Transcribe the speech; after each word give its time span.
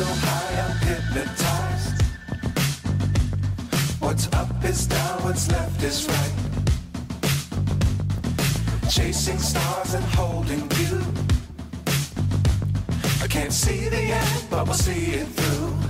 so 0.00 0.06
high 0.26 0.54
I'm 0.64 0.76
hypnotized. 0.88 2.02
What's 4.00 4.26
up 4.32 4.64
is 4.64 4.86
down, 4.86 5.22
what's 5.24 5.46
left 5.50 5.82
is 5.82 6.08
right. 6.08 6.36
Chasing 8.88 9.38
stars 9.38 9.92
and 9.94 10.04
holding 10.16 10.64
you. 10.80 10.96
I 13.24 13.26
can't 13.28 13.52
see 13.52 13.88
the 13.90 14.04
end, 14.22 14.46
but 14.50 14.64
we'll 14.64 14.82
see 14.88 15.04
it 15.20 15.26
through. 15.26 15.89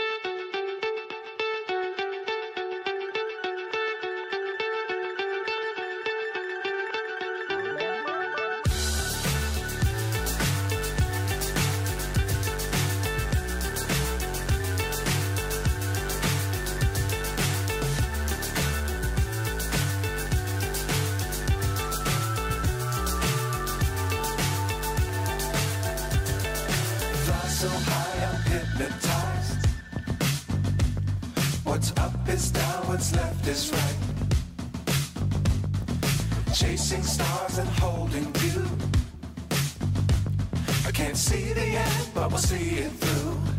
left 33.13 33.47
is 33.47 33.71
right. 33.71 33.97
Chasing 36.53 37.03
stars 37.03 37.57
and 37.57 37.69
holding 37.79 38.25
you. 38.43 38.65
I 40.85 40.91
can't 40.91 41.17
see 41.17 41.53
the 41.53 41.61
end, 41.61 42.07
but 42.13 42.29
we'll 42.29 42.37
see 42.37 42.79
it 42.79 42.91
through. 42.91 43.50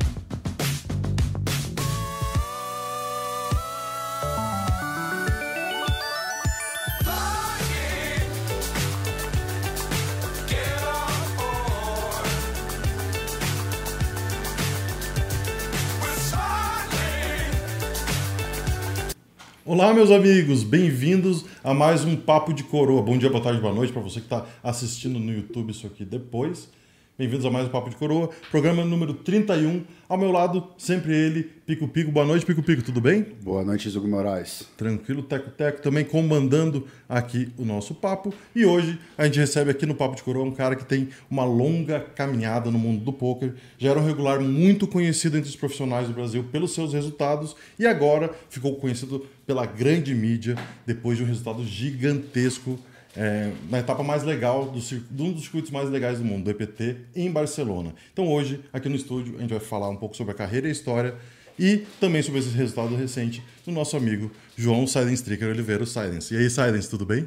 Olá, 19.73 19.95
meus 19.95 20.11
amigos, 20.11 20.65
bem-vindos 20.65 21.47
a 21.65 21.73
mais 21.73 22.05
um 22.05 22.15
Papo 22.15 22.53
de 22.53 22.63
Coroa. 22.63 23.01
Bom 23.01 23.17
dia, 23.17 23.31
boa 23.31 23.43
tarde, 23.43 23.59
boa 23.59 23.73
noite 23.73 23.91
para 23.91 24.03
você 24.03 24.21
que 24.21 24.27
está 24.27 24.45
assistindo 24.63 25.19
no 25.19 25.33
YouTube 25.33 25.71
isso 25.71 25.87
aqui 25.87 26.05
depois. 26.05 26.69
Bem-vindos 27.19 27.44
a 27.44 27.50
mais 27.50 27.67
um 27.67 27.70
Papo 27.70 27.91
de 27.91 27.97
Coroa, 27.97 28.31
programa 28.50 28.87
número 28.87 29.12
31. 29.12 29.85
Ao 30.09 30.17
meu 30.17 30.32
lado, 30.32 30.69
sempre 30.79 31.14
ele, 31.14 31.43
Pico 31.43 31.87
Pico. 31.87 32.11
Boa 32.11 32.25
noite, 32.25 32.47
Pico 32.47 32.62
Pico, 32.62 32.81
tudo 32.81 33.03
bem? 33.03 33.26
Boa 33.43 33.62
noite, 33.62 33.87
Zugo 33.91 34.09
Moraes. 34.09 34.67
Tranquilo, 34.79 35.23
Teco 35.23 35.50
Teco, 35.50 35.82
também 35.82 36.06
comandando 36.06 36.87
aqui 37.06 37.53
o 37.59 37.67
nosso 37.67 37.94
papo. 37.94 38.32
E 38.56 38.64
hoje 38.64 38.99
a 39.19 39.26
gente 39.26 39.38
recebe 39.38 39.70
aqui 39.70 39.85
no 39.85 39.94
Papo 39.94 40.17
de 40.17 40.23
Coroa 40.23 40.47
um 40.47 40.53
cara 40.53 40.75
que 40.75 40.87
tem 40.87 41.11
uma 41.31 41.44
longa 41.44 42.00
caminhada 42.00 42.70
no 42.70 42.79
mundo 42.79 43.05
do 43.05 43.12
poker, 43.12 43.56
já 43.76 43.91
era 43.91 44.00
um 44.00 44.06
regular 44.06 44.41
muito 44.41 44.87
conhecido 44.87 45.37
entre 45.37 45.50
os 45.50 45.56
profissionais 45.56 46.09
do 46.09 46.14
Brasil 46.14 46.43
pelos 46.44 46.73
seus 46.73 46.94
resultados 46.94 47.55
e 47.79 47.87
agora 47.87 48.31
ficou 48.49 48.76
conhecido 48.76 49.26
pela 49.47 49.67
grande 49.67 50.14
mídia 50.14 50.56
depois 50.87 51.19
de 51.19 51.25
um 51.25 51.26
resultado 51.26 51.62
gigantesco 51.62 52.79
é, 53.17 53.53
na 53.69 53.79
etapa 53.79 54.03
mais 54.03 54.23
legal, 54.23 54.67
do, 54.67 54.81
de 54.81 55.23
um 55.23 55.32
dos 55.32 55.43
circuitos 55.43 55.70
mais 55.70 55.88
legais 55.91 56.19
do 56.19 56.25
mundo, 56.25 56.44
do 56.44 56.50
EPT, 56.50 56.97
em 57.14 57.31
Barcelona. 57.31 57.94
Então 58.12 58.29
hoje, 58.29 58.61
aqui 58.73 58.88
no 58.88 58.97
estúdio, 58.97 59.37
a 59.37 59.41
gente 59.41 59.50
vai 59.50 59.61
falar 59.61 59.88
um 59.88 59.97
pouco 59.97 60.17
sobre 60.17 60.32
a 60.32 60.35
carreira 60.35 60.67
e 60.67 60.70
a 60.70 60.73
história 60.73 61.14
e 61.59 61.85
também 62.00 62.23
sobre 62.23 62.41
esse 62.41 62.49
resultado 62.50 62.97
recente 62.97 63.43
do 63.64 63.73
nosso 63.73 63.97
amigo 63.97 64.31
João 64.56 64.87
Silence 64.87 65.14
Stricker 65.14 65.49
Oliveira, 65.49 65.82
o 65.82 65.87
Silence. 65.87 66.35
E 66.35 66.38
aí, 66.38 66.49
Silence, 66.49 66.88
tudo 66.88 67.05
bem? 67.05 67.26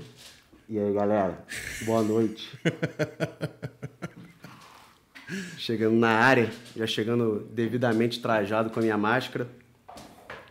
E 0.67 0.79
aí, 0.79 0.93
galera? 0.93 1.45
Boa 1.85 2.01
noite. 2.01 2.49
chegando 5.57 5.95
na 5.95 6.09
área, 6.09 6.51
já 6.75 6.87
chegando 6.87 7.47
devidamente 7.53 8.19
trajado 8.19 8.71
com 8.71 8.79
a 8.79 8.83
minha 8.83 8.97
máscara, 8.97 9.47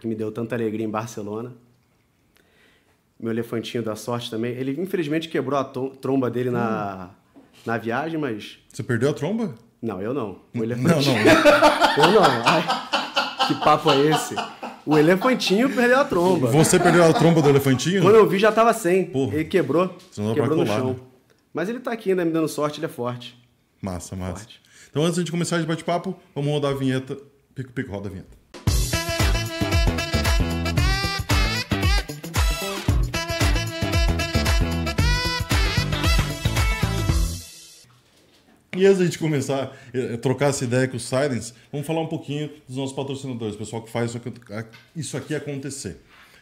que 0.01 0.07
me 0.07 0.15
deu 0.15 0.31
tanta 0.31 0.55
alegria 0.55 0.87
em 0.87 0.91
Barcelona 0.91 1.53
meu 3.25 3.33
elefantinho 3.33 3.83
da 3.83 3.97
sorte 3.97 4.31
também. 4.31 4.53
Ele 4.53 4.79
infelizmente 4.79 5.29
quebrou 5.29 5.59
a 5.59 5.65
tromba 5.65 6.31
dele 6.31 6.51
na, 6.51 7.11
na 7.65 7.79
viagem, 7.79 8.19
mas. 8.19 8.59
Você 8.69 8.83
perdeu 8.83 9.09
a 9.09 9.15
tromba? 9.15 9.55
Não, 9.81 10.01
eu 10.01 10.13
não. 10.13 10.41
O 10.55 10.63
elefantinho. 10.63 11.25
Não, 11.25 11.35
não. 11.35 12.05
eu 12.05 12.21
não. 12.21 12.43
Ai, 12.45 13.49
que 13.49 13.55
papo 13.57 13.91
é 13.91 14.11
esse? 14.11 14.35
O 14.85 14.99
elefantinho 14.99 15.75
perdeu 15.75 16.01
a 16.01 16.05
tromba. 16.05 16.49
Você 16.49 16.79
perdeu 16.79 17.03
a 17.03 17.13
tromba 17.15 17.41
do 17.41 17.49
elefantinho? 17.49 18.03
Quando 18.03 18.17
eu 18.17 18.29
vi, 18.29 18.39
já 18.39 18.53
tava 18.53 18.75
sem. 18.75 19.07
Porra. 19.07 19.35
Ele 19.35 19.45
quebrou. 19.47 19.97
Quebrou 20.35 20.59
no 20.59 20.67
chão. 20.67 20.91
Né? 20.91 20.97
Mas 21.55 21.71
ele 21.71 21.81
tá 21.81 21.93
aqui 21.93 22.11
ainda 22.11 22.25
me 22.25 22.31
dando 22.31 22.49
sorte, 22.49 22.79
ele 22.79 22.87
é 22.87 22.91
forte. 22.91 23.39
Massa, 23.81 24.15
massa. 24.15 24.41
Forte. 24.41 24.61
Então, 24.91 25.03
antes 25.03 25.25
de 25.25 25.31
começar 25.31 25.57
esse 25.57 25.67
bate-papo, 25.67 26.15
vamos 26.35 26.51
rodar 26.51 26.73
a 26.73 26.75
vinheta. 26.75 27.17
Pico, 27.55 27.73
pico, 27.73 27.91
roda 27.91 28.09
a 28.09 28.11
vinheta. 28.11 28.44
E 38.77 38.87
antes 38.87 38.99
de 38.99 39.03
a 39.03 39.07
gente 39.07 39.21
começar 39.21 39.73
a 40.15 40.19
trocar 40.19 40.49
essa 40.49 40.65
ideia 40.65 40.89
com 40.89 40.97
o 40.97 41.01
Silence, 41.01 41.53
vamos 41.71 41.87
falar 41.87 42.01
um 42.01 42.09
pouquinho 42.09 42.51
dos 42.67 42.77
nossos 42.77 42.93
patrocinadores, 42.95 43.55
pessoal 43.55 43.83
que 43.83 43.91
faz 43.91 44.13
isso 44.97 45.17
aqui, 45.17 45.33
acontecer. 45.35 45.99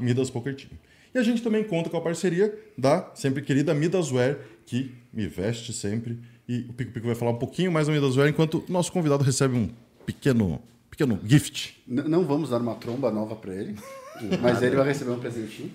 Midas 0.00 0.30
Poker 0.30 0.54
Team. 0.54 0.70
E 1.14 1.18
a 1.18 1.22
gente 1.22 1.42
também 1.42 1.64
conta 1.64 1.88
com 1.88 1.96
a 1.96 2.02
parceria 2.02 2.54
da 2.76 3.10
sempre 3.14 3.40
querida 3.42 3.72
Midaswear, 3.72 4.36
que 4.66 4.94
me 5.10 5.26
veste 5.26 5.72
sempre 5.72 6.18
e 6.48 6.66
o 6.68 6.72
Pico 6.72 6.90
Pico 6.92 7.06
vai 7.06 7.14
falar 7.14 7.30
um 7.32 7.38
pouquinho 7.38 7.70
mais 7.70 7.86
da 7.86 7.92
Midas 7.92 8.16
Wear, 8.16 8.30
enquanto 8.30 8.64
o 8.66 8.72
nosso 8.72 8.90
convidado 8.90 9.22
recebe 9.22 9.54
um 9.54 9.68
pequeno, 10.06 10.62
pequeno 10.90 11.20
gift. 11.22 11.78
N 11.86 12.08
não 12.08 12.24
vamos 12.24 12.48
dar 12.48 12.58
uma 12.58 12.74
tromba 12.74 13.10
nova 13.10 13.36
para 13.36 13.54
ele, 13.54 13.76
mas 14.40 14.62
ele 14.62 14.74
vai 14.74 14.86
receber 14.86 15.10
um 15.10 15.18
presentinho. 15.18 15.70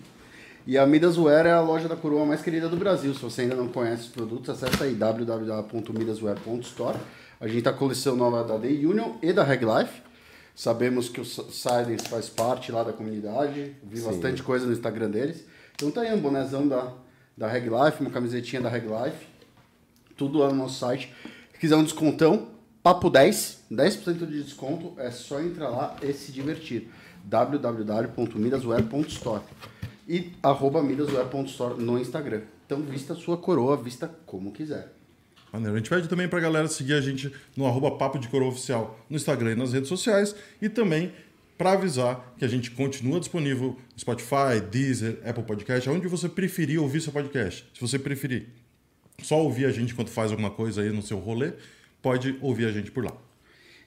E 0.66 0.76
a 0.78 0.88
Midas 0.88 1.18
Wear 1.18 1.46
é 1.46 1.52
a 1.52 1.62
loja 1.62 1.88
da 1.88 1.96
coroa 1.96 2.26
mais 2.26 2.42
querida 2.42 2.68
do 2.68 2.78
Brasil. 2.78 3.14
Se 3.14 3.22
você 3.22 3.42
ainda 3.42 3.54
não 3.54 3.68
conhece 3.68 4.02
os 4.04 4.10
produtos, 4.10 4.50
acesse 4.50 4.82
aí 4.82 4.96
www.midaswear.store. 4.96 6.98
A 7.40 7.48
gente 7.48 7.60
está 7.60 7.70
com 7.72 7.76
a 7.76 7.80
coleção 7.80 8.16
nova 8.16 8.44
da 8.44 8.58
Day 8.58 8.84
Union 8.86 9.18
e 9.22 9.32
da 9.32 9.44
Reg 9.44 9.64
Life. 9.64 10.02
Sabemos 10.56 11.10
que 11.10 11.20
o 11.20 11.26
Silence 11.26 12.08
faz 12.08 12.30
parte 12.30 12.72
lá 12.72 12.82
da 12.82 12.94
comunidade. 12.94 13.76
Vi 13.84 13.98
Sim. 13.98 14.06
bastante 14.06 14.42
coisa 14.42 14.66
no 14.66 14.72
Instagram 14.72 15.10
deles. 15.10 15.46
Então 15.76 15.92
tá 15.92 16.00
aí 16.02 16.14
um 16.14 16.22
bonezão 16.22 16.66
da, 16.66 16.94
da 17.38 17.46
Reg 17.48 17.66
Life, 17.66 18.00
uma 18.00 18.10
camisetinha 18.10 18.62
da 18.62 18.70
Reg 18.70 18.86
Life 18.86 19.33
tudo 20.16 20.40
lá 20.40 20.50
no 20.50 20.56
nosso 20.56 20.80
site. 20.80 21.14
Se 21.54 21.60
quiser 21.60 21.76
um 21.76 21.84
descontão, 21.84 22.48
papo 22.82 23.10
10, 23.10 23.66
10% 23.72 24.26
de 24.28 24.44
desconto, 24.44 24.94
é 24.98 25.12
só 25.12 25.42
entrar 25.42 25.70
lá 25.70 25.98
e 26.02 26.14
se 26.14 26.32
divertir. 26.32 26.90
www.midaswear.store 27.24 29.44
e 30.08 30.32
arroba 30.42 30.82
midaswear.store 30.84 31.82
no 31.82 31.98
Instagram. 31.98 32.42
Então 32.66 32.82
vista 32.82 33.16
sua 33.16 33.38
coroa, 33.38 33.78
vista 33.78 34.14
como 34.26 34.52
quiser. 34.52 34.92
Maneiro. 35.52 35.76
A 35.76 35.78
gente 35.78 35.90
pede 35.90 36.10
também 36.10 36.28
pra 36.28 36.40
galera 36.40 36.68
seguir 36.68 36.94
a 36.94 37.02
gente 37.02 37.32
no 37.56 37.68
arroba 37.68 37.92
Papo 37.92 38.18
de 38.18 38.28
Coroa 38.28 38.50
Oficial 38.50 39.00
no 39.08 39.16
Instagram 39.16 39.52
e 39.52 39.56
nas 39.56 39.72
redes 39.72 39.88
sociais. 39.88 40.36
E 40.60 40.68
também 40.68 41.14
para 41.58 41.74
avisar 41.74 42.34
que 42.38 42.44
a 42.44 42.48
gente 42.48 42.72
continua 42.72 43.20
disponível 43.20 43.78
no 43.94 44.00
Spotify, 44.00 44.60
Deezer, 44.70 45.20
Apple 45.24 45.44
Podcast, 45.44 45.88
onde 45.90 46.08
você 46.08 46.28
preferir 46.28 46.82
ouvir 46.82 47.02
seu 47.02 47.14
podcast. 47.14 47.66
Se 47.74 47.80
você 47.80 48.00
preferir 48.00 48.48
só 49.26 49.42
ouvir 49.42 49.66
a 49.66 49.72
gente 49.72 49.94
enquanto 49.94 50.10
faz 50.10 50.32
alguma 50.32 50.52
coisa 50.52 50.82
aí 50.82 50.90
no 50.92 51.02
seu 51.02 51.18
rolê, 51.18 51.54
pode 52.02 52.38
ouvir 52.42 52.66
a 52.66 52.72
gente 52.72 52.92
por 52.92 53.04
lá. 53.04 53.16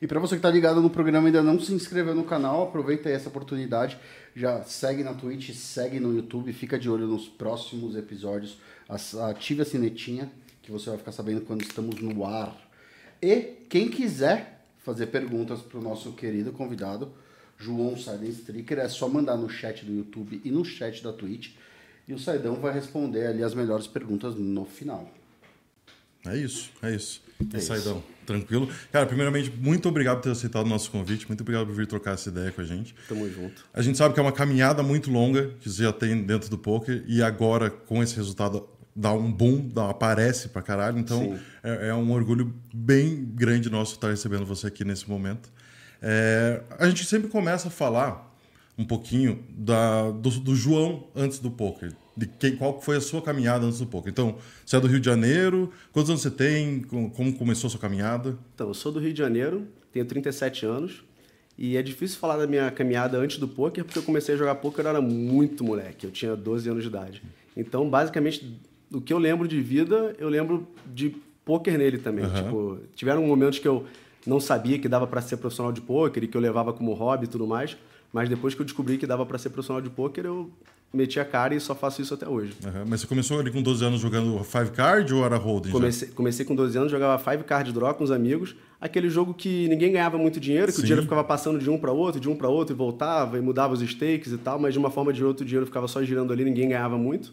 E 0.00 0.06
para 0.06 0.20
você 0.20 0.34
que 0.34 0.40
está 0.40 0.50
ligado 0.50 0.80
no 0.80 0.90
programa 0.90 1.26
e 1.26 1.28
ainda 1.28 1.42
não 1.42 1.58
se 1.58 1.72
inscreveu 1.72 2.14
no 2.14 2.24
canal, 2.24 2.64
aproveita 2.64 3.08
aí 3.08 3.14
essa 3.14 3.28
oportunidade, 3.28 3.98
já 4.34 4.62
segue 4.62 5.02
na 5.02 5.14
Twitch, 5.14 5.54
segue 5.54 5.98
no 5.98 6.14
YouTube, 6.14 6.52
fica 6.52 6.78
de 6.78 6.90
olho 6.90 7.06
nos 7.06 7.28
próximos 7.28 7.96
episódios, 7.96 8.58
ative 9.30 9.62
a 9.62 9.64
sinetinha 9.64 10.30
que 10.62 10.70
você 10.70 10.90
vai 10.90 10.98
ficar 10.98 11.12
sabendo 11.12 11.40
quando 11.42 11.62
estamos 11.62 12.00
no 12.00 12.26
ar. 12.26 12.54
E 13.22 13.54
quem 13.70 13.88
quiser 13.88 14.66
fazer 14.78 15.06
perguntas 15.06 15.60
para 15.62 15.78
o 15.78 15.82
nosso 15.82 16.12
querido 16.12 16.52
convidado, 16.52 17.10
João 17.56 17.96
Saiden 17.96 18.28
Stricker, 18.28 18.78
é 18.78 18.88
só 18.88 19.08
mandar 19.08 19.36
no 19.36 19.48
chat 19.48 19.84
do 19.84 19.92
YouTube 19.92 20.42
e 20.44 20.50
no 20.50 20.64
chat 20.64 21.02
da 21.02 21.12
Twitch 21.12 21.52
e 22.08 22.14
o 22.14 22.18
Saidão 22.18 22.56
vai 22.56 22.72
responder 22.72 23.26
ali 23.26 23.42
as 23.42 23.54
melhores 23.54 23.86
perguntas 23.86 24.34
no 24.34 24.64
final. 24.64 25.10
É 26.28 26.37
isso, 26.37 26.70
é 26.82 26.94
isso. 26.94 27.23
É 27.52 27.58
Saidão, 27.58 28.02
tranquilo. 28.25 28.69
Cara, 28.90 29.06
primeiramente, 29.06 29.50
muito 29.50 29.88
obrigado 29.88 30.17
por 30.17 30.23
ter 30.23 30.31
aceitado 30.31 30.64
o 30.64 30.69
nosso 30.69 30.90
convite. 30.90 31.26
Muito 31.28 31.43
obrigado 31.43 31.67
por 31.67 31.75
vir 31.75 31.87
trocar 31.87 32.14
essa 32.14 32.28
ideia 32.28 32.50
com 32.50 32.62
a 32.62 32.64
gente. 32.64 32.94
Tamo 33.08 33.28
junto. 33.31 33.64
A 33.75 33.82
gente 33.82 33.99
sabe 33.99 34.14
que 34.14 34.20
é 34.20 34.23
uma 34.23 34.32
caminhada 34.32 34.82
muito 34.82 35.11
longa 35.11 35.50
que 35.61 35.69
você 35.69 35.82
já 35.82 35.93
tem 35.93 36.23
dentro 36.23 36.49
do 36.49 36.56
poker 36.56 37.05
e 37.06 37.23
agora, 37.23 37.69
com 37.69 38.02
esse 38.02 38.17
resultado, 38.17 38.67
dá 38.94 39.12
um 39.12 39.31
boom, 39.31 39.69
dá, 39.69 39.90
aparece 39.90 40.49
pra 40.49 40.62
caralho. 40.62 40.99
Então, 40.99 41.38
é, 41.62 41.88
é, 41.88 41.94
um 41.94 42.11
orgulho 42.11 42.55
bem 42.72 43.25
grande 43.34 43.69
nosso 43.69 43.94
estar 43.94 44.08
recebendo 44.08 44.46
você 44.46 44.69
aqui 44.69 44.84
nesse 44.84 45.08
momento. 45.08 45.50
É, 46.00 46.62
a 46.79 46.88
gente 46.88 47.05
sempre 47.05 47.29
começa 47.29 47.69
a 47.69 47.70
falar 47.70 48.34
um 48.79 48.84
pouquinho 48.84 49.44
da, 49.50 50.10
do, 50.10 50.31
do 50.31 50.55
João 50.55 51.06
antes 51.15 51.39
do 51.39 51.50
poker. 51.50 51.93
De 52.17 52.27
que, 52.27 52.53
qual 52.53 52.81
foi 52.81 52.96
a 52.96 53.01
sua 53.01 53.20
caminhada 53.20 53.67
antes 53.67 53.79
do 53.79 53.87
poker. 53.87 54.11
Então, 54.11 54.37
você 54.65 54.77
é 54.77 54.81
do 54.81 54.87
Rio 54.87 54.99
de 54.99 55.05
Janeiro, 55.05 55.70
quantos 55.93 56.08
anos 56.08 56.23
você 56.23 56.31
tem, 56.31 56.81
como 56.81 57.37
começou 57.37 57.69
a 57.69 57.70
sua 57.70 57.81
caminhada? 57.81 58.39
Então, 58.55 58.69
eu 58.69 58.75
sou 58.75 58.91
do 58.91 58.99
Rio 58.99 59.13
de 59.13 59.19
Janeiro, 59.19 59.67
tenho 59.93 60.06
37 60.06 60.65
anos, 60.65 61.05
e 61.58 61.77
é 61.77 61.82
difícil 61.82 62.19
falar 62.19 62.37
da 62.37 62.46
minha 62.46 62.70
caminhada 62.70 63.19
antes 63.19 63.39
do 63.39 63.46
poker, 63.46 63.85
porque 63.85 63.99
eu 63.99 64.03
comecei 64.03 64.35
a 64.35 64.39
jogar 64.39 64.55
poker 64.56 64.85
eu 64.85 64.91
era 64.91 65.01
muito 65.01 65.63
moleque, 65.63 66.06
eu 66.06 66.11
tinha 66.11 66.35
12 66.35 66.69
anos 66.69 66.82
de 66.82 66.89
idade. 66.89 67.23
Então, 67.56 67.89
basicamente, 67.89 68.58
do 68.91 69.01
que 69.01 69.13
eu 69.13 69.19
lembro 69.19 69.49
de 69.49 69.61
vida, 69.61 70.15
eu 70.19 70.29
lembro 70.29 70.67
de 70.87 71.17
poker 71.44 71.79
nele 71.79 71.99
também. 71.99 72.25
Uhum. 72.25 72.35
Tipo, 72.35 72.79
tiveram 72.94 73.27
momentos 73.27 73.58
que 73.58 73.69
eu 73.69 73.87
não 74.27 74.41
sabia 74.41 74.79
que 74.79 74.89
dava 74.89 75.06
para 75.06 75.23
ser 75.23 75.37
profissional 75.37 75.73
de 75.73 75.81
poker 75.81 76.25
e 76.25 76.29
que 76.29 76.37
eu 76.37 76.41
levava 76.41 76.73
como 76.73 76.93
hobby 76.93 77.25
e 77.25 77.29
tudo 77.29 77.46
mais, 77.46 77.77
mas 78.13 78.29
depois 78.29 78.55
que 78.55 78.61
eu 78.61 78.65
descobri 78.65 78.99
que 78.99 79.06
dava 79.06 79.25
para 79.25 79.39
ser 79.39 79.51
profissional 79.51 79.81
de 79.81 79.89
pôquer, 79.89 80.25
eu 80.25 80.51
meti 80.96 81.20
a 81.20 81.24
cara 81.24 81.55
e 81.55 81.60
só 81.60 81.74
faço 81.74 82.00
isso 82.00 82.15
até 82.15 82.26
hoje. 82.26 82.55
Uhum. 82.65 82.84
Mas 82.88 83.00
você 83.00 83.06
começou 83.06 83.38
ali 83.38 83.50
com 83.50 83.62
12 83.62 83.84
anos 83.84 84.00
jogando 84.00 84.43
Five 84.43 84.70
Card 84.70 85.12
ou 85.15 85.24
era 85.24 85.36
Holding? 85.36 85.70
Comecei, 85.70 86.08
comecei 86.08 86.44
com 86.44 86.55
12 86.55 86.79
anos, 86.79 86.91
jogava 86.91 87.22
Five 87.22 87.44
Card 87.44 87.72
Draw 87.72 87.94
com 87.94 88.03
os 88.03 88.10
amigos. 88.10 88.56
Aquele 88.81 89.10
jogo 89.10 89.34
que 89.34 89.69
ninguém 89.69 89.93
ganhava 89.93 90.19
muito 90.19 90.41
dinheiro, 90.41 90.67
que 90.67 90.72
Sim. 90.72 90.81
o 90.81 90.84
dinheiro 90.84 91.03
ficava 91.03 91.22
passando 91.22 91.58
de 91.58 91.70
um 91.70 91.79
para 91.79 91.93
outro, 91.93 92.20
de 92.20 92.29
um 92.29 92.34
para 92.34 92.48
outro 92.48 92.74
e 92.74 92.76
voltava 92.76 93.38
e 93.38 93.41
mudava 93.41 93.74
os 93.74 93.81
stakes 93.81 94.32
e 94.32 94.38
tal, 94.38 94.58
mas 94.58 94.72
de 94.72 94.79
uma 94.79 94.91
forma 94.91 95.10
ou 95.10 95.15
de 95.15 95.24
outra 95.24 95.44
o 95.44 95.46
dinheiro 95.46 95.67
ficava 95.67 95.86
só 95.86 96.03
girando 96.03 96.32
ali, 96.32 96.44
ninguém 96.44 96.69
ganhava 96.69 96.96
muito. 96.96 97.32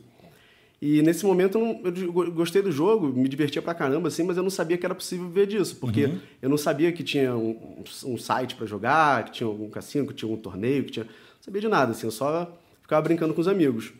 E 0.82 1.02
nesse 1.02 1.26
momento 1.26 1.58
eu 1.58 2.12
gostei 2.34 2.62
do 2.62 2.70
jogo, 2.70 3.08
me 3.08 3.30
divertia 3.30 3.62
pra 3.62 3.74
caramba, 3.74 4.10
assim, 4.10 4.24
mas 4.24 4.36
eu 4.36 4.44
não 4.44 4.50
sabia 4.50 4.78
que 4.78 4.86
era 4.86 4.94
possível 4.94 5.28
viver 5.28 5.48
disso, 5.48 5.78
porque 5.78 6.06
uhum. 6.06 6.20
eu 6.42 6.50
não 6.50 6.58
sabia 6.58 6.92
que 6.92 7.02
tinha 7.02 7.34
um, 7.34 7.84
um 8.06 8.18
site 8.18 8.56
para 8.56 8.66
jogar, 8.66 9.24
que 9.24 9.32
tinha 9.32 9.50
um 9.50 9.70
cassino, 9.70 10.06
que 10.08 10.14
tinha 10.14 10.30
um 10.30 10.36
torneio, 10.36 10.84
que 10.84 10.92
tinha 10.92 11.08
sabia 11.44 11.60
de 11.60 11.68
nada, 11.68 11.92
assim, 11.92 12.08
eu 12.08 12.12
só 12.12 12.54
ficava 12.84 13.02
brincando 13.02 13.34
com 13.34 13.42
os 13.42 13.48
amigos. 13.48 13.92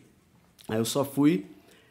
Aí 0.68 0.78
eu 0.78 0.84
só 0.84 1.04
fui 1.04 1.46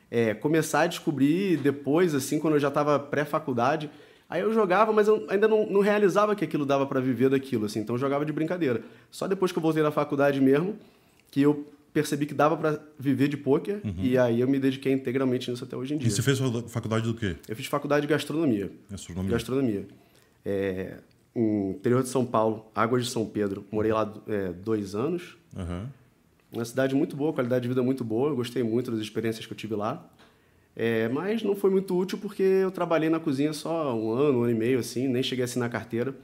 é, 0.10 0.34
começar 0.34 0.82
a 0.84 0.88
descobrir 0.88 1.58
depois, 1.58 2.16
assim, 2.16 2.40
quando 2.40 2.54
eu 2.54 2.60
já 2.60 2.70
estava 2.70 2.98
pré-faculdade, 2.98 3.90
Aí 4.34 4.42
eu 4.42 4.52
jogava, 4.52 4.92
mas 4.92 5.08
eu 5.08 5.28
ainda 5.30 5.48
não, 5.48 5.70
não 5.70 5.80
realizava 5.80 6.36
que 6.36 6.44
aquilo 6.44 6.66
dava 6.66 6.88
para 6.88 7.00
viver 7.00 7.30
daquilo, 7.30 7.66
assim. 7.66 7.82
Então 7.82 7.94
eu 7.94 8.00
jogava 8.00 8.26
de 8.26 8.34
brincadeira. 8.34 8.82
Só 9.12 9.28
depois 9.28 9.52
que 9.52 9.60
eu 9.60 9.62
voltei 9.62 9.84
na 9.84 9.92
faculdade 9.92 10.42
mesmo, 10.42 10.76
que 11.30 11.40
eu 11.40 11.68
percebi 11.94 12.26
que 12.26 12.34
dava 12.34 12.58
para 12.58 12.80
viver 12.98 13.28
de 13.28 13.38
pôquer 13.38 13.80
e 14.00 14.18
aí 14.18 14.42
eu 14.42 14.48
me 14.48 14.60
dediquei 14.60 14.92
integralmente 14.92 15.52
nisso 15.52 15.64
até 15.64 15.78
hoje 15.78 15.94
em 15.94 15.98
dia. 16.00 16.08
E 16.08 16.12
você 16.12 16.24
fez 16.24 16.40
faculdade 16.68 17.06
do 17.06 17.14
quê? 17.14 17.36
Eu 17.48 17.56
fiz 17.56 17.68
faculdade 17.68 18.08
de 18.08 18.12
gastronomia. 18.12 18.72
Gastronomia. 18.90 19.32
Gastronomia. 19.32 19.88
É, 20.44 20.98
interior 21.36 22.02
de 22.02 22.10
São 22.10 22.26
Paulo, 22.26 22.66
Águas 22.74 23.06
de 23.06 23.12
São 23.12 23.28
Pedro. 23.28 23.64
Morei 23.72 23.94
lá 23.94 24.12
é, 24.28 24.52
dois 24.52 24.96
anos. 24.96 25.38
Aham. 25.56 25.88
Uma 26.54 26.66
cidade 26.66 26.94
muito 26.94 27.16
boa, 27.16 27.34
qualidade 27.34 27.64
de 27.64 27.68
vida 27.68 27.82
muito 27.82 28.04
boa. 28.04 28.30
Eu 28.30 28.36
gostei 28.36 28.62
muito 28.62 28.92
das 28.92 29.00
experiências 29.00 29.46
que 29.46 29.52
eu 29.52 29.58
tive 29.58 29.76
lá. 29.76 30.08
É, 30.76 31.08
mas 31.10 31.44
não 31.44 31.56
foi 31.56 31.70
muito 31.70 31.98
útil 31.98 32.18
porque 32.18 32.42
eu 32.42 32.72
trabalhei 32.72 33.10
na 33.10 33.20
cozinha 33.20 33.54
só 33.54 33.96
um 33.96 34.12
ano, 34.12 34.40
um 34.40 34.44
ano 34.44 34.52
e 34.52 34.56
meio, 34.56 34.80
assim, 34.80 35.08
nem 35.08 35.22
cheguei 35.22 35.44
a 35.44 35.46
assinar 35.46 35.70
carteira. 35.70 36.16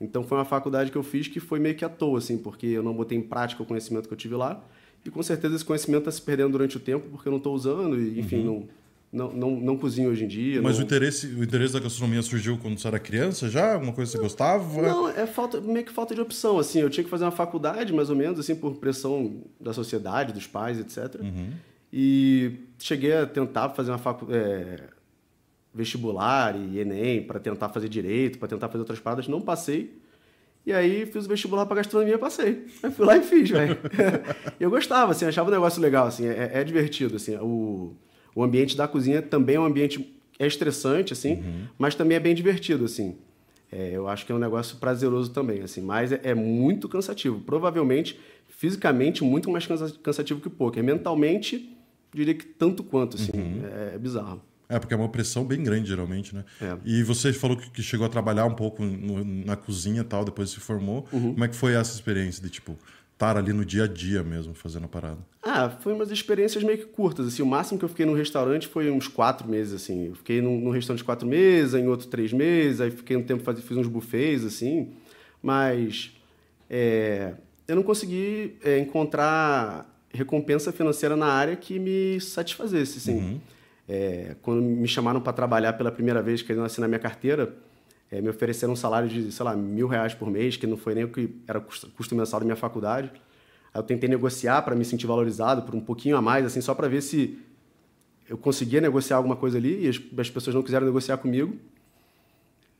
Então 0.00 0.22
foi 0.22 0.38
uma 0.38 0.44
faculdade 0.44 0.90
que 0.90 0.96
eu 0.96 1.02
fiz 1.02 1.26
que 1.26 1.40
foi 1.40 1.58
meio 1.58 1.74
que 1.74 1.84
à 1.84 1.88
toa, 1.88 2.18
assim, 2.18 2.36
porque 2.36 2.66
eu 2.66 2.82
não 2.82 2.92
botei 2.94 3.16
em 3.16 3.22
prática 3.22 3.62
o 3.62 3.66
conhecimento 3.66 4.06
que 4.06 4.14
eu 4.14 4.18
tive 4.18 4.34
lá. 4.34 4.62
E 5.04 5.10
com 5.10 5.22
certeza 5.22 5.54
esse 5.54 5.64
conhecimento 5.64 6.00
está 6.00 6.10
se 6.10 6.22
perdendo 6.22 6.52
durante 6.52 6.76
o 6.76 6.80
tempo 6.80 7.06
porque 7.10 7.28
eu 7.28 7.30
não 7.30 7.38
estou 7.38 7.54
usando 7.54 7.98
e, 7.98 8.18
enfim, 8.18 8.44
não, 8.44 8.68
não, 9.12 9.32
não, 9.32 9.50
não 9.52 9.76
cozinho 9.76 10.10
hoje 10.10 10.24
em 10.24 10.28
dia. 10.28 10.56
Uhum. 10.58 10.64
Mas 10.64 10.76
não... 10.76 10.82
o 10.82 10.84
interesse, 10.84 11.26
o 11.26 11.42
interesse 11.42 11.72
da 11.72 11.80
gastronomia 11.80 12.22
surgiu 12.22 12.58
quando 12.58 12.78
você 12.78 12.88
era 12.88 12.98
criança 12.98 13.48
já? 13.48 13.74
Alguma 13.74 13.92
coisa 13.92 14.10
que 14.10 14.18
você 14.18 14.22
gostava? 14.22 14.82
Não, 14.82 15.08
é 15.08 15.26
falta, 15.26 15.60
meio 15.60 15.84
que 15.84 15.92
falta 15.92 16.14
de 16.14 16.20
opção, 16.20 16.58
assim. 16.58 16.80
Eu 16.80 16.90
tinha 16.90 17.04
que 17.04 17.10
fazer 17.10 17.24
uma 17.24 17.30
faculdade, 17.30 17.92
mais 17.92 18.10
ou 18.10 18.16
menos, 18.16 18.38
assim, 18.38 18.54
por 18.54 18.76
pressão 18.76 19.42
da 19.60 19.72
sociedade, 19.72 20.32
dos 20.32 20.46
pais, 20.46 20.78
etc. 20.78 21.20
E 21.92 22.58
cheguei 22.78 23.14
a 23.14 23.26
tentar 23.26 23.70
fazer 23.70 23.90
uma 23.90 23.98
facu... 23.98 24.26
é, 24.30 24.88
vestibular 25.72 26.56
e 26.56 26.78
Enem 26.78 27.22
para 27.22 27.38
tentar 27.38 27.68
fazer 27.68 27.88
direito, 27.88 28.38
para 28.38 28.48
tentar 28.48 28.68
fazer 28.68 28.80
outras 28.80 28.98
paradas. 28.98 29.28
Não 29.28 29.40
passei. 29.40 29.98
E 30.64 30.72
aí 30.72 31.06
fiz 31.06 31.26
o 31.26 31.28
vestibular 31.28 31.64
para 31.64 31.76
gastronomia, 31.76 32.18
passei. 32.18 32.66
Aí 32.82 32.90
fui 32.90 33.06
lá 33.06 33.16
e 33.16 33.22
fiz, 33.22 33.48
velho. 33.48 33.78
eu 34.58 34.68
gostava, 34.68 35.12
assim, 35.12 35.24
achava 35.24 35.48
o 35.48 35.52
negócio 35.52 35.80
legal, 35.80 36.08
assim, 36.08 36.26
é, 36.26 36.50
é 36.54 36.64
divertido, 36.64 37.16
assim. 37.16 37.36
O, 37.36 37.94
o 38.36 38.44
ambiente 38.44 38.76
da 38.76 38.86
cozinha 38.86 39.20
também 39.20 39.56
é 39.56 39.60
um 39.60 39.64
ambiente 39.64 40.12
é 40.38 40.46
estressante, 40.46 41.12
assim, 41.12 41.42
mas 41.78 41.94
também 41.96 42.16
é 42.16 42.20
bem 42.20 42.34
divertido, 42.34 42.84
assim. 42.84 43.16
É, 43.72 43.90
eu 43.92 44.06
acho 44.06 44.24
que 44.24 44.30
é 44.30 44.34
um 44.34 44.38
negócio 44.38 44.76
prazeroso 44.76 45.30
também, 45.32 45.62
assim, 45.62 45.80
mas 45.80 46.12
é, 46.12 46.20
é 46.22 46.34
muito 46.34 46.88
cansativo. 46.88 47.40
Provavelmente, 47.40 48.16
fisicamente, 48.48 49.24
muito 49.24 49.50
mais 49.50 49.66
cansa- 49.66 49.94
cansativo 50.02 50.40
que 50.40 50.48
o 50.48 50.50
poker. 50.50 50.84
Mentalmente, 50.84 51.74
diria 52.14 52.34
que 52.34 52.44
tanto 52.44 52.84
quanto, 52.84 53.16
assim. 53.16 53.32
É, 53.64 53.94
é 53.94 53.98
bizarro. 53.98 54.40
É, 54.68 54.78
porque 54.80 54.92
é 54.92 54.96
uma 54.96 55.08
pressão 55.08 55.44
bem 55.44 55.62
grande, 55.62 55.88
geralmente, 55.88 56.34
né? 56.34 56.44
É. 56.60 56.76
E 56.84 57.02
você 57.02 57.32
falou 57.32 57.56
que 57.56 57.82
chegou 57.82 58.04
a 58.04 58.08
trabalhar 58.08 58.44
um 58.46 58.54
pouco 58.54 58.84
no- 58.84 59.24
na 59.24 59.54
cozinha 59.56 60.02
tal, 60.04 60.24
depois 60.24 60.50
se 60.50 60.58
formou. 60.60 61.06
Uhum. 61.12 61.32
Como 61.32 61.44
é 61.44 61.48
que 61.48 61.54
foi 61.54 61.74
essa 61.74 61.94
experiência 61.94 62.42
de, 62.42 62.50
tipo, 62.50 62.76
estar 63.16 63.34
ali 63.36 63.50
no 63.52 63.64
dia 63.64 63.84
a 63.84 63.86
dia 63.86 64.22
mesmo, 64.22 64.52
fazendo 64.54 64.84
a 64.84 64.88
parada? 64.88 65.18
Ah, 65.42 65.70
foi 65.70 65.94
umas 65.94 66.10
experiências 66.10 66.62
meio 66.62 66.76
que 66.76 66.84
curtas, 66.84 67.26
assim. 67.26 67.42
O 67.42 67.46
máximo 67.46 67.78
que 67.78 67.84
eu 67.84 67.88
fiquei 67.88 68.04
num 68.04 68.12
restaurante 68.14 68.68
foi 68.68 68.90
uns 68.90 69.08
quatro 69.08 69.48
meses, 69.48 69.72
assim. 69.72 70.08
Eu 70.08 70.14
fiquei 70.14 70.42
num, 70.42 70.60
num 70.60 70.70
restaurante 70.70 71.02
quatro 71.02 71.26
meses, 71.26 71.72
em 71.74 71.88
outro 71.88 72.08
três 72.08 72.30
meses, 72.32 72.80
aí 72.80 72.90
fiquei 72.90 73.16
um 73.16 73.22
tempo, 73.22 73.42
faz- 73.42 73.58
fiz 73.60 73.76
uns 73.76 73.88
buffets, 73.88 74.44
assim. 74.44 74.92
Mas 75.42 76.12
é, 76.68 77.32
eu 77.66 77.74
não 77.76 77.82
consegui 77.82 78.56
é, 78.62 78.78
encontrar 78.78 79.90
recompensa 80.12 80.70
financeira 80.72 81.16
na 81.16 81.26
área 81.26 81.56
que 81.56 81.78
me 81.78 82.20
satisfazesse, 82.20 82.98
assim. 82.98 83.40
É, 83.88 84.34
quando 84.42 84.60
me 84.62 84.88
chamaram 84.88 85.20
para 85.20 85.32
trabalhar 85.32 85.72
pela 85.74 85.90
primeira 85.92 86.20
vez, 86.20 86.42
querendo 86.42 86.64
assinar 86.64 86.88
minha 86.88 86.98
carteira, 86.98 87.54
é, 88.10 88.20
me 88.20 88.28
ofereceram 88.28 88.72
um 88.72 88.76
salário 88.76 89.08
de, 89.08 89.32
sei 89.32 89.44
lá, 89.44 89.56
mil 89.56 89.86
reais 89.86 90.14
por 90.14 90.30
mês, 90.30 90.56
que 90.56 90.66
não 90.66 90.76
foi 90.76 90.94
nem 90.94 91.04
o 91.04 91.08
que 91.08 91.34
era 91.46 91.60
custo, 91.60 91.90
custo 91.90 92.14
mensal 92.14 92.40
da 92.40 92.44
minha 92.44 92.56
faculdade. 92.56 93.10
Aí 93.74 93.80
eu 93.80 93.82
tentei 93.82 94.08
negociar 94.08 94.62
para 94.62 94.74
me 94.74 94.84
sentir 94.84 95.06
valorizado 95.06 95.62
por 95.62 95.74
um 95.74 95.80
pouquinho 95.80 96.16
a 96.16 96.22
mais, 96.22 96.44
assim, 96.44 96.60
só 96.60 96.74
para 96.74 96.88
ver 96.88 97.02
se 97.02 97.38
eu 98.28 98.38
conseguia 98.38 98.80
negociar 98.80 99.16
alguma 99.16 99.36
coisa 99.36 99.58
ali 99.58 99.84
e 99.84 99.88
as, 99.88 100.00
as 100.18 100.30
pessoas 100.30 100.54
não 100.54 100.62
quiseram 100.62 100.86
negociar 100.86 101.16
comigo. 101.18 101.56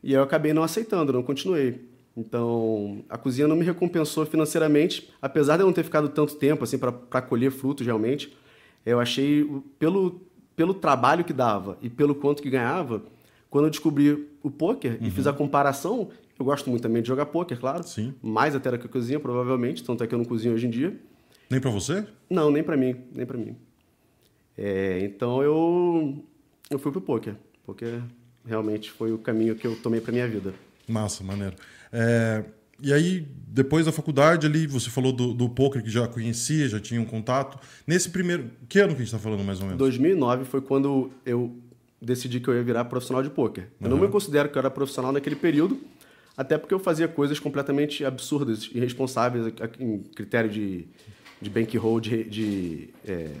E 0.03 0.13
eu 0.13 0.23
acabei 0.23 0.53
não 0.53 0.63
aceitando, 0.63 1.11
não 1.11 1.23
continuei. 1.23 1.85
Então, 2.15 3.03
a 3.09 3.17
cozinha 3.17 3.47
não 3.47 3.55
me 3.55 3.63
recompensou 3.63 4.25
financeiramente, 4.25 5.09
apesar 5.21 5.57
de 5.57 5.63
eu 5.63 5.67
não 5.67 5.73
ter 5.73 5.83
ficado 5.83 6.09
tanto 6.09 6.35
tempo 6.35 6.63
assim 6.63 6.77
para 6.77 7.21
colher 7.21 7.51
frutos 7.51 7.85
realmente. 7.85 8.35
Eu 8.85 8.99
achei 8.99 9.45
pelo 9.77 10.21
pelo 10.57 10.73
trabalho 10.73 11.23
que 11.23 11.31
dava 11.31 11.77
e 11.83 11.89
pelo 11.89 12.15
quanto 12.15 12.41
que 12.41 12.49
ganhava, 12.49 13.03
quando 13.49 13.65
eu 13.65 13.71
descobri 13.71 14.27
o 14.43 14.51
poker 14.51 14.97
e 15.01 15.09
fiz 15.09 15.27
a 15.27 15.33
comparação, 15.33 16.09
eu 16.37 16.45
gosto 16.45 16.69
muito 16.69 16.81
também 16.81 17.01
de 17.01 17.07
jogar 17.07 17.25
poker, 17.27 17.59
claro. 17.59 17.83
Sim. 17.83 18.13
Mais 18.21 18.55
até 18.55 18.71
do 18.71 18.77
que 18.77 18.85
a 18.85 18.89
cozinha, 18.89 19.19
provavelmente, 19.19 19.83
tanto 19.83 20.03
é 20.03 20.07
que 20.07 20.13
eu 20.13 20.17
não 20.17 20.25
cozinho 20.25 20.53
hoje 20.53 20.67
em 20.67 20.69
dia. 20.69 20.97
Nem 21.49 21.59
pra 21.59 21.71
você? 21.71 22.05
Não, 22.29 22.51
nem 22.51 22.61
pra 22.61 22.75
mim, 22.75 22.95
nem 23.13 23.25
pra 23.25 23.37
mim. 23.37 23.55
É, 24.57 24.99
então 25.03 25.41
eu 25.41 26.23
eu 26.69 26.77
fui 26.77 26.91
pro 26.91 27.01
poker. 27.01 27.35
Poker 27.65 28.01
realmente 28.45 28.91
foi 28.91 29.11
o 29.11 29.17
caminho 29.17 29.55
que 29.55 29.65
eu 29.65 29.75
tomei 29.77 30.01
pra 30.01 30.11
minha 30.11 30.27
vida. 30.27 30.53
Massa, 30.87 31.23
maneiro. 31.23 31.55
É, 31.91 32.43
e 32.81 32.93
aí, 32.93 33.27
depois 33.47 33.85
da 33.85 33.91
faculdade 33.91 34.45
ali, 34.45 34.67
você 34.67 34.89
falou 34.89 35.11
do, 35.11 35.33
do 35.33 35.49
poker 35.49 35.81
que 35.81 35.89
já 35.89 36.07
conhecia, 36.07 36.67
já 36.67 36.79
tinha 36.79 37.01
um 37.01 37.05
contato. 37.05 37.59
Nesse 37.85 38.09
primeiro... 38.09 38.51
Que 38.69 38.79
ano 38.79 38.93
que 38.93 39.01
a 39.01 39.03
gente 39.03 39.11
tá 39.11 39.17
falando, 39.19 39.43
mais 39.43 39.59
ou 39.59 39.65
menos? 39.65 39.79
2009 39.79 40.45
foi 40.45 40.61
quando 40.61 41.11
eu 41.25 41.55
decidi 42.01 42.39
que 42.39 42.47
eu 42.47 42.55
ia 42.55 42.63
virar 42.63 42.85
profissional 42.85 43.23
de 43.23 43.29
poker. 43.29 43.67
Eu 43.81 43.89
não 43.89 43.97
me 43.97 44.07
considero 44.07 44.49
que 44.49 44.57
eu 44.57 44.59
era 44.59 44.69
profissional 44.69 45.11
naquele 45.11 45.35
período, 45.35 45.79
até 46.35 46.57
porque 46.57 46.73
eu 46.73 46.79
fazia 46.79 47.07
coisas 47.07 47.39
completamente 47.39 48.05
absurdas, 48.05 48.69
irresponsáveis 48.73 49.53
em 49.79 49.99
critério 49.99 50.49
de, 50.49 50.87
de 51.41 51.49
bankroll, 51.49 51.99
de, 51.99 52.23
de, 52.25 52.89
é, 53.05 53.31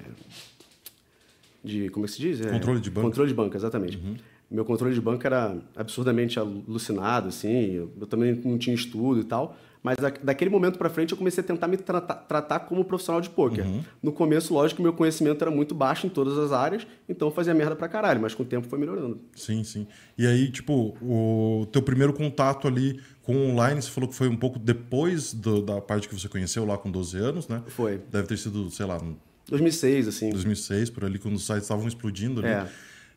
de 1.63 1.89
como 1.89 2.05
é 2.05 2.07
que 2.07 2.13
se 2.13 2.21
diz? 2.21 2.41
É, 2.41 2.49
Controle 2.49 2.79
de. 2.79 2.89
Uhum. 2.89 3.01
Controle 3.01 3.29
de 3.29 3.35
banca, 3.35 3.57
exatamente. 3.57 4.01
Meu 4.49 4.63
controle 4.63 4.93
de 4.93 5.01
banca 5.01 5.27
era 5.27 5.57
absurdamente 5.75 6.39
alucinado, 6.39 7.27
assim. 7.27 7.73
Eu, 7.73 7.91
eu 7.99 8.07
também 8.07 8.33
não 8.45 8.57
tinha 8.57 8.73
estudo 8.73 9.19
e 9.19 9.23
tal. 9.25 9.57
Mas 9.87 9.95
da, 9.97 10.09
daquele 10.09 10.49
momento 10.51 10.77
pra 10.77 10.89
frente 10.89 11.11
eu 11.13 11.17
comecei 11.17 11.41
a 11.41 11.47
tentar 11.47 11.67
me 11.67 11.77
tratar, 11.77 12.15
tratar 12.15 12.59
como 12.61 12.83
profissional 12.83 13.21
de 13.21 13.29
poker. 13.29 13.65
Uhum. 13.65 13.81
No 14.03 14.11
começo, 14.11 14.53
lógico 14.53 14.81
meu 14.81 14.91
conhecimento 14.91 15.41
era 15.41 15.49
muito 15.49 15.73
baixo 15.73 16.05
em 16.05 16.09
todas 16.09 16.37
as 16.37 16.51
áreas, 16.51 16.85
então 17.07 17.29
eu 17.29 17.33
fazia 17.33 17.53
merda 17.53 17.73
pra 17.75 17.87
caralho, 17.87 18.19
mas 18.21 18.35
com 18.35 18.43
o 18.43 18.45
tempo 18.45 18.67
foi 18.67 18.77
melhorando. 18.77 19.21
Sim, 19.35 19.63
sim. 19.63 19.87
E 20.17 20.27
aí, 20.27 20.51
tipo, 20.51 20.97
o 21.01 21.65
teu 21.71 21.81
primeiro 21.81 22.11
contato 22.11 22.67
ali 22.67 22.99
com 23.23 23.33
o 23.35 23.49
online, 23.51 23.81
você 23.81 23.89
falou 23.89 24.09
que 24.09 24.15
foi 24.15 24.27
um 24.27 24.35
pouco 24.37 24.59
depois 24.59 25.33
do- 25.33 25.61
da 25.61 25.79
parte 25.79 26.09
que 26.09 26.13
você 26.19 26.27
conheceu 26.27 26.65
lá 26.65 26.77
com 26.77 26.91
12 26.91 27.17
anos, 27.17 27.47
né? 27.47 27.63
Foi. 27.67 28.01
Deve 28.11 28.27
ter 28.27 28.37
sido, 28.37 28.69
sei 28.69 28.85
lá, 28.85 28.97
em 28.97 29.15
2006, 29.49 30.07
assim. 30.09 30.29
2006, 30.31 30.89
por 30.89 31.05
ali, 31.05 31.17
quando 31.17 31.35
os 31.35 31.45
sites 31.45 31.63
estavam 31.63 31.87
explodindo 31.87 32.41
ali. 32.41 32.49
É. 32.49 32.67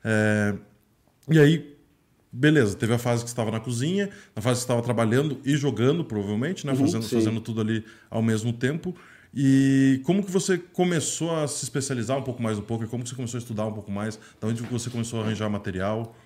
É, 0.04 0.54
E 1.28 1.38
aí, 1.38 1.76
beleza, 2.32 2.76
teve 2.76 2.92
a 2.94 2.98
fase 2.98 3.22
que 3.24 3.30
você 3.30 3.32
estava 3.34 3.50
na 3.50 3.60
cozinha, 3.60 4.10
a 4.34 4.40
fase 4.40 4.56
que 4.56 4.60
você 4.60 4.64
estava 4.72 4.82
trabalhando 4.82 5.38
e 5.44 5.56
jogando, 5.56 6.04
provavelmente, 6.04 6.66
né? 6.66 6.74
fazendo, 6.74 7.02
Uhum, 7.02 7.08
sim. 7.08 7.16
fazendo 7.16 7.40
tudo 7.40 7.60
ali 7.60 7.84
ao 8.08 8.22
mesmo 8.22 8.52
tempo. 8.52 8.94
E 9.34 10.00
como 10.04 10.24
que 10.24 10.30
você 10.30 10.58
começou 10.58 11.34
a 11.36 11.46
se 11.46 11.62
especializar 11.64 12.18
um 12.18 12.22
pouco 12.22 12.42
mais 12.42 12.56
no 12.56 12.64
poker? 12.64 12.88
Como 12.88 13.02
que 13.04 13.08
você 13.10 13.14
começou 13.14 13.38
a 13.38 13.40
estudar 13.42 13.66
um 13.66 13.72
pouco 13.72 13.90
mais? 13.90 14.18
Da 14.40 14.48
onde 14.48 14.62
você 14.62 14.90
começou 14.90 15.20
a 15.20 15.22
arranjar 15.24 15.48
material? 15.48 16.16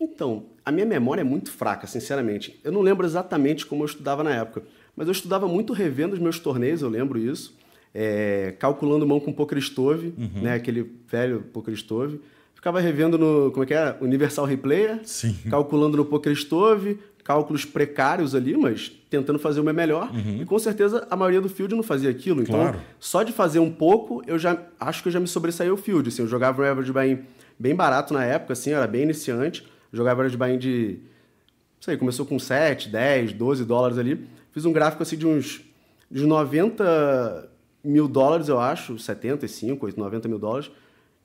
Então, 0.00 0.46
a 0.64 0.72
minha 0.72 0.84
memória 0.86 1.20
é 1.20 1.24
muito 1.24 1.50
fraca, 1.52 1.86
sinceramente. 1.86 2.58
Eu 2.64 2.72
não 2.72 2.80
lembro 2.80 3.06
exatamente 3.06 3.64
como 3.64 3.82
eu 3.82 3.86
estudava 3.86 4.24
na 4.24 4.34
época, 4.34 4.64
mas 4.96 5.06
eu 5.06 5.12
estudava 5.12 5.46
muito 5.46 5.72
revendo 5.72 6.14
os 6.14 6.18
meus 6.18 6.38
torneios, 6.40 6.82
eu 6.82 6.88
lembro 6.88 7.18
isso. 7.18 7.56
É, 7.94 8.56
calculando 8.58 9.06
mão 9.06 9.20
com 9.20 9.32
poker 9.32 9.58
stove, 9.60 10.14
né, 10.40 10.54
aquele 10.54 10.90
velho 11.06 11.42
poker 11.52 11.74
stove. 11.76 12.20
Ficava 12.62 12.78
revendo 12.78 13.18
no, 13.18 13.50
como 13.50 13.64
é 13.64 13.66
que 13.66 13.74
é? 13.74 13.96
Universal 14.00 14.44
Replayer. 14.46 15.00
Sim. 15.02 15.36
Calculando 15.50 15.96
no 15.96 16.04
poker 16.04 16.32
stove, 16.32 16.96
cálculos 17.24 17.64
precários 17.64 18.36
ali, 18.36 18.56
mas 18.56 18.88
tentando 19.10 19.36
fazer 19.40 19.58
o 19.58 19.64
meu 19.64 19.74
melhor. 19.74 20.08
E 20.40 20.44
com 20.44 20.56
certeza 20.60 21.04
a 21.10 21.16
maioria 21.16 21.40
do 21.40 21.48
field 21.48 21.74
não 21.74 21.82
fazia 21.82 22.08
aquilo. 22.08 22.40
Então, 22.40 22.54
Claro. 22.54 22.78
só 23.00 23.24
de 23.24 23.32
fazer 23.32 23.58
um 23.58 23.68
pouco, 23.68 24.22
eu 24.28 24.38
já 24.38 24.62
acho 24.78 25.02
que 25.02 25.08
eu 25.08 25.12
já 25.12 25.18
me 25.18 25.26
sobressaí 25.26 25.68
o 25.72 25.76
field. 25.76 26.08
Assim, 26.08 26.22
eu 26.22 26.28
jogava 26.28 26.62
um 26.62 26.64
average 26.64 26.92
buy-in 26.92 27.18
bem 27.58 27.74
barato 27.74 28.14
na 28.14 28.24
época, 28.24 28.52
assim, 28.52 28.70
eu 28.70 28.76
era 28.78 28.86
bem 28.86 29.02
iniciante. 29.02 29.66
Jogava 29.92 30.20
average 30.20 30.36
buy-in 30.36 30.56
de, 30.56 30.98
não 31.00 31.80
sei, 31.82 31.96
começou 31.96 32.24
com 32.24 32.38
7, 32.38 32.88
10, 32.90 33.32
12 33.32 33.64
dólares 33.64 33.98
ali. 33.98 34.24
Fiz 34.52 34.64
um 34.64 34.72
gráfico 34.72 35.02
assim 35.02 35.16
de 35.16 35.26
uns, 35.26 35.62
de 36.08 36.20
uns 36.22 36.28
90 36.28 37.50
mil 37.82 38.06
dólares, 38.06 38.46
eu 38.46 38.60
acho, 38.60 39.00
75, 39.00 39.88
90 39.96 40.28
mil 40.28 40.38
dólares. 40.38 40.70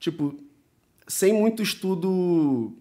Tipo, 0.00 0.34
sem 1.08 1.32
muito 1.32 1.62
estudo, 1.62 2.72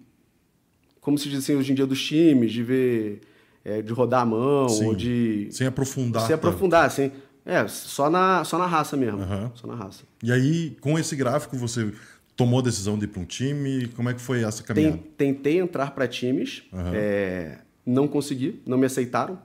como 1.01 1.17
se 1.17 1.29
diz 1.29 1.39
assim 1.39 1.55
hoje 1.55 1.71
em 1.71 1.75
dia, 1.75 1.85
dos 1.87 2.01
times, 2.05 2.51
de 2.51 2.61
ver, 2.63 3.21
é, 3.63 3.81
de 3.81 3.91
rodar 3.93 4.21
a 4.21 4.25
mão, 4.25 4.67
Sim. 4.69 4.85
ou 4.87 4.95
de 4.95 5.47
Sem 5.51 5.65
aprofundar. 5.67 6.21
se 6.23 6.27
tanto. 6.29 6.35
aprofundar, 6.47 6.85
assim. 6.85 7.11
É, 7.45 7.65
só 7.67 8.09
na, 8.09 8.43
só 8.43 8.57
na 8.57 8.65
raça 8.65 8.97
mesmo. 8.97 9.21
Aham. 9.21 9.51
Só 9.55 9.65
na 9.67 9.75
raça. 9.75 10.03
E 10.21 10.31
aí, 10.31 10.75
com 10.81 10.99
esse 10.99 11.15
gráfico, 11.15 11.55
você 11.55 11.93
tomou 12.35 12.59
a 12.59 12.61
decisão 12.61 12.97
de 12.97 13.05
ir 13.05 13.07
para 13.07 13.21
um 13.21 13.25
time? 13.25 13.87
Como 13.95 14.09
é 14.09 14.13
que 14.13 14.19
foi 14.21 14.43
essa 14.43 14.61
caminhada? 14.61 14.97
Ten- 14.97 15.33
tentei 15.33 15.57
entrar 15.59 15.91
para 15.91 16.07
times, 16.07 16.63
é, 16.93 17.59
não 17.85 18.05
consegui, 18.07 18.61
não 18.65 18.77
me 18.77 18.85
aceitaram. 18.85 19.39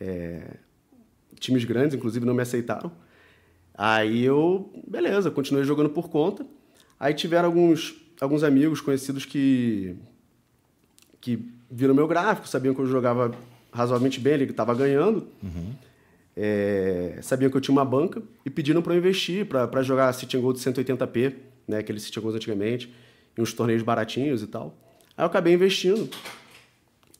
É, 0.00 0.56
times 1.38 1.64
grandes, 1.64 1.94
inclusive, 1.96 2.26
não 2.26 2.34
me 2.34 2.42
aceitaram. 2.42 2.90
Aí 3.72 4.24
eu, 4.24 4.70
beleza, 4.86 5.30
continuei 5.30 5.64
jogando 5.64 5.90
por 5.90 6.08
conta. 6.10 6.44
Aí 7.02 7.12
tiveram 7.12 7.46
alguns, 7.46 7.96
alguns 8.20 8.44
amigos 8.44 8.80
conhecidos 8.80 9.24
que, 9.24 9.96
que 11.20 11.36
viram 11.68 11.96
meu 11.96 12.06
gráfico, 12.06 12.46
sabiam 12.46 12.72
que 12.72 12.80
eu 12.80 12.86
jogava 12.86 13.34
razoavelmente 13.72 14.20
bem, 14.20 14.34
ele 14.34 14.44
estava 14.44 14.72
ganhando. 14.72 15.26
É, 16.36 17.18
sabiam 17.20 17.50
que 17.50 17.56
eu 17.56 17.60
tinha 17.60 17.72
uma 17.72 17.84
banca 17.84 18.22
e 18.46 18.50
pediram 18.50 18.80
para 18.80 18.94
eu 18.94 18.98
investir, 18.98 19.44
para 19.46 19.82
jogar 19.82 20.12
City 20.12 20.38
Gold 20.38 20.60
180p, 20.60 21.34
né, 21.66 21.78
aqueles 21.78 22.04
City 22.04 22.20
and 22.20 22.22
Golds 22.22 22.36
antigamente, 22.36 22.94
em 23.36 23.42
uns 23.42 23.52
torneios 23.52 23.82
baratinhos 23.82 24.40
e 24.40 24.46
tal. 24.46 24.72
Aí 25.16 25.24
eu 25.24 25.26
acabei 25.26 25.54
investindo. 25.54 26.08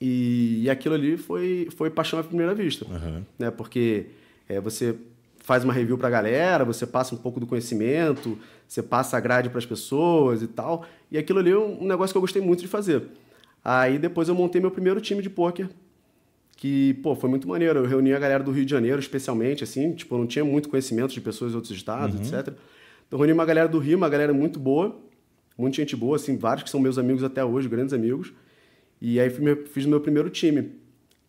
E, 0.00 0.62
e 0.62 0.70
aquilo 0.70 0.94
ali 0.94 1.16
foi, 1.16 1.66
foi 1.76 1.90
paixão 1.90 2.20
à 2.20 2.22
primeira 2.22 2.54
vista. 2.54 2.86
Aham. 2.88 3.26
Né, 3.36 3.50
porque 3.50 4.06
é, 4.48 4.60
você 4.60 4.94
faz 5.42 5.64
uma 5.64 5.72
review 5.72 5.98
para 5.98 6.06
a 6.06 6.10
galera, 6.10 6.64
você 6.64 6.86
passa 6.86 7.16
um 7.16 7.18
pouco 7.18 7.40
do 7.40 7.46
conhecimento, 7.48 8.38
você 8.72 8.82
passa 8.82 9.18
a 9.18 9.20
grade 9.20 9.50
para 9.50 9.58
as 9.58 9.66
pessoas 9.66 10.40
e 10.40 10.46
tal. 10.46 10.86
E 11.10 11.18
aquilo 11.18 11.40
ali 11.40 11.50
é 11.50 11.58
um 11.58 11.86
negócio 11.86 12.14
que 12.14 12.16
eu 12.16 12.22
gostei 12.22 12.40
muito 12.40 12.60
de 12.60 12.68
fazer. 12.68 13.02
Aí 13.62 13.98
depois 13.98 14.28
eu 14.28 14.34
montei 14.34 14.62
meu 14.62 14.70
primeiro 14.70 14.98
time 14.98 15.20
de 15.20 15.28
pôquer, 15.28 15.68
que, 16.56 16.94
pô, 16.94 17.14
foi 17.14 17.28
muito 17.28 17.46
maneiro. 17.46 17.80
Eu 17.80 17.84
reuni 17.84 18.14
a 18.14 18.18
galera 18.18 18.42
do 18.42 18.50
Rio 18.50 18.64
de 18.64 18.70
Janeiro, 18.70 18.98
especialmente, 18.98 19.62
assim, 19.62 19.92
tipo, 19.92 20.14
eu 20.14 20.20
não 20.20 20.26
tinha 20.26 20.42
muito 20.42 20.70
conhecimento 20.70 21.12
de 21.12 21.20
pessoas 21.20 21.50
de 21.50 21.56
outros 21.56 21.76
estados, 21.76 22.18
etc. 22.18 22.48
Então, 22.48 22.54
eu 23.10 23.18
reuni 23.18 23.34
uma 23.34 23.44
galera 23.44 23.68
do 23.68 23.78
Rio, 23.78 23.98
uma 23.98 24.08
galera 24.08 24.32
muito 24.32 24.58
boa, 24.58 24.98
muita 25.58 25.76
gente 25.76 25.94
boa, 25.94 26.16
assim, 26.16 26.38
vários 26.38 26.64
que 26.64 26.70
são 26.70 26.80
meus 26.80 26.96
amigos 26.96 27.22
até 27.22 27.44
hoje, 27.44 27.68
grandes 27.68 27.92
amigos. 27.92 28.32
E 29.02 29.20
aí 29.20 29.28
fiz 29.66 29.84
o 29.84 29.88
meu 29.90 30.00
primeiro 30.00 30.30
time, 30.30 30.70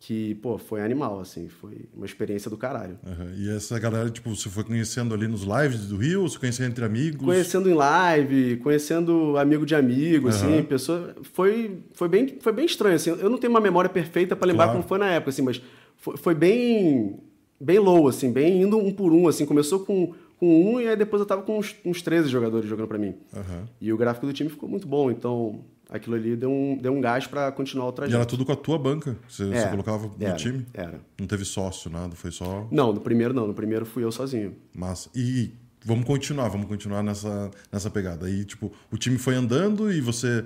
que, 0.06 0.36
pô, 0.36 0.58
foi 0.58 0.82
animal, 0.82 1.22
assim, 1.22 1.48
foi 1.48 1.86
uma 1.96 2.06
experiência 2.06 2.50
do 2.50 2.58
caralho. 2.58 3.00
Aham. 3.08 3.32
E 3.38 3.50
essa 3.50 3.80
galera, 3.80 4.10
tipo, 4.10 4.36
você 4.36 4.50
foi 4.50 4.66
conhecendo 4.66 5.14
ali 5.14 5.30
nos 5.30 5.44
lives 5.44 5.86
do 5.88 5.96
Rio? 5.96 6.24
Você 6.24 6.38
conhecia 6.38 6.66
entre 6.66 6.84
amigos? 6.84 7.24
Conhecendo 7.26 7.70
em 7.70 7.74
live, 7.74 8.58
conhecendo 8.58 9.38
amigo 9.38 9.66
de 9.66 9.74
amigo, 9.74 10.28
assim, 10.28 10.56
Aham. 10.58 10.64
pessoa. 10.66 11.16
Foi, 11.32 11.80
foi, 11.94 12.10
bem, 12.10 12.36
foi 12.42 12.52
bem 12.52 12.66
estranho, 12.66 12.98
assim. 12.98 13.12
Eu 13.12 13.30
não 13.30 13.38
tenho 13.38 13.52
uma 13.52 13.62
memória 13.62 13.90
perfeita 13.90 14.36
para 14.36 14.46
lembrar 14.46 14.66
Claro. 14.66 14.80
como 14.80 14.90
foi 14.90 14.98
na 14.98 15.10
época, 15.10 15.30
assim, 15.30 15.42
mas 15.42 15.62
foi, 15.96 16.18
foi 16.18 16.36
bem. 16.36 17.18
bem 17.58 17.80
low, 17.80 18.06
assim, 18.10 18.30
bem 18.30 18.62
indo 18.62 18.78
um 18.78 18.92
por 18.92 19.14
um, 19.14 19.30
assim. 19.30 19.46
Começou 19.46 19.86
com, 19.86 20.14
com 20.38 20.74
um 20.74 20.82
e 20.82 20.88
aí 20.90 20.98
depois 20.98 21.22
eu 21.22 21.26
tava 21.26 21.44
com 21.44 21.58
uns, 21.60 21.78
uns 21.86 22.02
13 22.02 22.28
jogadores 22.28 22.68
jogando 22.70 22.90
para 22.90 22.98
mim. 22.98 23.16
Aham. 23.34 23.70
E 23.80 23.94
o 23.94 23.96
gráfico 23.98 24.26
do 24.26 24.34
time 24.34 24.50
ficou 24.50 24.68
muito 24.68 24.86
bom, 24.86 25.10
então 25.10 25.64
aquilo 25.90 26.16
ali 26.16 26.36
deu 26.36 26.50
um, 26.52 26.78
deu 26.78 26.94
um 26.94 27.02
gás 27.02 27.28
para 27.28 27.52
continuar 27.52 27.88
o 27.88 27.90
E 27.90 27.94
trajeto. 27.94 28.16
era 28.18 28.26
tudo 28.26 28.46
com 28.46 28.52
a 28.52 28.56
tua 28.56 28.78
banca? 28.78 29.16
Você, 29.28 29.46
você 29.46 29.66
É, 29.66 29.68
colocava 29.68 30.08
no 30.08 30.26
era, 30.26 30.36
time? 30.36 30.66
Era. 30.74 31.00
Não 31.20 31.28
teve 31.28 31.46
sócio, 31.46 31.90
nada? 31.90 32.16
Foi 32.16 32.32
só 32.32 32.68
Não, 32.72 32.92
no 32.94 33.00
primeiro 33.02 33.34
não, 33.34 33.48
no 33.48 33.54
primeiro 33.54 33.86
fui 33.86 34.04
eu 34.04 34.12
sozinho. 34.12 34.56
massa. 34.76 35.10
E 35.16 35.52
vamos 35.86 36.06
continuar, 36.06 36.48
vamos 36.50 36.68
continuar 36.68 37.04
nessa, 37.04 37.52
nessa 37.72 37.90
pegada. 37.90 38.26
Aí, 38.26 38.44
tipo, 38.46 38.72
o 38.92 38.98
time 38.98 39.18
foi 39.18 39.36
andando 39.36 39.92
e 39.92 40.00
você... 40.02 40.44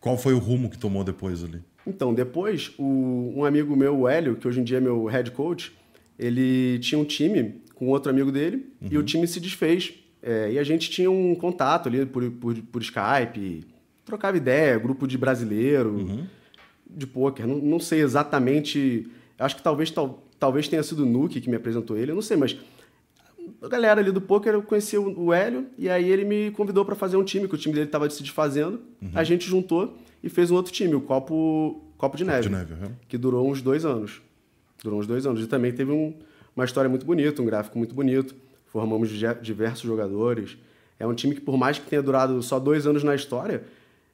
Qual 0.00 0.16
foi 0.16 0.34
o 0.34 0.38
rumo 0.38 0.70
que 0.70 0.78
tomou 0.78 1.02
depois 1.02 1.42
ali? 1.42 1.60
Então, 1.86 2.14
depois, 2.14 2.72
o- 2.78 3.32
um 3.36 3.44
amigo 3.44 3.74
meu, 3.76 3.96
o 4.00 4.08
Hélio, 4.08 4.36
que 4.36 4.46
hoje 4.46 4.60
em 4.60 4.64
dia 4.64 4.78
é 4.78 4.80
meu 4.80 5.04
head 5.06 5.30
coach, 5.32 5.72
ele 6.18 6.78
tinha 6.78 6.98
um 6.98 7.04
time 7.04 7.60
com 7.74 7.88
outro 7.88 8.10
amigo 8.10 8.30
dele 8.32 8.72
e 8.90 8.96
o 8.96 9.02
time 9.02 9.26
se 9.26 9.40
desfez. 9.40 9.94
É, 10.22 10.52
e 10.52 10.58
a 10.58 10.64
gente 10.64 10.90
tinha 10.90 11.10
um 11.10 11.34
contato 11.34 11.88
ali 11.88 12.04
por, 12.06 12.28
por, 12.32 12.54
por 12.56 12.82
Skype, 12.82 13.64
trocava 14.06 14.36
ideia, 14.38 14.78
grupo 14.78 15.06
de 15.06 15.18
brasileiro, 15.18 15.98
de 16.88 17.06
pôquer. 17.06 17.46
Não, 17.46 17.56
não 17.58 17.78
sei 17.78 18.00
exatamente. 18.00 19.06
Acho 19.38 19.56
que 19.56 19.62
talvez, 19.62 19.90
tal, 19.90 20.22
talvez 20.40 20.66
tenha 20.68 20.82
sido 20.82 21.02
o 21.02 21.06
Nuke 21.06 21.40
que 21.42 21.50
me 21.50 21.56
apresentou 21.56 21.98
ele, 21.98 22.12
eu 22.12 22.14
não 22.14 22.22
sei, 22.22 22.36
mas 22.38 22.56
a 23.62 23.68
galera 23.68 24.00
ali 24.00 24.10
do 24.10 24.20
poker 24.20 24.54
eu 24.54 24.62
conheci 24.62 24.96
o 24.96 25.32
Hélio 25.32 25.66
e 25.76 25.88
aí 25.90 26.08
ele 26.10 26.24
me 26.24 26.50
convidou 26.52 26.84
para 26.84 26.94
fazer 26.94 27.16
um 27.16 27.24
time, 27.24 27.46
que 27.48 27.54
o 27.54 27.58
time 27.58 27.74
dele 27.74 27.86
estava 27.86 28.08
se 28.08 28.22
desfazendo. 28.22 28.80
A 29.14 29.22
gente 29.24 29.46
juntou 29.46 29.96
e 30.22 30.28
fez 30.28 30.50
um 30.50 30.54
outro 30.54 30.72
time, 30.72 30.94
o 30.94 31.00
Copo, 31.00 31.82
Copo 31.98 32.16
de 32.16 32.24
Neve, 32.24 32.42
de 32.42 32.48
Neve, 32.50 32.74
que 33.08 33.18
durou 33.18 33.48
uns 33.50 33.60
dois 33.60 33.84
anos. 33.84 34.22
Durou 34.82 34.98
uns 35.00 35.06
dois 35.06 35.26
anos. 35.26 35.42
E 35.42 35.46
também 35.46 35.72
teve 35.72 35.90
um- 35.92 36.14
uma 36.54 36.64
história 36.64 36.88
muito 36.88 37.04
bonita, 37.04 37.42
um 37.42 37.44
gráfico 37.44 37.76
muito 37.78 37.94
bonito. 37.94 38.34
Formamos 38.66 39.10
diversos 39.42 39.82
jogadores. 39.84 40.56
É 40.98 41.06
um 41.06 41.14
time 41.14 41.34
que, 41.34 41.40
por 41.40 41.56
mais 41.56 41.78
que 41.78 41.86
tenha 41.88 42.02
durado 42.02 42.42
só 42.42 42.58
dois 42.58 42.86
anos 42.86 43.02
na 43.04 43.14
história, 43.14 43.62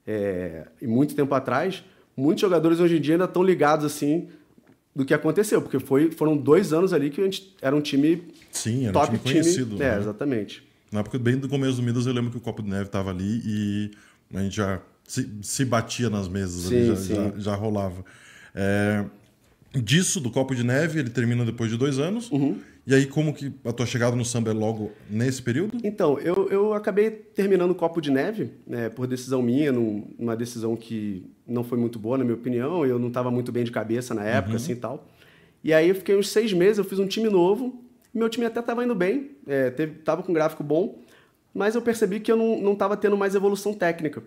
é, 0.06 0.66
e 0.80 0.86
muito 0.86 1.14
tempo 1.14 1.34
atrás, 1.34 1.84
muitos 2.16 2.40
jogadores 2.40 2.80
hoje 2.80 2.96
em 2.96 3.00
dia 3.00 3.14
ainda 3.14 3.24
estão 3.24 3.42
ligados 3.42 3.84
assim 3.86 4.28
do 4.94 5.04
que 5.04 5.14
aconteceu, 5.14 5.62
porque 5.62 5.78
foi, 5.78 6.10
foram 6.10 6.36
dois 6.36 6.72
anos 6.72 6.92
ali 6.92 7.10
que 7.10 7.20
a 7.20 7.24
gente 7.24 7.54
era 7.62 7.74
um 7.74 7.80
time 7.80 8.22
Sim, 8.50 8.86
era 8.86 8.90
um 8.90 9.00
top 9.00 9.06
time 9.06 9.18
conhecido. 9.18 9.82
É, 9.82 9.92
né? 9.92 9.98
exatamente. 9.98 10.62
Na 10.90 11.00
época, 11.00 11.18
bem 11.18 11.38
do 11.38 11.48
começo 11.48 11.76
do 11.76 11.82
Midas, 11.82 12.06
eu 12.06 12.12
lembro 12.12 12.30
que 12.30 12.36
o 12.36 12.40
Copo 12.40 12.62
de 12.62 12.68
Neve 12.68 12.90
tava 12.90 13.10
ali 13.10 13.40
e 13.44 13.90
a 14.34 14.42
gente 14.42 14.56
já 14.56 14.82
se, 15.04 15.30
se 15.40 15.64
batia 15.64 16.10
nas 16.10 16.28
mesas 16.28 16.66
ali, 16.66 16.82
Sim, 16.82 16.86
já, 16.88 16.96
sim. 16.96 17.14
já, 17.14 17.32
já 17.38 17.54
rolava. 17.54 18.04
É, 18.54 19.04
disso, 19.74 20.20
do 20.20 20.30
Copo 20.30 20.54
de 20.54 20.62
Neve, 20.62 20.98
ele 20.98 21.08
termina 21.08 21.44
depois 21.44 21.70
de 21.70 21.78
dois 21.78 21.98
anos. 21.98 22.30
Uhum. 22.30 22.58
E 22.84 22.94
aí, 22.94 23.06
como 23.06 23.32
que 23.32 23.52
a 23.64 23.72
tua 23.72 23.86
chegada 23.86 24.16
no 24.16 24.24
samba 24.24 24.50
é 24.50 24.52
logo 24.52 24.90
nesse 25.08 25.40
período? 25.40 25.78
Então, 25.84 26.18
eu, 26.18 26.48
eu 26.50 26.74
acabei 26.74 27.10
terminando 27.10 27.70
o 27.70 27.74
Copo 27.76 28.00
de 28.00 28.10
Neve, 28.10 28.50
né, 28.66 28.88
por 28.88 29.06
decisão 29.06 29.40
minha, 29.40 29.70
num- 29.70 30.04
numa 30.18 30.34
decisão 30.34 30.74
que 30.74 31.24
não 31.46 31.62
foi 31.62 31.78
muito 31.78 31.96
boa, 31.98 32.18
na 32.18 32.24
minha 32.24 32.34
opinião, 32.36 32.84
eu 32.84 32.98
não 32.98 33.06
estava 33.08 33.30
muito 33.30 33.52
bem 33.52 33.62
de 33.62 33.70
cabeça 33.70 34.14
na 34.14 34.24
época, 34.24 34.56
assim 34.56 34.72
e 34.72 34.76
tal. 34.76 35.06
E 35.62 35.72
aí 35.72 35.90
eu 35.90 35.94
fiquei 35.94 36.16
uns 36.16 36.28
seis 36.28 36.52
meses, 36.52 36.78
eu 36.78 36.84
fiz 36.84 36.98
um 36.98 37.06
time 37.06 37.28
novo, 37.28 37.80
meu 38.12 38.28
time 38.28 38.46
até 38.46 38.58
estava 38.58 38.84
indo 38.84 38.96
bem, 38.96 39.30
é, 39.46 39.70
teve, 39.70 40.00
tava 40.00 40.24
com 40.24 40.32
um 40.32 40.34
gráfico 40.34 40.64
bom, 40.64 40.98
mas 41.54 41.76
eu 41.76 41.82
percebi 41.82 42.18
que 42.18 42.32
eu 42.32 42.36
não, 42.36 42.60
não 42.60 42.74
tava 42.74 42.96
tendo 42.96 43.16
mais 43.16 43.36
evolução 43.36 43.72
técnica. 43.74 44.24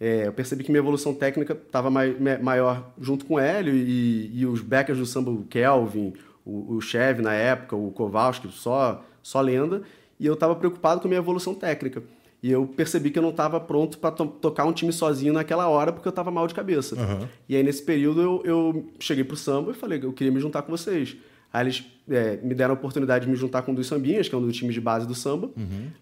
É, 0.00 0.28
eu 0.28 0.32
percebi 0.32 0.64
que 0.64 0.70
minha 0.70 0.80
evolução 0.80 1.12
técnica 1.12 1.52
estava 1.52 1.90
maior 1.90 2.90
junto 3.00 3.26
com 3.26 3.34
o 3.34 3.38
Hélio 3.38 3.74
e, 3.74 4.30
e 4.32 4.46
os 4.46 4.62
backers 4.62 4.96
do 4.98 5.04
samba, 5.04 5.30
o 5.30 5.42
Kelvin, 5.44 6.14
o, 6.48 6.76
o 6.76 6.80
Chev 6.80 7.20
na 7.20 7.34
época, 7.34 7.76
o 7.76 7.90
Kowalski, 7.92 8.48
só, 8.50 9.04
só 9.22 9.40
lenda, 9.40 9.82
e 10.18 10.26
eu 10.26 10.34
estava 10.34 10.54
preocupado 10.56 11.00
com 11.00 11.06
a 11.06 11.10
minha 11.10 11.18
evolução 11.20 11.54
técnica. 11.54 12.02
E 12.42 12.50
eu 12.50 12.66
percebi 12.66 13.10
que 13.10 13.18
eu 13.18 13.22
não 13.22 13.30
estava 13.30 13.58
pronto 13.60 13.98
para 13.98 14.12
tocar 14.12 14.64
um 14.64 14.72
time 14.72 14.92
sozinho 14.92 15.32
naquela 15.32 15.68
hora 15.68 15.92
porque 15.92 16.06
eu 16.06 16.10
estava 16.10 16.30
mal 16.30 16.46
de 16.46 16.54
cabeça. 16.54 16.94
Aham. 17.00 17.28
E 17.48 17.56
aí, 17.56 17.62
nesse 17.64 17.82
período, 17.82 18.20
eu, 18.22 18.42
eu 18.44 18.88
cheguei 19.00 19.24
pro 19.24 19.36
samba 19.36 19.72
e 19.72 19.74
falei 19.74 19.98
que 19.98 20.06
eu 20.06 20.12
queria 20.12 20.32
me 20.32 20.38
juntar 20.40 20.62
com 20.62 20.70
vocês. 20.70 21.16
Aí 21.52 21.64
eles 21.64 21.84
é, 22.08 22.36
me 22.36 22.54
deram 22.54 22.74
a 22.74 22.78
oportunidade 22.78 23.24
de 23.24 23.30
me 23.30 23.36
juntar 23.36 23.62
com 23.62 23.72
um 23.72 23.74
dos 23.74 23.88
sambinhas, 23.88 24.28
que 24.28 24.34
é 24.34 24.38
um 24.38 24.42
dos 24.46 24.56
times 24.56 24.72
de 24.74 24.80
base 24.80 25.04
do 25.06 25.14
samba. 25.16 25.50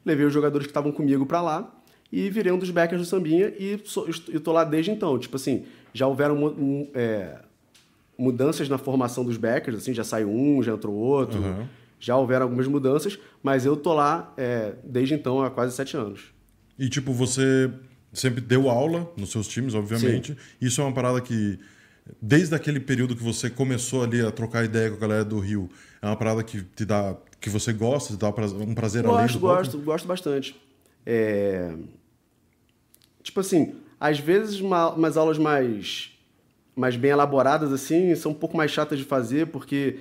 Levei 0.04 0.26
os 0.26 0.32
jogadores 0.32 0.66
que 0.66 0.70
estavam 0.70 0.92
comigo 0.92 1.24
para 1.24 1.40
lá 1.40 1.74
e 2.12 2.28
virei 2.28 2.52
um 2.52 2.58
dos 2.58 2.70
backers 2.70 3.00
do 3.00 3.06
sambinha 3.06 3.52
e 3.58 3.80
sou, 3.84 4.06
tô 4.44 4.52
lá 4.52 4.62
desde 4.62 4.90
então. 4.90 5.18
Tipo 5.18 5.36
assim, 5.36 5.64
já 5.94 6.06
houveram 6.06 6.36
mu- 6.36 6.50
mu- 6.54 6.90
é, 6.94 7.38
mudanças 8.18 8.68
na 8.68 8.78
formação 8.78 9.24
dos 9.24 9.36
backers, 9.36 9.76
assim, 9.78 9.92
já 9.94 10.04
saiu 10.04 10.30
um, 10.30 10.62
já 10.62 10.72
entrou 10.72 10.94
outro. 10.94 11.40
Uhum. 11.40 11.66
Já 11.98 12.16
houveram 12.16 12.44
algumas 12.44 12.66
mudanças, 12.66 13.18
mas 13.42 13.64
eu 13.64 13.74
tô 13.76 13.94
lá 13.94 14.32
é, 14.36 14.74
desde 14.84 15.14
então 15.14 15.42
há 15.42 15.50
quase 15.50 15.74
sete 15.74 15.96
anos. 15.96 16.24
E, 16.78 16.88
tipo, 16.90 17.10
você 17.12 17.70
sempre 18.12 18.40
deu 18.40 18.68
aula 18.68 19.10
nos 19.16 19.30
seus 19.30 19.48
times, 19.48 19.74
obviamente. 19.74 20.36
Isso 20.60 20.80
é 20.82 20.84
uma 20.84 20.92
parada 20.92 21.20
que, 21.22 21.58
desde 22.20 22.54
aquele 22.54 22.80
período 22.80 23.16
que 23.16 23.22
você 23.22 23.48
começou 23.48 24.02
ali 24.04 24.20
a 24.20 24.30
trocar 24.30 24.64
ideia 24.64 24.90
com 24.90 24.96
a 24.96 25.00
galera 25.00 25.24
do 25.24 25.38
Rio, 25.38 25.70
é 26.02 26.06
uma 26.06 26.16
parada 26.16 26.42
que 26.42 26.62
te 26.62 26.84
dá, 26.84 27.16
que 27.40 27.48
você 27.48 27.72
gosta, 27.72 28.12
te 28.14 28.18
dá 28.20 28.28
um 28.28 28.74
prazer 28.74 29.06
além 29.06 29.22
Gosto, 29.22 29.34
do 29.34 29.40
poker? 29.40 29.56
gosto, 29.56 29.78
gosto 29.78 30.06
bastante. 30.06 30.60
É, 31.06 31.72
Tipo 33.22 33.40
assim, 33.40 33.74
às 33.98 34.18
vezes 34.18 34.60
uma- 34.60 34.90
umas 34.92 35.16
aulas 35.16 35.38
mais, 35.38 36.10
mais 36.76 36.94
bem 36.96 37.10
elaboradas, 37.10 37.72
assim, 37.72 38.14
são 38.14 38.32
um 38.32 38.34
pouco 38.34 38.56
mais 38.56 38.70
chatas 38.70 38.98
de 38.98 39.04
fazer, 39.04 39.46
porque 39.46 39.96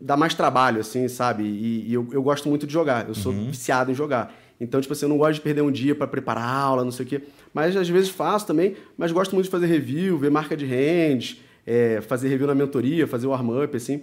dá 0.00 0.16
mais 0.16 0.32
trabalho, 0.34 0.80
assim, 0.80 1.06
sabe? 1.06 1.42
E, 1.44 1.90
e 1.90 1.94
eu, 1.94 2.08
eu 2.12 2.22
gosto 2.22 2.48
muito 2.48 2.66
de 2.66 2.72
jogar, 2.72 3.06
eu 3.08 3.14
sou 3.14 3.32
viciado 3.50 3.90
em 3.90 3.94
jogar. 3.94 4.34
Então, 4.60 4.80
tipo 4.80 4.92
assim, 4.92 5.04
eu 5.04 5.08
não 5.10 5.18
gosto 5.18 5.34
de 5.34 5.40
perder 5.42 5.60
um 5.62 5.70
dia 5.70 5.94
para 5.94 6.06
preparar 6.06 6.42
a 6.44 6.50
aula, 6.50 6.82
não 6.84 6.90
sei 6.90 7.04
o 7.04 7.08
quê. 7.08 7.22
Mas 7.52 7.76
às 7.76 7.88
vezes 7.88 8.08
faço 8.08 8.46
também, 8.46 8.74
mas 8.96 9.12
gosto 9.12 9.34
muito 9.34 9.44
de 9.44 9.50
fazer 9.50 9.66
review, 9.66 10.16
ver 10.18 10.30
marca 10.30 10.56
de 10.56 10.64
hands, 10.64 11.40
é, 11.66 12.00
fazer 12.00 12.28
review 12.28 12.46
na 12.46 12.54
mentoria, 12.54 13.06
fazer 13.06 13.26
o 13.26 13.30
warm-up, 13.30 13.76
assim. 13.76 14.02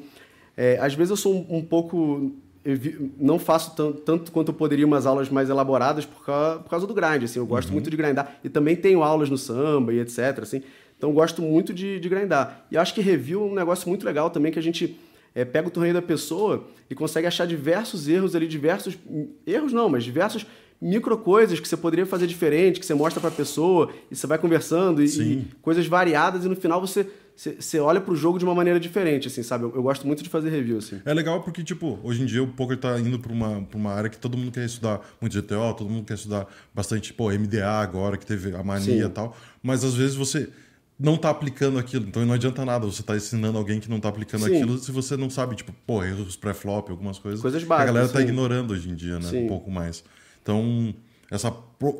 É, 0.56 0.78
às 0.80 0.94
vezes 0.94 1.10
eu 1.10 1.18
sou 1.18 1.34
um, 1.36 1.58
um 1.58 1.62
pouco. 1.64 2.32
vi- 2.64 3.12
não 3.20 3.38
faço 3.38 3.76
tan- 3.76 3.92
tanto 3.92 4.32
quanto 4.32 4.50
eu 4.50 4.54
poderia 4.54 4.86
umas 4.86 5.06
aulas 5.06 5.30
mais 5.30 5.50
elaboradas 5.50 6.06
por 6.06 6.24
causa, 6.24 6.60
por 6.60 6.70
causa 6.70 6.88
do 6.88 6.94
grind, 6.94 7.24
assim. 7.24 7.40
Eu 7.40 7.46
gosto 7.48 7.74
muito 7.74 7.90
de 7.90 7.98
grindar. 7.98 8.38
E 8.44 8.48
também 8.50 8.76
tenho 8.76 9.04
aulas 9.04 9.30
no 9.30 9.38
samba 9.38 9.92
e 9.94 10.00
etc, 10.00 10.40
assim. 10.42 10.62
Então 10.98 11.12
gosto 11.14 11.42
muito 11.42 11.74
de, 11.74 12.00
de 12.00 12.10
grindar. 12.10 12.66
E 12.72 12.78
acho 12.78 12.94
que 12.94 13.02
review 13.02 13.42
é 13.42 13.52
um 13.52 13.54
negócio 13.54 13.88
muito 13.88 14.06
legal 14.06 14.30
também, 14.30 14.52
que 14.52 14.60
a 14.60 14.64
gente 14.64 14.98
é, 15.34 15.44
pega 15.44 15.68
o 15.68 15.72
torneio 15.72 15.94
da 15.94 16.02
pessoa 16.02 16.68
e 16.90 16.96
consegue 16.96 17.28
achar 17.28 17.46
diversos 17.46 18.08
erros 18.08 18.36
ali, 18.36 18.48
diversos. 18.48 18.98
Erros 19.46 19.74
não, 19.74 19.90
mas 19.90 20.04
diversos 20.04 20.46
micro 20.82 21.18
coisas 21.18 21.60
que 21.60 21.68
você 21.68 21.78
poderia 21.78 22.06
fazer 22.06 22.28
diferente, 22.28 22.80
que 22.80 22.86
você 22.86 22.94
mostra 22.94 23.20
pra 23.20 23.32
pessoa 23.32 23.92
e 24.12 24.16
você 24.16 24.28
vai 24.28 24.38
conversando 24.38 25.02
e, 25.02 25.06
e 25.06 25.48
coisas 25.62 25.88
variadas 25.88 26.46
e 26.46 26.48
no 26.48 26.56
final 26.56 26.82
você, 26.82 27.08
você, 27.36 27.56
você 27.60 27.80
olha 27.80 28.00
pro 28.02 28.16
jogo 28.16 28.38
de 28.38 28.46
uma 28.46 28.54
maneira 28.54 28.80
diferente, 28.80 29.28
assim, 29.28 29.42
sabe? 29.42 29.64
Eu, 29.64 29.74
eu 29.76 29.84
gosto 29.84 30.06
muito 30.06 30.22
de 30.22 30.30
fazer 30.30 30.50
review, 30.50 30.78
assim. 30.78 31.02
É 31.06 31.14
legal 31.14 31.42
porque, 31.42 31.64
tipo, 31.64 32.00
hoje 32.04 32.22
em 32.22 32.26
dia 32.26 32.44
o 32.44 32.48
poker 32.48 32.78
tá 32.78 33.00
indo 33.00 33.18
pra 33.20 33.32
uma, 33.32 33.62
pra 33.62 33.78
uma 33.78 33.94
área 33.94 34.10
que 34.10 34.18
todo 34.18 34.38
mundo 34.38 34.52
quer 34.52 34.66
estudar 34.66 35.02
muito 35.20 35.34
GTO, 35.42 35.74
todo 35.78 35.90
mundo 35.90 36.06
quer 36.06 36.16
estudar 36.16 36.48
bastante, 36.74 37.14
pô, 37.14 37.30
MDA 37.32 37.68
agora, 37.68 38.18
que 38.18 38.26
teve 38.26 38.56
a 38.56 38.64
mania 38.64 39.04
Sim. 39.04 39.06
e 39.06 39.10
tal. 39.10 39.36
Mas 39.64 39.84
às 39.84 39.96
vezes 39.96 40.16
você 40.16 40.50
não 40.98 41.18
tá 41.18 41.30
aplicando 41.30 41.78
aquilo, 41.78 42.08
então 42.08 42.26
não 42.26 42.34
adianta 42.34 42.64
nada 42.64 42.86
você 42.86 43.04
tá 43.04 43.16
ensinando 43.16 43.58
alguém 43.58 43.80
que 43.80 43.90
não 43.90 44.00
tá 44.00 44.08
aplicando 44.08 44.46
Sim. 44.46 44.56
aquilo 44.56 44.78
se 44.78 44.92
você 44.92 45.18
não 45.18 45.30
sabe, 45.30 45.56
tipo, 45.56 45.74
pô, 45.86 46.04
erros 46.04 46.36
pré-flop, 46.38 46.90
algumas 46.90 47.20
coisas. 47.20 47.42
Coisas 47.42 47.62
que 47.64 47.72
A 47.72 47.78
galera 47.78 47.94
básicas, 47.94 48.12
tá 48.14 48.20
sim. 48.20 48.26
ignorando 48.26 48.72
hoje 48.72 48.90
em 48.90 48.96
dia, 48.96 49.20
né? 49.20 49.30
Sim. 49.30 49.46
Um 49.46 49.48
pouco 49.48 49.70
mais. 49.70 50.04
Então, 50.42 50.96
esse 51.32 51.46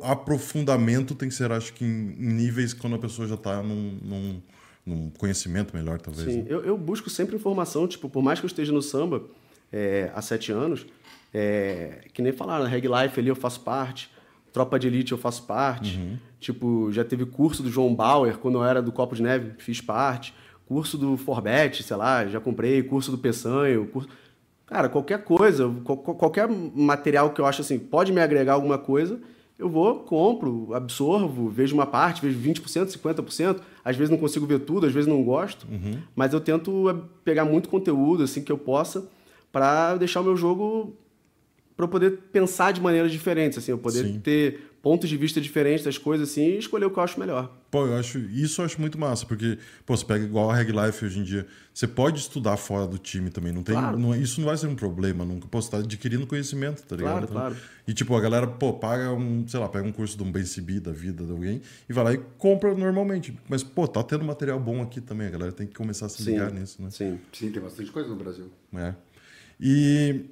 aprofundamento 0.02 1.14
tem 1.14 1.28
que 1.28 1.34
ser, 1.34 1.52
acho 1.52 1.72
que, 1.74 1.84
em, 1.84 2.16
em 2.18 2.32
níveis 2.32 2.72
quando 2.72 2.96
a 2.96 2.98
pessoa 2.98 3.28
já 3.28 3.36
tá 3.36 3.62
num, 3.62 3.98
num, 4.02 4.42
num 4.86 5.10
conhecimento 5.10 5.76
melhor, 5.76 6.00
talvez. 6.00 6.32
Sim, 6.32 6.42
né? 6.42 6.46
eu, 6.48 6.64
eu 6.64 6.78
busco 6.78 7.10
sempre 7.10 7.36
informação, 7.36 7.86
tipo, 7.86 8.08
por 8.08 8.22
mais 8.22 8.40
que 8.40 8.46
eu 8.46 8.48
esteja 8.48 8.72
no 8.72 8.80
samba 8.80 9.22
é, 9.72 10.10
há 10.14 10.22
sete 10.22 10.52
anos, 10.52 10.86
é, 11.34 12.04
que 12.14 12.22
nem 12.22 12.32
falaram, 12.32 12.64
na 12.64 12.70
Reg 12.70 12.86
Life 12.86 13.20
ali 13.20 13.28
eu 13.28 13.36
faço 13.36 13.60
parte, 13.60 14.10
Tropa 14.52 14.78
de 14.78 14.86
Elite 14.86 15.12
eu 15.12 15.18
faço 15.18 15.42
parte, 15.42 15.98
Uhum. 15.98 16.18
Tipo, 16.40 16.90
já 16.92 17.04
teve 17.04 17.24
curso 17.26 17.62
do 17.62 17.70
João 17.70 17.94
Bauer, 17.94 18.38
quando 18.38 18.58
eu 18.58 18.64
era 18.64 18.80
do 18.82 18.92
Copo 18.92 19.14
de 19.14 19.22
Neve, 19.22 19.52
fiz 19.58 19.80
parte, 19.80 20.34
curso 20.66 20.98
do 20.98 21.16
Forbet, 21.16 21.82
sei 21.82 21.96
lá, 21.96 22.26
já 22.26 22.40
comprei, 22.40 22.82
curso 22.82 23.10
do 23.10 23.18
Peçanho, 23.18 23.86
curso... 23.86 24.08
Cara, 24.66 24.88
qualquer 24.88 25.22
coisa, 25.22 25.72
qual- 25.84 25.96
qual- 25.98 26.16
qualquer 26.16 26.48
material 26.48 27.30
que 27.30 27.40
eu 27.40 27.46
acho 27.46 27.60
assim, 27.60 27.78
pode 27.78 28.12
me 28.12 28.20
agregar 28.20 28.54
alguma 28.54 28.76
coisa, 28.76 29.20
eu 29.58 29.68
vou, 29.70 30.00
compro, 30.00 30.74
absorvo, 30.74 31.48
vejo 31.48 31.72
uma 31.74 31.86
parte, 31.86 32.20
vejo 32.20 32.38
20%, 32.38 32.86
50%, 32.88 33.60
às 33.84 33.96
vezes 33.96 34.10
não 34.10 34.18
consigo 34.18 34.44
ver 34.44 34.58
tudo, 34.60 34.86
às 34.86 34.92
vezes 34.92 35.08
não 35.08 35.22
gosto, 35.22 35.66
mas 36.16 36.32
eu 36.34 36.40
tento 36.40 36.90
eh, 36.90 36.96
pegar 37.24 37.44
muito 37.44 37.68
conteúdo 37.68 38.24
assim 38.24 38.42
que 38.42 38.50
eu 38.52 38.58
possa 38.58 39.08
para 39.52 39.94
deixar 39.96 40.20
o 40.20 40.24
meu 40.24 40.36
jogo 40.36 40.94
para 41.76 41.84
eu 41.84 41.88
poder 41.88 42.18
pensar 42.32 42.72
de 42.72 42.80
maneiras 42.80 43.12
diferentes, 43.12 43.56
assim, 43.58 43.70
eu 43.70 43.78
poder 43.78 44.02
Sim. 44.04 44.18
ter 44.20 44.72
pontos 44.86 45.08
de 45.08 45.16
vista 45.16 45.40
diferentes 45.40 45.84
das 45.84 45.98
coisas 45.98 46.30
assim 46.30 46.44
e 46.50 46.58
escolher 46.58 46.84
o 46.84 46.90
que 46.92 46.96
eu 46.96 47.02
acho 47.02 47.18
melhor. 47.18 47.52
Pô, 47.72 47.86
eu 47.88 47.96
acho, 47.96 48.18
isso 48.20 48.60
eu 48.60 48.64
acho 48.66 48.80
muito 48.80 48.96
massa, 48.96 49.26
porque, 49.26 49.58
pô, 49.84 49.96
você 49.96 50.04
pega 50.04 50.24
igual 50.24 50.48
a 50.48 50.54
Reg 50.54 50.70
Life 50.70 51.04
hoje 51.04 51.18
em 51.18 51.24
dia, 51.24 51.44
você 51.74 51.88
pode 51.88 52.20
estudar 52.20 52.56
fora 52.56 52.86
do 52.86 52.96
time 52.96 53.28
também, 53.28 53.52
não 53.52 53.64
tem, 53.64 53.74
Claro. 53.74 53.98
não- 53.98 54.14
isso 54.14 54.40
não 54.40 54.46
vai 54.46 54.56
ser 54.56 54.68
um 54.68 54.76
problema 54.76 55.24
nunca, 55.24 55.48
pô, 55.48 55.60
você 55.60 55.72
tá 55.72 55.78
adquirindo 55.78 56.24
conhecimento, 56.24 56.84
tá 56.84 56.94
ligado? 56.94 57.26
Claro, 57.26 57.26
claro. 57.26 57.56
E 57.88 57.92
tipo, 57.92 58.14
a 58.14 58.20
galera, 58.20 58.46
pô, 58.46 58.74
paga 58.74 59.12
um, 59.12 59.44
sei 59.48 59.58
lá, 59.58 59.68
pega 59.68 59.84
um 59.88 59.90
curso 59.90 60.16
de 60.16 60.22
um 60.22 60.30
BNCB 60.30 60.78
da 60.78 60.92
vida 60.92 61.24
de 61.24 61.32
alguém 61.32 61.60
e 61.88 61.92
vai 61.92 62.04
lá 62.04 62.12
e 62.14 62.18
compra 62.38 62.72
normalmente, 62.72 63.36
mas, 63.48 63.64
pô, 63.64 63.88
tá 63.88 64.04
tendo 64.04 64.24
material 64.24 64.60
bom 64.60 64.80
aqui 64.82 65.00
também, 65.00 65.26
a 65.26 65.30
galera 65.30 65.50
tem 65.50 65.66
que 65.66 65.74
começar 65.74 66.06
a 66.06 66.08
se 66.08 66.22
ligar 66.22 66.52
nisso, 66.52 66.80
né? 66.80 66.90
Sim. 66.90 67.18
Sim, 67.32 67.50
tem 67.50 67.60
bastante 67.60 67.90
coisa 67.90 68.08
no 68.08 68.14
Brasil. 68.14 68.48
É. 68.72 68.94
E 69.60 70.26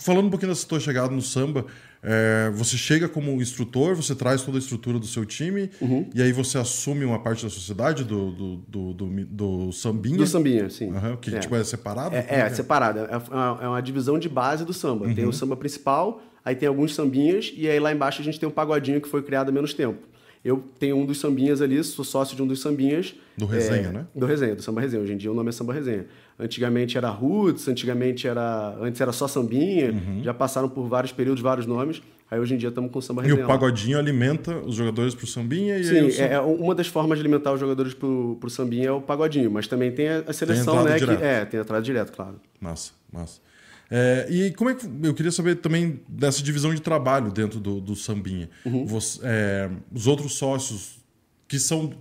falando 0.00 0.26
um 0.26 0.30
pouquinho 0.30 0.50
dessa 0.52 0.66
tua 0.66 0.80
chegada 0.80 1.10
no 1.14 1.22
samba, 1.22 1.64
é, 2.02 2.50
você 2.54 2.76
chega 2.76 3.08
como 3.08 3.30
instrutor, 3.42 3.94
você 3.96 4.14
traz 4.14 4.42
toda 4.42 4.58
a 4.58 4.60
estrutura 4.60 4.98
do 4.98 5.06
seu 5.06 5.24
time 5.24 5.70
Uhum. 5.80 6.08
e 6.14 6.22
aí 6.22 6.32
você 6.32 6.58
assume 6.58 7.04
uma 7.04 7.18
parte 7.18 7.42
da 7.44 7.50
sociedade 7.50 8.04
do, 8.04 8.30
do, 8.30 8.56
do, 8.68 8.92
do, 8.92 9.24
do 9.26 9.72
sambinha. 9.72 10.16
Do 10.18 10.26
sambinha, 10.26 10.70
sim. 10.70 10.90
Aham, 10.94 11.16
que 11.16 11.34
É. 11.34 11.38
tipo 11.38 11.54
é 11.56 11.64
separado? 11.64 12.14
É, 12.14 12.26
é, 12.28 12.48
que 12.48 12.56
separado. 12.56 13.00
É 13.00 13.16
uma, 13.16 13.58
é 13.62 13.68
uma 13.68 13.80
divisão 13.82 14.18
de 14.18 14.28
base 14.28 14.64
do 14.64 14.72
samba. 14.72 15.06
Uhum. 15.06 15.14
Tem 15.14 15.24
o 15.26 15.32
samba 15.32 15.56
principal, 15.56 16.20
aí 16.44 16.54
tem 16.54 16.68
alguns 16.68 16.94
sambinhas, 16.94 17.52
e 17.56 17.68
aí 17.68 17.80
lá 17.80 17.92
embaixo 17.92 18.20
a 18.20 18.24
gente 18.24 18.38
tem 18.38 18.48
um 18.48 18.52
pagodinho 18.52 19.00
que 19.00 19.08
foi 19.08 19.22
criado 19.22 19.48
há 19.48 19.52
menos 19.52 19.74
tempo. 19.74 19.98
Eu 20.46 20.62
tenho 20.78 20.96
um 20.96 21.04
dos 21.04 21.18
sambinhas 21.18 21.60
ali, 21.60 21.82
sou 21.82 22.04
sócio 22.04 22.36
de 22.36 22.42
um 22.42 22.46
dos 22.46 22.60
sambinhas. 22.60 23.14
Do 23.36 23.46
Resenha, 23.46 23.88
é, 23.88 23.92
né? 23.92 24.06
Do 24.14 24.26
Resenha, 24.26 24.54
do 24.54 24.62
Samba 24.62 24.80
Resenha. 24.80 25.02
Hoje 25.02 25.12
em 25.12 25.16
dia 25.16 25.30
o 25.30 25.34
nome 25.34 25.48
é 25.48 25.52
Samba 25.52 25.72
Resenha. 25.72 26.06
Antigamente 26.38 26.96
era 26.96 27.08
Roots, 27.10 27.66
antigamente 27.68 28.28
era. 28.28 28.76
Antes 28.80 29.00
era 29.00 29.10
só 29.12 29.26
Sambinha, 29.26 29.92
já 30.22 30.32
passaram 30.32 30.68
por 30.68 30.86
vários 30.88 31.12
períodos, 31.12 31.42
vários 31.42 31.66
nomes. 31.66 32.00
Aí 32.30 32.38
hoje 32.40 32.54
em 32.54 32.56
dia 32.58 32.68
estamos 32.70 32.90
com 32.90 33.00
Samba 33.00 33.22
Uhum. 33.22 33.26
E 33.26 33.30
Resenha. 33.30 33.46
o 33.46 33.48
lá. 33.48 33.54
pagodinho 33.54 33.98
alimenta 33.98 34.56
os 34.58 34.74
jogadores 34.74 35.14
pro 35.14 35.26
sambinha 35.26 35.74
e 35.76 35.78
aí 35.78 35.84
Sim, 35.84 36.00
o 36.06 36.12
sam- 36.12 36.22
é, 36.24 36.32
é 36.34 36.40
uma 36.40 36.74
das 36.74 36.86
formas 36.88 37.18
de 37.18 37.22
alimentar 37.22 37.52
os 37.52 37.60
jogadores 37.60 37.94
pro, 37.94 38.36
pro 38.40 38.48
sambinha 38.50 38.88
é 38.88 38.92
o 38.92 39.00
pagodinho, 39.00 39.50
mas 39.50 39.66
também 39.68 39.92
tem 39.92 40.08
a, 40.08 40.24
a 40.26 40.32
seleção, 40.32 40.74
entrada 40.74 40.90
né? 40.90 40.98
direta. 40.98 41.18
Que, 41.18 41.24
é, 41.24 41.44
tem 41.44 41.60
a 41.60 41.62
entrada 41.62 41.82
direto, 41.82 42.12
claro. 42.12 42.34
Massa, 42.60 42.92
massa. 43.12 43.40
É, 43.90 44.26
e 44.28 44.50
como 44.52 44.70
é 44.70 44.74
que. 44.74 44.86
Eu 45.02 45.14
queria 45.14 45.30
saber 45.32 45.56
também 45.56 46.00
dessa 46.08 46.42
divisão 46.42 46.74
de 46.74 46.80
trabalho 46.80 47.30
dentro 47.30 47.60
do, 47.60 47.80
do 47.80 47.94
Sambinha. 47.94 48.48
Uhum. 48.64 48.84
Você- 48.86 49.20
é, 49.22 49.70
os 49.92 50.06
outros 50.06 50.34
sócios 50.34 50.98
que 51.46 51.58
são. 51.58 51.92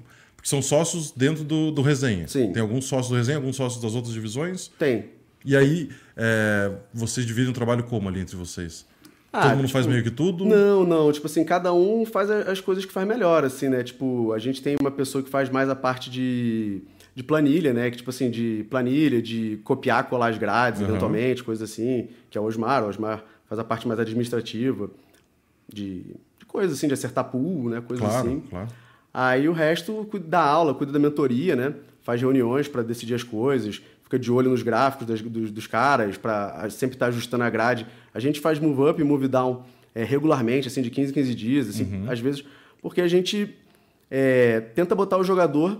Que 0.42 0.50
são 0.50 0.62
sócios 0.62 1.12
dentro 1.12 1.44
do, 1.44 1.72
do 1.72 1.82
resenha. 1.82 2.28
Sim. 2.28 2.52
Tem 2.52 2.62
alguns 2.62 2.86
sócios 2.86 3.10
do 3.10 3.16
resenha, 3.16 3.38
alguns 3.38 3.56
sócios 3.56 3.82
das 3.82 3.96
outras 3.96 4.14
divisões. 4.14 4.68
Tem. 4.78 5.06
E 5.44 5.56
aí, 5.56 5.90
é, 6.16 6.72
vocês 6.94 7.26
dividem 7.26 7.50
o 7.50 7.54
trabalho 7.54 7.84
como 7.84 8.08
ali 8.10 8.20
entre 8.20 8.36
vocês? 8.36 8.86
Ah, 9.34 9.42
Todo 9.42 9.52
mundo 9.58 9.62
tipo, 9.66 9.74
faz 9.74 9.86
meio 9.88 10.04
que 10.04 10.10
tudo? 10.12 10.46
Não, 10.46 10.86
não. 10.86 11.12
Tipo 11.12 11.26
assim, 11.28 11.44
cada 11.44 11.74
um 11.74 12.06
faz 12.06 12.30
as 12.32 12.62
coisas 12.62 12.86
que 12.86 12.92
faz 12.94 13.08
melhor, 13.08 13.44
assim, 13.44 13.70
né? 13.70 13.84
Tipo, 13.84 14.32
a 14.34 14.40
gente 14.40 14.62
tem 14.62 14.76
uma 14.80 14.92
pessoa 14.92 15.24
que 15.24 15.30
faz 15.30 15.50
mais 15.50 15.68
a 15.70 15.76
parte 15.76 16.10
de, 16.10 16.82
de 17.16 17.24
planilha, 17.24 17.74
né? 17.74 17.90
Que, 17.90 17.98
tipo 17.98 18.10
assim, 18.10 18.30
de 18.30 18.66
planilha, 18.70 19.22
de 19.22 19.58
copiar, 19.64 20.04
colar 20.10 20.28
as 20.28 20.38
grades, 20.38 20.82
Aham. 20.82 20.90
eventualmente, 20.92 21.44
coisas 21.44 21.72
assim. 21.72 22.10
Que 22.30 22.38
é 22.38 22.42
o 22.42 22.44
Osmar. 22.44 22.84
O 22.84 22.88
Osmar 22.90 23.24
faz 23.48 23.58
a 23.58 23.64
parte 23.64 23.88
mais 23.88 24.00
administrativa, 24.00 24.90
de, 25.72 26.02
de 26.40 26.46
coisas 26.46 26.78
assim, 26.78 26.88
de 26.88 26.94
acertar 26.94 27.24
pool, 27.26 27.70
né? 27.70 27.82
Coisas 27.82 28.06
Claro, 28.06 28.28
assim. 28.28 28.40
claro. 28.50 28.68
Aí 29.14 29.48
o 29.48 29.54
resto 29.54 30.06
cuida 30.12 30.28
da 30.28 30.42
aula, 30.42 30.74
cuida 30.74 30.92
da 30.92 31.00
mentoria, 31.00 31.56
né? 31.56 31.74
Faz 32.04 32.20
reuniões 32.20 32.68
para 32.68 32.84
decidir 32.84 33.14
as 33.16 33.24
coisas, 33.24 33.82
fica 34.04 34.20
de 34.20 34.30
olho 34.32 34.50
nos 34.52 34.62
gráficos 34.62 35.08
das- 35.08 35.22
dos, 35.22 35.50
dos 35.52 35.68
caras, 35.68 36.18
para 36.18 36.70
sempre 36.70 36.96
estar 36.98 37.08
ajustando 37.08 37.44
a 37.46 37.50
grade. 37.50 37.88
A 38.14 38.20
gente 38.20 38.40
faz 38.42 38.60
move 38.60 38.90
up 38.92 39.00
e 39.02 39.04
move 39.06 39.28
down 39.30 39.64
é, 39.96 40.04
regularmente, 40.04 40.68
assim, 40.68 40.82
de 40.82 40.90
15 40.90 41.12
em 41.12 41.14
15 41.14 41.34
dias, 41.34 41.70
assim, 41.70 41.86
Uhum. 41.86 42.12
às 42.12 42.20
vezes, 42.20 42.44
porque 42.82 43.00
a 43.00 43.08
gente 43.08 43.56
é, 44.12 44.60
tenta 44.60 44.94
botar 44.94 45.18
o 45.18 45.24
jogador 45.24 45.80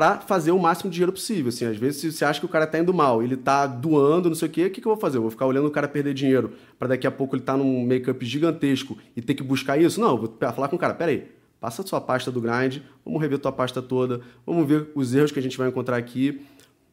para 0.00 0.18
fazer 0.20 0.50
o 0.50 0.58
máximo 0.58 0.90
de 0.90 0.94
dinheiro 0.94 1.12
possível. 1.12 1.50
Assim, 1.50 1.66
às 1.66 1.76
vezes, 1.76 2.00
se 2.00 2.10
você 2.10 2.24
acha 2.24 2.40
que 2.40 2.46
o 2.46 2.48
cara 2.48 2.66
tá 2.66 2.78
indo 2.78 2.94
mal, 2.94 3.22
ele 3.22 3.36
tá 3.36 3.66
doando, 3.66 4.30
não 4.30 4.34
sei 4.34 4.48
o 4.48 4.50
quê, 4.50 4.64
o 4.64 4.70
que, 4.70 4.80
que 4.80 4.88
eu 4.88 4.92
vou 4.92 4.98
fazer? 4.98 5.18
Eu 5.18 5.22
vou 5.22 5.30
ficar 5.30 5.44
olhando 5.44 5.68
o 5.68 5.70
cara 5.70 5.86
perder 5.86 6.14
dinheiro 6.14 6.54
para 6.78 6.88
daqui 6.88 7.06
a 7.06 7.10
pouco 7.10 7.36
ele 7.36 7.42
tá 7.42 7.54
num 7.54 7.84
make-up 7.84 8.24
gigantesco 8.24 8.96
e 9.14 9.20
ter 9.20 9.34
que 9.34 9.42
buscar 9.42 9.78
isso? 9.78 10.00
Não, 10.00 10.16
vou 10.16 10.34
falar 10.54 10.68
com 10.68 10.76
o 10.76 10.78
cara, 10.78 10.94
peraí, 10.94 11.30
passa 11.60 11.82
a 11.82 11.86
sua 11.86 12.00
pasta 12.00 12.32
do 12.32 12.40
grind, 12.40 12.78
vamos 13.04 13.20
rever 13.20 13.38
tua 13.38 13.52
pasta 13.52 13.82
toda, 13.82 14.22
vamos 14.46 14.66
ver 14.66 14.88
os 14.94 15.14
erros 15.14 15.32
que 15.32 15.38
a 15.38 15.42
gente 15.42 15.58
vai 15.58 15.68
encontrar 15.68 15.98
aqui. 15.98 16.40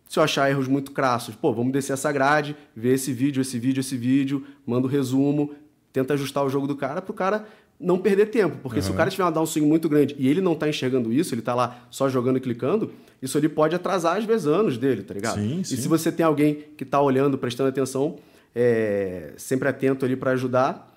Se 0.10 0.20
eu 0.20 0.24
achar 0.24 0.50
erros 0.50 0.68
muito 0.68 0.92
crassos, 0.92 1.34
pô, 1.34 1.54
vamos 1.54 1.72
descer 1.72 1.94
essa 1.94 2.12
grade, 2.12 2.58
ver 2.76 2.96
esse 2.96 3.14
vídeo, 3.14 3.40
esse 3.40 3.58
vídeo, 3.58 3.80
esse 3.80 3.96
vídeo, 3.96 4.44
manda 4.66 4.86
o 4.86 4.90
resumo, 4.90 5.56
tenta 5.94 6.14
ajustar 6.14 6.44
o 6.44 6.50
jogo 6.50 6.68
do 6.68 6.76
cara 6.76 7.02
pro 7.02 7.14
cara 7.14 7.48
não 7.80 7.98
perder 7.98 8.28
tempo. 8.28 8.58
Porque 8.62 8.82
se 8.82 8.90
o 8.90 8.94
cara 8.94 9.10
tiver 9.10 9.24
uma 9.24 9.32
downswing 9.32 9.66
muito 9.66 9.88
grande 9.88 10.16
e 10.18 10.28
ele 10.28 10.42
não 10.42 10.56
tá 10.56 10.68
enxergando 10.68 11.14
isso, 11.14 11.34
ele 11.34 11.42
tá 11.42 11.54
lá 11.54 11.88
só 11.90 12.10
jogando 12.10 12.38
e 12.38 12.40
clicando, 12.40 12.92
isso 13.22 13.38
ali 13.38 13.48
pode 13.48 13.76
atrasar 13.76 14.18
às 14.18 14.26
vezes 14.26 14.48
anos 14.48 14.78
dele, 14.78 15.04
tá 15.04 15.14
ligado? 15.14 15.36
Sim, 15.36 15.62
e 15.62 15.66
sim. 15.66 15.78
se 15.78 15.88
você 15.88 16.12
tem 16.12 16.26
alguém 16.26 16.66
que 16.76 16.84
tá 16.84 17.00
olhando, 17.02 17.38
prestando 17.38 17.70
atenção, 17.70 18.18
é, 18.56 19.34
sempre 19.38 19.68
atento 19.68 20.06
ali 20.06 20.16
para 20.16 20.32
ajudar, 20.32 20.97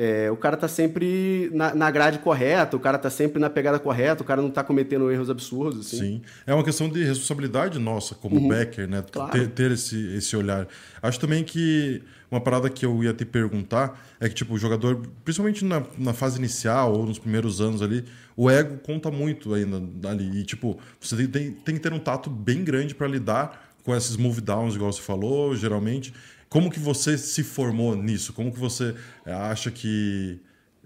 é, 0.00 0.30
o 0.30 0.36
cara 0.36 0.56
tá 0.56 0.68
sempre 0.68 1.50
na, 1.52 1.74
na 1.74 1.90
grade 1.90 2.20
correta, 2.20 2.76
o 2.76 2.78
cara 2.78 2.96
tá 2.96 3.10
sempre 3.10 3.40
na 3.40 3.50
pegada 3.50 3.80
correta, 3.80 4.22
o 4.22 4.24
cara 4.24 4.40
não 4.40 4.48
tá 4.48 4.62
cometendo 4.62 5.10
erros 5.10 5.28
absurdos, 5.28 5.86
assim. 5.86 5.98
Sim. 5.98 6.22
É 6.46 6.54
uma 6.54 6.62
questão 6.62 6.88
de 6.88 7.02
responsabilidade 7.02 7.80
nossa 7.80 8.14
como 8.14 8.48
backer, 8.48 8.88
né? 8.88 8.98
Uhum. 8.98 9.04
Claro. 9.10 9.32
Ter, 9.32 9.48
ter 9.48 9.72
esse, 9.72 10.14
esse 10.14 10.36
olhar. 10.36 10.68
Acho 11.02 11.18
também 11.18 11.42
que 11.42 12.00
uma 12.30 12.40
parada 12.40 12.70
que 12.70 12.86
eu 12.86 13.02
ia 13.02 13.12
te 13.12 13.24
perguntar 13.24 14.00
é 14.20 14.28
que, 14.28 14.36
tipo, 14.36 14.54
o 14.54 14.58
jogador, 14.58 15.02
principalmente 15.24 15.64
na, 15.64 15.82
na 15.98 16.12
fase 16.12 16.38
inicial 16.38 16.92
ou 16.92 17.04
nos 17.04 17.18
primeiros 17.18 17.60
anos 17.60 17.82
ali, 17.82 18.04
o 18.36 18.48
ego 18.48 18.78
conta 18.78 19.10
muito 19.10 19.52
ainda 19.52 20.08
ali. 20.08 20.42
E, 20.42 20.44
tipo, 20.44 20.78
você 21.00 21.16
tem, 21.16 21.26
tem, 21.26 21.50
tem 21.50 21.74
que 21.74 21.80
ter 21.80 21.92
um 21.92 21.98
tato 21.98 22.30
bem 22.30 22.62
grande 22.62 22.94
para 22.94 23.08
lidar 23.08 23.68
com 23.82 23.96
esses 23.96 24.16
move 24.16 24.40
downs, 24.40 24.76
igual 24.76 24.92
você 24.92 25.02
falou, 25.02 25.56
geralmente. 25.56 26.14
Como 26.48 26.70
que 26.70 26.78
você 26.78 27.18
se 27.18 27.42
formou 27.42 27.94
nisso? 27.94 28.32
Como 28.32 28.50
que 28.52 28.58
você 28.58 28.94
eh, 29.26 29.32
acha 29.32 29.70
que 29.70 30.40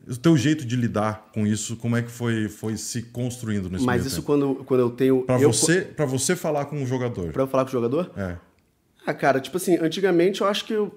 o 0.09 0.17
teu 0.17 0.37
jeito 0.37 0.65
de 0.65 0.75
lidar 0.75 1.31
com 1.33 1.47
isso, 1.47 1.77
como 1.77 1.97
é 1.97 2.03
que 2.03 2.11
foi, 2.11 2.49
foi 2.49 2.77
se 2.77 3.03
construindo 3.03 3.71
nesse 3.71 3.85
Mas 3.85 4.05
isso 4.05 4.17
tempo? 4.17 4.27
quando, 4.27 4.55
quando 4.65 4.81
eu 4.81 4.91
tenho. 4.91 5.23
Pra 5.23 5.41
eu, 5.41 5.53
você, 5.53 5.83
pra 5.83 6.05
você 6.05 6.35
falar 6.35 6.65
com 6.67 6.83
o 6.83 6.87
jogador. 6.87 7.33
Pra 7.33 7.43
eu 7.43 7.47
falar 7.47 7.65
com 7.65 7.69
o 7.71 7.73
jogador? 7.73 8.11
É. 8.17 8.37
Ah, 9.07 9.15
cara, 9.15 9.41
tipo 9.41 9.57
assim, 9.57 9.77
antigamente 9.77 10.41
eu 10.41 10.47
acho 10.47 10.65
que 10.65 10.73
eu, 10.73 10.93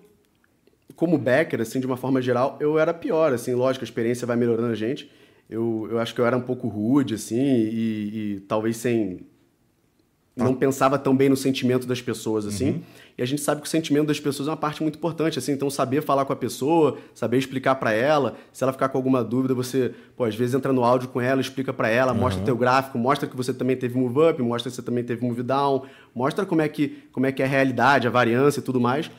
como 0.96 1.18
backer, 1.18 1.62
assim, 1.62 1.80
de 1.80 1.86
uma 1.86 1.98
forma 1.98 2.22
geral, 2.22 2.58
eu 2.60 2.80
era 2.80 2.94
pior, 2.94 3.34
assim, 3.34 3.54
lógico, 3.54 3.84
a 3.84 3.88
experiência 3.88 4.26
vai 4.26 4.36
melhorando 4.36 4.72
a 4.72 4.76
gente. 4.76 5.10
Eu, 5.50 5.88
eu 5.92 6.00
acho 6.00 6.14
que 6.14 6.22
eu 6.22 6.26
era 6.26 6.36
um 6.36 6.42
pouco 6.42 6.68
rude, 6.68 7.14
assim, 7.14 7.40
e, 7.40 8.36
e 8.36 8.40
talvez 8.42 8.78
sem 8.78 9.22
não 10.36 10.54
pensava 10.54 10.98
tão 11.00 11.16
bem 11.16 11.30
no 11.30 11.38
sentimento 11.38 11.88
das 11.88 12.02
pessoas, 12.02 12.46
assim. 12.46 12.72
Uhum. 12.72 12.82
E 13.18 13.24
a 13.24 13.26
gente 13.26 13.42
sabe 13.42 13.62
que 13.62 13.68
o 13.68 13.70
sentimento 13.70 14.08
das 14.08 14.20
pessoas 14.20 14.50
é 14.50 14.52
uma 14.52 14.58
parte 14.58 14.82
muito 14.84 14.98
importante, 14.98 15.40
assim. 15.40 15.54
Então, 15.54 15.70
saber 15.70 16.02
falar 16.02 16.26
com 16.26 16.34
a 16.34 16.36
pessoa, 16.36 16.98
saber 17.14 17.38
explicar 17.38 17.76
para 17.76 17.94
ela. 17.94 18.36
Se 18.52 18.62
ela 18.62 18.74
ficar 18.74 18.90
com 18.90 18.98
alguma 18.98 19.24
dúvida, 19.24 19.54
você, 19.54 19.94
pô, 20.18 20.26
às 20.26 20.36
vezes 20.36 20.54
entra 20.54 20.74
no 20.74 20.84
áudio 20.84 21.08
com 21.08 21.22
ela, 21.22 21.40
explica 21.40 21.72
para 21.72 21.88
ela, 21.88 22.14
mostra 22.14 22.40
Uhum. 22.42 22.46
teu 22.46 22.58
gráfico, 22.58 22.98
mostra 22.98 23.30
que 23.30 23.36
você 23.38 23.54
também 23.54 23.78
teve 23.78 23.98
move 23.98 24.20
up, 24.30 24.42
mostra 24.44 24.70
que 24.70 24.76
você 24.76 24.82
também 24.82 25.06
teve 25.06 25.26
move 25.26 25.42
down, 25.42 25.84
mostra 26.14 26.46
como 26.46 26.62
é 26.62 26.68
que, 26.68 27.04
como 27.14 27.26
é, 27.26 27.32
que 27.32 27.42
é 27.42 27.46
a 27.46 27.48
realidade, 27.48 28.06
a 28.06 28.10
variância 28.12 28.60
e 28.60 28.64
tudo 28.64 28.82
mais. 28.82 29.10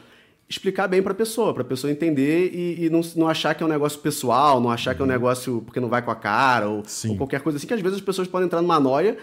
Explicar 0.49 0.87
bem 0.87 1.03
pra 1.03 1.13
pessoa, 1.13 1.53
pra 1.53 1.65
pessoa 1.65 1.91
entender 1.91 2.53
e, 2.55 2.85
e 2.85 2.91
não, 2.91 3.01
não 3.17 3.27
achar 3.27 3.53
que 3.55 3.65
é 3.65 3.67
um 3.67 3.69
negócio 3.69 3.99
pessoal, 3.99 4.61
não 4.61 4.71
achar 4.71 4.95
que 4.95 5.03
é 5.03 5.05
um 5.05 5.09
negócio 5.09 5.61
porque 5.63 5.81
não 5.81 5.89
vai 5.89 6.03
com 6.03 6.11
a 6.11 6.15
cara 6.15 6.69
ou, 6.69 6.77
Uhum. 7.05 7.11
Ou 7.11 7.17
qualquer 7.17 7.41
coisa 7.41 7.57
assim, 7.57 7.67
que 7.67 7.75
às 7.75 7.81
vezes 7.81 7.97
as 7.99 8.05
pessoas 8.05 8.29
podem 8.29 8.47
entrar 8.47 8.63
numa 8.63 8.79
noia 8.79 9.17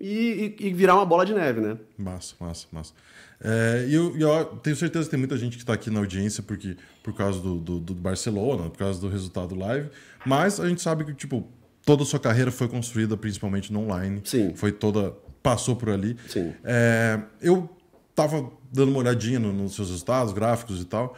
e, 0.00 0.54
e- 0.60 0.66
e 0.66 0.72
virar 0.72 0.94
uma 0.94 1.04
bola 1.06 1.24
de 1.24 1.32
neve, 1.34 1.60
né? 1.60 1.76
Massa, 1.98 2.34
massa, 2.40 2.66
massa. 2.72 2.92
É, 3.40 3.86
e 3.88 3.94
eu, 3.94 4.16
eu 4.18 4.44
tenho 4.62 4.74
certeza 4.76 5.04
que 5.04 5.10
tem 5.10 5.18
muita 5.18 5.36
gente 5.36 5.56
que 5.56 5.62
está 5.62 5.74
aqui 5.74 5.90
na 5.90 6.00
audiência 6.00 6.42
porque, 6.42 6.76
por 7.02 7.14
causa 7.14 7.38
do, 7.40 7.56
do, 7.56 7.78
do 7.80 7.94
Barcelona, 7.94 8.70
por 8.70 8.78
causa 8.78 8.98
do 9.00 9.08
resultado 9.08 9.54
live, 9.54 9.90
mas 10.24 10.58
a 10.58 10.68
gente 10.68 10.80
sabe 10.80 11.04
que, 11.04 11.12
tipo, 11.12 11.46
toda 11.84 12.02
a 12.02 12.06
sua 12.06 12.18
carreira 12.18 12.50
foi 12.50 12.66
construída 12.68 13.16
principalmente 13.16 13.72
no 13.72 13.80
online. 13.80 14.22
Sim. 14.24 14.54
Foi 14.54 14.72
toda. 14.72 15.12
passou 15.42 15.76
por 15.76 15.90
ali. 15.90 16.16
Sim. 16.28 16.52
É, 16.64 17.20
eu 17.40 17.68
tava 18.14 18.50
dando 18.72 18.88
uma 18.90 18.98
olhadinha 18.98 19.38
no- 19.38 19.52
nos 19.52 19.74
seus 19.74 19.88
resultados, 19.90 20.32
gráficos 20.32 20.80
e 20.80 20.84
tal. 20.86 21.14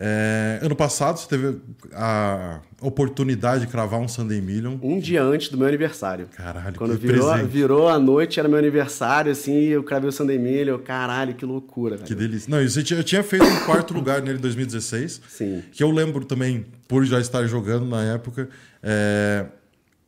É, 0.00 0.60
ano 0.62 0.76
passado 0.76 1.18
você 1.18 1.26
teve 1.28 1.58
a 1.92 2.60
oportunidade 2.80 3.62
de 3.66 3.66
cravar 3.66 3.98
um 3.98 4.06
Sunday 4.06 4.40
Million. 4.40 4.76
Um 4.80 5.00
dia 5.00 5.22
antes 5.22 5.48
do 5.48 5.58
meu 5.58 5.66
aniversário. 5.66 6.28
Caralho, 6.36 6.76
Quando 6.76 6.96
que 6.96 7.04
virou, 7.06 7.28
presente. 7.32 7.50
virou 7.50 7.88
a 7.88 7.98
noite, 7.98 8.38
era 8.38 8.48
meu 8.48 8.58
aniversário, 8.58 9.32
assim, 9.32 9.64
eu 9.64 9.82
cravei 9.82 10.08
o 10.08 10.12
Sunday 10.12 10.38
eu, 10.38 10.78
caralho, 10.78 11.34
que 11.34 11.44
loucura, 11.44 11.96
Que 11.98 12.14
velho. 12.14 12.28
delícia. 12.28 12.48
Não, 12.48 12.62
e 12.62 12.70
você 12.70 12.82
tinha, 12.82 13.00
eu 13.00 13.04
tinha 13.04 13.24
feito 13.24 13.44
um 13.44 13.60
quarto 13.64 13.92
lugar 13.92 14.22
nele 14.22 14.38
em 14.38 14.40
2016. 14.42 15.20
Sim. 15.28 15.62
Que 15.72 15.82
eu 15.82 15.90
lembro 15.90 16.24
também, 16.24 16.64
por 16.86 17.04
já 17.04 17.18
estar 17.20 17.44
jogando 17.46 17.84
na 17.84 18.02
época. 18.04 18.48
é, 18.80 19.46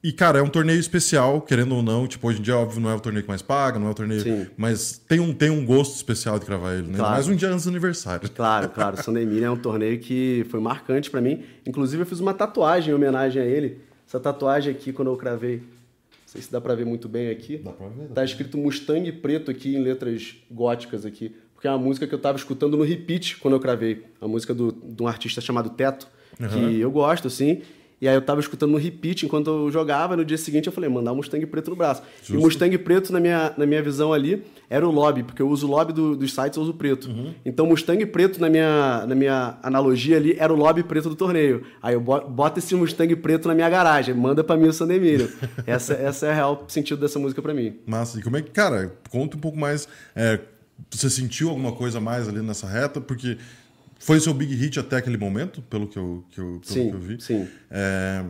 E, 0.02 0.12
cara, 0.12 0.38
é 0.38 0.42
um 0.42 0.48
torneio 0.48 0.80
especial, 0.80 1.42
querendo 1.42 1.74
ou 1.74 1.82
não. 1.82 2.06
Tipo, 2.06 2.28
hoje 2.28 2.38
em 2.38 2.42
dia, 2.42 2.56
óbvio, 2.56 2.80
não 2.80 2.88
é 2.88 2.94
o 2.94 3.00
torneio 3.00 3.22
que 3.22 3.28
mais 3.28 3.42
paga, 3.42 3.78
não 3.78 3.88
é 3.88 3.90
o 3.90 3.94
torneio. 3.94 4.22
Sim. 4.22 4.46
Mas 4.56 4.96
tem 4.96 5.20
um, 5.20 5.34
tem 5.34 5.50
um 5.50 5.64
gosto 5.64 5.94
especial 5.94 6.38
de 6.38 6.46
cravar 6.46 6.74
ele, 6.78 6.88
né? 6.88 6.96
Claro. 6.96 7.12
Mais 7.12 7.28
um 7.28 7.36
dia 7.36 7.50
antes 7.50 7.64
do 7.64 7.68
aniversário. 7.68 8.28
Claro, 8.30 8.70
claro. 8.70 8.96
O 9.00 9.02
Sunday 9.02 9.44
é 9.44 9.50
um 9.50 9.56
torneio 9.56 9.98
que 9.98 10.46
foi 10.48 10.58
marcante 10.58 11.10
pra 11.10 11.20
mim. 11.20 11.42
Inclusive, 11.66 12.02
eu 12.02 12.06
fiz 12.06 12.18
uma 12.18 12.32
tatuagem 12.32 12.92
em 12.92 12.94
homenagem 12.94 13.42
a 13.42 13.44
ele. 13.44 13.80
Essa 14.08 14.18
tatuagem 14.18 14.72
aqui, 14.72 14.90
quando 14.90 15.08
eu 15.08 15.16
cravei, 15.18 15.58
não 15.58 15.64
sei 16.24 16.40
se 16.40 16.50
dá 16.50 16.62
pra 16.62 16.74
ver 16.74 16.86
muito 16.86 17.06
bem 17.06 17.28
aqui. 17.28 17.58
Dá 17.58 17.70
pra 17.70 17.88
ver, 17.88 18.08
dá 18.08 18.14
Tá 18.14 18.24
escrito 18.24 18.56
Mustang 18.56 19.12
preto 19.12 19.50
aqui 19.50 19.76
em 19.76 19.82
letras 19.82 20.34
góticas 20.50 21.04
aqui. 21.04 21.34
Porque 21.52 21.68
é 21.68 21.70
uma 21.70 21.78
música 21.78 22.06
que 22.06 22.14
eu 22.14 22.18
tava 22.18 22.38
escutando 22.38 22.74
no 22.74 22.82
repeat 22.82 23.36
quando 23.36 23.52
eu 23.52 23.60
cravei. 23.60 24.06
A 24.18 24.26
música 24.26 24.54
do, 24.54 24.72
de 24.72 25.02
um 25.02 25.06
artista 25.06 25.42
chamado 25.42 25.68
Teto, 25.68 26.08
que 26.38 26.80
eu 26.80 26.90
gosto, 26.90 27.28
assim. 27.28 27.60
E 28.00 28.08
aí 28.08 28.14
eu 28.14 28.22
tava 28.22 28.40
escutando 28.40 28.70
no 28.70 28.78
repeat 28.78 29.26
enquanto 29.26 29.48
eu 29.50 29.70
jogava, 29.70 30.14
e 30.14 30.16
no 30.16 30.24
dia 30.24 30.38
seguinte 30.38 30.66
eu 30.66 30.72
falei, 30.72 30.88
mandar 30.88 31.12
um 31.12 31.16
Mustang 31.16 31.44
preto 31.44 31.68
no 31.70 31.76
braço. 31.76 32.02
E 32.28 32.32
o 32.34 32.40
Mustang 32.40 32.78
preto, 32.78 33.12
na 33.12 33.20
minha, 33.20 33.52
na 33.58 33.66
minha 33.66 33.82
visão 33.82 34.10
ali, 34.12 34.42
era 34.70 34.88
o 34.88 34.90
lobby, 34.90 35.22
porque 35.22 35.42
eu 35.42 35.48
uso 35.50 35.66
o 35.66 35.70
lobby 35.70 35.92
do- 35.92 36.16
dos 36.16 36.32
sites, 36.32 36.56
eu 36.56 36.62
uso 36.62 36.72
preto. 36.72 37.10
Então 37.44 37.66
Mustang 37.66 38.06
preto, 38.06 38.40
na 38.40 38.48
minha, 38.48 39.04
na 39.06 39.14
minha 39.14 39.58
analogia 39.62 40.16
ali, 40.16 40.34
era 40.38 40.50
o 40.50 40.56
lobby 40.56 40.82
preto 40.82 41.10
do 41.10 41.14
torneio. 41.14 41.62
Aí 41.82 41.92
eu 41.94 42.00
bo- 42.00 42.22
boto 42.26 42.58
esse 42.58 42.74
Mustang 42.74 43.14
preto 43.16 43.46
na 43.48 43.54
minha 43.54 43.68
garagem, 43.68 44.14
manda 44.14 44.42
pra 44.42 44.56
mim 44.56 44.68
o 44.68 44.72
Sunday 44.72 44.96
Emilio. 44.96 45.30
essa, 45.66 45.92
essa 45.92 46.26
é 46.26 46.30
o 46.30 46.34
real 46.34 46.64
sentido 46.68 46.98
dessa 47.02 47.18
música 47.18 47.42
pra 47.42 47.52
mim. 47.52 47.74
Massa. 47.86 48.18
E 48.18 48.22
como 48.22 48.36
é 48.38 48.40
que, 48.42 48.50
cara, 48.50 48.94
conta 49.10 49.36
um 49.36 49.40
pouco 49.40 49.58
mais. 49.58 49.86
é, 50.16 50.40
você 50.90 51.10
sentiu 51.10 51.50
alguma 51.50 51.72
coisa 51.72 52.00
mais 52.00 52.26
ali 52.26 52.40
nessa 52.40 52.66
reta? 52.66 52.98
Porque 52.98 53.36
foi 54.00 54.18
seu 54.18 54.32
big 54.34 54.52
hit 54.54 54.80
até 54.80 54.96
aquele 54.96 55.16
momento, 55.18 55.60
pelo 55.62 55.86
que 55.86 55.98
eu, 55.98 56.24
que 56.30 56.40
eu, 56.40 56.58
Sim, 56.64 56.88
que 56.90 56.96
eu 56.96 57.00
vi. 57.00 57.20
sim. 57.20 57.46
É, 57.70 58.24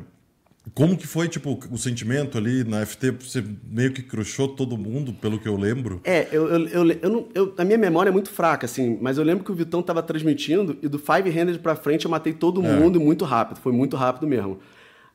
como 0.74 0.96
que 0.96 1.06
foi, 1.06 1.26
tipo, 1.28 1.59
o 1.70 1.78
sentimento 1.78 2.37
ali 2.37 2.64
na 2.64 2.85
FT? 2.85 3.12
Você 3.12 3.42
meio 3.70 3.92
que 3.92 4.02
crushou 4.02 4.48
todo 4.48 4.76
mundo, 4.76 5.12
pelo 5.14 5.38
que 5.38 5.48
eu 5.48 5.56
lembro. 5.56 6.00
É, 6.04 6.28
eu, 6.30 6.48
eu, 6.48 6.68
eu, 6.68 6.90
eu 7.02 7.11
não, 7.11 7.28
eu- 7.35 7.54
a 7.56 7.64
minha 7.64 7.78
memória 7.78 8.11
é 8.11 8.12
muito 8.12 8.30
fraca, 8.30 8.66
assim, 8.66 8.98
mas 9.00 9.16
eu 9.16 9.24
lembro 9.24 9.42
que 9.44 9.50
o 9.50 9.54
Vitão 9.54 9.80
tava 9.83 10.02
transmitindo 10.02 10.76
e 10.83 10.88
do 10.88 10.98
Five 10.98 11.30
Handed 11.30 11.59
pra 11.61 11.74
frente 11.74 12.04
eu 12.04 12.11
matei 12.11 12.33
todo 12.35 12.61
mundo 12.62 13.00
muito 13.00 13.24
rápido, 13.24 13.59
foi 13.61 13.72
muito 13.72 13.96
rápido 13.96 14.26
mesmo. 14.26 14.59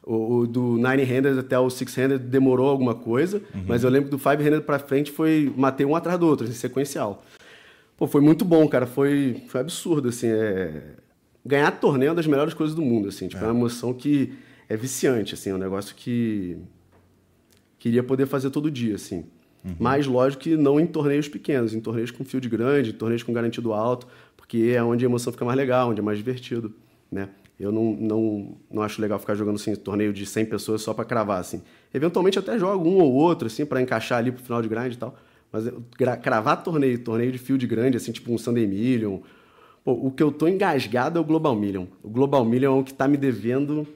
O, 0.04 0.38
o 0.40 0.48
do 0.48 0.78
Nine 0.78 1.04
Handed 1.04 1.38
até 1.40 1.58
o 1.60 1.70
Six 1.70 1.96
Handed 1.96 2.20
demorou 2.24 2.70
alguma 2.70 2.96
coisa, 2.96 3.42
mas 3.68 3.84
eu 3.84 3.90
lembro 3.90 4.10
que 4.10 4.16
do 4.16 4.20
Five 4.20 4.44
Handed 4.44 4.62
pra 4.64 4.80
frente 4.80 5.12
foi 5.12 5.52
matei 5.56 5.86
um 5.86 5.96
atrás 5.96 6.18
do 6.20 6.28
outro, 6.28 6.48
em 6.48 6.52
sequencial. 6.52 7.24
Pô, 7.98 8.08
foi 8.08 8.22
muito 8.22 8.44
bom, 8.44 8.68
cara, 8.68 8.86
foi, 8.86 9.44
foi 9.48 9.62
absurdo, 9.62 10.10
assim, 10.10 10.28
é... 10.28 10.96
Ganhar 11.46 11.72
torneio 11.72 12.10
é 12.10 12.12
uma 12.12 12.16
das 12.16 12.28
melhores 12.28 12.54
coisas 12.54 12.76
do 12.76 12.82
mundo, 12.82 13.08
assim, 13.08 13.28
tipo, 13.28 13.44
é, 13.44 13.48
uma 13.48 13.56
emoção 13.56 13.94
que 13.94 14.34
é 14.68 14.76
viciante, 14.76 15.36
assim, 15.36 15.52
é 15.52 15.54
um 15.54 15.60
negócio 15.60 15.96
que 15.96 16.58
queria 17.78 18.04
poder 18.04 18.26
fazer 18.26 18.50
todo 18.50 18.72
dia, 18.72 18.96
assim. 18.96 19.26
Mas, 19.80 20.06
lógico 20.06 20.44
que 20.44 20.56
não 20.56 20.80
em 20.80 20.86
torneios 20.86 21.28
pequenos, 21.28 21.74
em 21.74 21.80
torneios 21.80 22.12
com 22.12 22.24
field 22.24 22.48
grande, 22.50 22.92
em 22.92 22.94
torneios 22.94 23.24
com 23.24 23.34
garantido 23.34 23.74
alto, 23.74 24.08
porque 24.38 24.74
é 24.76 24.84
onde 24.84 25.04
a 25.04 25.08
emoção 25.08 25.34
fica 25.34 25.44
mais 25.44 25.58
legal, 25.58 25.90
onde 25.90 26.00
é 26.00 26.04
mais 26.04 26.18
divertido, 26.18 26.74
né? 27.12 27.30
Eu 27.60 27.72
não, 27.72 27.94
não, 27.94 28.58
não 28.70 28.82
acho 28.84 29.02
legal 29.02 29.18
ficar 29.18 29.34
jogando 29.34 29.56
assim, 29.56 29.76
torneio 29.76 30.14
de 30.14 30.26
100 30.26 30.46
pessoas 30.46 30.82
só 30.82 30.94
para 30.94 31.06
cravar, 31.06 31.40
assim. 31.40 31.62
Eventualmente 31.94 32.38
até 32.38 32.60
jogo 32.60 32.88
um 32.88 32.98
ou 33.00 33.14
outro, 33.14 33.48
assim, 33.48 33.66
para 33.66 33.82
encaixar 33.82 34.20
ali 34.20 34.32
pro 34.32 34.44
final 34.44 34.62
de 34.62 34.68
grind 34.68 34.94
e 34.94 34.98
tal. 34.98 35.18
Mas 35.56 36.20
cravar 36.22 36.64
torneio, 36.64 37.00
torneio 37.00 37.32
de 37.32 37.38
field 37.38 37.66
grande, 37.66 37.98
assim, 37.98 38.12
tipo 38.12 38.34
um 38.34 38.38
Sunday 38.38 38.68
Million... 38.68 39.20
Pô, 39.84 39.92
o 39.92 40.10
que 40.10 40.24
eu 40.24 40.32
tô 40.32 40.48
engasgado 40.48 41.20
é 41.20 41.22
o 41.22 41.24
Global 41.24 41.56
Million. 41.56 41.86
O 42.02 42.10
Global 42.10 42.44
Million 42.44 42.76
é 42.76 42.80
o 42.80 42.84
que 42.84 42.92
tá 42.92 43.08
me 43.08 43.18
devendo 43.18 43.88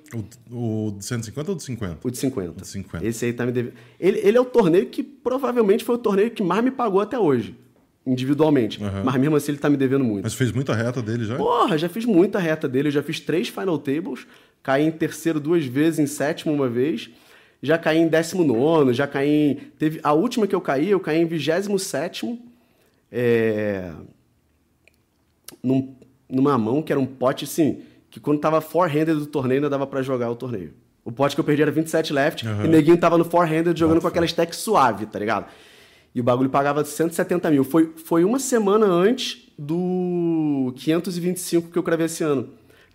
O, 0.54 0.88
o 0.88 0.92
de 0.92 1.04
150 1.04 1.50
ou 1.50 1.58
de 1.58 1.64
50? 1.64 2.08
o 2.08 2.12
de 2.12 2.18
50. 2.20 2.52
O 2.52 2.62
de 2.62 2.68
50. 2.68 3.06
Esse 3.08 3.26
aí 3.26 3.34
tá 3.34 3.44
me 3.44 3.52
devendo. 3.52 3.74
Ele, 4.00 4.20
ele 4.20 4.38
é 4.38 4.40
o 4.40 4.46
torneio 4.46 4.86
que 4.86 5.02
provavelmente 5.02 5.84
foi 5.84 5.96
o 5.96 5.98
torneio 5.98 6.30
que 6.30 6.44
mais 6.44 6.64
me 6.64 6.70
pagou 6.70 7.02
até 7.02 7.18
hoje, 7.18 7.56
individualmente. 8.06 8.84
Aham. 8.84 9.02
Mas 9.04 9.16
mesmo 9.16 9.36
assim 9.36 9.52
ele 9.52 9.58
tá 9.58 9.68
me 9.68 9.78
devendo 9.78 10.04
muito. 10.04 10.26
Mas 10.26 10.36
fez 10.36 10.52
muita 10.52 10.76
reta 10.76 11.02
dele 11.02 11.26
já? 11.26 11.38
Porra, 11.38 11.76
já 11.76 11.90
fiz 11.90 12.06
muita 12.06 12.38
reta 12.38 12.68
dele, 12.68 12.90
eu 12.90 12.92
já 12.92 13.02
fiz 13.02 13.20
três 13.20 13.50
final 13.50 13.80
tables, 13.80 14.28
caí 14.62 14.86
em 14.86 14.92
terceiro 14.92 15.40
duas 15.40 15.66
vezes, 15.66 15.98
em 15.98 16.06
sétimo 16.06 16.54
uma 16.54 16.70
vez, 16.70 17.10
já 17.62 17.78
caí 17.78 17.98
em 18.00 18.08
décimo 18.08 18.44
nono, 18.44 18.94
já 18.94 19.06
caí 19.08 19.30
em... 19.30 19.56
Teve, 19.78 20.00
a 20.04 20.14
última 20.14 20.48
que 20.48 20.56
eu 20.56 20.62
caí, 20.62 20.90
eu 20.90 21.00
caí 21.00 21.20
em 21.22 21.26
vigésimo 21.26 21.78
sétimo, 21.78 22.40
é, 23.12 23.92
num- 25.64 25.96
numa 26.30 26.58
mão 26.58 26.82
que 26.82 26.92
era 26.92 27.00
um 27.00 27.06
pote, 27.06 27.46
assim, 27.46 27.82
que 28.10 28.20
quando 28.20 28.40
tava 28.40 28.62
four-handed 28.62 29.18
do 29.18 29.26
torneio 29.26 29.60
ainda 29.60 29.70
dava 29.70 29.86
pra 29.88 30.02
jogar 30.02 30.30
o 30.30 30.36
torneio. 30.36 30.74
O 31.04 31.12
pote 31.12 31.36
que 31.36 31.40
eu 31.40 31.44
perdi 31.46 31.62
era 31.62 31.72
27 31.72 32.14
left, 32.14 32.48
Aham. 32.48 32.66
e 32.66 32.68
o 32.68 32.72
neguinho 32.72 32.98
tava 32.98 33.18
no 33.18 33.26
four-handed 33.26 33.78
jogando 33.80 34.02
com 34.02 34.08
aquela 34.08 34.26
stack 34.26 34.56
suave, 34.56 35.06
tá 35.08 35.18
ligado? 35.18 35.48
E 36.14 36.20
o 36.20 36.24
bagulho 36.24 36.50
pagava 36.50 36.84
170 36.84 37.50
mil. 37.52 37.64
Foi, 37.64 37.94
foi 38.06 38.24
uma 38.24 38.40
semana 38.40 38.86
antes 38.86 39.48
do 39.58 40.74
525 40.76 41.70
que 41.72 41.78
eu 41.78 41.84
cravei 41.84 42.06
esse 42.08 42.24
ano. 42.24 42.50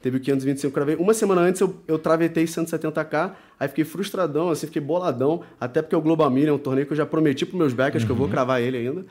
Teve 0.04 0.18
o 0.18 0.20
525 0.20 0.60
que 0.60 0.66
eu 0.66 0.70
cravei. 0.70 0.96
Uma 1.02 1.14
semana 1.14 1.40
antes 1.40 1.62
eu, 1.62 1.80
eu 1.88 1.98
travetei 1.98 2.44
170k, 2.44 3.32
aí 3.58 3.68
fiquei 3.68 3.86
frustradão, 3.86 4.50
assim, 4.50 4.66
fiquei 4.66 4.82
boladão. 4.82 5.40
Até 5.58 5.80
porque 5.80 5.96
o 5.96 6.00
Global 6.02 6.30
Million 6.30 6.50
é 6.50 6.52
um 6.52 6.58
torneio 6.58 6.86
que 6.86 6.92
eu 6.92 6.96
já 6.98 7.06
prometi 7.06 7.46
pros 7.46 7.58
meus 7.58 7.72
backers 7.72 8.04
que 8.04 8.10
eu 8.10 8.14
vou 8.14 8.28
cravar 8.28 8.60
ele 8.60 8.76
ainda. 8.76 9.06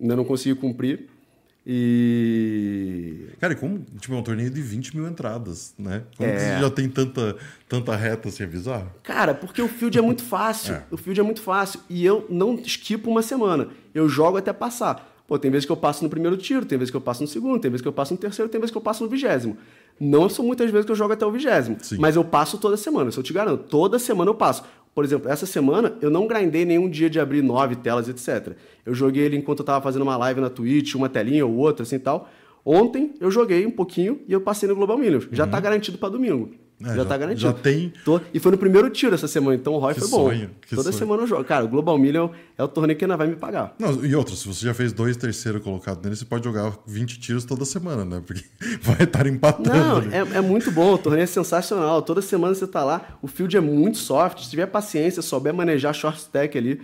Ainda 0.00 0.16
não 0.16 0.24
consegui 0.24 0.56
cumprir. 0.58 1.06
E. 1.64 3.26
Cara, 3.40 3.54
como 3.54 3.84
tipo, 4.00 4.12
é 4.14 4.16
um 4.18 4.22
torneio 4.24 4.50
de 4.50 4.60
20 4.60 4.96
mil 4.96 5.06
entradas, 5.06 5.74
né? 5.78 6.02
Como 6.16 6.28
que 6.28 6.36
É. 6.36 6.56
você 6.56 6.60
já 6.60 6.70
tem 6.70 6.88
tanta, 6.88 7.36
tanta 7.68 7.94
reta 7.94 8.28
assim, 8.28 8.42
é 8.42 8.46
bizarro? 8.46 8.90
Cara, 9.04 9.32
porque 9.32 9.62
o 9.62 9.68
field 9.68 9.96
é 9.96 10.02
muito 10.02 10.22
fácil. 10.26 10.76
O 10.90 10.96
field 10.96 11.20
é 11.20 11.22
muito 11.22 11.40
fácil. 11.40 11.78
E 11.88 12.04
eu 12.04 12.26
não 12.28 12.54
esquipo 12.56 13.08
uma 13.08 13.22
semana. 13.22 13.68
Eu 13.94 14.08
jogo 14.08 14.38
até 14.38 14.52
passar. 14.52 15.12
Pô, 15.26 15.38
tem 15.38 15.50
vezes 15.50 15.64
que 15.64 15.72
eu 15.72 15.76
passo 15.76 16.04
no 16.04 16.10
primeiro 16.10 16.36
tiro, 16.36 16.66
tem 16.66 16.76
vezes 16.76 16.90
que 16.90 16.96
eu 16.96 17.00
passo 17.00 17.22
no 17.22 17.26
segundo, 17.28 17.58
tem 17.58 17.70
vezes 17.70 17.80
que 17.80 17.88
eu 17.88 17.92
passo 17.94 18.12
no 18.12 18.18
terceiro, 18.20 18.46
tem 18.50 18.60
vezes 18.60 18.70
que 18.70 18.76
eu 18.76 18.82
passo 18.82 19.02
no 19.02 19.08
vigésimo. 19.08 19.56
Não 19.98 20.28
são 20.28 20.44
muitas 20.44 20.70
vezes 20.70 20.86
que 20.86 20.92
eu 20.92 20.96
jogo 20.96 21.12
até 21.12 21.24
o 21.24 21.30
vigésimo. 21.30 21.76
Sim. 21.80 21.96
Mas 21.98 22.16
eu 22.16 22.24
passo 22.24 22.58
toda 22.58 22.76
semana, 22.76 23.10
isso 23.10 23.20
eu 23.20 23.24
te 23.24 23.32
garanto. 23.32 23.64
Toda 23.64 23.98
semana 23.98 24.30
eu 24.30 24.34
passo. 24.34 24.64
Por 24.94 25.04
exemplo, 25.04 25.30
essa 25.30 25.44
semana 25.44 25.96
eu 26.00 26.10
não 26.10 26.26
grindei 26.26 26.64
nenhum 26.64 26.88
dia 26.88 27.10
de 27.10 27.18
abrir 27.18 27.42
nove 27.42 27.76
telas, 27.76 28.08
etc. 28.08 28.54
Eu 28.86 28.94
joguei 28.94 29.24
ele 29.24 29.36
enquanto 29.36 29.60
eu 29.60 29.64
tava 29.64 29.82
fazendo 29.82 30.02
uma 30.02 30.16
live 30.16 30.40
na 30.40 30.50
Twitch, 30.50 30.94
uma 30.94 31.08
telinha 31.08 31.44
ou 31.44 31.54
outra, 31.56 31.82
assim 31.82 31.96
e 31.96 32.00
tal. 32.00 32.28
Ontem 32.64 33.14
eu 33.20 33.30
joguei 33.30 33.66
um 33.66 33.70
pouquinho 33.70 34.20
e 34.28 34.32
eu 34.32 34.40
passei 34.40 34.68
no 34.68 34.74
Global 34.74 34.96
Millions. 34.96 35.28
Já 35.32 35.46
tá 35.46 35.58
garantido 35.60 35.98
para 35.98 36.08
domingo. 36.08 36.50
É, 36.86 36.94
já, 36.96 37.04
tá 37.04 37.16
garantido. 37.16 37.40
já 37.40 37.52
tem- 37.52 37.92
Tô- 38.04 38.20
E 38.32 38.38
foi 38.38 38.52
no 38.52 38.58
primeiro 38.58 38.90
tiro 38.90 39.14
essa 39.14 39.26
semana, 39.26 39.56
então 39.56 39.72
o 39.74 39.78
ROI 39.78 39.94
Que 39.94 40.00
foi 40.00 40.08
bom. 40.10 40.28
sonho, 40.28 40.50
Toda 40.68 40.82
sonho. 40.84 40.94
semana 40.94 41.22
eu 41.22 41.26
jogo. 41.26 41.44
Cara, 41.44 41.64
o 41.64 41.68
Global 41.68 41.96
Million 41.98 42.28
é 42.58 42.62
o 42.62 42.68
torneio 42.68 42.98
que 42.98 43.04
ainda 43.04 43.16
vai 43.16 43.26
me 43.26 43.36
pagar. 43.36 43.74
Não, 43.78 44.04
e 44.04 44.14
outra, 44.14 44.34
se 44.36 44.46
você 44.46 44.66
já 44.66 44.74
fez 44.74 44.92
dois 44.92 45.16
terceiro 45.16 45.60
colocado 45.60 46.02
nele, 46.02 46.16
você 46.16 46.24
pode 46.24 46.44
jogar 46.44 46.76
20 46.86 47.18
tiros 47.18 47.44
toda 47.44 47.64
semana, 47.64 48.04
né? 48.04 48.22
Porque 48.26 48.44
vai 48.82 49.02
estar 49.02 49.26
empatando. 49.26 49.70
Não, 49.76 49.96
ali. 49.96 50.08
é, 50.14 50.18
é 50.38 50.40
muito 50.40 50.70
bom, 50.70 50.92
o 50.94 50.98
torneio 50.98 51.24
é 51.24 51.26
sensacional. 51.26 52.02
Toda 52.02 52.20
semana 52.20 52.54
você 52.54 52.66
tá 52.66 52.84
lá, 52.84 53.18
o 53.22 53.26
field 53.26 53.56
é 53.56 53.60
muito 53.60 53.98
soft. 53.98 54.40
Se 54.42 54.50
tiver 54.50 54.66
paciência, 54.66 55.22
souber 55.22 55.54
manejar 55.54 55.94
short 55.94 56.18
stack 56.20 56.56
ali, 56.58 56.80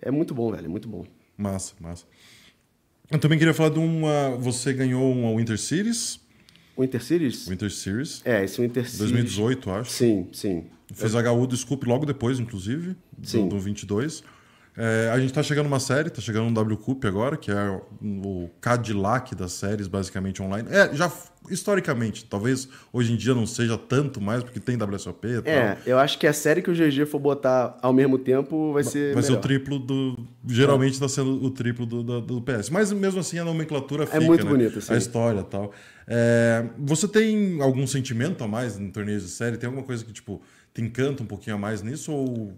é 0.00 0.10
muito 0.10 0.34
bom, 0.34 0.50
velho, 0.52 0.66
é 0.66 0.68
muito 0.68 0.88
bom. 0.88 1.04
Massa, 1.36 1.72
massa. 1.80 2.04
Eu 3.10 3.18
também 3.18 3.38
queria 3.38 3.52
falar 3.52 3.70
de 3.70 3.78
uma. 3.80 4.36
Você 4.38 4.72
ganhou 4.72 5.10
uma 5.12 5.36
Winter 5.36 5.58
Series. 5.58 6.19
Winter 6.80 7.02
Series? 7.02 7.46
Winter 7.46 7.70
Series. 7.70 8.22
É, 8.24 8.44
esse 8.44 8.60
Winter 8.60 8.88
Series. 8.88 8.98
2018, 8.98 9.70
acho. 9.70 9.90
Sim, 9.90 10.28
sim. 10.32 10.64
Fez 10.92 11.14
HU 11.14 11.46
do 11.46 11.56
Scoop 11.56 11.86
logo 11.86 12.04
depois, 12.04 12.40
inclusive, 12.40 12.96
Sim. 13.22 13.48
do, 13.48 13.56
do 13.56 13.60
22. 13.60 14.24
É, 14.76 15.10
a 15.12 15.18
gente 15.18 15.32
tá 15.32 15.42
chegando 15.42 15.66
uma 15.66 15.80
série, 15.80 16.10
tá 16.10 16.20
chegando 16.20 16.46
um 16.46 16.52
W 16.52 16.76
Cup 16.78 17.04
agora, 17.04 17.36
que 17.36 17.50
é 17.50 17.80
o 18.02 18.48
Cadillac 18.60 19.34
das 19.34 19.52
séries, 19.52 19.86
basicamente 19.86 20.40
online. 20.42 20.68
É, 20.70 20.94
já 20.94 21.12
historicamente, 21.50 22.24
talvez 22.24 22.68
hoje 22.92 23.12
em 23.12 23.16
dia 23.16 23.34
não 23.34 23.46
seja 23.46 23.76
tanto 23.76 24.20
mais, 24.20 24.42
porque 24.42 24.60
tem 24.60 24.76
WSOP 24.76 25.26
e 25.26 25.42
tal. 25.42 25.52
É, 25.52 25.78
eu 25.86 25.98
acho 25.98 26.18
que 26.18 26.26
a 26.26 26.32
série 26.32 26.62
que 26.62 26.70
o 26.70 26.74
GG 26.74 27.06
for 27.06 27.18
botar 27.18 27.78
ao 27.82 27.92
mesmo 27.92 28.18
tempo 28.18 28.72
vai 28.72 28.84
ser. 28.84 29.14
Vai 29.14 29.22
ser 29.22 29.30
o 29.30 29.32
melhor. 29.32 29.42
triplo 29.42 29.78
do. 29.78 30.16
Geralmente 30.46 30.92
está 30.92 31.08
sendo 31.08 31.44
o 31.44 31.50
triplo 31.50 31.84
do, 31.84 32.02
do, 32.02 32.20
do 32.20 32.42
PS. 32.42 32.70
Mas 32.70 32.92
mesmo 32.92 33.20
assim 33.20 33.38
a 33.38 33.44
nomenclatura 33.44 34.06
fica. 34.06 34.20
muito 34.20 34.44
né? 34.44 34.50
bonito, 34.50 34.80
sim. 34.80 34.92
A 34.92 34.96
história 34.96 35.40
e 35.40 35.44
tal. 35.44 35.72
É, 36.12 36.68
você 36.76 37.06
tem 37.06 37.62
algum 37.62 37.86
sentimento 37.86 38.42
a 38.42 38.48
mais 38.48 38.76
em 38.76 38.90
torneios 38.90 39.22
de 39.22 39.28
série? 39.28 39.56
Tem 39.56 39.68
alguma 39.68 39.86
coisa 39.86 40.04
que, 40.04 40.12
tipo, 40.12 40.42
te 40.74 40.82
encanta 40.82 41.22
um 41.22 41.26
pouquinho 41.26 41.54
a 41.54 41.58
mais 41.58 41.82
nisso? 41.82 42.10
Ou 42.12 42.52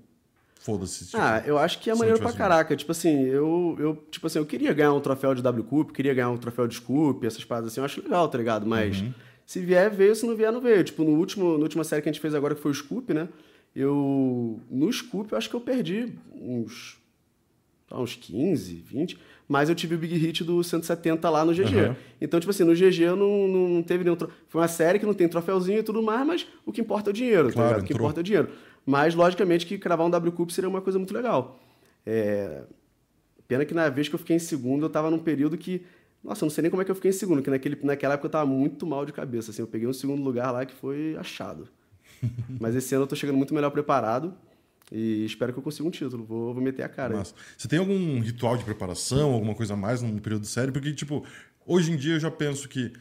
foda-se? 0.59 1.05
Tipo, 1.05 1.19
Ah, 1.19 1.43
eu 1.45 1.59
acho 1.59 1.79
que 1.79 1.91
é 1.91 1.95
maneiro 1.95 2.19
pra 2.19 2.33
caraca. 2.33 2.75
Tipo 2.75 2.93
assim, 2.93 3.25
eu, 3.27 3.77
eu, 3.79 3.97
tipo 4.11 4.27
assim, 4.27 4.39
eu 4.39 4.47
queria 4.47 4.73
ganhar 4.73 4.95
um 4.95 5.01
troféu 5.01 5.35
de 5.35 5.43
W 5.43 5.65
Cup, 5.65 5.91
queria 5.93 6.15
ganhar 6.15 6.31
um 6.31 6.39
troféu 6.39 6.67
de 6.67 6.77
Scoop, 6.77 7.27
essas 7.27 7.45
paradas 7.45 7.71
assim, 7.73 7.81
eu 7.81 7.85
acho 7.85 8.03
legal, 8.03 8.27
tá 8.27 8.39
ligado? 8.39 8.67
Mas 8.67 9.01
Uhum. 9.03 9.13
se 9.45 9.61
vier, 9.61 9.91
veio, 9.91 10.17
se 10.17 10.25
não 10.25 10.35
vier, 10.35 10.51
não 10.51 10.61
veio. 10.63 10.83
Tipo, 10.83 11.05
no 11.05 11.11
último, 11.19 11.59
na 11.59 11.65
última 11.65 11.85
série 11.85 12.01
que 12.01 12.09
a 12.09 12.13
gente 12.13 12.23
fez 12.23 12.35
agora, 12.35 12.55
que 12.55 12.61
foi 12.63 12.71
o 12.71 12.75
Scoop, 12.75 13.13
né? 13.13 13.29
Eu. 13.77 14.59
No 14.71 14.91
Scoop, 14.91 15.31
eu 15.31 15.37
acho 15.37 15.51
que 15.51 15.57
eu 15.57 15.61
perdi 15.61 16.13
uns. 16.35 16.99
lá, 17.91 18.01
uns 18.01 18.15
15, 18.17 18.77
20. 18.77 19.19
Mas 19.53 19.69
eu 19.69 19.75
tive 19.75 19.97
o 19.97 19.99
Big 19.99 20.17
Hit 20.17 20.43
do 20.45 20.65
170 20.65 21.29
lá 21.29 21.45
no 21.45 21.53
GG. 21.53 21.79
Aham. 21.79 21.97
Então, 22.19 22.41
tipo 22.41 22.49
assim, 22.49 22.65
no 22.65 22.75
GG 22.75 23.11
não, 23.15 23.47
não, 23.47 23.83
teve 23.83 24.03
nenhum. 24.03 24.17
tro- 24.17 24.31
Foi 24.49 24.63
uma 24.63 24.67
série 24.69 24.99
que 24.99 25.05
não 25.05 25.13
tem 25.13 25.29
troféuzinho 25.29 25.81
e 25.81 25.83
tudo 25.83 26.03
mais, 26.03 26.27
mas 26.27 26.47
o 26.65 26.73
que 26.73 26.81
importa 26.81 27.11
é 27.11 27.13
o 27.13 27.13
dinheiro, 27.13 27.49
tá 27.49 27.53
Claro, 27.53 27.69
ligado? 27.69 27.83
O 27.83 27.87
que 27.87 27.93
importa 27.93 28.21
é 28.21 28.23
o 28.23 28.25
dinheiro. 28.25 28.49
Mas, 28.87 29.15
logicamente, 29.15 29.67
que 29.67 29.77
cravar 29.77 30.07
um 30.07 30.11
W 30.11 30.33
Cup 30.33 30.49
seria 30.49 30.71
uma 30.71 30.81
coisa 30.81 30.99
muito 30.99 31.13
legal. 31.13 31.61
É, 32.07 32.63
Pena 33.47 33.67
que 33.67 33.75
na 33.75 33.91
vez 33.91 34.09
que 34.09 34.15
eu 34.15 34.19
fiquei 34.19 34.37
em 34.37 34.39
segundo, 34.39 34.87
eu 34.87 34.89
tava 34.89 35.11
num 35.11 35.19
período 35.19 35.59
que. 35.59 35.83
Nossa, 36.25 36.45
eu 36.45 36.47
não 36.47 36.51
sei 36.51 36.63
nem 36.63 36.71
como 36.71 36.81
é 36.81 36.85
que 36.87 36.91
eu 36.91 36.95
fiquei 36.95 37.11
em 37.11 37.13
segundo, 37.13 37.39
porque 37.39 37.51
naquele, 37.51 37.77
naquela 37.83 38.15
época 38.15 38.29
eu 38.29 38.31
tava 38.31 38.47
muito 38.47 38.87
mal 38.87 39.05
de 39.05 39.13
cabeça. 39.13 39.51
Assim, 39.51 39.61
eu 39.61 39.67
peguei 39.69 39.87
um 39.87 39.93
segundo 39.93 40.23
lugar 40.23 40.51
lá 40.51 40.65
que 40.65 40.75
foi 40.75 41.15
achado. 41.19 41.69
Mas 42.59 42.75
esse 42.75 42.95
ano 42.95 43.05
eu 43.05 43.07
tô 43.07 43.15
chegando 43.15 43.37
muito 43.37 43.53
melhor 43.53 43.69
preparado 43.71 44.33
e 44.93 45.25
espero 45.25 45.53
que 45.53 45.59
eu 45.59 45.63
consiga 45.63 45.89
um 45.89 45.91
título. 45.91 46.25
Vou, 46.25 46.53
vou 46.55 46.63
meter 46.63 46.83
a 46.83 46.89
cara. 46.89 47.17
Massa. 47.17 47.35
Você 47.57 47.67
tem 47.67 47.79
algum 47.79 48.21
ritual 48.21 48.57
de 48.57 48.65
preparação, 48.65 49.33
alguma 49.33 49.55
coisa 49.55 49.75
a 49.75 49.77
mais 49.77 50.03
num 50.03 50.19
período 50.19 50.43
de 50.43 50.49
série? 50.49 50.71
Porque, 50.71 50.93
tipo, 50.93 51.25
hoje 51.67 51.93
em 51.93 51.97
dia 51.97 52.15
eu 52.15 52.21
já 52.21 52.31
penso 52.31 52.69
que 52.69 52.93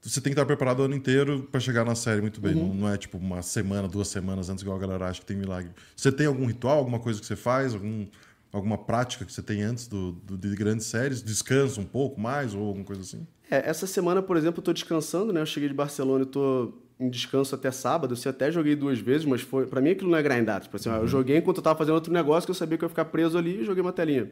você 0.00 0.20
tem 0.20 0.32
que 0.32 0.38
estar 0.38 0.44
preparado 0.44 0.80
o 0.80 0.82
ano 0.82 0.94
inteiro 0.94 1.48
para 1.50 1.58
chegar 1.60 1.84
na 1.84 1.94
série 1.94 2.20
muito 2.20 2.40
bem. 2.40 2.54
Uhum. 2.54 2.68
Não, 2.68 2.74
não 2.74 2.88
é 2.92 2.96
tipo 2.98 3.16
uma 3.18 3.40
semana, 3.42 3.88
duas 3.88 4.08
semanas 4.08 4.48
antes, 4.50 4.62
igual 4.62 4.76
a 4.76 4.80
galera 4.80 5.06
acha 5.08 5.20
que 5.20 5.26
tem 5.26 5.36
milagre. 5.36 5.70
Você 5.96 6.12
tem 6.12 6.26
algum 6.26 6.44
ritual, 6.46 6.78
alguma 6.78 7.00
coisa 7.00 7.18
que 7.20 7.26
você 7.26 7.34
faz, 7.36 7.72
algum, 7.74 8.06
alguma 8.52 8.76
prática 8.76 9.24
que 9.24 9.32
você 9.32 9.42
tem 9.42 9.62
antes 9.62 9.86
do, 9.88 10.12
do- 10.12 10.36
de 10.36 10.54
grandes 10.54 10.86
séries? 10.86 11.22
Descansa 11.22 11.80
um 11.80 11.84
pouco 11.86 12.20
mais 12.20 12.54
ou 12.54 12.66
alguma 12.66 12.84
coisa 12.84 13.00
assim? 13.02 13.26
É, 13.50 13.68
essa 13.68 13.86
semana, 13.86 14.22
por 14.22 14.36
exemplo, 14.36 14.60
eu 14.60 14.64
tô 14.64 14.72
descansando, 14.74 15.32
né? 15.32 15.40
Eu 15.40 15.46
cheguei 15.46 15.68
de 15.70 15.74
Barcelona 15.74 16.24
e 16.24 16.26
tô 16.26 16.72
em 16.98 17.08
descanso 17.08 17.54
até 17.54 17.70
sábado. 17.70 18.14
Eu 18.14 18.30
até 18.30 18.50
joguei 18.50 18.74
duas 18.76 18.98
vezes, 18.98 19.26
mas 19.26 19.40
foi 19.40 19.66
para 19.66 19.80
mim 19.80 19.90
aquilo 19.90 20.10
não 20.10 20.18
é 20.18 20.22
grindar. 20.22 20.60
Tipo 20.60 20.76
assim, 20.76 20.88
ó, 20.88 20.96
eu 20.96 21.08
joguei 21.08 21.36
enquanto 21.38 21.58
eu 21.58 21.62
tava 21.62 21.78
fazendo 21.78 21.94
outro 21.94 22.12
negócio 22.12 22.46
que 22.46 22.50
eu 22.50 22.54
sabia 22.54 22.78
que 22.78 22.84
eu 22.84 22.86
ia 22.86 22.90
ficar 22.90 23.06
preso 23.06 23.36
ali 23.36 23.60
e 23.60 23.64
joguei 23.64 23.82
uma 23.82 23.92
telinha. 23.92 24.30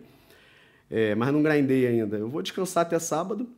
É, 0.90 1.14
mas 1.14 1.32
não 1.32 1.42
grindei 1.42 1.86
ainda. 1.86 2.16
Eu 2.16 2.28
vou 2.28 2.42
descansar 2.42 2.82
até 2.82 2.98
sábado. 2.98 3.48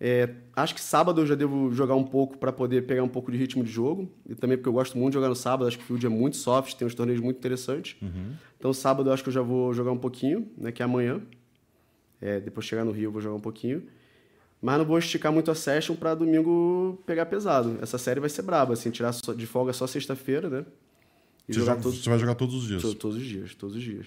É, 0.00 0.28
acho 0.54 0.74
que 0.74 0.80
sábado 0.80 1.20
eu 1.20 1.26
já 1.26 1.34
devo 1.34 1.72
jogar 1.72 1.96
um 1.96 2.04
pouco 2.04 2.38
para 2.38 2.52
poder 2.52 2.86
pegar 2.86 3.02
um 3.02 3.08
pouco 3.08 3.30
de 3.32 3.36
ritmo 3.36 3.62
de 3.62 3.70
jogo. 3.70 4.08
E 4.28 4.34
também 4.34 4.56
porque 4.56 4.68
eu 4.68 4.72
gosto 4.72 4.96
muito 4.96 5.12
de 5.12 5.14
jogar 5.14 5.28
no 5.28 5.36
sábado. 5.36 5.66
Acho 5.68 5.76
que 5.76 5.84
o 5.84 5.86
field 5.86 6.06
é 6.06 6.08
muito 6.08 6.36
soft, 6.36 6.74
tem 6.74 6.86
uns 6.86 6.94
torneios 6.94 7.20
muito 7.20 7.36
interessantes. 7.36 7.96
Então 8.58 8.72
sábado 8.72 9.10
eu 9.10 9.12
acho 9.12 9.22
que 9.22 9.28
eu 9.28 9.32
já 9.32 9.42
vou 9.42 9.74
jogar 9.74 9.92
um 9.92 9.98
pouquinho, 9.98 10.48
né? 10.56 10.72
Que 10.72 10.82
é 10.82 10.84
amanhã. 10.84 11.20
É, 12.20 12.40
depois 12.40 12.64
de 12.64 12.70
chegar 12.70 12.84
no 12.84 12.90
Rio 12.90 13.04
eu 13.04 13.12
vou 13.12 13.20
jogar 13.20 13.36
um 13.36 13.40
pouquinho. 13.40 13.82
Mas 14.60 14.78
não 14.78 14.84
vou 14.84 14.98
esticar 14.98 15.32
muito 15.32 15.50
a 15.50 15.54
session 15.54 15.94
para 15.94 16.14
domingo 16.14 16.98
pegar 17.06 17.26
pesado. 17.26 17.78
Essa 17.80 17.96
série 17.98 18.18
vai 18.20 18.28
ser 18.28 18.42
braba, 18.42 18.72
assim, 18.72 18.90
tirar 18.90 19.12
de 19.12 19.46
folga 19.46 19.72
só 19.72 19.86
sexta-feira, 19.86 20.50
né? 20.50 20.64
E 21.48 21.52
Você, 21.54 21.60
jogar 21.60 21.72
joga- 21.72 21.82
todos, 21.82 22.02
você 22.02 22.10
vai 22.10 22.18
jogar 22.18 22.34
todos 22.34 22.54
os 22.56 22.66
dias. 22.66 22.82
to- 22.82 22.94
todos 22.94 23.16
os 23.16 23.24
dias, 23.24 23.54
todos 23.54 23.76
os 23.76 23.82
dias. 23.82 24.06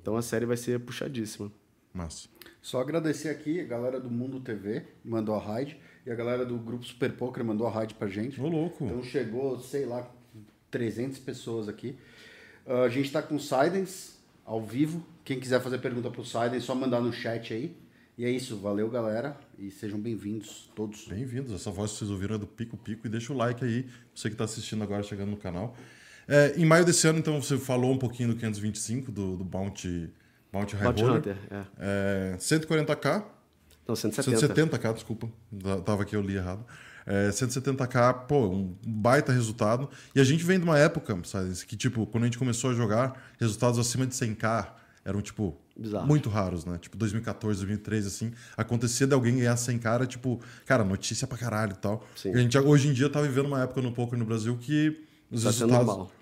Então 0.00 0.16
a 0.16 0.22
série 0.22 0.44
vai 0.46 0.56
ser 0.56 0.78
puxadíssima. 0.80 1.50
Massa. 1.94 2.28
Só 2.60 2.80
agradecer 2.80 3.30
aqui 3.30 3.60
a 3.60 3.64
galera 3.64 3.98
do 3.98 4.10
Mundo 4.10 4.38
TV, 4.40 4.84
mandou 5.04 5.34
a 5.34 5.40
raid, 5.40 5.78
e 6.04 6.10
a 6.10 6.14
galera 6.14 6.44
do 6.44 6.56
grupo 6.58 6.84
Super 6.84 7.12
Poker 7.12 7.42
mandou 7.44 7.66
a 7.66 7.70
raid 7.70 7.94
pra 7.94 8.06
gente. 8.06 8.40
Ô, 8.40 8.48
louco. 8.48 8.84
Então 8.84 9.02
chegou, 9.02 9.58
sei 9.58 9.86
lá, 9.86 10.08
300 10.70 11.18
pessoas 11.18 11.68
aqui. 11.68 11.96
Ah, 12.66 12.82
a 12.82 12.88
gente 12.88 13.10
tá 13.10 13.22
com 13.22 13.36
o 13.36 13.40
Sidens 13.40 14.18
ao 14.44 14.60
vivo. 14.62 15.04
Quem 15.24 15.40
quiser 15.40 15.60
fazer 15.62 15.78
pergunta 15.78 16.10
pro 16.10 16.24
Sidens, 16.24 16.64
só 16.64 16.74
mandar 16.74 17.00
no 17.00 17.12
chat 17.12 17.54
aí. 17.54 17.74
E 18.18 18.24
é 18.24 18.30
isso, 18.30 18.56
valeu 18.56 18.88
galera 18.88 19.36
e 19.58 19.70
sejam 19.70 20.00
bem-vindos 20.00 20.70
todos. 20.74 21.06
Bem-vindos. 21.06 21.52
Essa 21.52 21.70
voz 21.70 21.92
que 21.92 21.98
vocês 21.98 22.10
ouviram 22.10 22.36
é 22.36 22.38
do 22.38 22.46
Pico 22.46 22.74
Pico. 22.76 23.06
E 23.06 23.10
deixa 23.10 23.30
o 23.30 23.36
like 23.36 23.62
aí, 23.62 23.86
você 24.14 24.28
que 24.30 24.34
está 24.34 24.44
assistindo 24.44 24.82
agora, 24.82 25.02
chegando 25.02 25.30
no 25.30 25.36
canal. 25.36 25.76
É, 26.26 26.54
em 26.56 26.64
maio 26.64 26.82
desse 26.84 27.06
ano, 27.06 27.18
então, 27.18 27.40
você 27.40 27.58
falou 27.58 27.92
um 27.92 27.98
pouquinho 27.98 28.30
do 28.30 28.36
525, 28.36 29.12
do, 29.12 29.36
do 29.36 29.44
Bounty, 29.44 30.10
Bounty 30.50 30.74
High 30.76 30.92
Bounty. 30.94 31.04
Hunter, 31.04 31.36
é. 31.50 32.32
É, 32.32 32.36
140k, 32.38 33.22
Não, 33.86 33.94
170. 33.94 34.54
170k, 34.54 34.94
desculpa. 34.94 35.28
Da- 35.52 35.82
Tava 35.82 36.02
aqui, 36.02 36.16
eu 36.16 36.22
li 36.22 36.36
errado. 36.36 36.64
É, 37.04 37.28
170k, 37.28 38.26
pô, 38.26 38.48
um 38.48 38.74
baita 38.84 39.30
resultado. 39.30 39.90
E 40.14 40.20
a 40.20 40.24
gente 40.24 40.42
vem 40.42 40.58
de 40.58 40.64
uma 40.64 40.78
época, 40.78 41.20
sabe, 41.24 41.52
que, 41.66 41.76
tipo, 41.76 42.06
quando 42.06 42.24
a 42.24 42.26
gente 42.26 42.38
começou 42.38 42.70
a 42.70 42.74
jogar, 42.74 43.22
resultados 43.38 43.78
acima 43.78 44.06
de 44.06 44.14
100k 44.14 44.72
eram, 45.06 45.22
tipo, 45.22 45.56
Bizarro. 45.78 46.06
muito 46.06 46.28
raros, 46.28 46.64
né? 46.64 46.76
Tipo, 46.78 46.96
2014, 46.96 47.60
2013, 47.60 48.08
assim, 48.08 48.32
acontecia 48.56 49.06
de 49.06 49.14
alguém 49.14 49.36
ganhar 49.36 49.54
100k, 49.54 49.94
era, 49.94 50.06
tipo, 50.06 50.40
cara, 50.66 50.84
notícia 50.84 51.26
pra 51.26 51.38
caralho 51.38 51.72
e 51.72 51.76
tal. 51.76 52.04
Sim. 52.16 52.30
E 52.30 52.34
a 52.34 52.38
gente, 52.38 52.58
hoje 52.58 52.88
em 52.88 52.92
dia, 52.92 53.08
tá 53.08 53.22
vivendo 53.22 53.46
uma 53.46 53.62
época 53.62 53.80
no 53.80 53.92
poker 53.92 54.18
no 54.18 54.24
Brasil 54.24 54.56
que 54.58 55.00
os 55.30 55.44
Tá 55.44 55.50
resultados 55.50 55.86
normal. 55.86 56.12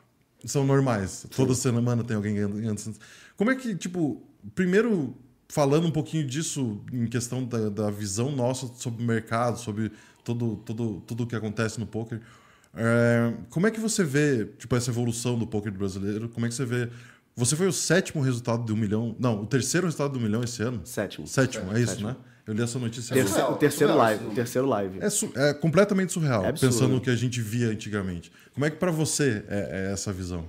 são 0.44 0.64
normais. 0.66 1.26
Toda 1.34 1.54
semana 1.54 2.04
tem 2.04 2.14
alguém 2.14 2.34
ganhando. 2.34 2.56
ganhando. 2.56 2.94
Como 3.36 3.50
é 3.50 3.54
que, 3.56 3.74
tipo, 3.74 4.22
primeiro 4.54 5.16
falando 5.48 5.86
um 5.86 5.90
pouquinho 5.90 6.26
disso 6.26 6.82
em 6.92 7.06
questão 7.06 7.44
da, 7.44 7.68
da 7.68 7.90
visão 7.90 8.30
nossa 8.32 8.66
sobre 8.76 9.02
o 9.02 9.06
mercado, 9.06 9.58
sobre 9.58 9.90
todo, 10.24 10.56
todo, 10.64 11.00
tudo 11.06 11.22
o 11.24 11.26
que 11.26 11.36
acontece 11.36 11.78
no 11.80 11.86
poker. 11.86 12.20
é, 12.74 13.32
como 13.50 13.66
é 13.66 13.70
que 13.70 13.78
você 13.80 14.02
vê, 14.04 14.46
tipo, 14.58 14.74
essa 14.74 14.90
evolução 14.90 15.38
do 15.38 15.46
poker 15.46 15.72
brasileiro? 15.72 16.28
Como 16.28 16.44
é 16.44 16.48
que 16.48 16.54
você 16.54 16.64
vê? 16.64 16.90
Você 17.36 17.56
foi 17.56 17.66
o 17.66 17.72
sétimo 17.72 18.22
resultado 18.22 18.64
de 18.64 18.72
um 18.72 18.76
milhão. 18.76 19.16
Não, 19.18 19.42
o 19.42 19.46
terceiro 19.46 19.86
resultado 19.86 20.12
do 20.12 20.20
milhão 20.20 20.42
esse 20.44 20.62
ano? 20.62 20.80
Sétimo. 20.84 21.26
Sétimo, 21.26 21.76
é 21.76 21.80
isso, 21.80 21.92
Sétimo. 21.92 22.10
né? 22.10 22.16
Eu 22.46 22.54
li 22.54 22.62
essa 22.62 22.78
notícia 22.78 23.14
Terce- 23.14 23.38
agora. 23.38 23.52
O 23.54 23.56
terceiro 23.56 23.92
surreal 23.92 24.06
live. 24.06 24.26
O 24.26 24.30
terceiro 24.34 24.68
live. 24.68 24.98
É, 25.00 25.10
su- 25.10 25.32
é 25.34 25.54
completamente 25.54 26.12
surreal, 26.12 26.44
É 26.44 26.52
pensando 26.52 26.94
no 26.94 27.00
que 27.00 27.08
a 27.10 27.16
gente 27.16 27.40
via 27.40 27.68
antigamente. 27.68 28.30
Como 28.52 28.64
é 28.66 28.70
que 28.70 28.76
pra 28.76 28.90
você 28.90 29.42
é, 29.48 29.88
é 29.88 29.92
essa 29.92 30.12
visão? 30.12 30.44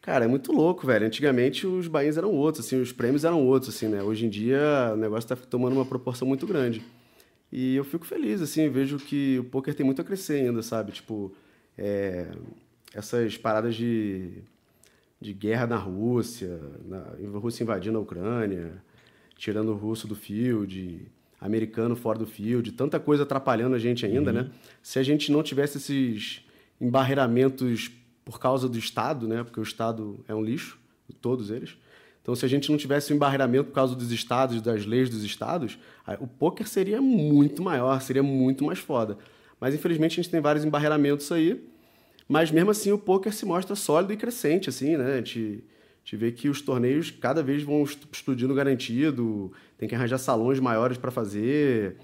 Cara, 0.00 0.24
é 0.24 0.28
muito 0.28 0.50
louco, 0.50 0.86
velho. 0.86 1.06
Antigamente 1.06 1.66
os 1.66 1.86
bains 1.86 2.16
eram 2.16 2.32
outros, 2.32 2.64
assim, 2.64 2.80
os 2.80 2.90
prêmios 2.90 3.24
eram 3.24 3.44
outros, 3.46 3.74
assim, 3.76 3.86
né? 3.86 4.02
Hoje 4.02 4.24
em 4.24 4.30
dia 4.30 4.92
o 4.94 4.96
negócio 4.96 5.28
tá 5.28 5.36
tomando 5.36 5.74
uma 5.74 5.84
proporção 5.84 6.26
muito 6.26 6.46
grande. 6.46 6.82
E 7.52 7.76
eu 7.76 7.84
fico 7.84 8.06
feliz, 8.06 8.40
assim, 8.40 8.68
vejo 8.70 8.96
que 8.96 9.38
o 9.38 9.44
poker 9.44 9.74
tem 9.74 9.84
muito 9.84 10.00
a 10.00 10.04
crescer 10.04 10.46
ainda, 10.46 10.62
sabe? 10.62 10.92
Tipo, 10.92 11.34
é, 11.76 12.26
essas 12.94 13.36
paradas 13.36 13.74
de, 13.74 14.30
de 15.20 15.32
guerra 15.32 15.66
na 15.66 15.76
Rússia, 15.76 16.60
na, 16.84 16.98
a 16.98 17.38
Rússia 17.38 17.62
invadindo 17.62 17.98
a 17.98 18.00
Ucrânia, 18.00 18.82
tirando 19.36 19.70
o 19.70 19.74
russo 19.74 20.06
do 20.06 20.14
field, 20.14 21.06
americano 21.40 21.96
fora 21.96 22.18
do 22.18 22.26
field, 22.26 22.72
tanta 22.72 22.98
coisa 22.98 23.22
atrapalhando 23.22 23.74
a 23.74 23.78
gente 23.78 24.04
ainda, 24.04 24.32
né? 24.32 24.50
Se 24.82 24.98
a 24.98 25.02
gente 25.02 25.30
não 25.30 25.42
tivesse 25.42 25.78
esses 25.78 26.44
embarreiramentos 26.80 27.90
por 28.24 28.38
causa 28.38 28.68
do 28.68 28.78
Estado, 28.78 29.26
né? 29.26 29.42
Porque 29.42 29.60
o 29.60 29.62
Estado 29.62 30.24
é 30.28 30.34
um 30.34 30.42
lixo, 30.42 30.78
todos 31.20 31.50
eles. 31.50 31.76
Então, 32.20 32.34
se 32.34 32.44
a 32.44 32.48
gente 32.48 32.70
não 32.70 32.76
tivesse 32.76 33.12
um 33.12 33.16
embarreamento 33.16 33.70
por 33.70 33.74
causa 33.74 33.94
dos 33.94 34.12
estados, 34.12 34.60
das 34.60 34.84
leis 34.84 35.08
dos 35.08 35.24
estados, 35.24 35.78
o 36.20 36.26
poker 36.26 36.68
seria 36.68 37.00
muito 37.00 37.62
maior, 37.62 38.00
seria 38.02 38.22
muito 38.22 38.64
mais 38.64 38.78
foda. 38.78 39.16
Mas, 39.58 39.74
infelizmente, 39.74 40.12
a 40.12 40.22
gente 40.22 40.30
tem 40.30 40.40
vários 40.40 40.64
embarreiramentos 40.64 41.32
aí. 41.32 41.64
Mas, 42.28 42.50
mesmo 42.50 42.70
assim, 42.70 42.92
o 42.92 42.98
poker 42.98 43.32
se 43.32 43.46
mostra 43.46 43.74
sólido 43.74 44.12
e 44.12 44.16
crescente, 44.16 44.68
assim, 44.68 44.96
né? 44.96 45.14
A 45.14 45.16
gente, 45.16 45.64
a 45.64 45.98
gente 46.04 46.16
vê 46.16 46.30
que 46.30 46.48
os 46.48 46.60
torneios 46.60 47.10
cada 47.10 47.42
vez 47.42 47.62
vão 47.62 47.82
explodindo 48.12 48.54
garantido, 48.54 49.50
tem 49.78 49.88
que 49.88 49.94
arranjar 49.94 50.18
salões 50.18 50.60
maiores 50.60 50.98
para 50.98 51.10
fazer. 51.10 51.96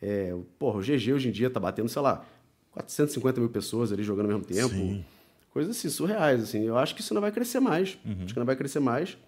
É, 0.00 0.34
porra, 0.58 0.78
o 0.78 0.82
GG 0.82 1.12
hoje 1.12 1.28
em 1.28 1.32
dia 1.32 1.50
tá 1.50 1.58
batendo, 1.58 1.88
sei 1.88 2.00
lá, 2.00 2.24
450 2.70 3.40
mil 3.40 3.50
pessoas 3.50 3.92
ali 3.92 4.04
jogando 4.04 4.26
ao 4.26 4.38
mesmo 4.38 4.44
tempo. 4.44 4.74
Sim. 4.74 5.04
Coisas 5.52 5.76
assim, 5.76 5.88
surreais, 5.88 6.42
assim. 6.42 6.64
Eu 6.64 6.78
acho 6.78 6.94
que 6.94 7.00
isso 7.00 7.12
não 7.12 7.20
vai 7.20 7.32
crescer 7.32 7.60
mais. 7.60 7.98
Acho 8.24 8.32
que 8.32 8.38
não 8.38 8.46
vai 8.46 8.56
crescer 8.56 8.80
mais. 8.80 9.18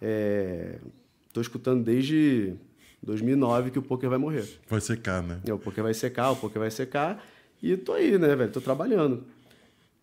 É, 0.00 0.76
tô 1.32 1.40
escutando 1.40 1.82
desde 1.84 2.54
2009 3.02 3.70
que 3.72 3.78
o 3.78 3.82
poker 3.82 4.08
vai 4.08 4.18
morrer. 4.18 4.48
Vai 4.68 4.80
secar, 4.80 5.22
né? 5.22 5.40
É, 5.46 5.52
o 5.52 5.58
poker 5.58 5.82
vai 5.84 5.92
secar, 5.92 6.30
o 6.30 6.36
poker 6.36 6.60
vai 6.60 6.70
secar. 6.70 7.22
E 7.62 7.76
tô 7.76 7.92
aí, 7.92 8.16
né, 8.18 8.34
velho? 8.34 8.50
Tô 8.50 8.60
trabalhando. 8.60 9.24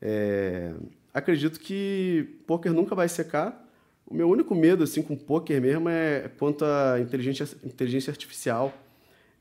É, 0.08 0.74
Acredito 1.16 1.62
que 1.62 2.28
poker 2.46 2.74
nunca 2.74 2.94
vai 2.94 3.08
secar. 3.08 3.66
O 4.06 4.14
meu 4.14 4.30
único 4.30 4.54
medo, 4.54 4.84
assim, 4.84 5.02
com 5.02 5.16
poker 5.16 5.62
mesmo 5.62 5.88
é 5.88 6.30
quanto 6.38 6.66
à 6.66 7.00
inteligência, 7.00 7.48
inteligência 7.64 8.12
artificial 8.12 8.78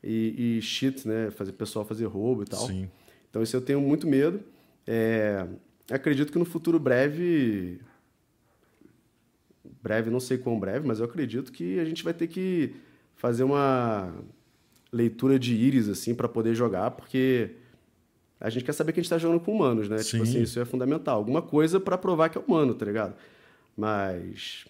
e, 0.01 0.59
e 0.59 0.63
cheat, 0.63 1.07
né? 1.09 1.33
Fazer 1.33 1.51
pessoal 1.51 1.85
fazer 1.85 2.05
roubo 2.05 2.45
e 2.45 2.47
tal. 2.47 2.65
Sim. 2.69 2.89
Então, 3.29 3.43
isso 3.43 3.57
eu 3.57 3.61
tenho 3.61 3.81
muito 3.81 4.07
medo. 4.07 4.41
É, 4.87 5.45
acredito 5.91 6.31
que 6.31 6.39
no 6.39 6.45
futuro 6.45 6.79
breve, 6.79 7.81
breve, 9.83 10.11
não 10.11 10.21
sei 10.21 10.39
quão 10.39 10.61
breve, 10.61 10.87
mas 10.87 11.01
eu 11.01 11.07
acredito 11.07 11.51
que 11.51 11.81
a 11.81 11.85
gente 11.85 12.05
vai 12.05 12.15
ter 12.15 12.29
que 12.29 12.73
fazer 13.17 13.43
uma 13.43 14.15
leitura 14.93 15.41
de 15.41 15.57
íris, 15.57 15.89
assim, 15.89 16.15
para 16.15 16.29
poder 16.29 16.55
jogar, 16.55 16.93
porque 16.93 17.51
a 18.47 18.51
gente 18.51 18.65
quer 18.65 18.73
saber 18.73 18.93
que 18.93 19.01
a 19.01 19.03
gente 19.03 19.07
está 19.07 19.19
jogando 19.19 19.41
com 19.41 19.53
humanos, 19.55 19.89
né? 19.89 19.97
Tipo 19.99 20.25
Sim. 20.25 20.31
assim, 20.31 20.43
isso 20.43 20.61
é 20.61 20.65
fundamental. 20.65 21.17
Alguma 21.17 21.43
coisa 21.43 21.81
para 21.81 21.97
provar 21.99 22.29
que 22.29 22.39
é 22.39 22.41
humano, 22.47 22.75
tá 22.75 22.85
ligado? 22.85 23.15
Mas. 23.77 24.65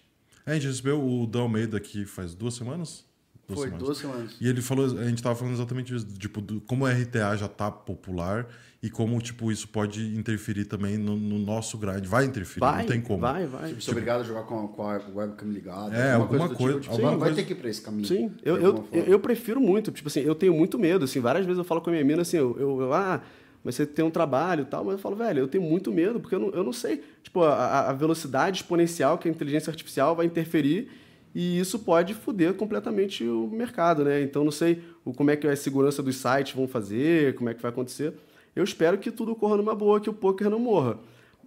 É, 0.45 0.51
a 0.51 0.53
gente 0.55 0.67
recebeu 0.67 1.01
o 1.03 1.25
Dan 1.25 1.41
Almeida 1.41 1.77
aqui 1.77 2.05
faz 2.05 2.33
duas 2.35 2.53
semanas? 2.53 3.03
Foi 3.47 3.69
duas 3.69 3.99
semanas. 3.99 4.35
E 4.41 4.47
ele 4.47 4.59
falou, 4.59 4.85
a 4.97 5.07
gente 5.07 5.21
tava 5.21 5.35
falando 5.35 5.53
exatamente 5.53 5.95
isso, 5.95 6.05
tipo, 6.17 6.41
do- 6.41 6.61
como 6.61 6.83
o 6.85 6.87
RTA 6.87 7.35
já 7.35 7.47
tá 7.47 7.69
popular 7.69 8.47
e 8.81 8.89
como, 8.89 9.21
tipo, 9.21 9.51
isso 9.51 9.67
pode 9.67 10.15
interferir 10.17 10.65
também 10.65 10.97
no, 10.97 11.15
no 11.15 11.37
nosso 11.37 11.77
grind. 11.77 12.05
Vai 12.07 12.25
interferir, 12.25 12.61
Vai, 12.61 12.81
não 12.81 12.89
tem 12.89 13.01
como. 13.01 13.19
vai, 13.19 13.45
vai. 13.45 13.69
Tipo, 13.69 13.81
ser 13.83 13.91
obrigado 13.91 14.21
a 14.21 14.23
jogar 14.23 14.43
com 14.43 14.65
a, 14.65 14.67
com 14.67 14.81
a 14.89 14.99
webcam 15.13 15.47
ligada. 15.47 15.95
É, 15.95 16.13
alguma 16.13 16.49
coisa- 16.49 16.73
do 16.77 16.79
tipo, 16.81 16.93
alguma 16.93 17.11
vai- 17.11 17.19
vai 17.19 17.27
coisa- 17.29 17.41
ter 17.43 17.45
que 17.45 17.53
ir 17.53 17.55
pra 17.61 17.69
esse 17.69 17.81
caminho. 17.83 18.07
Sim, 18.07 18.31
eu, 18.43 18.55
alguma 18.55 18.79
eu, 18.79 18.83
forma. 18.87 19.05
eu 19.13 19.19
prefiro 19.19 19.61
muito. 19.61 19.91
Tipo 19.91 20.07
assim, 20.07 20.21
eu 20.21 20.33
tenho 20.33 20.53
muito 20.55 20.79
medo. 20.79 21.05
Assim, 21.05 21.19
várias 21.19 21.45
vezes 21.45 21.59
eu 21.59 21.63
falo 21.63 21.81
com 21.81 21.91
a 21.91 21.93
minha 21.93 22.03
mina 22.05 22.23
assim, 22.23 22.37
eu, 22.37 22.57
eu, 22.59 22.81
eu, 22.81 22.93
ah, 22.95 23.21
mas 23.65 23.73
você 23.73 23.85
tem 23.85 24.05
um 24.05 24.11
trabalho 24.11 24.61
e 24.61 24.65
tal, 24.65 24.85
mas 24.85 24.93
eu 24.93 24.99
falo, 24.99 25.15
velho, 25.15 25.39
eu 25.39 25.47
tenho 25.47 25.63
muito 25.63 25.91
medo, 25.91 26.19
porque 26.19 26.35
eu 26.35 26.39
não, 26.39 26.49
eu 26.51 26.63
não 26.63 26.71
sei. 26.71 27.03
Tipo, 27.23 27.41
a, 27.41 27.89
a 27.89 27.93
velocidade 27.93 28.57
exponencial 28.57 29.17
que 29.17 29.27
a 29.27 29.31
inteligência 29.31 29.71
artificial 29.71 30.15
vai 30.15 30.27
interferir 30.27 30.87
e 31.33 31.59
isso 31.59 31.79
pode 31.79 32.13
foder 32.13 32.53
completamente 32.53 33.23
o 33.23 33.47
mercado, 33.47 34.05
né? 34.05 34.21
Então, 34.21 34.43
não 34.43 34.51
sei 34.51 34.83
o, 35.03 35.11
como 35.11 35.31
é 35.31 35.35
que 35.35 35.47
a 35.47 35.55
segurança 35.55 36.03
dos 36.03 36.15
sites 36.17 36.53
vão 36.53 36.67
fazer, 36.67 37.33
como 37.33 37.49
é 37.49 37.55
que 37.55 37.61
vai 37.61 37.71
acontecer. 37.71 38.13
Eu 38.55 38.63
espero 38.63 38.99
que 38.99 39.09
tudo 39.09 39.31
ocorra 39.31 39.57
numa 39.57 39.73
boa, 39.73 39.99
que 39.99 40.09
o 40.09 40.13
poker 40.13 40.47
não 40.47 40.59
morra. 40.59 40.99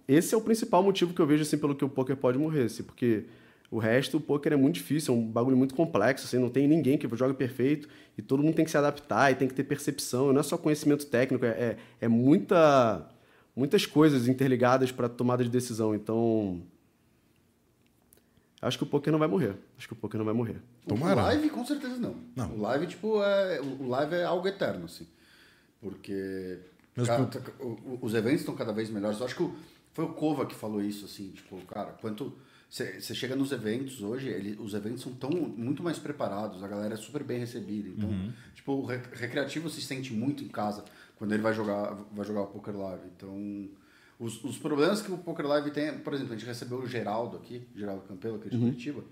Esse 0.05 0.35
é 0.35 0.37
o 0.37 0.41
principal 0.41 0.83
motivo 0.83 1.13
que 1.13 1.21
eu 1.21 1.25
vejo 1.25 1.43
assim 1.43 1.57
pelo 1.57 1.73
que 1.73 1.85
o 1.85 1.89
poker 1.89 2.17
pode 2.17 2.37
morrer, 2.37 2.63
assim, 2.63 2.83
porque 2.83 3.23
o 3.71 3.77
resto, 3.77 4.17
o 4.17 4.21
poker 4.21 4.53
é 4.53 4.55
muito 4.55 4.75
difícil, 4.75 5.13
é 5.13 5.17
um 5.17 5.25
bagulho 5.25 5.55
muito 5.57 5.75
complexo, 5.75 6.25
assim, 6.25 6.37
não 6.39 6.49
tem 6.49 6.67
ninguém 6.67 6.97
que 6.97 7.07
joga 7.15 7.33
perfeito 7.33 7.87
e 8.17 8.21
todo 8.21 8.41
mundo 8.43 8.55
tem 8.55 8.65
que 8.65 8.71
se 8.71 8.77
adaptar 8.77 9.31
e 9.31 9.35
tem 9.35 9.47
que 9.47 9.53
ter 9.53 9.63
percepção, 9.63 10.33
não 10.33 10.39
é 10.39 10.43
só 10.43 10.57
conhecimento 10.57 11.05
técnico, 11.05 11.45
é, 11.45 11.49
é, 11.49 11.77
é 12.01 12.07
muita, 12.07 13.07
muitas 13.55 13.85
coisas 13.85 14.27
interligadas 14.27 14.91
para 14.91 15.07
tomada 15.07 15.43
de 15.43 15.49
decisão. 15.49 15.93
Então, 15.93 16.61
acho 18.61 18.77
que 18.77 18.83
o 18.83 18.87
poker 18.87 19.11
não 19.11 19.19
vai 19.19 19.27
morrer. 19.27 19.55
Acho 19.77 19.87
que 19.87 19.93
o 19.93 19.97
poker 19.97 20.17
não 20.17 20.25
vai 20.25 20.33
morrer. 20.33 20.57
Tomara. 20.87 21.21
O 21.21 21.23
live, 21.25 21.49
com 21.49 21.65
certeza 21.65 21.97
não. 21.97 22.15
Não. 22.35 22.55
O 22.55 22.61
live, 22.61 22.87
tipo, 22.87 23.21
é, 23.23 23.61
o 23.61 23.87
live 23.87 24.15
é 24.15 24.23
algo 24.23 24.47
eterno, 24.47 24.85
assim. 24.85 25.07
Porque 25.81 26.59
tá- 27.05 27.17
os 28.01 28.13
eventos 28.13 28.41
estão 28.41 28.55
cada 28.55 28.73
vez 28.73 28.89
melhores. 28.89 29.19
Eu 29.19 29.25
acho 29.25 29.35
que 29.35 29.43
o- 29.43 29.55
foi 29.93 30.05
o 30.05 30.09
Kova 30.13 30.45
que 30.45 30.55
falou 30.55 30.81
isso, 30.81 31.05
assim, 31.05 31.29
tipo, 31.31 31.57
cara, 31.67 31.91
quanto. 32.01 32.33
Você 32.69 33.15
chega 33.15 33.35
nos 33.35 33.51
eventos 33.51 34.01
hoje, 34.03 34.29
ele, 34.29 34.55
os 34.61 34.75
eventos 34.75 35.01
são 35.01 35.11
tão 35.13 35.31
muito 35.31 35.81
mais 35.81 35.97
preparados, 35.97 36.61
a 36.63 36.67
galera 36.67 36.93
é 36.93 36.97
super 36.97 37.23
bem 37.23 37.39
recebida. 37.39 37.89
Então, 37.89 38.07
Uhum. 38.09 38.31
tipo, 38.53 38.71
o 38.73 38.85
re- 38.85 39.01
recreativo 39.13 39.69
se 39.71 39.81
sente 39.81 40.13
muito 40.13 40.43
em 40.43 40.47
casa 40.47 40.85
quando 41.17 41.33
ele 41.33 41.41
vai 41.41 41.53
jogar, 41.53 41.93
vai 42.11 42.23
jogar 42.25 42.41
o 42.41 42.47
Poker 42.47 42.77
Live. 42.77 43.07
Então, 43.17 43.67
os, 44.19 44.43
os 44.43 44.57
problemas 44.59 45.01
que 45.01 45.11
o 45.11 45.17
Poker 45.17 45.47
Live 45.47 45.71
tem, 45.71 45.97
por 45.97 46.13
exemplo, 46.13 46.33
a 46.33 46.37
gente 46.37 46.45
recebeu 46.47 46.77
o 46.77 46.87
Geraldo 46.87 47.37
aqui, 47.37 47.67
Geraldo 47.75 48.03
Campelo, 48.03 48.35
aqui 48.35 48.49
de 48.49 48.57
Curitiba. 48.59 49.03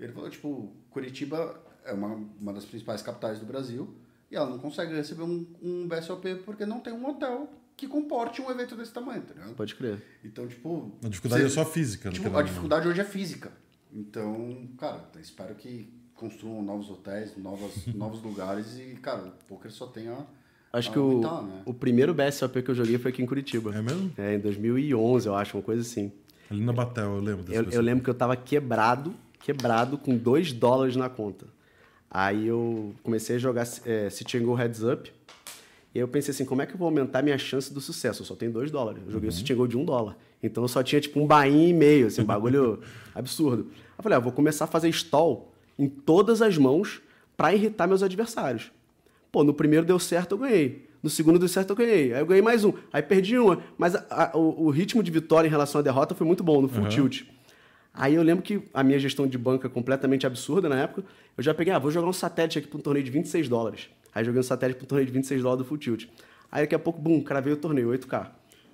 Ele 0.00 0.12
falou, 0.12 0.28
tipo, 0.28 0.72
Curitiba 0.90 1.62
é 1.84 1.92
uma, 1.92 2.08
uma 2.40 2.52
das 2.52 2.64
principais 2.64 3.02
capitais 3.02 3.38
do 3.38 3.46
Brasil 3.46 3.94
e 4.30 4.34
ela 4.34 4.50
não 4.50 4.58
consegue 4.58 4.92
receber 4.92 5.22
um, 5.22 5.46
um 5.62 5.86
BSOP 5.86 6.42
porque 6.44 6.66
não 6.66 6.80
tem 6.80 6.92
um 6.92 7.08
hotel 7.08 7.48
que 7.76 7.86
comporte 7.86 8.40
um 8.40 8.50
evento 8.50 8.74
desse 8.74 8.92
tamanho, 8.92 9.22
tá 9.22 9.34
ligado? 9.34 9.54
Pode 9.54 9.74
crer. 9.74 10.02
Então, 10.24 10.46
tipo... 10.46 10.92
A 11.04 11.08
dificuldade 11.08 11.42
você- 11.42 11.48
é 11.48 11.50
só 11.50 11.64
física, 11.70 12.10
Tipo, 12.10 12.36
a 12.36 12.42
dificuldade 12.42 12.88
hoje 12.88 13.00
é 13.00 13.04
física. 13.04 13.52
Então, 13.92 14.68
cara, 14.78 15.04
espero 15.20 15.54
que 15.54 15.92
construam 16.14 16.62
novos 16.62 16.90
hotéis, 16.90 17.36
novas, 17.36 17.86
novos 17.94 18.22
lugares 18.22 18.78
e, 18.78 18.96
cara, 19.02 19.26
o 19.26 19.30
poker 19.46 19.70
só 19.70 19.86
tem 19.86 20.08
a 20.08 20.24
Acho 20.72 20.90
a 20.90 20.92
que 20.92 20.98
o, 20.98 21.20
né? 21.42 21.62
o 21.64 21.72
primeiro 21.74 22.12
BSOP 22.14 22.62
que 22.62 22.70
eu 22.70 22.74
joguei 22.74 22.98
foi 22.98 23.10
aqui 23.10 23.22
em 23.22 23.26
Curitiba. 23.26 23.74
É 23.74 23.80
mesmo? 23.82 24.12
É, 24.16 24.34
em 24.34 24.38
2011, 24.40 25.26
eu 25.26 25.34
acho, 25.34 25.56
uma 25.56 25.62
coisa 25.62 25.82
assim. 25.82 26.12
Ali 26.50 26.60
na 26.62 26.72
Batel, 26.72 27.14
eu 27.16 27.20
lembro 27.20 27.44
desse 27.44 27.58
Eu, 27.58 27.70
eu 27.70 27.80
lembro 27.82 28.04
que 28.04 28.10
eu 28.10 28.14
tava 28.14 28.36
quebrado, 28.36 29.14
quebrado, 29.40 29.96
com 29.98 30.16
2 30.16 30.52
dólares 30.52 30.96
na 30.96 31.08
conta. 31.08 31.46
Aí 32.10 32.46
eu 32.46 32.94
comecei 33.02 33.36
a 33.36 33.38
jogar 33.38 33.66
é, 33.84 34.08
City 34.10 34.38
Go 34.38 34.54
Heads 34.54 34.82
Up. 34.82 35.12
E 35.96 35.98
aí 35.98 36.02
eu 36.02 36.08
pensei 36.08 36.30
assim, 36.30 36.44
como 36.44 36.60
é 36.60 36.66
que 36.66 36.74
eu 36.74 36.78
vou 36.78 36.84
aumentar 36.88 37.22
minha 37.22 37.38
chance 37.38 37.72
do 37.72 37.80
sucesso? 37.80 38.20
Eu 38.20 38.26
só 38.26 38.34
tenho 38.34 38.52
2 38.52 38.70
dólares. 38.70 39.02
Eu 39.06 39.12
joguei 39.12 39.30
o 39.30 39.32
City 39.32 39.54
and 39.54 39.56
Go 39.56 39.66
de 39.66 39.78
1 39.78 39.80
um 39.80 39.84
dólar. 39.86 40.14
Então 40.42 40.62
eu 40.62 40.68
só 40.68 40.82
tinha 40.82 41.00
tipo 41.00 41.18
um 41.18 41.26
bainha 41.26 41.68
e 41.68 41.72
meio, 41.72 42.08
assim, 42.08 42.20
um 42.20 42.24
bagulho 42.26 42.80
absurdo. 43.14 43.66
Aí 43.72 43.94
eu 43.98 44.02
falei, 44.02 44.16
ah, 44.16 44.20
vou 44.20 44.30
começar 44.30 44.64
a 44.64 44.68
fazer 44.68 44.90
stall 44.90 45.54
em 45.78 45.88
todas 45.88 46.42
as 46.42 46.58
mãos 46.58 47.00
pra 47.34 47.54
irritar 47.54 47.86
meus 47.86 48.02
adversários. 48.02 48.70
Pô, 49.32 49.42
no 49.42 49.54
primeiro 49.54 49.86
deu 49.86 49.98
certo, 49.98 50.32
eu 50.32 50.38
ganhei. 50.38 50.86
No 51.02 51.08
segundo 51.08 51.38
deu 51.38 51.48
certo, 51.48 51.70
eu 51.70 51.76
ganhei. 51.76 52.12
Aí 52.12 52.20
eu 52.20 52.26
ganhei 52.26 52.42
mais 52.42 52.62
um. 52.62 52.74
Aí 52.92 53.00
perdi 53.00 53.38
uma. 53.38 53.62
Mas 53.78 53.94
a- 53.94 54.04
a- 54.10 54.36
o, 54.36 54.66
o 54.66 54.70
ritmo 54.70 55.02
de 55.02 55.10
vitória 55.10 55.48
em 55.48 55.50
relação 55.50 55.78
à 55.78 55.82
derrota 55.82 56.14
foi 56.14 56.26
muito 56.26 56.44
bom 56.44 56.60
no 56.60 56.68
full 56.68 56.82
tilt. 56.90 57.22
Aí 57.94 58.14
eu 58.16 58.22
lembro 58.22 58.42
que 58.44 58.60
a 58.74 58.82
minha 58.84 58.98
gestão 58.98 59.26
de 59.26 59.38
banca 59.38 59.66
completamente 59.70 60.26
absurda 60.26 60.68
na 60.68 60.78
época, 60.78 61.04
eu 61.38 61.42
já 61.42 61.54
peguei, 61.54 61.72
ah, 61.72 61.78
vou 61.78 61.90
jogar 61.90 62.06
um 62.06 62.12
satélite 62.12 62.58
aqui 62.58 62.68
para 62.68 62.76
um 62.76 62.82
torneio 62.82 63.02
de 63.02 63.10
26 63.10 63.48
dólares. 63.48 63.88
Aí 64.16 64.24
joguei 64.24 64.40
um 64.40 64.42
satélite 64.42 64.78
para 64.78 64.84
um 64.86 64.88
torneio 64.88 65.06
de 65.06 65.12
26 65.12 65.42
dólares 65.42 65.62
do 65.62 65.68
full 65.68 65.76
tilt. 65.76 66.06
Aí 66.50 66.62
daqui 66.62 66.74
a 66.74 66.78
pouco, 66.78 66.98
bum, 66.98 67.18
o 67.18 67.22
cara 67.22 67.38
veio 67.42 67.54
o 67.54 67.58
torneio, 67.58 67.90
8K. 67.90 68.22
Aí 68.22 68.28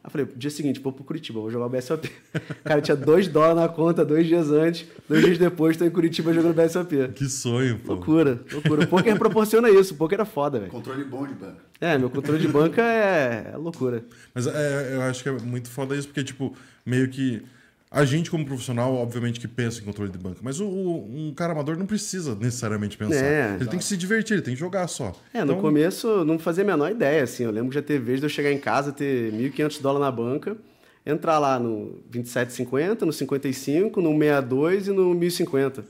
eu 0.05 0.11
falei, 0.11 0.26
dia 0.36 0.51
seguinte, 0.51 0.78
vou 0.78 0.93
pro 0.93 1.03
Curitiba, 1.03 1.40
vou 1.40 1.51
jogar 1.51 1.66
o 1.66 1.68
BSOP. 1.68 2.09
Cara, 2.62 2.80
tinha 2.80 2.97
2 2.97 3.26
dólares 3.26 3.57
na 3.57 3.68
conta 3.68 4.05
dois 4.05 4.24
dias 4.24 4.53
antes, 4.53 4.86
dois 5.09 5.24
dias 5.24 5.38
depois, 5.38 5.76
tô 5.76 5.84
em 5.84 5.90
Curitiba 5.90 6.32
jogando 6.32 6.55
BSOP. 6.55 7.09
Que 7.16 7.28
sonho, 7.28 7.76
pô. 7.80 7.95
Loucura, 7.95 8.40
loucura. 8.53 8.84
O 8.84 8.86
poker 8.86 9.18
proporciona 9.18 9.68
isso, 9.68 9.95
o 9.95 9.97
poker 9.97 10.20
é 10.20 10.24
foda, 10.24 10.61
velho. 10.61 10.70
Controle 10.70 11.03
bom 11.03 11.26
de 11.26 11.34
banco. 11.34 11.61
É, 11.80 11.99
meu 11.99 12.09
controle 12.09 12.38
de 12.38 12.47
banca 12.47 12.80
é, 12.80 13.51
é 13.53 13.57
loucura. 13.57 14.05
Mas 14.32 14.47
é, 14.47 14.95
eu 14.95 15.03
acho 15.03 15.24
que 15.24 15.28
é 15.28 15.32
muito 15.32 15.68
foda 15.68 15.97
isso, 15.97 16.07
porque, 16.07 16.22
tipo, 16.22 16.55
meio 16.86 17.09
que. 17.09 17.43
A 17.95 18.07
gente, 18.07 18.30
como 18.30 18.45
profissional, 18.47 18.95
obviamente 18.95 19.38
que 19.38 19.47
pensa 19.47 19.80
em 19.80 19.84
controle 19.84 20.11
de 20.11 20.16
banca, 20.16 20.38
mas 20.43 20.59
o, 20.61 20.64
o- 20.66 21.28
um 21.28 21.34
cara 21.34 21.53
amador 21.53 21.76
não 21.76 21.84
precisa 21.84 22.34
necessariamente 22.34 22.97
pensar. 22.97 23.16
É, 23.22 23.57
ele 23.61 23.68
tem 23.68 23.78
que 23.78 23.84
se 23.84 23.97
divertir, 23.99 24.32
ele 24.34 24.43
tem 24.43 24.55
que 24.55 24.61
jogar 24.61 24.88
só. 24.88 25.12
É, 25.34 25.40
no 25.45 25.53
Então, 25.53 25.61
começo 25.61 26.24
não 26.24 26.38
fazia 26.38 26.64
a 26.64 26.66
menor 26.66 26.90
ideia, 26.90 27.22
assim. 27.22 27.45
Eu 27.45 27.51
lembro 27.51 27.68
que 27.68 27.74
já 27.74 27.82
teve 27.82 28.03
vez 28.03 28.18
de 28.18 28.24
eu 28.24 28.30
chegar 28.30 28.51
em 28.51 28.59
casa, 28.59 28.93
ter 28.93 29.30
1.500 29.32 29.82
dólares 29.82 30.07
na 30.07 30.11
banca, 30.11 30.57
entrar 31.05 31.38
lá 31.38 31.59
no 31.59 32.03
27,50, 32.11 33.03
no 33.03 33.12
55, 33.12 34.01
no 34.01 34.11
62 34.18 34.88
e 34.88 34.90
no 34.93 35.14
1.050. 35.14 35.84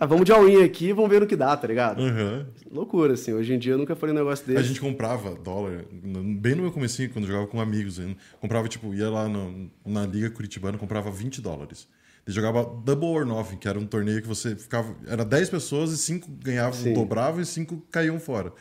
ah, 0.00 0.06
vamos 0.06 0.24
de 0.24 0.32
all-in 0.32 0.62
aqui, 0.62 0.92
vamos 0.92 1.10
ver 1.10 1.20
no 1.20 1.26
que 1.26 1.36
dá, 1.36 1.56
tá 1.56 1.66
ligado? 1.68 2.02
aham. 2.02 2.46
Loucura, 2.70 3.14
assim. 3.14 3.32
Hoje 3.32 3.54
em 3.54 3.58
dia 3.58 3.72
eu 3.74 3.78
nunca 3.78 3.94
falei 3.94 4.14
um 4.14 4.18
negócio 4.18 4.44
A 4.50 4.54
desse. 4.54 4.68
gente 4.68 4.80
comprava 4.80 5.34
dólar, 5.36 5.84
bem 5.92 6.54
no 6.54 6.62
meu 6.62 6.72
comecinho, 6.72 7.10
quando 7.10 7.24
eu 7.26 7.28
jogava 7.30 7.46
com 7.46 7.60
amigos. 7.60 8.00
Comprava, 8.40 8.68
tipo, 8.68 8.92
ia 8.94 9.08
lá 9.08 9.28
no- 9.28 9.70
na 9.86 10.04
Liga 10.06 10.28
Curitibana, 10.30 10.76
comprava 10.78 11.10
20 11.10 11.40
dólares. 11.40 11.86
E 12.26 12.32
jogava 12.32 12.64
Double 12.84 13.08
or 13.10 13.26
Nothing, 13.26 13.56
que 13.58 13.68
era 13.68 13.78
um 13.78 13.86
torneio 13.86 14.22
que 14.22 14.26
você 14.28 14.56
ficava. 14.56 14.96
Era 15.06 15.24
10 15.24 15.50
pessoas 15.50 15.92
e 15.92 15.98
5 15.98 16.28
ganhavam, 16.42 16.72
Sim. 16.72 16.94
dobravam 16.94 17.40
e 17.40 17.44
5 17.44 17.82
caíam 17.90 18.18
fora. 18.18 18.52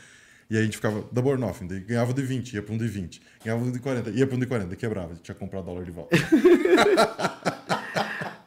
E 0.50 0.56
aí 0.58 0.62
a 0.62 0.66
gente 0.66 0.76
ficava 0.76 1.04
Double 1.12 1.32
or 1.32 1.40
Nothing, 1.40 1.68
ganhava 1.88 2.14
de 2.14 2.22
20, 2.22 2.54
ia 2.54 2.62
pra 2.62 2.76
um 2.76 2.78
de 2.78 2.88
20. 2.88 3.22
Ganhava 3.44 3.64
um 3.64 3.72
de 3.72 3.80
40, 3.80 4.10
ia 4.12 4.28
pra 4.28 4.36
um 4.36 4.40
de 4.40 4.46
40, 4.46 4.76
quebrava, 4.76 5.16
tinha 5.24 5.34
que 5.34 5.40
comprar 5.40 5.62
dólar 5.62 5.86
de 5.86 5.92
volta. 5.92 6.16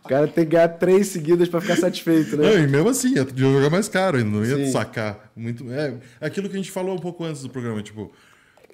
O 0.06 0.08
cara 0.08 0.28
tem 0.28 0.44
que 0.44 0.50
ganhar 0.52 0.68
três 0.68 1.08
seguidas 1.08 1.48
pra 1.48 1.60
ficar 1.60 1.76
satisfeito, 1.76 2.36
né? 2.36 2.44
Não, 2.50 2.62
e 2.64 2.66
mesmo 2.66 2.88
assim, 2.88 3.14
ia 3.14 3.26
jogar 3.36 3.70
mais 3.70 3.88
caro 3.88 4.16
ainda, 4.18 4.30
não 4.30 4.44
ia 4.44 4.56
Sim. 4.56 4.70
sacar. 4.72 5.30
Muito, 5.36 5.64
é 5.72 5.98
aquilo 6.20 6.48
que 6.48 6.54
a 6.54 6.58
gente 6.58 6.70
falou 6.70 6.94
um 6.94 6.98
pouco 6.98 7.24
antes 7.24 7.42
do 7.42 7.50
programa, 7.50 7.82
tipo, 7.82 8.12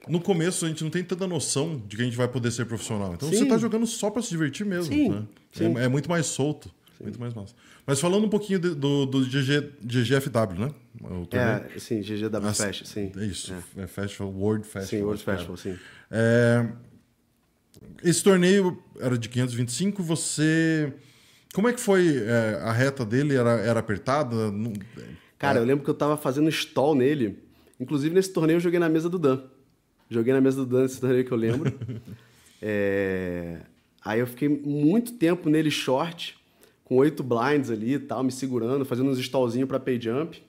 no 0.09 0.21
começo 0.21 0.65
a 0.65 0.69
gente 0.69 0.83
não 0.85 0.91
tem 0.91 1.03
tanta 1.03 1.27
noção 1.27 1.83
de 1.89 1.97
que 1.97 2.03
a 2.03 2.05
gente 2.05 2.17
vai 2.17 2.29
poder 2.29 2.51
ser 2.51 2.67
profissional. 2.67 3.15
Então 3.15 3.29
Sim. 3.31 3.39
você 3.39 3.47
tá 3.47 3.57
jogando 3.59 3.87
só 3.87 4.11
pra 4.11 4.21
se 4.23 4.29
divertir 4.31 4.67
mesmo, 4.67 4.93
Sim, 4.93 5.09
né? 5.09 5.23
sim. 5.53 5.77
É, 5.79 5.85
é 5.85 5.89
muito 5.89 6.09
mais 6.09 6.27
solto, 6.27 6.71
muito 7.01 7.19
mais 7.21 7.33
massa. 7.35 7.55
Mas 7.87 7.99
falando 7.99 8.25
um 8.27 8.29
pouquinho 8.29 8.59
de- 8.61 8.75
do, 8.75 9.07
do 9.07 9.25
GG, 9.25 9.71
GGFW, 9.85 10.59
né? 10.59 10.71
É, 11.33 11.79
sim, 11.79 12.01
GGW 12.03 12.53
Fest, 12.55 12.85
sim. 12.87 13.11
É 13.17 13.25
isso, 13.25 13.53
é. 13.77 13.87
Festival, 13.87 14.31
World 14.33 14.65
Festival. 14.67 14.87
Sim, 14.87 15.03
World 15.03 15.23
era. 15.27 15.37
Festival, 15.37 15.57
sim. 15.57 15.79
É, 16.11 16.69
esse 18.05 18.23
torneio 18.23 18.83
era 19.01 19.17
de 19.19 19.29
525, 19.29 20.03
você 20.03 20.93
Como 21.55 21.69
é 21.69 21.73
que 21.73 21.81
foi 21.81 22.17
é, 22.25 22.61
a 22.63 22.73
reta 22.73 23.05
dele? 23.05 23.35
Era, 23.37 23.51
era 23.61 23.81
apertada? 23.81 24.51
Não- 24.51 24.73
Cara, 25.39 25.59
eu 25.59 25.65
lembro 25.65 25.85
que 25.85 25.91
eu 25.91 25.95
tava 25.95 26.17
fazendo 26.17 26.49
stall 26.49 26.95
nele. 26.95 27.39
Inclusive, 27.81 28.15
nesse 28.15 28.33
torneio 28.33 28.57
eu 28.57 28.61
joguei 28.61 28.79
na 28.79 28.89
mesa 28.89 29.09
do 29.09 29.19
Dan. 29.19 29.43
Joguei 30.09 30.33
na 30.33 30.41
mesa 30.41 30.65
do 30.65 30.67
Dan 30.67 30.83
nesse 30.83 31.01
torneio 31.01 31.25
que 31.25 31.33
eu 31.33 31.37
lembro. 31.39 31.73
É, 32.65 33.57
Aí 34.05 34.21
eu 34.21 34.27
fiquei 34.29 34.49
muito 34.49 35.15
tempo 35.15 35.51
nele 35.51 35.69
short, 35.69 36.39
com 36.85 36.95
oito 36.99 37.21
blinds 37.23 37.71
ali 37.71 37.95
e 37.95 37.99
tal, 37.99 38.23
me 38.23 38.31
segurando, 38.31 38.85
fazendo 38.85 39.11
uns 39.11 39.19
stallzinhos 39.19 39.67
pra 39.69 39.81
pay 39.81 40.01
jump. 40.01 40.41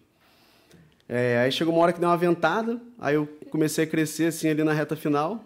É, 1.10 1.40
Aí 1.40 1.52
chegou 1.52 1.74
uma 1.74 1.82
hora 1.82 1.92
que 1.92 2.00
deu 2.00 2.08
uma 2.08 2.16
ventada, 2.18 2.80
aí 3.00 3.16
eu 3.16 3.26
comecei 3.50 3.84
a 3.84 3.88
crescer 3.88 4.26
assim 4.26 4.48
ali 4.48 4.64
na 4.64 4.74
reta 4.74 4.96
final. 4.96 5.44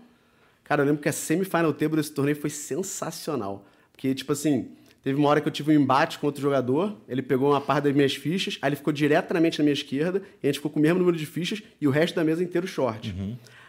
Cara, 0.65 0.81
eu 0.81 0.87
lembro 0.87 1.01
que 1.01 1.07
a 1.07 1.13
semifinal 1.13 1.71
table 1.71 1.95
desse 1.95 2.11
torneio 2.11 2.35
foi 2.35 2.49
sensacional. 2.49 3.65
Porque, 3.93 4.13
tipo 4.13 4.33
assim, 4.33 4.69
teve 5.07 5.17
uma 5.17 5.29
hora 5.29 5.39
que 5.39 5.47
eu 5.47 5.51
tive 5.51 5.71
um 5.71 5.81
embate 5.81 6.19
com 6.19 6.27
outro 6.27 6.41
jogador, 6.41 6.97
ele 7.07 7.21
pegou 7.21 7.51
uma 7.51 7.61
parte 7.61 7.85
das 7.85 7.95
minhas 7.95 8.13
fichas, 8.13 8.57
aí 8.61 8.67
ele 8.67 8.75
ficou 8.75 8.91
diretamente 8.91 9.57
na 9.57 9.63
minha 9.63 9.73
esquerda, 9.73 10.21
e 10.43 10.47
a 10.47 10.47
gente 10.47 10.57
ficou 10.57 10.69
com 10.69 10.79
o 10.79 10.81
mesmo 10.81 10.99
número 10.99 11.15
de 11.15 11.25
fichas 11.25 11.63
e 11.79 11.87
o 11.87 11.91
resto 11.91 12.13
da 12.13 12.25
mesa 12.25 12.43
inteiro 12.43 12.67
short. 12.67 13.15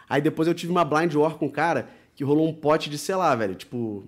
Aí 0.09 0.21
depois 0.21 0.49
eu 0.49 0.53
tive 0.53 0.69
uma 0.69 0.83
blind 0.83 1.13
war 1.15 1.35
com 1.35 1.45
um 1.45 1.49
cara 1.49 1.87
que 2.13 2.25
rolou 2.25 2.45
um 2.45 2.53
pote 2.53 2.89
de, 2.89 2.97
sei 2.97 3.15
lá, 3.15 3.33
velho, 3.35 3.55
tipo, 3.55 4.03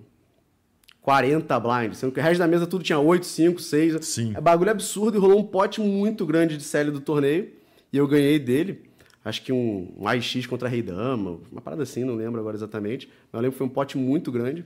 40 1.02 1.58
blinds, 1.58 2.00
sendo 2.00 2.12
que 2.12 2.20
o 2.20 2.24
resto 2.24 2.40
da 2.40 2.48
mesa 2.48 2.68
tudo 2.68 2.84
tinha 2.84 3.00
8, 3.00 3.26
5, 3.26 3.62
6. 3.62 4.06
Sim. 4.06 4.34
É 4.36 4.42
bagulho 4.42 4.72
absurdo 4.72 5.18
e 5.18 5.20
rolou 5.20 5.40
um 5.40 5.44
pote 5.44 5.80
muito 5.80 6.26
grande 6.26 6.58
de 6.58 6.64
CL 6.64 6.92
do 6.92 7.00
torneio. 7.00 7.50
E 7.94 7.98
eu 7.98 8.06
ganhei 8.08 8.38
dele. 8.38 8.84
Acho 9.24 9.42
que 9.42 9.54
um, 9.54 9.94
um 9.98 10.06
AX 10.06 10.46
contra 10.48 10.68
Rei 10.68 10.82
Dama, 10.82 11.40
uma 11.50 11.62
parada 11.62 11.84
assim, 11.84 12.04
não 12.04 12.16
lembro 12.16 12.42
agora 12.42 12.58
exatamente. 12.58 13.08
Mas 13.32 13.40
eu 13.40 13.40
lembro 13.40 13.54
que 13.54 13.58
foi 13.58 13.68
um 13.68 13.70
pote 13.70 13.98
muito 13.98 14.32
grande. 14.32 14.66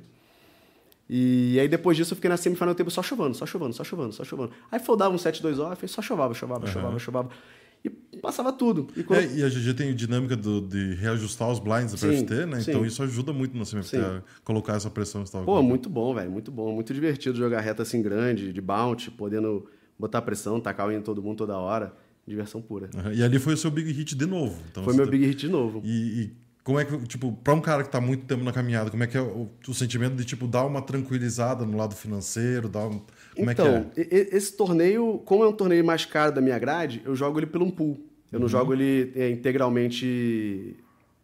E 1.09 1.59
aí 1.59 1.67
depois 1.67 1.95
disso 1.95 2.13
eu 2.13 2.15
fiquei 2.15 2.29
na 2.29 2.37
semifinal 2.37 2.73
do 2.73 2.77
tempo 2.77 2.89
só 2.89 3.03
chovendo, 3.03 3.35
só 3.35 3.45
chovendo, 3.45 3.73
só 3.73 3.83
chovendo, 3.83 4.11
só 4.13 4.23
chovendo. 4.23 4.51
Aí 4.71 4.79
foldava 4.79 5.13
um 5.13 5.17
7-2 5.17 5.59
off, 5.59 5.87
só 5.87 6.01
chovava, 6.01 6.33
chovava, 6.33 6.65
chovava, 6.67 6.97
chovava. 6.99 7.29
E 7.83 8.17
passava 8.17 8.51
tudo. 8.51 8.87
E 8.97 9.03
quando- 9.03 9.19
É, 9.19 9.35
e 9.37 9.43
a 9.43 9.47
GG 9.49 9.75
tem 9.75 9.93
dinâmica 9.93 10.35
do- 10.35 10.59
de 10.61 10.95
reajustar 10.95 11.51
os 11.51 11.59
blinds 11.59 11.93
para 11.99 12.09
Sim, 12.09 12.17
FT, 12.25 12.45
né? 12.47 12.59
sim. 12.59 12.71
Então 12.71 12.83
isso 12.83 13.03
ajuda 13.03 13.31
muito 13.31 13.55
na 13.55 13.63
a 14.01 14.23
colocar 14.43 14.73
essa 14.75 14.89
pressão 14.89 15.21
que 15.23 15.27
Pô, 15.45 15.61
muito 15.61 15.87
bom, 15.87 16.15
velho, 16.15 16.31
muito 16.31 16.51
bom. 16.51 16.73
Muito 16.73 16.91
divertido 16.91 17.37
jogar 17.37 17.61
reta 17.61 17.83
assim 17.83 18.01
grande, 18.01 18.51
de 18.51 18.59
bounce, 18.59 19.11
podendo 19.11 19.67
botar 19.99 20.23
pressão, 20.23 20.59
tacar 20.59 20.87
o 20.87 20.91
em 20.91 21.01
todo 21.01 21.21
mundo 21.21 21.37
toda 21.37 21.55
hora. 21.57 21.93
Diversão 22.27 22.59
pura. 22.59 22.89
Aham. 22.97 23.13
E 23.13 23.21
ali 23.21 23.37
foi 23.37 23.53
o 23.53 23.57
seu 23.57 23.69
big 23.69 23.91
hit 23.91 24.15
de 24.15 24.25
novo. 24.25 24.59
Então, 24.71 24.83
Foi 24.83 24.95
meu 24.95 25.05
tá- 25.05 25.11
big 25.11 25.23
hit 25.23 25.41
de 25.41 25.47
novo. 25.47 25.81
E, 25.85 26.21
e 26.23 26.33
como 26.65 26.79
é 26.79 26.83
que, 26.83 26.97
tipo, 27.05 27.31
pra 27.43 27.53
um 27.53 27.61
cara 27.61 27.83
que 27.83 27.89
tá 27.91 28.01
muito 28.01 28.25
tempo 28.25 28.43
na 28.43 28.51
caminhada, 28.51 28.89
como 28.89 29.03
é 29.03 29.07
que 29.07 29.15
é 29.15 29.21
o, 29.21 29.47
o 29.67 29.73
sentimento 29.73 30.15
de, 30.15 30.25
tipo, 30.25 30.47
dar 30.47 30.65
uma 30.65 30.81
tranquilizada 30.81 31.63
no 31.63 31.77
lado 31.77 31.93
financeiro, 31.95 32.67
dar 32.67 32.87
um... 32.87 32.99
Como 33.35 33.51
então, 33.51 33.91
é 33.95 34.03
que 34.03 34.15
é? 34.15 34.35
esse 34.35 34.57
torneio, 34.57 35.21
como 35.25 35.43
é 35.43 35.47
um 35.47 35.53
torneio 35.53 35.85
mais 35.85 36.05
caro 36.05 36.33
da 36.33 36.41
minha 36.41 36.57
grade, 36.57 37.03
eu 37.05 37.15
jogo 37.15 37.37
ele 37.39 37.45
pelo 37.45 37.65
um 37.65 37.69
pool. 37.71 37.99
Eu 38.31 38.37
Uhum. 38.37 38.41
não 38.41 38.47
jogo 38.49 38.73
ele 38.73 39.11
é, 39.15 39.29
integralmente 39.29 40.75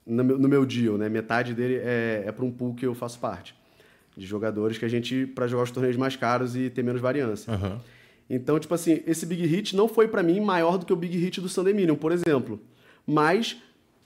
no 0.05 0.23
meu, 0.23 0.37
no 0.37 0.47
meu 0.47 0.65
deal, 0.65 0.97
né? 0.97 1.09
Metade 1.09 1.53
dele 1.55 1.75
é, 1.83 2.23
é 2.27 2.31
para 2.31 2.45
um 2.45 2.51
pool 2.51 2.75
que 2.75 2.85
eu 2.85 2.93
faço 2.93 3.19
parte. 3.19 3.55
De 4.15 4.25
jogadores 4.25 4.77
que 4.77 4.85
a 4.85 4.87
gente, 4.87 5.25
para 5.25 5.47
jogar 5.47 5.63
os 5.63 5.71
torneios 5.71 5.97
mais 5.97 6.15
caros 6.15 6.55
e 6.55 6.69
ter 6.69 6.83
menos 6.83 7.01
variância. 7.01 7.51
Aham. 7.51 7.81
Então, 8.29 8.59
tipo 8.59 8.73
assim, 8.73 9.01
esse 9.07 9.25
big 9.25 9.45
hit 9.45 9.75
não 9.75 9.87
foi 9.87 10.07
pra 10.07 10.21
mim 10.21 10.39
maior 10.39 10.77
do 10.77 10.85
que 10.85 10.93
o 10.93 10.95
big 10.95 11.17
hit 11.17 11.41
do 11.41 11.49
Sunday 11.49 11.73
Minion, 11.73 11.95
por 11.95 12.11
exemplo. 12.11 12.61
Mas 13.07 13.57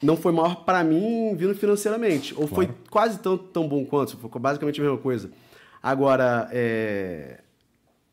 não 0.02 0.18
foi 0.18 0.32
maior 0.32 0.66
pra 0.66 0.84
mim 0.84 1.36
vindo 1.36 1.56
financeiramente. 1.56 2.34
Ou 2.36 2.48
foi 2.48 2.70
quase 2.90 3.20
tão, 3.20 3.38
tão 3.38 3.68
bom 3.68 3.86
quanto, 3.86 4.18
foi 4.18 4.42
basicamente 4.42 4.80
a 4.80 4.84
mesma 4.84 5.00
coisa. 5.00 5.32
Agora, 5.82 6.50
é, 6.52 7.42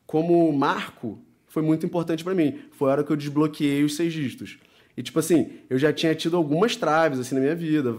como 0.06 0.52
marco, 0.52 1.18
foi 1.46 1.62
muito 1.62 1.84
importante 1.86 2.22
pra 2.22 2.34
mim. 2.34 2.60
Foi 2.72 2.88
a 2.88 2.92
hora 2.92 3.04
que 3.04 3.10
eu 3.10 3.16
desbloqueei 3.16 3.82
os 3.82 3.96
seis 3.96 4.12
dígitos. 4.12 4.58
E, 4.96 5.02
tipo 5.02 5.18
assim, 5.18 5.50
eu 5.70 5.78
já 5.78 5.92
tinha 5.92 6.14
tido 6.14 6.36
algumas 6.36 6.76
traves, 6.76 7.18
assim, 7.18 7.34
na 7.34 7.40
minha 7.40 7.54
vida. 7.54 7.96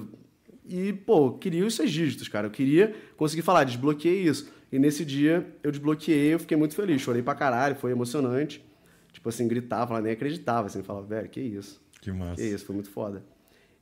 E, 0.66 0.94
pô, 0.94 1.28
eu 1.28 1.34
queria 1.34 1.66
os 1.66 1.76
seis 1.76 1.92
dígitos, 1.92 2.28
cara. 2.28 2.48
Eu 2.48 2.52
queria 2.52 2.96
conseguir 3.18 3.42
falar, 3.42 3.64
desbloqueei 3.64 4.22
isso. 4.22 4.52
E 4.72 4.80
nesse 4.80 5.04
dia, 5.04 5.48
eu 5.64 5.72
desbloqueei, 5.72 6.34
eu 6.34 6.40
fiquei 6.40 6.56
muito 6.56 6.76
feliz. 6.76 7.02
Chorei 7.02 7.22
pra 7.22 7.36
caralho, 7.36 7.76
foi 7.76 7.92
emocionante. 7.92 8.64
Tipo 9.12 9.30
assim, 9.30 9.48
gritava, 9.48 10.00
nem 10.02 10.14
acreditava, 10.14 10.68
assim. 10.68 10.84
Falava, 10.84 11.06
velho, 11.06 11.30
que 11.30 11.40
isso. 11.40 11.82
Que 12.02 12.12
massa. 12.12 12.42
Que 12.42 12.48
isso, 12.48 12.66
foi 12.66 12.76
muito 12.76 12.90
foda. 12.90 13.24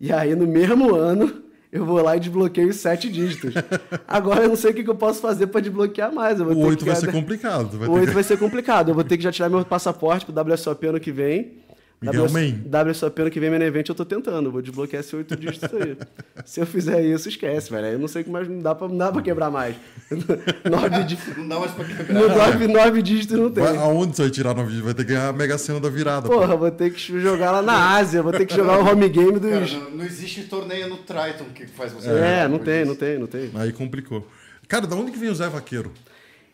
E 0.01 0.11
aí, 0.11 0.35
no 0.35 0.47
mesmo 0.47 0.95
ano, 0.95 1.31
eu 1.71 1.85
vou 1.85 2.01
lá 2.01 2.17
e 2.17 2.19
desbloqueio 2.19 2.69
os 2.69 2.77
sete 2.77 3.07
dígitos. 3.07 3.53
Agora 4.07 4.41
eu 4.41 4.49
não 4.49 4.55
sei 4.55 4.71
o 4.71 4.73
que 4.73 4.89
eu 4.89 4.95
posso 4.95 5.21
fazer 5.21 5.45
pra 5.45 5.61
desbloquear 5.61 6.11
mais. 6.11 6.41
O 6.41 6.45
ter 6.47 6.55
8 6.55 6.77
que 6.79 6.85
vai 6.85 6.95
ser 6.95 7.11
complicado. 7.11 7.77
Vai 7.77 7.87
o 7.87 7.93
ter 7.93 7.99
8 7.99 8.07
que... 8.07 8.13
vai 8.15 8.23
ser 8.23 8.39
complicado. 8.39 8.89
Eu 8.89 8.95
vou 8.95 9.03
ter 9.03 9.15
que 9.15 9.23
já 9.23 9.31
tirar 9.31 9.47
meu 9.47 9.63
passaporte 9.63 10.25
pro 10.25 10.53
WSOP 10.53 10.87
ano 10.87 10.99
que 10.99 11.11
vem. 11.11 11.59
Miguel 12.01 12.27
Man. 12.31 12.89
WSOP 12.89 13.21
ano 13.21 13.29
que 13.29 13.39
vem, 13.39 13.49
meu 13.51 13.61
evento, 13.61 13.91
eu 13.91 13.95
tô 13.95 14.03
tentando. 14.03 14.51
Vou 14.51 14.59
desbloquear 14.61 15.01
esse 15.01 15.15
8 15.15 15.35
dígitos 15.35 15.69
aí. 15.73 15.95
Se 16.43 16.59
eu 16.59 16.65
fizer 16.65 16.99
isso, 17.03 17.29
esquece, 17.29 17.69
velho. 17.69 17.85
Eu 17.87 17.99
não 17.99 18.07
sei 18.07 18.23
o 18.23 18.25
que 18.25 18.31
mais 18.31 18.47
não 18.47 18.57
dá 18.59 18.73
pra, 18.73 18.87
não 18.87 18.97
dá 18.97 19.11
pra 19.11 19.21
quebrar 19.21 19.51
mais. 19.51 19.75
nove, 20.69 21.03
dí- 21.03 21.17
Não 21.37 21.47
dá 21.47 21.59
mais 21.59 21.71
pra 21.71 21.85
quebrar. 21.85 22.13
no 22.13 22.27
nove, 22.27 22.67
nove 22.67 23.01
dígitos 23.03 23.37
não 23.37 23.51
tem. 23.51 23.63
Vai, 23.63 23.77
aonde 23.77 24.15
você 24.15 24.23
vai 24.23 24.31
tirar 24.31 24.55
no 24.55 24.65
vídeo? 24.65 24.83
Vai 24.83 24.93
ter 24.95 25.05
que 25.05 25.09
ganhar 25.13 25.27
a 25.27 25.33
Mega 25.33 25.57
Sena 25.59 25.79
da 25.79 25.89
virada. 25.89 26.27
pô. 26.27 26.39
Porra, 26.39 26.55
vou 26.55 26.71
ter 26.71 26.91
que 26.91 27.19
jogar 27.19 27.51
lá 27.51 27.61
na 27.61 27.95
Ásia. 27.97 28.23
Vou 28.23 28.31
ter 28.31 28.47
que 28.47 28.55
jogar 28.55 28.79
o 28.79 28.91
home 28.91 29.07
game 29.07 29.39
dos. 29.39 29.51
Cara, 29.71 29.83
não, 29.83 29.91
não 29.97 30.05
existe 30.05 30.43
torneio 30.45 30.89
no 30.89 30.97
Triton 30.97 31.45
que 31.53 31.67
faz 31.67 31.91
você. 31.93 32.09
É, 32.09 32.47
não 32.47 32.57
tem, 32.57 32.83
não 32.83 32.95
tem, 32.95 33.19
não 33.19 33.27
tem. 33.27 33.51
Aí 33.53 33.71
complicou. 33.71 34.27
Cara, 34.67 34.87
da 34.87 34.95
onde 34.95 35.11
que 35.11 35.19
vem 35.19 35.29
o 35.29 35.35
Zé 35.35 35.47
Vaqueiro? 35.49 35.91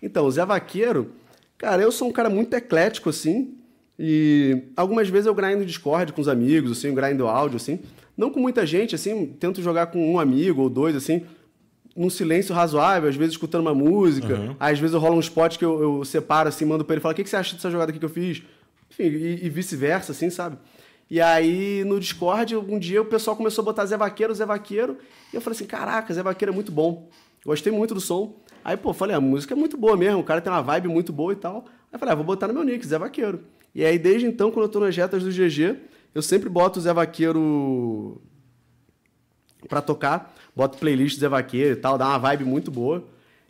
Então, 0.03 0.25
o 0.25 0.31
Zé 0.31 0.45
Vaqueiro, 0.45 1.11
cara, 1.57 1.81
eu 1.81 1.91
sou 1.91 2.09
um 2.09 2.11
cara 2.11 2.29
muito 2.29 2.53
eclético, 2.53 3.09
assim. 3.09 3.53
E 3.99 4.63
algumas 4.75 5.09
vezes 5.09 5.25
eu 5.25 5.33
grindo 5.33 5.65
Discord 5.65 6.13
com 6.13 6.21
os 6.21 6.27
amigos, 6.27 6.71
assim, 6.71 6.87
eu 6.87 6.93
grindo 6.93 7.27
áudio, 7.27 7.57
assim. 7.57 7.79
Não 8.15 8.29
com 8.29 8.39
muita 8.39 8.65
gente, 8.65 8.95
assim, 8.95 9.25
tento 9.39 9.61
jogar 9.61 9.87
com 9.87 10.13
um 10.13 10.19
amigo 10.19 10.61
ou 10.61 10.69
dois, 10.69 10.95
assim, 10.95 11.23
num 11.95 12.09
silêncio 12.09 12.53
razoável, 12.53 13.09
às 13.09 13.15
vezes 13.15 13.33
escutando 13.33 13.61
uma 13.61 13.73
música. 13.73 14.35
Uhum. 14.35 14.55
Às 14.59 14.79
vezes 14.79 14.95
rola 14.95 15.15
um 15.15 15.19
spot 15.19 15.57
que 15.57 15.65
eu, 15.65 15.81
eu 15.81 16.05
separo, 16.05 16.49
assim, 16.49 16.65
mando 16.65 16.85
pra 16.85 16.93
ele 16.93 16.99
e 16.99 17.03
falo, 17.03 17.13
o 17.13 17.15
que, 17.15 17.23
que 17.23 17.29
você 17.29 17.37
acha 17.37 17.55
dessa 17.55 17.71
jogada 17.71 17.91
aqui 17.91 17.99
que 17.99 18.05
eu 18.05 18.09
fiz? 18.09 18.43
Enfim, 18.91 19.03
e, 19.03 19.45
e 19.45 19.49
vice-versa, 19.49 20.11
assim, 20.11 20.29
sabe? 20.29 20.57
E 21.09 21.21
aí, 21.21 21.83
no 21.85 21.99
Discord, 21.99 22.55
um 22.55 22.77
dia 22.77 23.01
o 23.01 23.05
pessoal 23.05 23.35
começou 23.35 23.61
a 23.61 23.65
botar 23.65 23.85
Zé 23.85 23.97
Vaqueiro, 23.97 24.33
Zé 24.35 24.45
Vaqueiro. 24.45 24.97
E 25.31 25.35
eu 25.35 25.41
falei 25.41 25.55
assim, 25.55 25.65
caraca, 25.65 26.13
Zé 26.13 26.21
Vaqueiro 26.21 26.51
é 26.51 26.55
muito 26.55 26.71
bom. 26.71 27.09
Gostei 27.45 27.71
muito 27.71 27.93
do 27.93 28.01
som. 28.01 28.35
Aí, 28.63 28.75
pô, 28.75 28.93
falei, 28.93 29.15
a 29.15 29.21
música 29.21 29.53
é 29.53 29.57
muito 29.57 29.77
boa 29.77 29.95
mesmo, 29.95 30.19
o 30.19 30.23
cara 30.23 30.41
tem 30.41 30.51
uma 30.51 30.61
vibe 30.61 30.89
muito 30.89 31.13
boa 31.13 31.31
e 31.31 31.37
tal. 31.37 31.65
Aí 31.65 31.93
eu 31.93 31.99
falei, 31.99 32.11
ah, 32.11 32.15
vou 32.15 32.25
botar 32.25 32.47
no 32.47 32.53
meu 32.53 32.63
nick, 32.63 32.85
Zé 32.85 32.97
Vaqueiro. 32.97 33.41
E 33.77 33.85
aí, 33.85 33.99
desde 33.99 34.25
então, 34.25 34.49
quando 34.49 34.63
eu 34.65 34.69
tô 34.69 34.79
nas 34.79 34.97
retas 34.97 35.23
do 35.23 35.29
GG, 35.29 35.75
eu 36.15 36.21
sempre 36.23 36.49
boto 36.49 36.79
o 36.79 36.81
Zé 36.81 36.91
Vaqueiro 36.91 38.19
pra 39.69 39.83
tocar, 39.83 40.33
boto 40.55 40.79
playlist 40.79 41.19
Zé 41.19 41.29
Vaqueiro 41.29 41.73
e 41.73 41.75
tal, 41.75 41.95
dá 41.95 42.07
uma 42.07 42.17
vibe 42.17 42.43
muito 42.43 42.71
boa. 42.71 43.03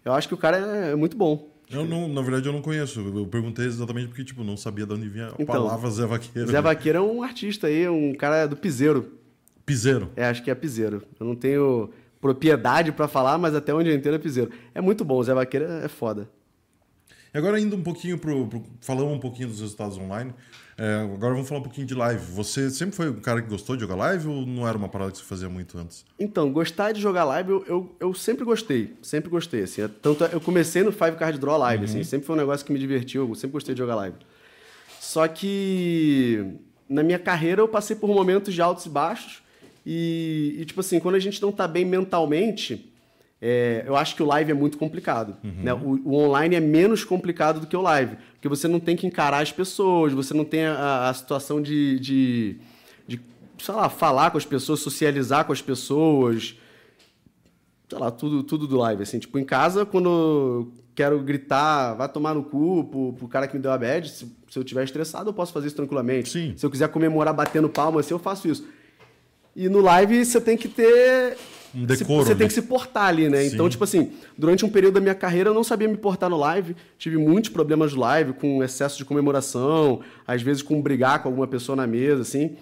Eu 0.03 0.11
acho 0.11 0.28
que 0.28 0.34
o 0.34 0.38
cara 0.38 0.57
é, 0.57 0.91
é 0.91 0.95
muito 0.97 1.15
bom. 1.15 1.49
Eu 1.71 1.86
não, 1.86 2.09
na 2.09 2.21
verdade, 2.21 2.45
eu 2.45 2.51
não 2.51 2.61
conheço. 2.61 2.99
Eu 2.99 3.25
perguntei 3.25 3.67
exatamente 3.67 4.09
porque, 4.09 4.25
tipo, 4.25 4.43
não 4.43 4.57
sabia 4.57 4.86
de 4.86 4.93
onde 4.93 5.07
vinha 5.07 5.28
a 5.28 5.34
Então, 5.39 5.45
palavra 5.45 5.89
Zé 5.89 6.05
Vaqueiro. 6.05 6.51
Zé 6.51 6.61
Vaqueiro 6.61 6.97
é 6.97 7.01
um 7.01 7.23
artista 7.23 7.67
aí, 7.67 7.88
um 7.88 8.13
cara 8.13 8.47
do 8.47 8.57
piseiro. 8.57 9.13
Piseiro. 9.65 10.09
É, 10.13 10.25
acho 10.25 10.43
que 10.43 10.51
é 10.51 10.55
piseiro. 10.55 11.03
Eu 11.17 11.25
não 11.25 11.36
tenho 11.36 11.89
propriedade 12.19 12.91
pra 12.91 13.07
falar, 13.07 13.38
mas 13.38 13.55
até 13.55 13.73
onde 13.73 13.89
eu 13.89 13.95
entendo 13.95 14.15
é 14.15 14.19
piseiro. 14.19 14.51
É 14.75 14.82
muito 14.82 15.05
bom, 15.05 15.19
o 15.19 15.23
Zé 15.23 15.34
Vaqueiro 15.34 15.65
é 15.67 15.88
foda. 15.88 16.30
E 17.34 17.38
agora 17.38 17.59
indo 17.59 17.75
um 17.75 17.84
pouquinho 17.84 18.17
pro, 18.17 18.47
pro 18.47 18.63
falando 18.82 19.09
um 19.11 19.19
pouquinho 19.19 19.47
dos 19.49 19.59
resultados 19.59 19.97
online. 19.97 20.34
é, 20.78 20.95
agora 21.13 21.34
vamos 21.34 21.47
falar 21.47 21.59
um 21.59 21.63
pouquinho 21.63 21.86
de 21.86 21.93
live. 21.93 22.23
Você 22.34 22.69
sempre 22.69 22.95
foi 22.95 23.09
um 23.09 23.19
cara 23.19 23.41
que 23.41 23.49
gostou 23.49 23.75
de 23.75 23.82
jogar 23.82 23.95
live 23.95 24.28
ou 24.28 24.45
não 24.45 24.67
era 24.67 24.78
uma 24.78 24.88
parada 24.89 25.11
que 25.11 25.17
você 25.17 25.23
fazia 25.23 25.49
muito 25.49 25.78
antes? 25.78 26.05
Então, 26.19 26.51
gostar 26.51 26.91
de 26.93 27.01
jogar 27.01 27.23
live, 27.25 27.49
eu, 27.51 27.65
eu, 27.67 27.95
eu 27.99 28.13
sempre 28.13 28.45
gostei. 28.45 28.95
Sempre 29.01 29.30
gostei, 29.30 29.63
assim. 29.63 29.82
É- 29.82 29.88
Tanto 29.88 30.23
é- 30.23 30.30
eu 30.34 30.39
comecei 30.41 30.84
no 30.84 30.91
Five 30.91 31.17
Card 31.17 31.38
Draw 31.39 31.57
Live, 31.57 31.86
assim. 31.86 32.03
Sempre 32.03 32.25
foi 32.28 32.36
um 32.36 32.39
negócio 32.39 32.65
que 32.65 32.71
me 32.71 32.80
divertiu. 32.80 33.28
Eu 33.28 33.36
sempre 33.36 33.53
gostei 33.53 33.73
de 33.75 33.80
jogar 33.80 33.95
live. 33.95 34.15
Só 34.99 35.28
que 35.28 36.43
na 36.89 37.03
minha 37.03 37.19
carreira 37.19 37.61
eu 37.61 37.67
passei 37.67 37.95
por 37.95 38.07
momentos 38.09 38.53
de 38.53 38.61
altos 38.61 38.86
e 38.86 38.89
baixos. 38.89 39.41
E, 39.86 40.55
e, 40.59 40.65
tipo 40.65 40.80
assim, 40.82 40.99
quando 40.99 41.15
a 41.15 41.19
gente 41.19 41.41
não 41.41 41.51
tá 41.51 41.65
bem 41.67 41.86
mentalmente, 41.86 42.91
é, 43.42 43.84
eu 43.86 43.96
acho 43.96 44.16
que 44.16 44.24
o 44.24 44.26
live 44.26 44.52
é 44.52 44.54
muito 44.54 44.78
complicado. 44.78 45.38
né? 45.44 45.74
O, 45.74 46.00
o 46.04 46.16
online 46.16 46.56
é 46.56 46.60
menos 46.60 47.04
complicado 47.04 47.60
do 47.60 47.68
que 47.68 47.76
o 47.76 47.82
live. 47.82 48.18
Porque 48.34 48.48
você 48.48 48.68
não 48.68 48.80
tem 48.80 48.96
que 48.96 49.06
encarar 49.06 49.42
as 49.42 49.52
pessoas, 49.52 50.14
você 50.14 50.34
não 50.34 50.46
tem 50.46 50.66
a, 50.66 51.10
a 51.10 51.14
situação 51.14 51.62
de, 51.62 52.00
de, 52.00 52.58
de, 53.08 53.20
sei 53.60 53.74
lá, 53.76 53.90
falar 53.90 54.32
com 54.32 54.38
as 54.38 54.46
pessoas, 54.46 54.80
socializar 54.80 55.46
com 55.46 55.54
as 55.54 55.62
pessoas 55.62 56.58
sei 57.90 57.98
lá, 57.98 58.12
tudo, 58.12 58.44
tudo 58.44 58.68
do 58.68 58.78
live, 58.78 59.02
assim. 59.04 59.18
Tipo, 59.20 59.40
em 59.40 59.46
casa, 59.46 59.86
quando 59.86 60.10
eu 60.10 60.74
quero 60.94 61.20
gritar, 61.22 61.94
vai 61.94 62.10
tomar 62.10 62.34
no 62.34 62.44
cu 62.44 62.84
pro, 62.86 63.14
pro 63.14 63.28
cara 63.28 63.48
que 63.48 63.56
me 63.56 63.62
deu 63.62 63.72
a 63.72 63.78
bad, 63.78 64.10
se, 64.10 64.26
se 64.50 64.60
eu 64.60 64.64
estiver 64.64 64.84
estressado, 64.84 65.30
eu 65.30 65.34
posso 65.34 65.54
fazer 65.54 65.68
isso 65.68 65.76
tranquilamente. 65.76 66.30
Sim. 66.30 66.54
Se 66.58 66.66
eu 66.66 66.70
quiser 66.70 66.90
comemorar 66.90 67.34
batendo 67.34 67.70
palma, 67.70 68.00
assim, 68.02 68.14
eu 68.14 68.20
faço 68.20 68.48
isso. 68.48 68.68
E 69.56 69.70
no 69.70 69.80
live, 69.80 70.24
você 70.26 70.42
tem 70.42 70.58
que 70.58 70.68
ter 70.68 71.38
Um 71.76 71.86
decoro, 71.86 72.24
você 72.24 72.34
né? 72.34 72.39
tem 72.39 72.47
que 72.47 72.53
se 72.53 72.61
portar 72.61 73.05
ali, 73.05 73.30
né? 73.30 73.43
Sim. 73.43 73.53
Então, 73.53 73.70
tipo 73.70 73.84
assim, 73.84 74.11
durante 74.38 74.65
um 74.65 74.70
período 74.70 74.95
da 74.95 75.01
minha 75.01 75.15
carreira 75.15 75.49
eu 75.49 75.53
não 75.53 75.63
sabia 75.63 75.88
me 75.88 75.97
portar 75.97 76.30
no 76.30 76.38
live, 76.38 76.76
tive 76.97 77.18
muitos 77.18 77.49
problemas 77.49 77.93
no 77.93 77.99
live, 78.01 78.34
com 78.34 78.63
excesso 78.63 78.97
de 78.97 79.05
comemoração, 79.05 80.01
às 80.26 80.41
vezes 80.41 80.61
com 80.61 80.82
brigar 80.82 81.22
com 81.22 81.30
alguma 81.30 81.47
pessoa 81.47 81.76
na 81.76 81.86
mesa, 81.88 82.22
assim. 82.22 82.55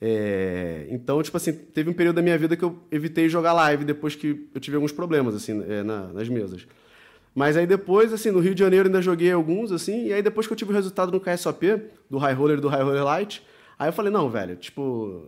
É, 0.00 0.86
Então, 0.90 1.22
tipo 1.22 1.36
assim, 1.36 1.52
teve 1.52 1.90
um 1.90 1.92
período 1.92 2.16
da 2.16 2.22
minha 2.22 2.38
vida 2.38 2.56
que 2.56 2.64
eu 2.64 2.78
evitei 2.90 3.28
jogar 3.28 3.52
live 3.52 3.84
depois 3.84 4.14
que 4.14 4.46
eu 4.54 4.60
tive 4.60 4.76
alguns 4.76 4.92
problemas, 4.92 5.34
assim, 5.34 5.62
é, 5.68 5.82
na- 5.82 6.08
nas 6.12 6.28
mesas. 6.28 6.66
Mas 7.34 7.56
aí 7.56 7.66
depois, 7.66 8.12
assim, 8.12 8.30
no 8.30 8.40
Rio 8.40 8.54
de 8.54 8.60
Janeiro 8.60 8.88
ainda 8.88 9.00
joguei 9.02 9.30
alguns, 9.30 9.70
assim, 9.70 10.06
e 10.06 10.12
aí 10.12 10.22
depois 10.22 10.46
que 10.46 10.52
eu 10.52 10.56
tive 10.56 10.72
o 10.72 10.74
resultado 10.74 11.12
no 11.12 11.20
KSOP, 11.20 11.82
do 12.10 12.18
High 12.18 12.34
Roller 12.34 12.58
e 12.58 12.60
do 12.60 12.68
High 12.68 12.82
Roller 12.82 13.04
Light, 13.04 13.42
aí 13.78 13.88
eu 13.88 13.92
falei, 13.92 14.10
não, 14.12 14.28
velho, 14.28 14.56
tipo, 14.56 15.26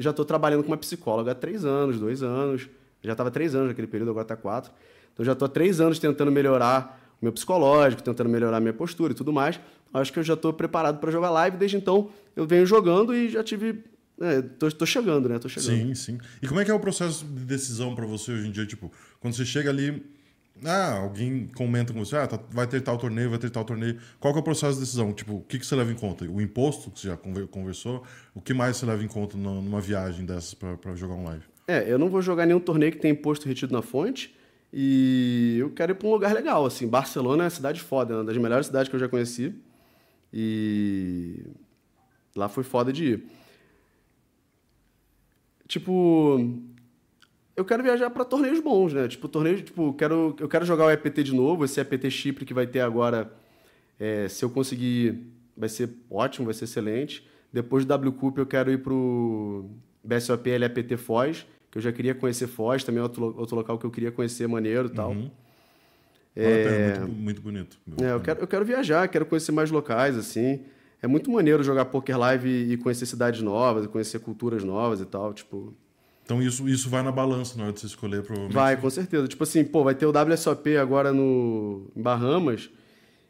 já 0.00 0.10
estou 0.10 0.24
trabalhando 0.24 0.62
com 0.62 0.68
uma 0.68 0.76
psicóloga 0.76 1.32
há 1.32 1.34
três 1.34 1.64
anos, 1.64 1.98
dois 2.00 2.22
anos. 2.22 2.68
Já 3.02 3.12
estava 3.12 3.30
três 3.30 3.54
anos 3.54 3.68
naquele 3.68 3.86
período, 3.86 4.10
agora 4.10 4.24
está 4.24 4.36
quatro. 4.36 4.72
Então 5.12 5.24
já 5.24 5.32
estou 5.32 5.46
há 5.46 5.48
três 5.48 5.80
anos 5.80 5.98
tentando 5.98 6.30
melhorar 6.30 7.00
o 7.20 7.24
meu 7.24 7.32
psicológico, 7.32 8.02
tentando 8.02 8.28
melhorar 8.28 8.58
a 8.58 8.60
minha 8.60 8.72
postura 8.72 9.12
e 9.12 9.16
tudo 9.16 9.32
mais. 9.32 9.60
Acho 9.92 10.12
que 10.12 10.18
eu 10.18 10.22
já 10.22 10.34
estou 10.34 10.52
preparado 10.52 10.98
para 10.98 11.10
jogar 11.10 11.30
live. 11.30 11.56
Desde 11.56 11.76
então 11.76 12.10
eu 12.34 12.46
venho 12.46 12.64
jogando 12.66 13.14
e 13.14 13.28
já 13.28 13.42
tive. 13.42 13.84
É, 14.20 14.42
tô, 14.42 14.70
tô 14.70 14.86
chegando, 14.86 15.28
né? 15.28 15.38
Tô 15.38 15.48
chegando. 15.48 15.76
Sim, 15.76 15.94
sim. 15.94 16.18
E 16.42 16.46
como 16.46 16.60
é 16.60 16.64
que 16.64 16.70
é 16.70 16.74
o 16.74 16.80
processo 16.80 17.24
de 17.24 17.44
decisão 17.44 17.94
pra 17.94 18.06
você 18.06 18.32
hoje 18.32 18.48
em 18.48 18.50
dia? 18.50 18.66
Tipo, 18.66 18.92
quando 19.18 19.34
você 19.34 19.44
chega 19.44 19.70
ali, 19.70 20.02
ah, 20.64 20.98
alguém 20.98 21.46
comenta 21.54 21.92
com 21.92 21.98
você, 22.04 22.16
ah, 22.16 22.26
tá- 22.26 22.38
vai 22.50 22.66
ter 22.66 22.80
tal 22.80 22.96
torneio, 22.98 23.30
vai 23.30 23.38
ter 23.38 23.50
tal 23.50 23.64
torneio. 23.64 23.98
Qual 24.18 24.32
que 24.32 24.38
é 24.38 24.40
o 24.40 24.44
processo 24.44 24.74
de 24.74 24.80
decisão? 24.80 25.12
Tipo, 25.12 25.34
o 25.36 25.40
que, 25.42 25.58
que 25.58 25.66
você 25.66 25.74
leva 25.76 25.90
em 25.90 25.94
conta? 25.94 26.24
O 26.24 26.40
imposto, 26.40 26.90
que 26.90 27.00
você 27.00 27.08
já 27.08 27.16
conver- 27.16 27.46
conversou? 27.48 28.04
O 28.34 28.40
que 28.40 28.52
mais 28.54 28.76
você 28.76 28.86
leva 28.86 29.02
em 29.02 29.08
conta 29.08 29.36
numa 29.36 29.80
viagem 29.80 30.24
dessas 30.26 30.54
pra 30.54 30.94
jogar 30.96 31.14
um 31.14 31.24
live? 31.24 31.44
É, 31.68 31.90
eu 31.90 31.98
não 31.98 32.08
vou 32.08 32.20
jogar 32.22 32.46
nenhum 32.46 32.60
torneio 32.60 32.90
que 32.92 32.98
tenha 32.98 33.12
imposto 33.12 33.46
retido 33.46 33.72
na 33.72 33.82
fonte. 33.82 34.34
E 34.72 35.56
eu 35.58 35.70
quero 35.70 35.92
ir 35.92 35.94
para 35.96 36.06
um 36.06 36.12
lugar 36.12 36.32
legal, 36.32 36.64
assim. 36.64 36.86
Barcelona 36.86 37.42
é 37.42 37.46
uma 37.46 37.50
cidade 37.50 37.80
foda, 37.80 38.14
é 38.14 38.16
uma 38.18 38.24
das 38.24 38.36
melhores 38.36 38.66
cidades 38.66 38.88
que 38.88 38.94
eu 38.96 39.00
já 39.00 39.08
conheci. 39.08 39.54
E 40.32 41.42
lá 42.36 42.48
foi 42.48 42.62
foda 42.62 42.92
de 42.92 43.04
ir. 43.04 43.24
Tipo, 45.68 46.38
eu 47.60 47.64
quero 47.64 47.82
viajar 47.82 48.08
para 48.10 48.24
torneios 48.24 48.58
bons, 48.60 48.92
né? 48.92 49.06
Tipo, 49.06 49.28
torneios, 49.28 49.62
tipo, 49.62 49.92
quero, 49.92 50.34
eu 50.40 50.48
quero 50.48 50.64
jogar 50.64 50.86
o 50.86 50.90
EPT 50.90 51.22
de 51.22 51.34
novo, 51.34 51.64
esse 51.64 51.78
EPT 51.78 52.10
Chipre 52.10 52.44
que 52.44 52.54
vai 52.54 52.66
ter 52.66 52.80
agora. 52.80 53.30
é, 53.98 54.26
se 54.28 54.42
eu 54.42 54.48
conseguir, 54.48 55.26
vai 55.54 55.68
ser 55.68 55.90
ótimo, 56.10 56.46
vai 56.46 56.54
ser 56.54 56.64
excelente. 56.64 57.26
Depois 57.52 57.84
do 57.84 57.88
W 57.88 58.12
Cup 58.12 58.38
eu 58.38 58.46
quero 58.46 58.72
ir 58.72 58.78
pro 58.78 59.68
BSOP 60.02 60.56
LAPT 60.56 60.96
Foz, 60.96 61.46
que 61.70 61.76
eu 61.78 61.82
já 61.82 61.92
queria 61.92 62.14
conhecer 62.14 62.46
Foz, 62.46 62.82
também 62.82 63.00
é 63.00 63.02
outro, 63.02 63.34
outro 63.36 63.56
local 63.56 63.78
que 63.78 63.84
eu 63.84 63.90
queria 63.90 64.10
conhecer 64.10 64.48
maneiro 64.48 64.88
e 64.88 64.90
tal. 64.90 65.12
Vale 65.12 65.26
a 66.34 66.68
pena, 66.68 67.06
muito, 67.06 67.42
muito 67.42 67.42
bonito. 67.42 67.78
É, 68.02 68.12
eu 68.12 68.20
quero, 68.20 68.40
eu 68.40 68.46
quero 68.46 68.64
viajar, 68.64 69.06
quero 69.08 69.26
conhecer 69.26 69.52
mais 69.52 69.70
locais, 69.70 70.16
assim. 70.16 70.60
É 71.02 71.06
muito 71.06 71.30
maneiro 71.30 71.62
jogar 71.62 71.86
poker 71.86 72.18
live 72.18 72.48
e, 72.72 72.76
conhecer 72.76 73.04
cidades 73.06 73.42
novas, 73.42 73.86
conhecer 73.86 74.18
culturas 74.20 74.64
novas 74.64 75.00
e 75.00 75.04
tal, 75.04 75.34
tipo... 75.34 75.74
Então 76.30 76.40
isso, 76.40 76.68
isso 76.68 76.88
vai 76.88 77.02
na 77.02 77.10
balança 77.10 77.58
na 77.58 77.64
hora 77.64 77.72
de 77.72 77.80
você 77.80 77.86
escolher, 77.86 78.22
provavelmente. 78.22 78.54
Vai, 78.54 78.76
com 78.76 78.88
certeza. 78.88 79.26
Tipo 79.26 79.42
assim, 79.42 79.64
pô, 79.64 79.82
vai 79.82 79.96
ter 79.96 80.06
o 80.06 80.12
WSOP 80.12 80.76
agora 80.76 81.12
no 81.12 81.90
em 81.96 82.00
Bahamas. 82.00 82.70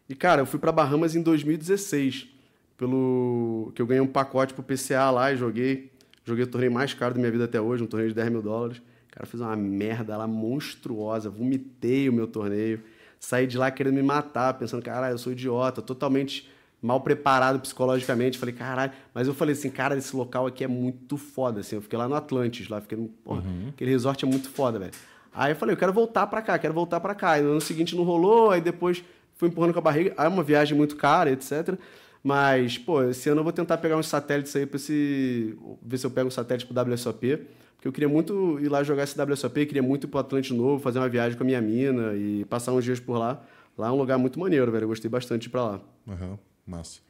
E, 0.07 0.15
cara, 0.15 0.43
eu 0.43 0.47
fui 0.47 0.59
pra 0.59 0.71
Bahamas 0.71 1.17
em 1.17 1.23
2016. 1.23 2.29
Pelo. 2.77 3.73
Que 3.75 3.81
eu 3.81 3.87
ganhei 3.87 4.03
um 4.03 4.07
pacote 4.07 4.53
pro 4.53 4.63
PCA 4.63 5.11
lá 5.11 5.33
e 5.33 5.37
joguei. 5.39 5.91
Joguei 6.27 6.45
o 6.45 6.47
torneio 6.47 6.71
mais 6.71 6.93
caro 6.93 7.15
da 7.15 7.21
minha 7.21 7.33
vida 7.33 7.45
até 7.45 7.59
hoje, 7.59 7.83
um 7.83 7.87
torneio 7.87 8.11
de 8.11 8.15
10 8.17 8.29
mil 8.33 8.43
dólares. 8.43 8.83
Cara, 9.11 9.27
fiz 9.27 9.41
uma 9.41 9.57
merda 9.57 10.15
lá 10.19 10.27
monstruosa. 10.27 11.31
Vomitei 11.31 12.07
o 12.07 12.13
meu 12.13 12.27
torneio. 12.27 12.83
Saí 13.19 13.47
de 13.47 13.57
lá 13.57 13.71
querendo 13.71 13.95
me 13.95 14.03
matar, 14.03 14.53
pensando, 14.59 14.83
caralho, 14.83 15.15
eu 15.15 15.19
sou 15.19 15.33
idiota, 15.33 15.81
totalmente 15.81 16.51
mal 16.83 17.01
preparado 17.01 17.61
psicologicamente. 17.61 18.39
Falei, 18.39 18.55
caralho. 18.55 18.93
Mas 19.15 19.29
eu 19.29 19.35
falei 19.35 19.53
assim, 19.55 19.71
cara, 19.71 19.97
esse 19.97 20.15
local 20.15 20.47
aqui 20.47 20.65
é 20.65 20.69
muito 20.69 21.17
foda. 21.17 21.61
Assim, 21.61 21.77
eu 21.77 21.83
fiquei 21.83 21.99
lá 21.99 22.09
no 22.09 22.15
Atlantis, 22.15 22.69
lá, 22.69 22.81
fiquei 22.81 22.99
no. 22.99 23.09
Porra, 23.09 23.43
aquele 23.69 23.91
resort 23.91 24.25
é 24.25 24.29
muito 24.29 24.49
foda, 24.51 24.79
velho. 24.79 24.93
Aí 25.33 25.53
eu 25.53 25.57
falei, 25.57 25.75
eu 25.75 25.79
quero 25.79 25.93
voltar 25.93 26.27
pra 26.27 26.43
cá, 26.43 26.59
quero 26.59 26.75
voltar 26.75 27.01
pra 27.01 27.15
cá. 27.15 27.39
E 27.39 27.43
no 27.43 27.53
ano 27.53 27.61
seguinte 27.61 27.95
não 27.95 28.03
rolou, 28.03 28.51
aí 28.51 28.61
depois 28.61 29.03
fui 29.37 29.49
empurrando 29.49 29.73
com 29.73 29.79
a 29.79 29.83
barriga. 29.83 30.15
Aí 30.17 30.27
é 30.27 30.29
uma 30.29 30.43
viagem 30.43 30.77
muito 30.77 30.97
cara, 30.97 31.31
etc. 31.31 31.79
Mas, 32.23 32.77
pô, 32.77 33.03
esse 33.05 33.29
ano 33.31 33.41
eu 33.41 33.45
vou 33.45 33.53
tentar 33.53 33.79
pegar 33.79 33.97
uns 33.97 34.07
satélites 34.07 34.55
aí 34.57 34.67
pra 34.67 34.77
esse. 34.77 35.57
ver 35.83 35.99
se 35.99 36.07
eu 36.07 36.11
pego 36.11 36.29
um 36.29 36.31
satélite 36.31 36.67
pro 36.67 36.93
WSOP. 36.93 37.39
Porque 37.77 37.89
eu 37.89 37.93
queria 37.93 38.11
muito 38.11 38.61
ir 38.61 38.69
lá 38.69 38.83
jogar 38.83 39.05
esse 39.05 39.19
WSOP, 39.19 39.65
queria 39.65 39.83
muito 39.83 40.07
ir 40.07 40.09
pro 40.09 40.21
Atlântico 40.21 40.55
Novo, 40.55 40.83
fazer 40.83 40.99
uma 40.99 41.09
viagem 41.09 41.39
com 41.39 41.45
a 41.45 41.47
minha 41.47 41.63
mina 41.63 42.13
e 42.15 42.45
passar 42.45 42.73
uns 42.73 42.85
dias 42.85 43.01
por 43.01 43.17
lá. 43.17 43.43
Lá 43.79 43.89
é 43.89 43.91
um 43.91 43.97
lugar 43.97 44.19
muito 44.19 44.39
maneiro, 44.39 44.71
velho. 44.71 44.85
Eu 44.85 44.89
gostei 44.89 45.11
bastante 45.11 45.43
de 45.43 45.49
ir 45.49 45.51
pra 45.51 45.65
lá. 45.65 45.81
Aham, 46.07 46.39
massa. 46.67 47.01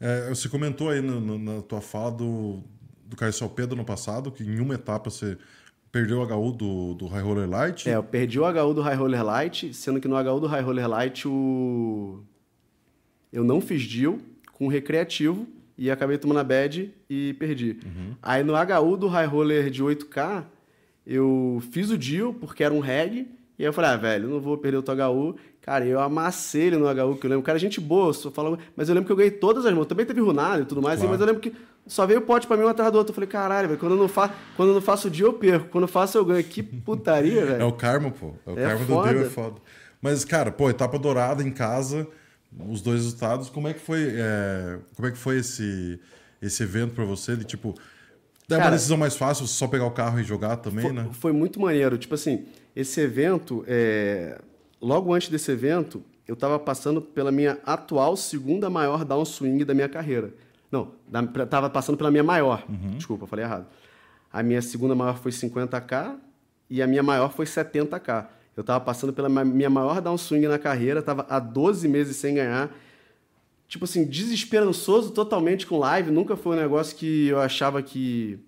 É, 0.00 0.28
você 0.28 0.48
comentou 0.48 0.90
aí 0.90 1.00
no- 1.00 1.20
no- 1.20 1.38
na 1.38 1.62
tua 1.62 1.80
fala 1.80 2.10
do, 2.12 2.60
do 3.04 3.16
KSOP 3.16 3.64
do 3.66 3.74
ano 3.74 3.84
passado, 3.84 4.30
que 4.30 4.42
em 4.44 4.60
uma 4.60 4.74
etapa 4.74 5.08
você 5.10 5.38
perdeu 5.90 6.18
o 6.20 6.22
HU 6.24 6.52
do, 6.52 6.94
do 6.94 7.06
High 7.06 7.22
Roller 7.22 7.48
Light. 7.48 7.88
É, 7.88 7.94
eu 7.96 8.02
perdi 8.02 8.38
o 8.38 8.44
HU 8.44 8.74
do 8.74 8.82
High 8.82 8.96
Roller 8.96 9.24
Light, 9.24 9.72
sendo 9.72 10.00
que 10.00 10.06
no 10.08 10.16
HU 10.16 10.40
do 10.40 10.46
High 10.46 10.62
Roller 10.62 10.86
Light 10.88 11.26
o... 11.26 12.22
eu 13.32 13.42
não 13.44 13.60
fiz 13.60 13.86
deal 13.86 14.18
com 14.52 14.66
o 14.66 14.68
recreativo 14.68 15.46
e 15.78 15.90
acabei 15.90 16.18
tomando 16.18 16.38
a 16.40 16.44
bad 16.44 16.92
e 17.08 17.34
perdi. 17.34 17.78
Aí 18.22 18.42
no 18.42 18.52
HU 18.54 18.96
do 18.96 19.06
High 19.08 19.26
Roller 19.26 19.70
de 19.70 19.82
8K, 19.82 20.44
eu 21.06 21.62
fiz 21.70 21.90
o 21.90 21.96
deal 21.96 22.34
porque 22.34 22.62
era 22.64 22.74
um 22.74 22.80
reg, 22.80 23.26
e 23.58 23.62
aí 23.62 23.68
eu 23.68 23.72
falei, 23.72 23.90
ah, 23.90 23.96
velho, 23.96 24.28
não 24.28 24.40
vou 24.40 24.58
perder 24.58 24.78
o 24.78 24.82
teu 24.82 24.94
HU. 24.94 25.36
Cara, 25.62 25.84
eu 25.84 25.98
amassei 26.00 26.62
ele 26.64 26.76
no 26.76 26.86
HU, 26.86 27.16
que 27.16 27.26
eu 27.26 27.30
lembro. 27.30 27.42
Cara, 27.44 27.58
gente 27.58 27.80
boa, 27.80 28.12
só 28.12 28.30
falava, 28.30 28.58
mas 28.76 28.88
eu 28.88 28.94
lembro 28.94 29.06
que 29.06 29.12
eu 29.12 29.16
ganhei 29.16 29.30
todas 29.32 29.64
as 29.66 29.74
mãos. 29.74 29.86
Também 29.86 30.06
teve 30.06 30.20
runado 30.20 30.62
e 30.62 30.64
tudo 30.66 30.80
mais, 30.82 30.98
Claro. 31.00 31.10
mas 31.12 31.20
eu 31.20 31.26
lembro 31.26 31.40
que 31.42 31.52
só 31.86 32.06
veio 32.06 32.20
o 32.20 32.22
pote 32.22 32.46
pra 32.46 32.56
mim 32.56 32.64
um 32.64 32.68
atrás 32.68 32.92
do 32.92 32.98
outro. 32.98 33.10
Eu 33.10 33.14
falei, 33.14 33.28
caralho, 33.28 33.68
velho, 33.68 33.80
quando 33.80 33.92
eu 33.92 33.98
não, 33.98 34.08
fa... 34.08 34.32
quando 34.56 34.68
eu 34.68 34.74
não 34.74 34.80
faço 34.82 35.08
o 35.08 35.10
deal, 35.10 35.30
eu 35.30 35.32
perco. 35.34 35.68
Quando 35.70 35.84
eu 35.84 35.88
faço, 35.88 36.16
eu 36.18 36.24
ganho. 36.24 36.44
Que 36.44 36.62
putaria, 36.62 37.44
velho. 37.46 37.62
É 37.62 37.64
o 37.64 37.72
karma, 37.72 38.10
pô. 38.10 38.34
É 38.46 38.50
o 38.50 38.58
É 38.58 38.62
karma 38.62 38.84
do 38.84 38.92
foda. 38.92 39.12
Deus, 39.14 39.26
é 39.26 39.30
foda. 39.30 39.56
Mas, 40.00 40.24
cara, 40.24 40.52
pô, 40.52 40.70
etapa 40.70 40.98
dourada 40.98 41.42
em 41.42 41.50
casa, 41.50 42.06
os 42.68 42.80
dois 42.82 42.98
resultados, 43.02 43.48
como 43.50 43.66
é 43.66 43.72
que 43.74 43.80
foi, 43.80 44.12
é, 44.14 44.78
como 44.94 45.08
é 45.08 45.10
que 45.10 45.18
foi 45.18 45.38
esse, 45.38 45.98
esse 46.40 46.62
evento 46.62 46.94
pra 46.94 47.04
você? 47.04 47.34
De 47.34 47.44
tipo, 47.44 47.74
é 48.48 48.56
uma 48.56 48.70
decisão 48.70 48.96
mais 48.96 49.16
fácil 49.16 49.46
só 49.48 49.66
pegar 49.66 49.86
o 49.86 49.90
carro 49.90 50.20
e 50.20 50.22
jogar 50.22 50.56
também, 50.58 50.84
foi, 50.84 50.92
né? 50.92 51.08
foi 51.12 51.32
muito 51.32 51.60
maneiro. 51.60 51.98
Tipo 51.98 52.14
assim, 52.14 52.44
esse 52.76 53.00
evento, 53.00 53.64
é, 53.66 54.38
logo 54.80 55.12
antes 55.14 55.30
desse 55.30 55.50
evento, 55.50 56.04
eu 56.28 56.34
estava 56.34 56.58
passando 56.58 57.00
pela 57.00 57.32
minha 57.32 57.58
atual 57.64 58.16
segunda 58.16 58.68
maior 58.68 59.04
downswing 59.04 59.64
da 59.64 59.72
minha 59.72 59.88
carreira. 59.88 60.32
Não, 60.70 60.92
da, 61.08 61.26
tava 61.46 61.70
passando 61.70 61.96
pela 61.96 62.10
minha 62.10 62.22
maior. 62.22 62.64
Desculpa, 62.96 63.24
eu 63.24 63.28
falei 63.28 63.44
errado. 63.44 63.66
A 64.30 64.42
minha 64.42 64.60
segunda 64.60 64.94
maior 64.94 65.18
foi 65.18 65.32
50k 65.32 66.16
e 66.68 66.82
a 66.82 66.86
minha 66.86 67.02
maior 67.02 67.32
foi 67.32 67.46
70k. 67.46 68.26
Eu 68.54 68.60
estava 68.60 68.84
passando 68.84 69.12
pela 69.12 69.28
minha 69.28 69.70
maior 69.70 70.00
downswing 70.02 70.46
na 70.46 70.58
carreira, 70.58 71.00
estava 71.00 71.24
há 71.28 71.38
12 71.38 71.88
meses 71.88 72.16
sem 72.16 72.34
ganhar 72.34 72.70
tipo 73.68 73.84
assim, 73.84 74.04
desesperançoso 74.04 75.10
totalmente 75.10 75.66
com 75.66 75.78
live. 75.78 76.10
Nunca 76.10 76.36
foi 76.36 76.56
um 76.56 76.60
negócio 76.60 76.96
que 76.96 77.28
eu 77.28 77.40
achava 77.40 77.82
que 77.82 78.38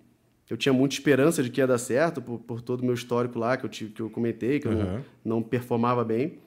eu 0.49 0.57
tinha 0.57 0.73
muita 0.73 0.95
esperança 0.95 1.43
de 1.43 1.51
que 1.51 1.61
ia 1.61 1.67
dar 1.67 1.79
certo, 1.79 2.23
por, 2.23 2.39
por 2.39 2.61
todo 2.63 2.81
o 2.81 2.85
meu 2.85 2.95
histórico 2.95 3.39
lá, 3.39 3.57
que 3.57 3.65
eu, 3.65 3.69
tive, 3.69 3.93
que 3.93 4.01
eu 4.01 4.09
comentei, 4.11 4.59
que 4.61 4.67
eu 4.69 4.73
Uhum. 4.73 4.79
não, 5.25 5.37
não 5.37 5.43
performava 5.43 6.05
bem. 6.05 6.39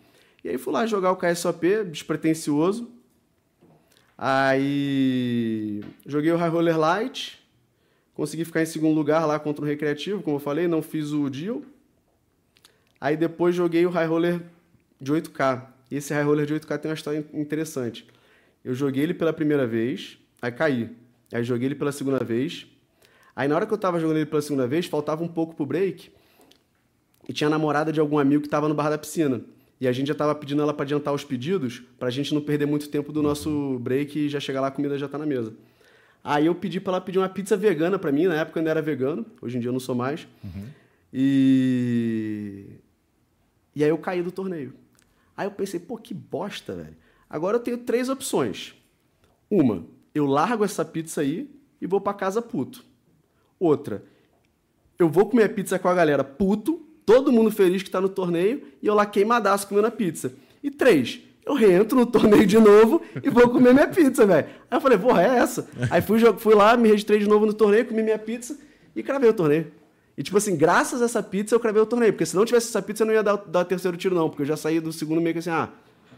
E 0.43 0.49
aí 0.49 0.58
fui 0.58 0.74
lá 0.74 0.86
jogar 0.88 1.12
o 1.12 1.16
KSOP, 1.16 1.84
despretensioso. 1.91 2.89
Aí 4.18 5.82
joguei 6.06 6.32
o 6.32 6.38
High 6.38 6.49
Roller 6.49 6.78
Light, 6.78 7.39
consegui 8.14 8.45
ficar 8.45 8.62
em 8.62 8.66
segundo 8.66 8.93
lugar 8.95 9.26
lá 9.26 9.39
contra 9.39 9.64
o 9.64 9.68
Recreativo, 9.68 10.22
como 10.22 10.36
eu 10.38 10.39
falei, 10.39 10.68
não 10.68 10.82
fiz 10.82 11.12
o 11.12 11.30
deal. 11.30 11.62
Aí 12.99 13.18
depois 13.18 13.56
joguei 13.56 13.86
o 13.86 13.89
High 13.89 14.06
Roller 14.08 14.41
de 14.99 15.12
8K. 15.12 15.66
E 15.89 15.95
esse 15.95 16.14
High 16.14 16.24
Roller 16.24 16.45
de 16.45 16.54
8K 16.54 16.78
tem 16.78 16.89
uma 16.91 16.95
história 16.95 17.26
interessante. 17.34 18.06
Eu 18.64 18.74
joguei 18.76 19.04
ele 19.04 19.14
pela 19.14 19.34
primeira 19.34 19.66
vez, 19.66 20.18
aí 20.41 20.52
caí. 20.52 20.89
Aí 21.34 21.43
joguei 21.43 21.68
ele 21.68 21.76
pela 21.76 21.91
segunda 21.91 22.24
vez. 22.24 22.68
Aí 23.42 23.48
na 23.48 23.56
hora 23.56 23.66
que 23.66 23.74
eu 23.74 23.78
tava 23.78 24.00
jogando 24.00 24.18
ele 24.18 24.28
pela 24.28 24.39
segunda 24.39 24.68
vez, 24.68 24.86
faltava 24.86 25.24
um 25.24 25.28
pouco 25.28 25.56
pro 25.56 25.66
break. 25.66 26.12
E 27.28 27.34
tinha 27.34 27.48
a 27.48 27.50
namorada 27.50 27.92
de 27.92 28.00
algum 28.00 28.20
amigo 28.20 28.44
que 28.44 28.48
tava 28.48 28.70
no 28.70 28.76
bar 28.76 28.88
da 28.88 29.00
piscina. 29.00 29.42
E 29.80 29.88
a 29.88 29.92
gente 29.92 30.10
já 30.10 30.14
tava 30.14 30.36
pedindo 30.36 30.62
ela 30.62 30.72
para 30.72 30.84
adiantar 30.84 31.12
os 31.12 31.24
pedidos, 31.24 31.82
pra 31.98 32.12
gente 32.12 32.36
não 32.36 32.42
perder 32.42 32.68
muito 32.68 32.88
tempo 32.88 33.12
do 33.12 33.24
nosso 33.24 33.80
break 33.80 34.20
e 34.20 34.30
já 34.30 34.39
chegar 34.39 34.62
lá 34.62 34.68
a 34.68 34.72
comida 34.72 34.96
já 34.96 35.08
tá 35.08 35.18
na 35.18 35.26
mesa. 35.26 35.56
Aí 36.24 36.46
eu 36.46 36.54
pedi 36.54 36.80
pra 36.80 36.94
ela 36.94 37.02
pedir 37.02 37.18
uma 37.18 37.30
pizza 37.30 37.58
vegana 37.58 37.98
pra 37.98 38.12
mim, 38.12 38.28
na 38.28 38.36
época 38.36 38.60
eu 38.60 38.62
ainda 38.62 38.70
era 38.70 38.80
vegano, 38.80 39.26
hoje 39.42 39.58
em 39.58 39.60
dia 39.60 39.70
eu 39.70 39.74
não 39.74 39.80
sou 39.80 39.96
mais. 39.96 40.28
E 41.12 42.66
e 43.76 43.84
aí 43.84 43.89
eu 43.89 43.98
caí 43.98 44.22
do 44.22 44.32
torneio. 44.32 44.72
Aí 45.36 45.48
eu 45.48 45.52
pensei, 45.52 45.80
pô, 45.80 45.98
que 45.98 46.14
bosta, 46.14 46.76
velho. 46.76 46.96
Agora 47.28 47.58
eu 47.58 47.60
tenho 47.60 47.80
três 47.80 48.08
opções. 48.08 48.76
Uma, 49.50 49.84
eu 50.14 50.28
largo 50.28 50.64
essa 50.64 50.86
pizza 50.86 51.22
aí 51.22 51.50
e 51.82 51.88
vou 51.88 52.00
pra 52.00 52.14
casa 52.14 52.39
puto. 52.39 52.91
Outra, 53.62 54.03
eu 54.97 55.07
vou 55.07 55.28
comer 55.28 55.53
pizza 55.53 55.78
com 55.78 55.88
a 55.88 55.93
galera 55.93 56.24
puto, 56.24 56.82
todo 57.05 57.32
mundo 57.32 57.51
feliz 57.51 57.84
que 57.84 57.91
tá 57.91 58.01
no 58.01 58.09
torneio, 58.09 58.64
e 58.82 58.88
eu 58.88 58.95
lá 58.95 59.05
queimadaço 59.05 59.68
comendo 59.68 59.86
a 59.86 59.91
pizza. 59.91 60.34
E 60.64 60.72
três, 60.72 61.20
eu 61.45 61.53
reentro 61.53 61.95
no 61.95 62.07
torneio 62.09 62.47
de 62.47 62.57
novo 62.57 63.03
e 63.24 63.30
vou 63.30 63.49
comer 63.49 63.76
minha 63.76 63.88
pizza, 63.88 64.26
velho. 64.26 64.47
Aí 64.47 64.78
eu 64.78 64.82
falei, 64.82 64.97
porra, 64.97 65.22
é 65.22 65.38
essa? 65.38 65.70
Aí 65.91 66.01
fui, 66.01 66.20
fui 66.39 66.55
lá, 66.55 66.76
me 66.76 66.89
registrei 66.89 67.20
de 67.20 67.30
novo 67.30 67.45
no 67.45 67.53
torneio, 67.53 67.86
comi 67.86 68.01
minha 68.01 68.18
pizza 68.18 68.57
e 68.95 69.03
cravei 69.03 69.30
o 69.30 69.34
torneio. 69.34 69.72
E 70.18 70.24
tipo 70.24 70.38
assim, 70.38 70.55
graças 70.55 70.99
a 70.99 71.05
essa 71.05 71.22
pizza 71.22 71.53
eu 71.53 71.59
cravei 71.59 71.84
o 71.84 71.86
torneio, 71.86 72.14
porque 72.14 72.26
se 72.26 72.36
não 72.36 72.45
tivesse 72.45 72.70
essa 72.70 72.82
pizza 72.82 73.03
eu 73.03 73.07
não 73.07 73.14
ia 73.14 73.22
dar, 73.22 73.36
dar 73.36 73.59
o 73.59 73.66
terceiro 73.66 73.95
tiro 73.95 74.16
não, 74.16 74.28
porque 74.28 74.41
eu 74.41 74.47
já 74.47 74.57
saí 74.57 74.80
do 74.80 74.91
segundo 74.91 75.22
meio 75.22 75.36
que 75.36 75.39
assim, 75.39 75.51
ah, 75.51 75.70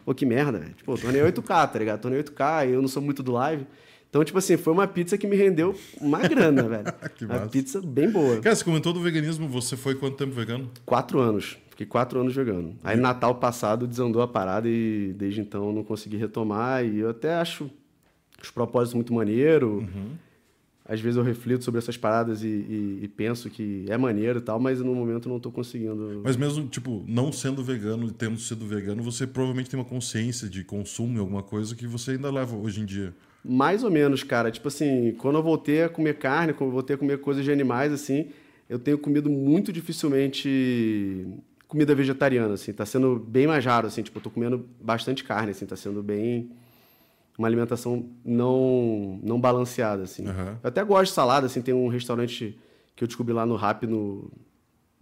pô, 0.06 0.16
que 0.16 0.26
merda, 0.26 0.60
velho. 0.60 0.74
Tipo, 0.76 0.98
torneio 0.98 1.26
é 1.28 1.32
8K, 1.34 1.72
tá 1.72 1.78
ligado? 1.78 2.00
Torneio 2.00 2.24
8K, 2.24 2.70
e 2.70 2.72
eu 2.72 2.82
não 2.82 2.88
sou 2.88 3.02
muito 3.02 3.22
do 3.22 3.34
live. 3.34 3.68
Então, 4.14 4.24
tipo 4.24 4.38
assim, 4.38 4.58
foi 4.58 4.72
uma 4.72 4.86
pizza 4.86 5.18
que 5.18 5.26
me 5.26 5.36
rendeu 5.36 5.76
uma 6.00 6.20
grana, 6.20 6.62
velho. 6.70 6.84
Que 7.16 7.26
uma 7.26 7.34
massa. 7.34 7.48
pizza 7.50 7.82
bem 7.82 8.12
boa. 8.12 8.40
Cara, 8.42 8.56
você 8.56 8.64
comentou 8.64 8.94
do 8.94 9.00
veganismo, 9.00 9.48
você 9.48 9.76
foi 9.76 9.96
quanto 9.96 10.18
tempo 10.18 10.32
vegano? 10.34 10.70
Quatro 10.86 11.20
anos. 11.20 11.58
Fiquei 11.72 11.88
quatro 11.88 12.20
anos 12.22 12.36
vegano. 12.36 12.76
Aí 12.84 12.96
Natal 12.96 13.34
passado 13.34 13.88
desandou 13.88 14.22
a 14.22 14.28
parada 14.28 14.70
e 14.70 15.16
desde 15.18 15.42
então 15.42 15.74
não 15.74 15.84
consegui 15.84 16.16
retomar. 16.18 16.86
E 16.86 17.00
eu 17.00 17.10
até 17.10 17.34
acho 17.34 17.72
os 18.40 18.52
propósitos 18.52 18.94
muito 18.94 19.12
maneiro. 19.16 19.90
Às 20.86 21.02
vezes 21.02 21.18
eu 21.18 21.24
reflito 21.24 21.64
sobre 21.64 21.80
essas 21.80 21.98
paradas 21.98 22.44
e, 22.44 22.48
e- 22.48 23.00
e 23.02 23.08
penso 23.08 23.50
que 23.50 23.84
é 23.90 23.98
maneiro 23.98 24.38
e 24.38 24.42
tal, 24.44 24.60
mas 24.60 24.80
no 24.80 24.94
momento 24.94 25.28
não 25.28 25.40
tô 25.40 25.50
conseguindo. 25.50 26.22
Mas 26.24 26.38
mesmo, 26.38 26.68
tipo, 26.68 27.04
não 27.08 27.32
sendo 27.32 27.64
vegano 27.64 28.06
e 28.06 28.12
tendo 28.12 28.38
sido 28.40 28.68
vegano, 28.68 29.02
você 29.02 29.26
provavelmente 29.26 29.72
tem 29.72 29.80
uma 29.80 29.86
consciência 29.86 30.48
de 30.48 30.64
consumo 30.64 31.18
em 31.18 31.20
alguma 31.20 31.42
coisa 31.42 31.74
que 31.76 31.88
você 31.88 32.12
ainda 32.12 32.30
leva 32.30 32.56
hoje 32.56 32.80
em 32.80 32.86
dia. 32.86 33.12
Mais 33.44 33.84
ou 33.84 33.92
menos, 33.92 34.24
cara. 34.24 34.50
Tipo 34.50 34.70
assim, 34.70 35.14
quando 35.18 35.38
eu 35.38 35.44
voltei 35.44 35.84
a 35.84 35.90
comer 35.90 36.18
carne, 36.18 36.54
quando 36.54 36.70
eu 36.70 36.74
voltei 36.74 36.96
a 36.96 36.98
comer 36.98 37.20
coisas 37.20 37.44
de 37.44 37.52
animais, 37.52 37.92
assim, 37.92 38.30
eu 38.70 38.80
tenho 38.80 38.98
comido 38.98 39.30
muito 39.30 39.74
dificilmente 39.74 41.28
comida 41.68 41.94
vegetariana, 41.94 42.54
assim. 42.54 42.72
Tá 42.72 42.86
sendo 42.86 43.20
bem 43.20 43.48
mais 43.48 43.66
raro, 43.66 43.88
assim. 43.88 44.02
Tipo, 44.02 44.20
eu 44.20 44.24
tô 44.24 44.30
comendo 44.30 44.66
bastante 44.80 45.24
carne, 45.24 45.52
assim. 45.52 45.66
Tá 45.66 45.76
sendo 45.76 46.02
bem... 46.02 46.52
Uma 47.36 47.48
alimentação 47.48 48.06
não, 48.24 49.20
não 49.24 49.42
balanceada, 49.42 50.04
assim. 50.04 50.28
Aham. 50.28 50.60
Eu 50.62 50.68
até 50.68 50.84
gosto 50.84 51.10
de 51.10 51.16
salada, 51.16 51.48
assim. 51.48 51.64
Tem 51.64 51.74
um 51.74 51.88
restaurante 51.88 52.58
que 52.96 53.04
eu 53.04 53.08
descobri 53.08 53.34
lá 53.34 53.44
no 53.44 53.56
Rap, 53.56 53.88
no, 53.88 54.32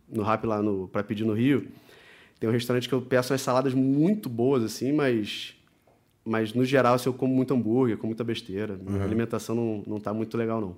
no 0.10 0.24
Rap 0.24 0.46
lá 0.46 0.62
no, 0.62 0.88
pra 0.88 1.04
pedir 1.04 1.26
no 1.26 1.34
Rio. 1.34 1.68
Tem 2.40 2.50
um 2.50 2.54
restaurante 2.54 2.88
que 2.88 2.96
eu 2.96 3.02
peço 3.02 3.34
as 3.34 3.42
saladas 3.42 3.74
muito 3.74 4.30
boas, 4.30 4.64
assim, 4.64 4.94
mas... 4.94 5.56
Mas, 6.24 6.54
no 6.54 6.64
geral, 6.64 6.94
assim, 6.96 7.10
eu 7.10 7.14
como 7.14 7.34
muito 7.34 7.54
hambúrguer, 7.54 7.98
como 7.98 8.10
muita 8.10 8.24
besteira. 8.24 8.78
Minha 8.78 9.04
alimentação 9.04 9.56
não, 9.56 9.84
não 9.88 10.00
tá 10.00 10.14
muito 10.14 10.38
legal, 10.38 10.62
não. 10.62 10.78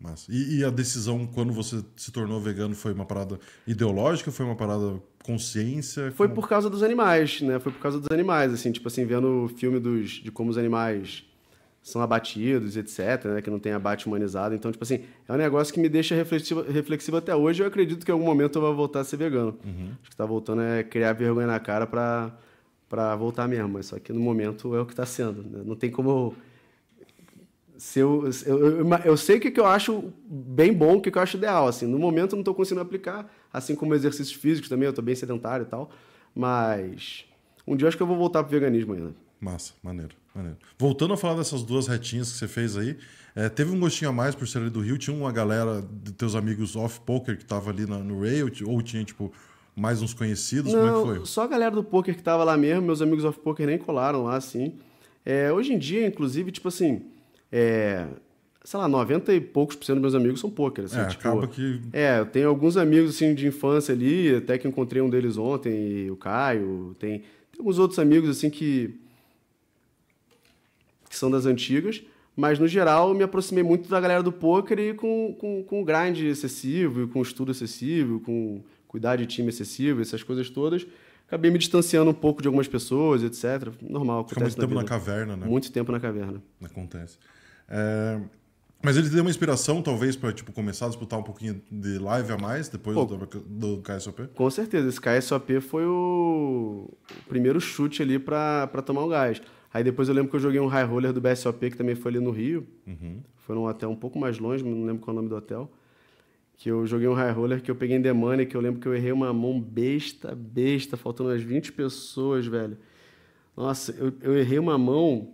Mas, 0.00 0.26
e, 0.28 0.58
e 0.60 0.64
a 0.64 0.70
decisão, 0.70 1.26
quando 1.26 1.52
você 1.52 1.82
se 1.96 2.12
tornou 2.12 2.40
vegano, 2.40 2.74
foi 2.74 2.92
uma 2.92 3.04
parada 3.04 3.38
ideológica? 3.66 4.30
Foi 4.30 4.46
uma 4.46 4.54
parada 4.54 5.02
consciência? 5.24 6.12
Foi 6.12 6.28
Como- 6.28 6.40
por 6.40 6.48
causa 6.48 6.70
dos 6.70 6.82
animais, 6.82 7.40
né? 7.42 7.58
Foi 7.58 7.72
por 7.72 7.80
causa 7.80 7.98
dos 7.98 8.08
animais, 8.10 8.52
assim, 8.52 8.70
tipo 8.72 8.86
assim, 8.88 9.04
vendo 9.04 9.44
o 9.44 9.48
filme 9.48 9.78
dos, 9.80 10.10
de 10.10 10.30
como 10.30 10.50
os 10.50 10.56
animais 10.56 11.24
são 11.82 12.00
abatidos, 12.00 12.76
etc, 12.76 13.24
né? 13.24 13.42
Que 13.42 13.50
não 13.50 13.58
tem 13.58 13.72
abate 13.72 14.06
humanizado. 14.06 14.54
Então, 14.54 14.70
tipo 14.70 14.84
assim, 14.84 15.00
é 15.28 15.32
um 15.32 15.36
negócio 15.36 15.72
que 15.74 15.80
me 15.80 15.88
deixa 15.88 16.14
reflexivo, 16.14 16.62
reflexivo 16.62 17.16
até 17.16 17.34
hoje. 17.34 17.62
Eu 17.62 17.66
acredito 17.66 18.04
que 18.04 18.10
em 18.10 18.14
algum 18.14 18.24
momento 18.26 18.56
eu 18.56 18.62
vou 18.62 18.74
voltar 18.76 19.00
a 19.00 19.04
ser 19.04 19.16
vegano. 19.16 19.58
Acho 20.00 20.10
que 20.10 20.16
tá 20.16 20.24
voltando 20.26 20.62
é 20.62 20.82
criar 20.84 21.12
vergonha 21.12 21.46
na 21.46 21.58
cara 21.58 21.86
pra, 21.86 22.36
pra 22.88 23.14
voltar 23.16 23.46
mesmo. 23.48 23.68
Mas 23.68 23.86
só 23.86 23.98
que 23.98 24.12
no 24.12 24.20
momento 24.20 24.74
é 24.74 24.80
o 24.80 24.86
que 24.86 24.94
tá 24.94 25.04
sendo. 25.06 25.42
né? 25.42 25.62
Não 25.64 25.76
tem 25.76 25.90
como 25.90 26.10
eu... 26.10 26.34
Eu, 27.94 28.24
eu, 28.46 28.88
eu, 29.04 29.16
sei 29.16 29.36
o 29.36 29.40
que, 29.40 29.52
que 29.52 29.60
eu 29.60 29.66
acho 29.66 30.12
bem 30.28 30.72
bom, 30.72 30.96
o 30.96 31.00
que, 31.00 31.12
que 31.12 31.18
eu 31.18 31.22
acho 31.22 31.36
ideal. 31.36 31.68
Assim, 31.68 31.86
no 31.86 31.96
momento 31.98 32.32
eu 32.32 32.36
não 32.36 32.40
estou 32.40 32.52
conseguindo 32.54 32.80
aplicar, 32.80 33.32
assim 33.52 33.76
como 33.76 33.94
exercícios 33.94 34.32
físicos 34.32 34.68
também, 34.68 34.86
eu 34.86 34.90
estou 34.90 35.04
bem 35.04 35.14
sedentário 35.14 35.62
e 35.64 35.68
tal. 35.68 35.88
Mas 36.34 37.24
um 37.64 37.76
dia 37.76 37.84
eu 37.84 37.88
acho 37.88 37.96
que 37.96 38.02
eu 38.02 38.06
vou 38.06 38.16
voltar 38.16 38.42
pro 38.42 38.50
veganismo 38.50 38.94
ainda. 38.94 39.14
Massa, 39.40 39.74
maneiro, 39.80 40.16
maneiro. 40.34 40.56
Voltando 40.76 41.14
a 41.14 41.16
falar 41.16 41.36
dessas 41.36 41.62
duas 41.62 41.86
retinhas 41.86 42.32
que 42.32 42.38
você 42.38 42.48
fez 42.48 42.76
aí, 42.76 42.98
é, 43.36 43.48
teve 43.48 43.70
um 43.70 43.78
gostinho 43.78 44.10
a 44.10 44.12
mais 44.12 44.34
por 44.34 44.48
ser 44.48 44.58
ali 44.58 44.70
do 44.70 44.80
Rio? 44.80 44.98
Tinha 44.98 45.16
uma 45.16 45.30
galera 45.30 45.80
de 46.02 46.10
teus 46.12 46.34
amigos 46.34 46.74
off-poker 46.74 47.38
que 47.38 47.44
tava 47.44 47.70
ali 47.70 47.86
na- 47.86 48.00
no 48.00 48.22
rail? 48.22 48.50
Ou 48.66 48.82
tinha, 48.82 49.04
tipo, 49.04 49.32
mais 49.78 50.02
uns 50.02 50.12
conhecidos? 50.12 50.74
Como 50.74 50.86
é 50.86 50.90
que 51.12 51.18
foi? 51.18 51.26
só 51.26 51.42
a 51.44 51.46
galera 51.46 51.74
do 51.74 51.84
poker 51.84 52.14
que 52.14 52.22
tava 52.22 52.44
lá 52.44 52.56
mesmo, 52.56 52.82
meus 52.82 53.00
amigos 53.00 53.24
off 53.24 53.38
poker 53.38 53.66
nem 53.66 53.78
colaram 53.78 54.24
lá, 54.24 54.36
assim. 54.36 54.74
É, 55.24 55.52
hoje 55.52 55.72
em 55.72 55.78
dia, 55.78 56.06
inclusive, 56.06 56.50
tipo 56.50 56.68
assim, 56.68 57.02
é, 57.52 58.06
sei 58.64 58.78
lá, 58.80 58.88
90 58.88 59.32
e 59.32 59.40
poucos 59.40 59.76
por 59.76 59.84
cento 59.84 59.96
dos 59.96 60.02
meus 60.02 60.14
amigos 60.14 60.40
são 60.40 60.50
poker, 60.50 60.84
assim, 60.84 60.98
É, 60.98 61.06
tipo, 61.06 61.20
acaba 61.20 61.46
que... 61.46 61.80
É, 61.92 62.18
eu 62.18 62.26
tenho 62.26 62.48
alguns 62.48 62.76
amigos 62.76 63.10
assim 63.10 63.34
de 63.34 63.46
infância 63.46 63.94
ali, 63.94 64.34
até 64.34 64.58
que 64.58 64.66
encontrei 64.66 65.00
um 65.00 65.08
deles 65.08 65.36
ontem, 65.36 66.10
o 66.10 66.16
Caio, 66.16 66.96
tem, 66.98 67.20
tem 67.20 67.58
alguns 67.58 67.78
outros 67.78 67.98
amigos 67.98 68.28
assim 68.28 68.50
que 68.50 68.94
que 71.08 71.16
são 71.16 71.30
das 71.30 71.46
antigas, 71.46 72.02
mas 72.36 72.58
no 72.58 72.68
geral 72.68 73.08
eu 73.08 73.14
me 73.14 73.24
aproximei 73.24 73.64
muito 73.64 73.88
da 73.88 73.98
galera 73.98 74.22
do 74.22 74.30
poker 74.30 74.78
e 74.78 74.92
com, 74.92 75.34
com, 75.38 75.64
com 75.64 75.82
grind 75.82 76.20
excessivo, 76.20 77.02
e 77.02 77.06
com 77.06 77.22
estudo 77.22 77.50
excessivo, 77.50 78.20
com 78.20 78.62
cuidar 78.88 79.16
de 79.16 79.26
time 79.26 79.50
excessivo, 79.50 80.00
essas 80.00 80.22
coisas 80.24 80.50
todas. 80.50 80.84
Acabei 81.28 81.50
me 81.50 81.58
distanciando 81.58 82.10
um 82.10 82.14
pouco 82.14 82.40
de 82.42 82.48
algumas 82.48 82.66
pessoas, 82.66 83.22
etc. 83.22 83.70
Normal, 83.82 84.26
Fica 84.26 84.40
muito 84.40 84.52
acontece 84.52 84.56
tempo 84.56 84.74
na 84.74 84.80
vida. 84.80 84.88
caverna, 84.88 85.36
né? 85.36 85.46
Muito 85.46 85.70
tempo 85.70 85.92
na 85.92 86.00
caverna. 86.00 86.42
Acontece. 86.64 87.18
É, 87.68 88.18
Mas 88.82 88.96
ele 88.96 89.10
deu 89.10 89.20
uma 89.22 89.28
inspiração, 89.30 89.82
talvez, 89.82 90.16
pra 90.16 90.32
tipo, 90.32 90.52
começar 90.52 90.86
a 90.86 90.88
disputar 90.88 91.18
um 91.18 91.22
pouquinho 91.22 91.60
de 91.70 91.98
live 91.98 92.32
a 92.32 92.38
mais, 92.38 92.68
depois 92.68 92.96
Pô. 92.96 93.04
do, 93.04 93.26
do 93.26 93.82
KSOP? 93.82 94.28
Com 94.34 94.48
certeza, 94.50 94.88
esse 94.88 94.98
KSOP 95.00 95.60
foi 95.60 95.84
o, 95.84 96.88
o 96.88 97.28
primeiro 97.28 97.60
chute 97.60 98.00
ali 98.02 98.18
pra 98.18 98.66
tomar 98.86 99.04
um 99.04 99.08
gás. 99.08 99.42
Aí 99.74 99.84
depois 99.84 100.08
eu 100.08 100.14
lembro 100.14 100.30
que 100.30 100.36
eu 100.36 100.40
joguei 100.40 100.60
um 100.60 100.66
high 100.66 100.84
roller 100.86 101.12
do 101.12 101.20
BSOP, 101.20 101.70
que 101.70 101.76
também 101.76 101.94
foi 101.94 102.12
ali 102.12 102.20
no 102.20 102.30
Rio. 102.30 102.66
Foi 103.36 103.54
num 103.54 103.66
hotel 103.66 103.90
um 103.90 103.96
pouco 103.96 104.18
mais 104.18 104.38
longe, 104.38 104.64
não 104.64 104.86
lembro 104.86 105.02
qual 105.02 105.14
é 105.14 105.18
o 105.18 105.22
nome 105.22 105.28
do 105.28 105.36
hotel. 105.36 105.70
Que 106.58 106.68
eu 106.70 106.84
joguei 106.86 107.06
um 107.08 107.14
high 107.14 107.30
roller 107.30 107.62
que 107.62 107.70
eu 107.70 107.76
peguei 107.76 107.96
em 107.96 108.12
Money, 108.12 108.44
que 108.44 108.56
eu 108.56 108.60
lembro 108.60 108.80
que 108.80 108.88
eu 108.88 108.94
errei 108.94 109.12
uma 109.12 109.32
mão 109.32 109.60
besta, 109.60 110.34
besta, 110.34 110.96
faltando 110.96 111.30
umas 111.30 111.40
20 111.42 111.72
pessoas, 111.72 112.46
velho. 112.46 112.76
Nossa, 113.56 113.92
eu, 113.92 114.12
eu 114.20 114.36
errei 114.36 114.58
uma 114.58 114.76
mão 114.76 115.32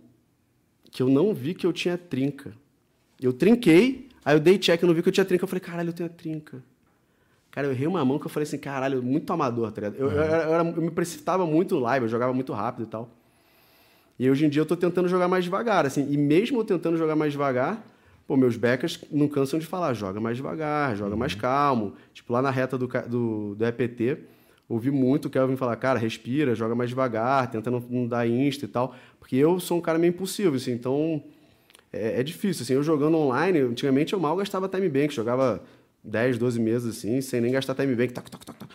que 0.91 1.01
eu 1.01 1.09
não 1.09 1.33
vi 1.33 1.53
que 1.55 1.65
eu 1.65 1.73
tinha 1.73 1.97
trinca. 1.97 2.53
Eu 3.19 3.33
trinquei, 3.33 4.07
aí 4.23 4.35
eu 4.35 4.39
dei 4.39 4.57
check, 4.59 4.81
eu 4.81 4.87
não 4.87 4.93
vi 4.93 5.01
que 5.01 5.09
eu 5.09 5.13
tinha 5.13 5.25
trinca. 5.25 5.43
Eu 5.43 5.47
falei, 5.47 5.59
caralho, 5.61 5.89
eu 5.89 5.93
tenho 5.93 6.07
a 6.07 6.13
trinca. 6.13 6.63
Cara, 7.49 7.67
eu 7.67 7.71
errei 7.71 7.87
uma 7.87 8.05
mão 8.05 8.19
que 8.19 8.25
eu 8.25 8.29
falei 8.29 8.45
assim, 8.45 8.57
caralho, 8.57 9.01
muito 9.01 9.31
amador, 9.33 9.71
tá 9.71 9.81
ligado? 9.81 9.95
Eu, 9.99 10.11
eu, 10.11 10.21
era- 10.21 10.43
eu 10.43 10.53
era- 10.53 10.63
eu 10.69 10.81
me 10.81 10.91
precipitava 10.91 11.45
muito 11.45 11.79
live, 11.79 12.05
eu 12.05 12.09
jogava 12.09 12.33
muito 12.33 12.53
rápido 12.53 12.83
e 12.85 12.87
tal. 12.87 13.09
E 14.19 14.29
hoje 14.29 14.45
em 14.45 14.49
dia 14.49 14.61
eu 14.61 14.65
tô 14.65 14.75
tentando 14.77 15.07
jogar 15.07 15.27
mais 15.27 15.43
devagar, 15.43 15.85
assim. 15.85 16.05
E 16.11 16.17
mesmo 16.17 16.59
eu 16.59 16.63
tentando 16.65 16.97
jogar 16.97 17.15
mais 17.15 17.31
devagar, 17.31 17.83
pô, 18.27 18.35
meus 18.35 18.57
backers 18.57 18.99
não 19.11 19.27
cansam 19.27 19.59
de 19.59 19.65
falar, 19.65 19.93
joga 19.93 20.19
mais 20.19 20.37
devagar, 20.37 20.95
joga 20.95 21.15
mais 21.15 21.35
calmo. 21.35 21.93
Tipo, 22.13 22.33
lá 22.33 22.41
na 22.41 22.49
reta 22.49 22.77
do, 22.77 22.87
do, 22.87 23.55
do 23.55 23.65
EPT, 23.65 24.19
ouvi 24.67 24.91
muito 24.91 25.25
o 25.25 25.29
Kelvin 25.29 25.55
falar, 25.55 25.75
cara, 25.75 25.99
respira, 25.99 26.55
joga 26.55 26.75
mais 26.75 26.89
devagar, 26.89 27.49
tenta 27.49 27.69
não, 27.69 27.79
não 27.89 28.07
dar 28.07 28.27
insta 28.27 28.65
e 28.65 28.67
tal. 28.67 28.95
Porque 29.19 29.35
eu 29.35 29.59
sou 29.59 29.77
um 29.77 29.81
cara 29.81 29.97
meio 29.97 30.09
impulsivo, 30.09 30.55
assim, 30.55 30.71
então 30.71 31.23
é, 31.93 32.19
é 32.19 32.23
difícil, 32.23 32.63
assim. 32.63 32.73
Eu 32.73 32.83
jogando 32.83 33.17
online, 33.17 33.59
antigamente 33.59 34.13
eu 34.13 34.19
mal 34.19 34.35
gastava 34.35 34.67
time 34.67 34.89
bank, 34.89 35.13
jogava 35.13 35.63
10, 36.03 36.37
12 36.37 36.59
meses, 36.59 36.97
assim, 36.97 37.21
sem 37.21 37.41
nem 37.41 37.51
gastar 37.51 37.75
time 37.75 37.95
bank, 37.95 38.13
tac, 38.13 38.29
tac, 38.29 38.45
tac, 38.45 38.57
tac. 38.57 38.71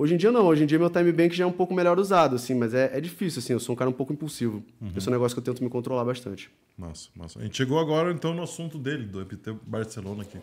Hoje 0.00 0.14
em 0.14 0.16
dia 0.16 0.32
não, 0.32 0.46
hoje 0.46 0.62
em 0.62 0.66
dia 0.66 0.78
meu 0.78 0.88
time 0.88 1.12
bank 1.12 1.36
já 1.36 1.44
é 1.44 1.46
um 1.46 1.52
pouco 1.52 1.74
melhor 1.74 1.98
usado, 1.98 2.34
assim, 2.34 2.54
mas 2.54 2.72
é, 2.72 2.96
é 2.96 3.00
difícil, 3.02 3.40
assim, 3.40 3.52
eu 3.52 3.60
sou 3.60 3.74
um 3.74 3.76
cara 3.76 3.90
um 3.90 3.92
pouco 3.92 4.14
impulsivo. 4.14 4.64
Esse 4.96 5.06
é 5.06 5.10
um 5.10 5.12
negócio 5.12 5.34
que 5.34 5.40
eu 5.40 5.44
tento 5.54 5.62
me 5.62 5.68
controlar 5.68 6.06
bastante. 6.06 6.50
Massa, 6.74 7.10
massa. 7.14 7.38
A 7.38 7.42
gente 7.42 7.54
chegou 7.58 7.78
agora, 7.78 8.10
então, 8.10 8.32
no 8.32 8.42
assunto 8.42 8.78
dele, 8.78 9.04
do 9.04 9.20
EPT 9.20 9.54
Barcelona 9.66 10.22
aqui. 10.22 10.38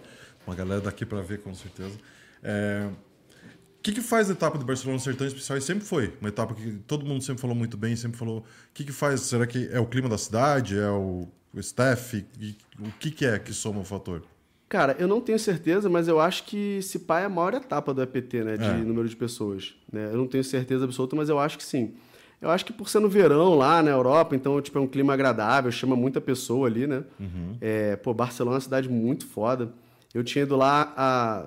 Uma 0.45 0.55
galera 0.55 0.81
daqui 0.81 1.07
pra 1.07 1.21
ver, 1.23 1.39
com 1.41 1.55
certeza. 1.55 1.97
É, 2.43 2.87
O 2.87 3.81
que, 3.81 3.93
que 3.93 4.01
faz 4.01 4.29
a 4.29 4.33
etapa 4.33 4.59
de 4.59 4.63
Barcelona 4.63 4.99
ser 4.99 5.15
tão 5.15 5.25
especial? 5.25 5.57
E 5.57 5.61
sempre 5.61 5.85
foi 5.85 6.13
uma 6.21 6.29
etapa 6.29 6.53
que 6.53 6.73
todo 6.85 7.03
mundo 7.03 7.23
sempre 7.23 7.41
falou 7.41 7.55
muito 7.55 7.75
bem, 7.77 7.95
sempre 7.95 8.15
falou. 8.19 8.41
O 8.41 8.43
que, 8.75 8.83
que 8.83 8.91
faz? 8.91 9.21
Será 9.21 9.47
que 9.47 9.69
é 9.71 9.79
o 9.79 9.87
clima 9.87 10.07
da 10.07 10.19
cidade? 10.19 10.77
É 10.77 10.89
o, 10.91 11.27
o 11.51 11.59
staff? 11.59 12.23
E 12.39 12.55
o 12.79 12.91
que, 12.99 13.09
que 13.09 13.25
é 13.25 13.39
que 13.39 13.51
soma 13.53 13.79
o 13.79 13.83
fator? 13.83 14.21
Cara, 14.70 14.95
eu 14.99 15.07
não 15.07 15.22
tenho 15.22 15.39
certeza, 15.39 15.89
mas 15.89 16.07
eu 16.09 16.20
acho 16.20 16.43
que 16.43 16.82
se 16.82 16.99
pá 16.99 17.22
é 17.22 17.26
a 17.26 17.30
maior 17.30 17.53
etapa 17.53 17.93
do 17.93 18.01
EPT, 18.01 18.43
né? 18.43 18.57
De 18.57 18.65
É. 18.65 18.74
número 18.78 19.07
de 19.07 19.15
pessoas. 19.15 19.76
Né? 19.91 20.09
Eu 20.11 20.18
não 20.18 20.28
tenho 20.28 20.43
certeza 20.43 20.84
absoluta, 20.84 21.15
mas 21.15 21.30
eu 21.30 21.39
acho 21.39 21.57
que 21.57 21.63
sim. 21.63 21.93
Eu 22.41 22.49
acho 22.51 22.65
que 22.65 22.74
por 22.74 22.88
ser 22.89 22.99
no 22.99 23.09
verão 23.09 23.55
lá 23.55 23.82
na 23.82 23.89
Europa, 23.91 24.36
então, 24.36 24.61
tipo, 24.61 24.78
é 24.78 24.82
um 24.82 24.88
clima 24.88 25.13
agradável, 25.13 25.72
chama 25.72 25.95
muita 25.95 26.20
pessoa 26.22 26.68
ali, 26.68 26.86
né? 26.86 27.03
É, 27.61 27.95
pô, 27.95 28.13
Barcelona 28.13 28.55
é 28.55 28.57
uma 28.57 28.61
cidade 28.61 28.88
muito 28.89 29.26
foda. 29.26 29.72
Eu 30.13 30.24
tinha 30.24 30.43
ido 30.43 30.55
lá 30.55 30.93
há 30.95 31.45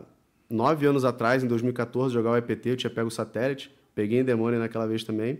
nove 0.48 0.86
anos 0.86 1.04
atrás, 1.04 1.44
em 1.44 1.46
2014, 1.46 2.12
jogar 2.12 2.30
o 2.32 2.36
EPT, 2.36 2.70
eu 2.70 2.76
tinha 2.76 2.90
pego 2.90 3.06
o 3.06 3.10
satélite, 3.10 3.70
peguei 3.94 4.18
em 4.20 4.24
Demônio 4.24 4.58
naquela 4.58 4.86
vez 4.86 5.04
também. 5.04 5.38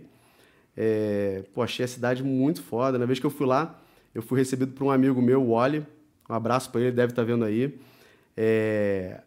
É, 0.77 1.43
pô, 1.53 1.61
achei 1.61 1.83
a 1.83 1.87
cidade 1.87 2.23
muito 2.23 2.61
foda. 2.61 2.97
Na 2.97 3.05
vez 3.05 3.19
que 3.19 3.25
eu 3.25 3.29
fui 3.29 3.45
lá, 3.45 3.77
eu 4.15 4.21
fui 4.21 4.39
recebido 4.39 4.71
por 4.71 4.85
um 4.85 4.91
amigo 4.91 5.21
meu, 5.21 5.41
o 5.43 5.51
Wally. 5.53 5.85
Um 6.29 6.33
abraço 6.33 6.71
pra 6.71 6.81
ele, 6.81 6.91
deve 6.91 7.11
estar 7.11 7.23
vendo 7.23 7.43
aí. 7.43 7.77
É, 8.35 9.21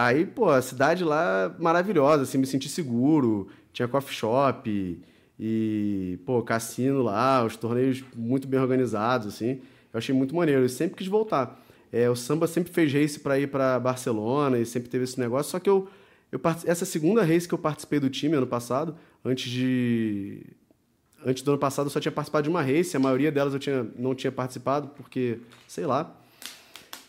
Aí, 0.00 0.24
pô, 0.24 0.48
a 0.48 0.62
cidade 0.62 1.02
lá 1.02 1.52
maravilhosa, 1.58 2.22
assim, 2.22 2.38
me 2.38 2.46
senti 2.46 2.68
seguro, 2.68 3.48
tinha 3.72 3.88
coffee 3.88 4.14
shop 4.14 5.02
e, 5.36 6.20
pô, 6.24 6.40
cassino 6.40 7.02
lá, 7.02 7.44
os 7.44 7.56
torneios 7.56 8.04
muito 8.14 8.46
bem 8.46 8.60
organizados, 8.60 9.26
assim. 9.26 9.60
Eu 9.92 9.98
achei 9.98 10.14
muito 10.14 10.36
maneiro, 10.36 10.62
eu 10.62 10.68
sempre 10.68 10.96
quis 10.96 11.08
voltar. 11.08 11.60
É, 11.90 12.08
o 12.08 12.14
samba 12.14 12.46
sempre 12.46 12.72
fez 12.72 12.92
race 12.92 13.18
para 13.18 13.40
ir 13.40 13.48
para 13.48 13.80
Barcelona 13.80 14.60
e 14.60 14.64
sempre 14.64 14.88
teve 14.88 15.02
esse 15.02 15.18
negócio, 15.18 15.50
só 15.50 15.58
que 15.58 15.68
eu, 15.68 15.88
eu 16.30 16.40
essa 16.64 16.84
segunda 16.84 17.24
race 17.24 17.48
que 17.48 17.54
eu 17.54 17.58
participei 17.58 17.98
do 17.98 18.08
time 18.08 18.36
ano 18.36 18.46
passado, 18.46 18.94
antes 19.24 19.50
de 19.50 20.46
antes 21.26 21.42
do 21.42 21.50
ano 21.50 21.58
passado 21.58 21.86
eu 21.86 21.90
só 21.90 21.98
tinha 21.98 22.12
participado 22.12 22.44
de 22.44 22.50
uma 22.50 22.62
race, 22.62 22.96
a 22.96 23.00
maioria 23.00 23.32
delas 23.32 23.52
eu 23.52 23.58
tinha, 23.58 23.84
não 23.98 24.14
tinha 24.14 24.30
participado 24.30 24.90
porque, 24.96 25.40
sei 25.66 25.86
lá, 25.86 26.17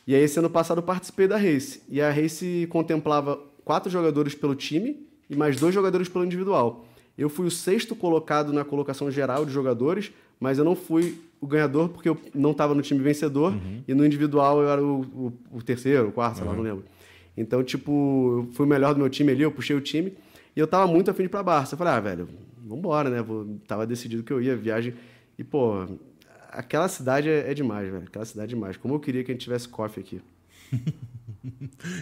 e 0.10 0.16
aí, 0.16 0.24
esse 0.24 0.39
ano 0.39 0.49
passado, 0.49 0.80
eu 0.80 0.82
participei 0.82 1.28
da 1.28 1.38
race. 1.38 1.84
E 1.88 2.01
a 2.01 2.10
race 2.10 2.66
contemplava 2.72 3.39
quatro 3.64 3.91
jogadores 3.91 4.34
pelo 4.34 4.55
time 4.55 5.05
e 5.30 5.36
mais 5.36 5.60
dois 5.60 5.72
jogadores 5.72 6.10
pelo 6.10 6.26
individual. 6.26 6.84
Eu 7.16 7.30
fui 7.30 7.45
o 7.45 7.51
sexto 7.51 7.95
colocado 7.95 8.51
na 8.51 8.66
colocação 8.66 9.12
geral 9.12 9.45
de 9.45 9.51
jogadores, 9.51 10.12
mas 10.39 10.57
eu 10.57 10.66
não 10.66 10.76
fui 10.76 11.22
o 11.39 11.45
ganhador 11.45 11.89
porque 11.89 12.10
eu 12.10 12.18
não 12.34 12.49
estava 12.49 12.74
no 12.74 12.82
time 12.82 12.99
vencedor 13.01 13.53
uhum. 13.53 13.84
e 13.88 13.93
no 13.93 14.03
individual 14.03 14.64
eu 14.64 14.70
era 14.70 14.84
o, 14.84 15.01
o, 15.01 15.34
o 15.51 15.62
terceiro, 15.62 16.07
o 16.07 16.12
quarto, 16.12 16.38
sei 16.38 16.47
lá, 16.47 16.53
não 16.55 16.64
lembro. 16.64 16.86
Então, 17.38 17.64
tipo, 17.64 18.47
eu 18.49 18.53
fui 18.55 18.66
o 18.66 18.70
melhor 18.70 18.95
do 18.95 18.99
meu 18.99 19.12
time 19.12 19.32
ali, 19.32 19.43
eu 19.43 19.51
puxei 19.51 19.76
o 19.76 19.82
time 19.82 20.12
e 20.55 20.60
eu 20.60 20.66
tava 20.66 20.91
muito 20.91 21.12
afim 21.12 21.22
de 21.22 21.26
ir 21.28 21.30
pra 21.30 21.43
Barça. 21.43 21.76
Eu 21.76 21.78
falei, 21.78 21.93
ah, 21.93 21.99
velho, 21.99 22.28
vambora, 22.66 23.12
né? 23.12 23.22
Vou, 23.22 23.60
tava 23.68 23.86
decidido 23.86 24.24
que 24.24 24.34
eu 24.34 24.41
ia, 24.41 24.55
viagem. 24.55 24.95
E, 25.38 25.43
pô, 25.43 25.86
aquela 26.50 26.88
cidade 26.88 27.30
é, 27.30 27.52
é, 27.52 27.54
demais, 27.54 27.89
velho. 27.89 28.06
Aquela 28.08 28.26
cidade 28.26 28.54
é 28.54 28.56
demais. 28.56 28.78
Como 28.78 28.93
eu 28.93 29.00
queria 29.00 29.24
que 29.24 29.32
a 29.32 29.34
gente 29.34 29.43
tivesse 29.43 29.68
coffee 29.68 30.04
aqui. 30.04 30.22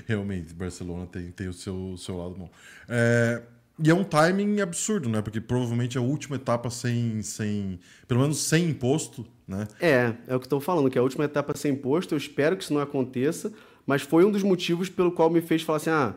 Realmente, 0.07 0.53
Barcelona 0.53 1.05
tem, 1.05 1.31
tem 1.31 1.47
o 1.47 1.53
seu, 1.53 1.95
seu 1.97 2.17
lado 2.17 2.35
bom. 2.35 2.49
É, 2.87 3.41
e 3.83 3.89
é 3.89 3.93
um 3.93 4.03
timing 4.03 4.59
absurdo, 4.59 5.07
né? 5.07 5.21
Porque 5.21 5.39
provavelmente 5.39 5.97
é 5.97 6.01
a 6.01 6.03
última 6.03 6.35
etapa 6.35 6.69
sem, 6.69 7.21
sem. 7.21 7.79
Pelo 8.07 8.21
menos 8.21 8.39
sem 8.39 8.69
imposto, 8.69 9.25
né? 9.47 9.67
É, 9.79 10.13
é 10.27 10.35
o 10.35 10.39
que 10.39 10.47
estou 10.47 10.59
falando, 10.59 10.89
que 10.89 10.97
é 10.97 11.01
a 11.01 11.03
última 11.03 11.25
etapa 11.25 11.55
sem 11.55 11.73
imposto. 11.73 12.15
Eu 12.15 12.17
espero 12.17 12.57
que 12.57 12.63
isso 12.63 12.73
não 12.73 12.81
aconteça, 12.81 13.53
mas 13.85 14.01
foi 14.01 14.25
um 14.25 14.31
dos 14.31 14.41
motivos 14.41 14.89
pelo 14.89 15.11
qual 15.11 15.29
me 15.29 15.41
fez 15.41 15.61
falar 15.61 15.77
assim: 15.77 15.91
ah, 15.91 16.15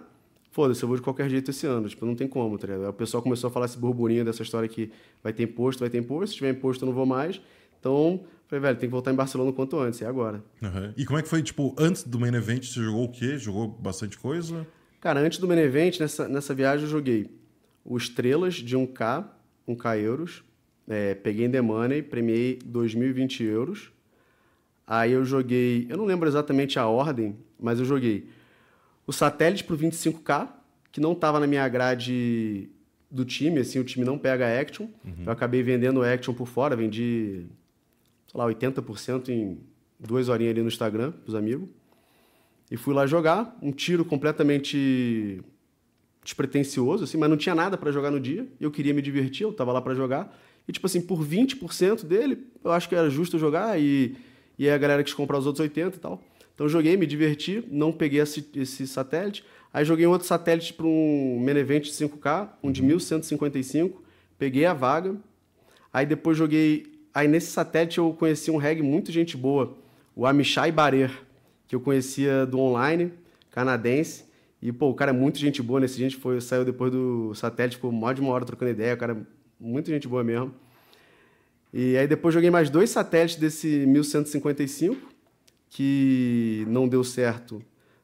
foda-se, 0.51 0.83
eu 0.83 0.89
vou 0.89 0.97
de 0.97 1.03
qualquer 1.03 1.28
jeito 1.28 1.51
esse 1.51 1.66
ano. 1.66 1.87
Tipo, 1.87 2.07
não 2.07 2.14
tem 2.14 2.26
como, 2.26 2.57
tá 2.57 2.66
ligado? 2.66 2.89
O 2.89 2.93
pessoal 2.95 3.22
começou 3.22 3.49
a 3.49 3.51
falar 3.51 3.66
esse 3.66 3.76
burburinho 3.76 4.24
dessa 4.24 4.43
história 4.43 4.68
que 4.68 4.91
vai 5.22 5.33
ter 5.33 5.43
imposto, 5.43 5.81
vai 5.81 5.91
ter 5.91 5.99
imposto. 5.99 6.28
Se 6.28 6.37
tiver 6.37 6.51
imposto, 6.51 6.85
eu 6.85 6.87
não 6.87 6.95
vou 6.95 7.05
mais. 7.05 7.41
Então, 7.81 8.24
falei, 8.47 8.62
velho, 8.62 8.78
tem 8.78 8.89
que 8.89 8.93
voltar 8.93 9.11
em 9.11 9.16
Barcelona 9.16 9.51
o 9.51 9.53
quanto 9.53 9.78
antes, 9.78 10.01
é 10.03 10.07
agora. 10.07 10.45
Uhum. 10.62 10.93
E 10.97 11.05
como 11.05 11.18
é 11.18 11.22
que 11.22 11.28
foi, 11.28 11.43
tipo, 11.43 11.74
antes 11.78 12.05
do 12.05 12.20
main 12.20 12.35
event, 12.35 12.64
você 12.64 12.81
jogou 12.81 13.05
o 13.05 13.09
quê? 13.11 13.39
Jogou 13.39 13.66
bastante 13.66 14.18
coisa? 14.18 14.66
Cara, 15.01 15.20
antes 15.20 15.39
do 15.39 15.49
main 15.49 15.59
event, 15.59 15.99
nessa, 15.99 16.28
nessa 16.28 16.55
viagem 16.55 16.85
eu 16.85 16.91
joguei 16.91 17.31
o 17.85 17.97
Estrelas 17.97 18.55
de 18.55 18.76
1K, 18.76 19.24
1K 19.66 19.99
euros. 19.99 20.45
É, 20.87 21.14
peguei 21.14 21.47
em 21.47 21.51
The 21.51 21.61
Money, 21.61 22.03
premiei 22.03 22.59
2.020 22.59 23.45
euros. 23.45 23.91
Aí 24.87 25.12
eu 25.12 25.24
joguei, 25.24 25.87
eu 25.89 25.97
não 25.97 26.05
lembro 26.05 26.28
exatamente 26.28 26.78
a 26.78 26.87
ordem, 26.87 27.37
mas 27.59 27.78
eu 27.78 27.85
joguei 27.85 28.28
o 29.07 29.12
Satélite 29.12 29.64
pro 29.64 29.78
25K, 29.78 30.49
que 30.93 31.01
não 31.01 31.12
estava 31.12 31.39
na 31.39 31.47
minha 31.47 31.66
grade 31.68 32.68
do 33.11 33.24
time, 33.24 33.61
assim, 33.61 33.78
o 33.78 33.85
time 33.85 34.05
não 34.05 34.18
pega 34.18 34.61
Action. 34.61 34.89
Uhum. 35.05 35.24
Eu 35.26 35.33
acabei 35.33 35.62
vendendo 35.62 36.03
Action 36.03 36.35
por 36.35 36.47
fora, 36.47 36.76
vendi 36.76 37.47
sei 38.31 38.39
lá, 38.39 38.47
80% 38.47 39.28
em 39.28 39.59
duas 39.99 40.28
horinhas 40.28 40.53
ali 40.53 40.62
no 40.62 40.68
Instagram, 40.68 41.11
pros 41.11 41.35
amigos. 41.35 41.68
E 42.70 42.76
fui 42.76 42.95
lá 42.95 43.05
jogar, 43.07 43.59
um 43.61 43.72
tiro 43.72 44.05
completamente 44.05 45.43
despretensioso, 46.22 47.05
assim, 47.05 47.18
mas 47.18 47.28
não 47.28 47.37
tinha 47.37 47.55
nada 47.55 47.76
para 47.76 47.91
jogar 47.91 48.11
no 48.11 48.20
dia. 48.20 48.47
Eu 48.61 48.70
queria 48.70 48.95
me 48.95 49.03
divertir, 49.03 49.43
eu 49.43 49.53
tava 49.53 49.72
lá 49.72 49.83
para 49.83 49.95
jogar. 49.95 50.33
E, 50.68 50.72
tipo 50.72 50.87
assim, 50.87 51.01
por 51.01 51.24
20% 51.24 52.05
dele, 52.05 52.47
eu 52.62 52.70
acho 52.70 52.89
que 52.89 52.95
era 52.95 53.11
justo 53.11 53.39
jogar 53.39 53.81
e, 53.81 54.16
e 54.57 54.70
a 54.70 54.78
galera 54.78 55.03
quis 55.03 55.12
comprar 55.12 55.39
os 55.39 55.47
outros 55.47 55.61
80 55.61 55.97
e 55.97 56.01
tal. 56.01 56.22
Então 56.55 56.68
joguei, 56.68 56.97
me 56.97 57.07
diverti, 57.07 57.64
não 57.68 57.91
peguei 57.91 58.20
esse, 58.20 58.49
esse 58.55 58.87
satélite. 58.87 59.45
Aí 59.72 59.85
joguei 59.85 60.07
um 60.07 60.11
outro 60.11 60.28
satélite 60.28 60.72
para 60.72 60.87
um 60.87 61.41
Menevent 61.41 61.87
5K, 61.87 62.51
um 62.62 62.70
de 62.70 62.83
1155, 62.83 64.01
peguei 64.39 64.66
a 64.66 64.74
vaga. 64.74 65.16
Aí 65.93 66.07
depois 66.07 66.37
joguei 66.37 66.89
Aí 67.12 67.26
nesse 67.26 67.50
satélite 67.50 67.98
eu 67.98 68.12
conheci 68.12 68.50
um 68.50 68.56
reggae 68.56 68.82
muito 68.82 69.11
gente 69.11 69.36
boa, 69.36 69.76
o 70.14 70.26
Amishai 70.26 70.70
Barer, 70.70 71.11
que 71.66 71.74
eu 71.74 71.80
conhecia 71.80 72.46
do 72.46 72.58
online, 72.58 73.12
canadense. 73.50 74.24
E, 74.62 74.70
pô, 74.70 74.90
o 74.90 74.94
cara 74.94 75.11
é 75.11 75.14
muito 75.14 75.38
gente 75.38 75.62
boa 75.62 75.80
nesse 75.80 75.98
gente, 75.98 76.16
foi, 76.16 76.40
saiu 76.40 76.64
depois 76.64 76.92
do 76.92 77.34
satélite, 77.34 77.76
ficou 77.76 77.90
mais 77.90 78.14
de 78.14 78.20
uma 78.20 78.30
hora 78.32 78.44
trocando 78.44 78.70
ideia, 78.70 78.94
o 78.94 78.96
cara 78.96 79.14
é 79.14 79.16
muito 79.58 79.88
gente 79.88 80.06
boa 80.06 80.22
mesmo. 80.22 80.54
E 81.72 81.96
aí 81.96 82.06
depois 82.06 82.34
joguei 82.34 82.50
mais 82.50 82.68
dois 82.68 82.90
satélites 82.90 83.36
desse 83.36 83.86
1155, 83.86 85.00
que 85.70 86.64
não 86.68 86.88
deu 86.88 87.02
certo. 87.02 87.62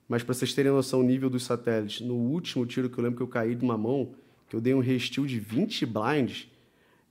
Mas 0.09 0.23
para 0.23 0.35
vocês 0.35 0.55
terem 0.55 0.71
noção 0.71 1.01
do 1.01 1.07
nível 1.07 1.29
dos 1.29 1.45
satélites, 1.45 2.01
no 2.01 2.15
último 2.15 2.65
tiro 2.65 2.89
que 2.89 2.97
eu 2.97 3.05
lembro 3.05 3.17
que 3.17 3.23
eu 3.23 3.29
caí 3.29 3.55
de 3.55 3.65
uma 3.65 3.77
mão, 3.77 4.15
que 4.49 4.55
eu 4.55 4.61
dei 4.61 4.73
um 4.73 4.79
restil 4.79 5.27
de 5.27 5.39
20 5.39 5.85
blinds, 5.85 6.49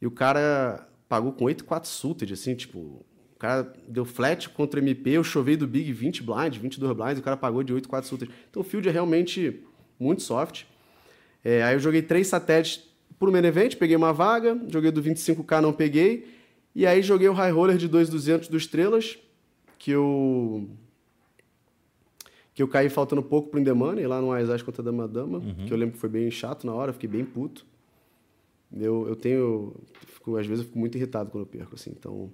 e 0.02 0.08
o 0.08 0.12
cara 0.12 0.88
pagou 1.08 1.32
com 1.32 1.46
8,4 1.46 1.86
suited, 1.86 2.34
assim, 2.34 2.56
tipo, 2.56 2.80
o 2.80 3.40
cara 3.40 3.72
deu 3.88 4.06
flat 4.06 4.50
contra 4.50 4.80
MP, 4.80 5.12
eu 5.12 5.24
chovei 5.24 5.56
do 5.56 5.68
Big 5.68 5.92
20 5.92 6.24
blind, 6.24 6.58
22 6.58 6.96
blinds, 6.96 7.20
o 7.20 7.24
cara 7.24 7.38
pagou 7.38 7.64
de 7.64 7.74
8,4 7.74 8.04
suited. 8.04 8.32
Então 8.50 8.62
o 8.62 8.66
field 8.66 8.88
é 8.88 8.92
realmente 8.92 9.64
muito 10.00 10.22
soft. 10.22 10.64
É, 11.44 11.64
aí 11.64 11.76
eu 11.76 11.80
joguei 11.80 12.02
três 12.02 12.28
satélites 12.28 12.84
por 13.20 13.32
main 13.32 13.46
event, 13.46 13.76
peguei 13.76 13.96
uma 13.96 14.12
vaga, 14.12 14.60
joguei 14.68 14.92
do 14.92 15.02
25k, 15.02 15.62
não 15.62 15.72
peguei, 15.72 16.28
e 16.74 16.86
aí 16.86 17.02
joguei 17.02 17.30
o 17.30 17.34
high 17.34 17.52
roller 17.52 17.78
de 17.78 17.88
2,200 17.88 18.48
do 18.48 18.58
Estrelas, 18.58 19.18
que 19.78 19.92
eu 19.92 20.68
que 22.54 22.64
eu 22.64 22.70
caí 22.70 22.90
faltando 22.90 23.22
pouco 23.22 23.50
pro 23.50 23.60
Indemane, 23.60 24.08
lá 24.08 24.22
no 24.22 24.32
Aizaz 24.32 24.62
contra 24.62 24.82
a 24.82 24.86
Dama 24.86 25.06
Dama, 25.10 25.40
uhum. 25.40 25.66
que 25.66 25.74
eu 25.74 25.78
lembro 25.78 25.96
que 25.96 26.00
foi 26.00 26.08
bem 26.08 26.32
chato 26.32 26.66
na 26.66 26.74
hora, 26.74 26.94
fiquei 26.94 27.10
bem 27.10 27.26
puto. 27.26 27.66
Eu, 28.72 29.08
eu 29.08 29.16
tenho. 29.16 29.76
Fico, 30.08 30.38
às 30.38 30.46
vezes 30.46 30.64
eu 30.64 30.68
fico 30.68 30.80
muito 30.80 30.98
irritado 30.98 31.30
quando 31.30 31.44
eu 31.44 31.48
perco, 31.48 31.76
assim. 31.76 31.92
Então, 31.92 32.32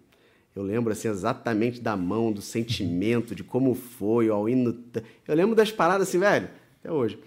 eu 0.56 0.64
lembro 0.64 0.92
assim, 0.92 1.08
exatamente 1.08 1.80
da 1.80 1.96
mão, 1.96 2.32
do 2.32 2.42
sentimento, 2.42 3.34
de 3.34 3.44
como 3.44 3.74
foi, 3.74 4.30
o 4.30 4.50
hino. 4.50 4.84
Eu 5.28 5.36
lembro 5.36 5.56
das 5.56 5.72
paradas 5.72 6.08
assim, 6.08 6.20
velho, 6.20 6.50
até 6.80 6.92
hoje. 6.92 7.20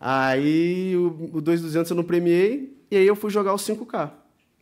Aí 0.00 0.96
o, 0.96 1.36
o 1.36 1.40
2,200 1.40 1.90
eu 1.90 1.96
não 1.96 2.04
premiei, 2.04 2.76
e 2.90 2.96
aí 2.96 3.06
eu 3.06 3.16
fui 3.16 3.30
jogar 3.30 3.52
o 3.52 3.56
5K. 3.56 4.12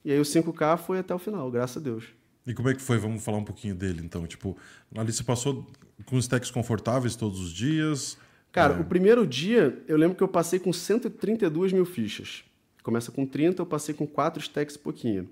E 0.05 0.12
aí 0.12 0.20
o 0.20 0.24
5K 0.24 0.79
foi 0.79 0.99
até 0.99 1.14
o 1.14 1.18
final, 1.18 1.51
graças 1.51 1.77
a 1.77 1.81
Deus. 1.81 2.05
E 2.47 2.55
como 2.55 2.68
é 2.68 2.74
que 2.74 2.81
foi? 2.81 2.97
Vamos 2.97 3.24
falar 3.24 3.39
um 3.39 3.45
pouquinho 3.45 3.74
dele, 3.74 4.01
então. 4.05 4.27
Tipo, 4.27 4.57
ali 4.95 5.12
você 5.12 5.24
passou 5.24 5.66
com 6.05 6.18
stacks 6.18 6.51
confortáveis 6.51 7.16
todos 7.16 7.41
os 7.41 7.51
dias? 7.51 8.16
Cara, 8.53 8.74
é... 8.74 8.81
o 8.81 8.85
primeiro 8.85 9.27
dia, 9.27 9.83
eu 9.89 9.97
lembro 9.97 10.16
que 10.16 10.22
eu 10.22 10.29
passei 10.29 10.59
com 10.59 10.72
132 10.72 11.72
mil 11.72 11.85
fichas. 11.85 12.45
Começa 12.87 13.11
com 13.11 13.26
30, 13.26 13.62
eu 13.62 13.66
passei 13.66 13.93
com 13.93 14.07
4 14.07 14.41
stacks 14.41 14.76
e 14.76 14.78
pouquinho. 14.78 15.28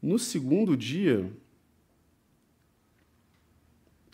No 0.00 0.20
segundo 0.20 0.76
dia. 0.76 1.28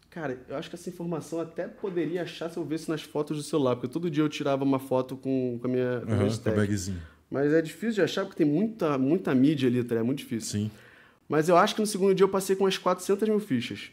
Cara, 0.09 0.43
eu 0.49 0.57
acho 0.57 0.71
que 0.71 0.75
essa 0.75 0.89
informação 0.89 1.39
até 1.39 1.69
poderia 1.69 2.23
achar 2.23 2.49
se 2.49 2.57
eu 2.57 2.65
visse 2.65 2.89
nas 2.89 3.03
fotos 3.03 3.37
do 3.37 3.43
celular, 3.43 3.77
porque 3.77 3.89
todo 3.89 4.11
dia 4.11 4.25
eu 4.25 4.29
tirava 4.31 4.65
uma 4.65 4.79
foto 4.79 5.19
com, 5.19 5.59
com 5.61 5.67
a 5.67 5.71
minha, 5.71 6.01
com 6.01 6.13
uhum, 6.13 6.27
stack. 6.29 6.57
bagzinho. 6.57 7.03
Mas 7.31 7.53
é 7.53 7.61
difícil 7.61 7.97
de 7.97 8.01
achar 8.01 8.25
porque 8.25 8.43
tem 8.43 8.51
muita, 8.51 8.97
muita 8.97 9.35
mídia 9.35 9.69
ali, 9.69 9.85
tá? 9.85 9.95
É 9.97 10.03
muito 10.03 10.21
difícil. 10.21 10.61
Sim. 10.61 10.71
Mas 11.29 11.51
eu 11.51 11.59
acho 11.59 11.75
que 11.75 11.83
no 11.83 11.87
segundo 11.87 12.15
dia 12.15 12.25
eu 12.25 12.31
passei 12.31 12.57
com 12.57 12.65
umas 12.65 12.79
400 12.79 13.29
mil 13.29 13.39
fichas. 13.39 13.91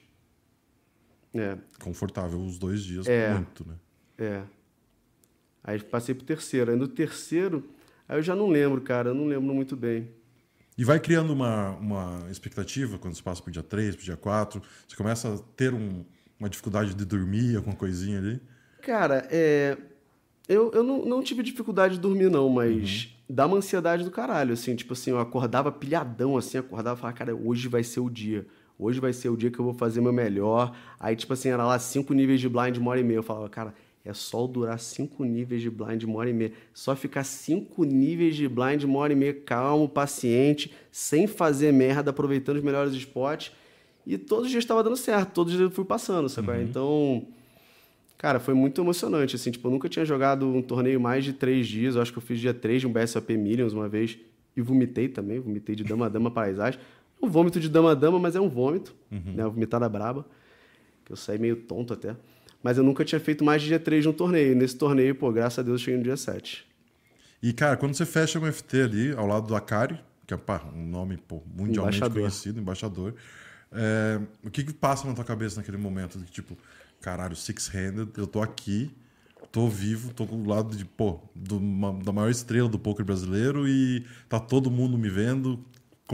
É. 1.33 1.57
Confortável 1.83 2.39
os 2.39 2.57
dois 2.57 2.81
dias, 2.81 3.07
é. 3.07 3.33
muito, 3.33 3.67
né? 3.67 3.75
É. 4.17 4.41
Aí 5.61 5.83
passei 5.83 6.15
pro 6.15 6.23
terceiro. 6.23 6.71
Aí 6.71 6.77
no 6.77 6.87
terceiro, 6.87 7.69
Aí 8.07 8.17
eu 8.17 8.21
já 8.23 8.35
não 8.35 8.49
lembro, 8.49 8.81
cara, 8.81 9.09
eu 9.09 9.13
não 9.13 9.25
lembro 9.25 9.53
muito 9.53 9.75
bem. 9.75 10.09
E 10.77 10.83
vai 10.83 10.99
criando 10.99 11.31
uma, 11.31 11.71
uma 11.71 12.27
expectativa 12.31 12.97
quando 12.97 13.15
você 13.15 13.21
passa 13.21 13.41
pro 13.41 13.51
dia 13.51 13.61
3, 13.61 13.95
pro 13.95 14.05
dia 14.05 14.17
4? 14.17 14.61
Você 14.87 14.95
começa 14.95 15.35
a 15.35 15.37
ter 15.55 15.73
um, 15.73 16.03
uma 16.39 16.49
dificuldade 16.49 16.93
de 16.93 17.05
dormir, 17.05 17.55
alguma 17.55 17.75
coisinha 17.75 18.17
ali? 18.17 18.41
Cara, 18.81 19.27
é... 19.31 19.77
eu, 20.47 20.71
eu 20.73 20.83
não, 20.83 21.05
não 21.05 21.23
tive 21.23 21.43
dificuldade 21.43 21.95
de 21.95 22.01
dormir, 22.01 22.29
não, 22.29 22.49
mas 22.49 23.05
uhum. 23.05 23.35
dá 23.35 23.45
uma 23.45 23.57
ansiedade 23.57 24.03
do 24.03 24.09
caralho, 24.09 24.53
assim. 24.53 24.75
Tipo 24.75 24.93
assim, 24.93 25.11
eu 25.11 25.19
acordava 25.19 25.71
pilhadão, 25.71 26.35
assim, 26.35 26.57
acordava 26.57 26.97
e 26.97 27.01
falava, 27.01 27.17
cara, 27.17 27.35
hoje 27.35 27.67
vai 27.67 27.83
ser 27.83 27.99
o 27.99 28.09
dia. 28.09 28.45
Hoje 28.77 28.99
vai 28.99 29.13
ser 29.13 29.29
o 29.29 29.37
dia 29.37 29.51
que 29.51 29.59
eu 29.59 29.65
vou 29.65 29.75
fazer 29.75 30.01
meu 30.01 30.11
melhor. 30.11 30.75
Aí, 30.99 31.15
tipo 31.15 31.31
assim, 31.33 31.49
era 31.49 31.63
lá 31.65 31.77
cinco 31.77 32.13
níveis 32.13 32.41
de 32.41 32.49
blind, 32.49 32.77
uma 32.77 32.91
hora 32.91 32.99
e 32.99 33.03
meia. 33.03 33.17
Eu 33.17 33.23
falava, 33.23 33.47
cara, 33.47 33.75
é 34.05 34.13
só 34.13 34.45
durar 34.45 34.79
cinco 34.79 35.23
níveis 35.23 35.61
de 35.61 35.69
blind 35.69 36.03
uma 36.03 36.19
hora 36.19 36.29
e 36.29 36.33
meia. 36.33 36.51
Só 36.73 36.95
ficar 36.95 37.23
cinco 37.23 37.83
níveis 37.83 38.35
de 38.35 38.47
blind 38.47 38.83
uma 38.83 38.99
hora 38.99 39.13
e 39.13 39.15
meia, 39.15 39.33
calmo, 39.33 39.87
paciente, 39.87 40.73
sem 40.91 41.25
fazer 41.27 41.71
merda, 41.71 42.09
aproveitando 42.11 42.57
os 42.57 42.63
melhores 42.63 42.93
spots. 42.93 43.51
E 44.05 44.17
todos 44.17 44.45
os 44.45 44.51
dias 44.51 44.63
estava 44.63 44.83
dando 44.83 44.97
certo, 44.97 45.31
todos 45.33 45.53
os 45.53 45.57
dias 45.57 45.69
eu 45.71 45.75
fui 45.75 45.85
passando, 45.85 46.27
sabe? 46.27 46.51
Uhum. 46.51 46.61
Então, 46.63 47.27
Cara, 48.17 48.39
foi 48.39 48.53
muito 48.53 48.79
emocionante, 48.79 49.35
assim, 49.35 49.51
tipo, 49.51 49.67
eu 49.67 49.71
nunca 49.71 49.89
tinha 49.89 50.05
jogado 50.05 50.47
um 50.47 50.61
torneio 50.61 50.97
mais 50.97 51.25
de 51.25 51.33
três 51.33 51.67
dias, 51.67 51.95
eu 51.97 52.01
acho 52.01 52.09
que 52.09 52.17
eu 52.19 52.21
fiz 52.21 52.39
dia 52.39 52.53
três 52.53 52.79
de 52.79 52.87
um 52.87 52.93
BSOP 52.93 53.35
Millions 53.35 53.73
uma 53.73 53.89
vez, 53.89 54.17
e 54.55 54.61
vomitei 54.61 55.09
também, 55.09 55.39
vomitei 55.41 55.75
de 55.75 55.83
dama-dama 55.83 56.31
paisagem. 56.31 56.79
Um 57.21 57.27
vômito 57.27 57.59
de 57.59 57.67
dama-dama, 57.67 58.17
mas 58.19 58.33
é 58.33 58.39
um 58.39 58.47
vômito, 58.47 58.95
Uhum. 59.11 59.33
né, 59.35 59.43
vomitada 59.43 59.89
braba, 59.89 60.25
que 61.03 61.11
eu 61.11 61.17
saí 61.17 61.37
meio 61.37 61.57
tonto 61.57 61.91
até. 61.93 62.15
Mas 62.63 62.77
eu 62.77 62.83
nunca 62.83 63.05
tinha 63.05 63.19
feito 63.19 63.43
mais 63.43 63.61
de 63.61 63.67
dia 63.69 63.79
três 63.79 64.03
de 64.03 64.09
um 64.09 64.13
torneio, 64.13 64.53
e 64.53 64.55
nesse 64.55 64.75
torneio, 64.77 65.15
pô, 65.15 65.31
graças 65.31 65.59
a 65.59 65.63
Deus, 65.63 65.81
eu 65.81 65.85
cheguei 65.85 65.97
no 65.99 66.03
dia 66.03 66.17
7. 66.17 66.65
E, 67.41 67.51
cara, 67.53 67.75
quando 67.75 67.93
você 67.93 68.05
fecha 68.05 68.39
um 68.39 68.45
FT 68.47 68.81
ali, 68.81 69.11
ao 69.11 69.27
lado 69.27 69.47
do 69.47 69.55
Akari, 69.55 69.99
que 70.25 70.33
é 70.33 70.37
pá, 70.37 70.63
um 70.73 70.87
nome 70.87 71.17
pô, 71.17 71.41
mundialmente 71.53 72.09
Embaixador. 72.09 72.21
conhecido, 72.21 72.59
embaixador, 72.59 73.15
é, 73.71 74.19
o 74.43 74.49
que, 74.49 74.63
que 74.63 74.73
passa 74.73 75.05
na 75.07 75.13
tua 75.13 75.25
cabeça 75.25 75.57
naquele 75.57 75.77
momento? 75.77 76.17
De, 76.19 76.25
tipo, 76.31 76.57
caralho, 77.01 77.35
six-handed, 77.35 78.11
eu 78.17 78.27
tô 78.27 78.41
aqui, 78.41 78.91
tô 79.51 79.67
vivo, 79.67 80.13
tô 80.13 80.25
do 80.25 80.47
lado 80.47 80.75
de, 80.75 80.85
pô, 80.85 81.19
do 81.35 81.59
ma- 81.59 81.91
da 82.03 82.11
maior 82.13 82.29
estrela 82.29 82.69
do 82.69 82.79
poker 82.79 83.05
brasileiro 83.05 83.67
e 83.67 84.05
tá 84.29 84.39
todo 84.39 84.71
mundo 84.71 84.97
me 84.97 85.09
vendo. 85.09 85.63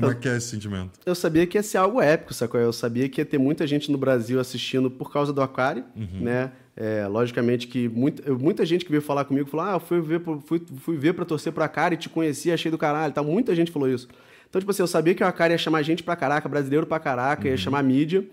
Como 0.02 0.12
é 0.12 0.16
que 0.16 0.28
é 0.30 0.38
esse 0.38 0.48
sentimento? 0.48 1.00
eu 1.06 1.16
sabia 1.16 1.46
que 1.48 1.58
ia 1.58 1.64
ser 1.64 1.78
algo 1.78 2.02
épico, 2.02 2.34
sacou? 2.34 2.60
Eu 2.60 2.72
sabia 2.74 3.08
que 3.10 3.22
ia 3.22 3.26
ter 3.26 3.38
muita 3.38 3.66
gente 3.68 3.92
no 3.92 3.98
Brasil 3.98 4.40
assistindo 4.40 4.90
por 4.90 5.12
causa 5.12 5.32
do 5.34 5.42
Aquário, 5.42 5.84
né? 5.96 6.52
É, 6.78 7.06
logicamente 7.08 7.68
que 7.68 7.90
muita, 7.90 8.22
eu- 8.26 8.40
muita 8.40 8.66
gente 8.66 8.86
que 8.86 8.92
veio 8.92 9.02
falar 9.02 9.26
comigo 9.26 9.50
falou: 9.50 9.66
Ah, 9.66 9.74
eu 9.74 9.80
fui 9.82 10.00
ver, 10.00 10.22
fui, 10.46 10.62
fui 10.78 10.96
ver 10.98 11.14
pra 11.14 11.26
torcer 11.26 11.52
pro 11.52 11.64
e 11.94 11.98
te 11.98 12.08
conheci, 12.08 12.52
achei 12.52 12.72
do 12.72 12.78
caralho. 12.78 13.14
Tá? 13.14 13.22
Muita 13.22 13.54
gente 13.54 13.70
falou 13.72 13.90
isso. 13.90 14.08
Então, 14.50 14.60
tipo 14.62 14.72
assim, 14.72 14.82
eu 14.82 14.88
sabia 14.88 15.14
que 15.14 15.22
o 15.24 15.28
Aquário 15.28 15.54
ia 15.54 15.58
chamar 15.58 15.82
gente 15.84 16.02
pra 16.02 16.16
caraca, 16.16 16.48
brasileiro 16.48 16.86
pra 16.88 16.98
caraca, 17.00 17.48
ia 17.48 17.58
chamar 17.58 17.84
mídia. 17.84 18.24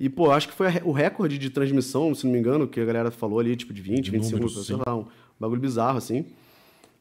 E, 0.00 0.08
pô, 0.08 0.30
acho 0.30 0.48
que 0.48 0.54
foi 0.54 0.68
o 0.84 0.92
recorde 0.92 1.36
de 1.38 1.50
transmissão, 1.50 2.14
se 2.14 2.24
não 2.24 2.32
me 2.32 2.38
engano, 2.38 2.68
que 2.68 2.80
a 2.80 2.84
galera 2.84 3.10
falou 3.10 3.40
ali, 3.40 3.56
tipo, 3.56 3.72
de 3.74 3.82
20, 3.82 4.04
De 4.04 4.10
25 4.12 4.36
números, 4.36 4.52
minutos, 4.54 4.66
sei 4.66 4.76
lá, 4.86 4.96
um 4.96 5.04
bagulho 5.40 5.60
bizarro, 5.60 5.98
assim. 5.98 6.24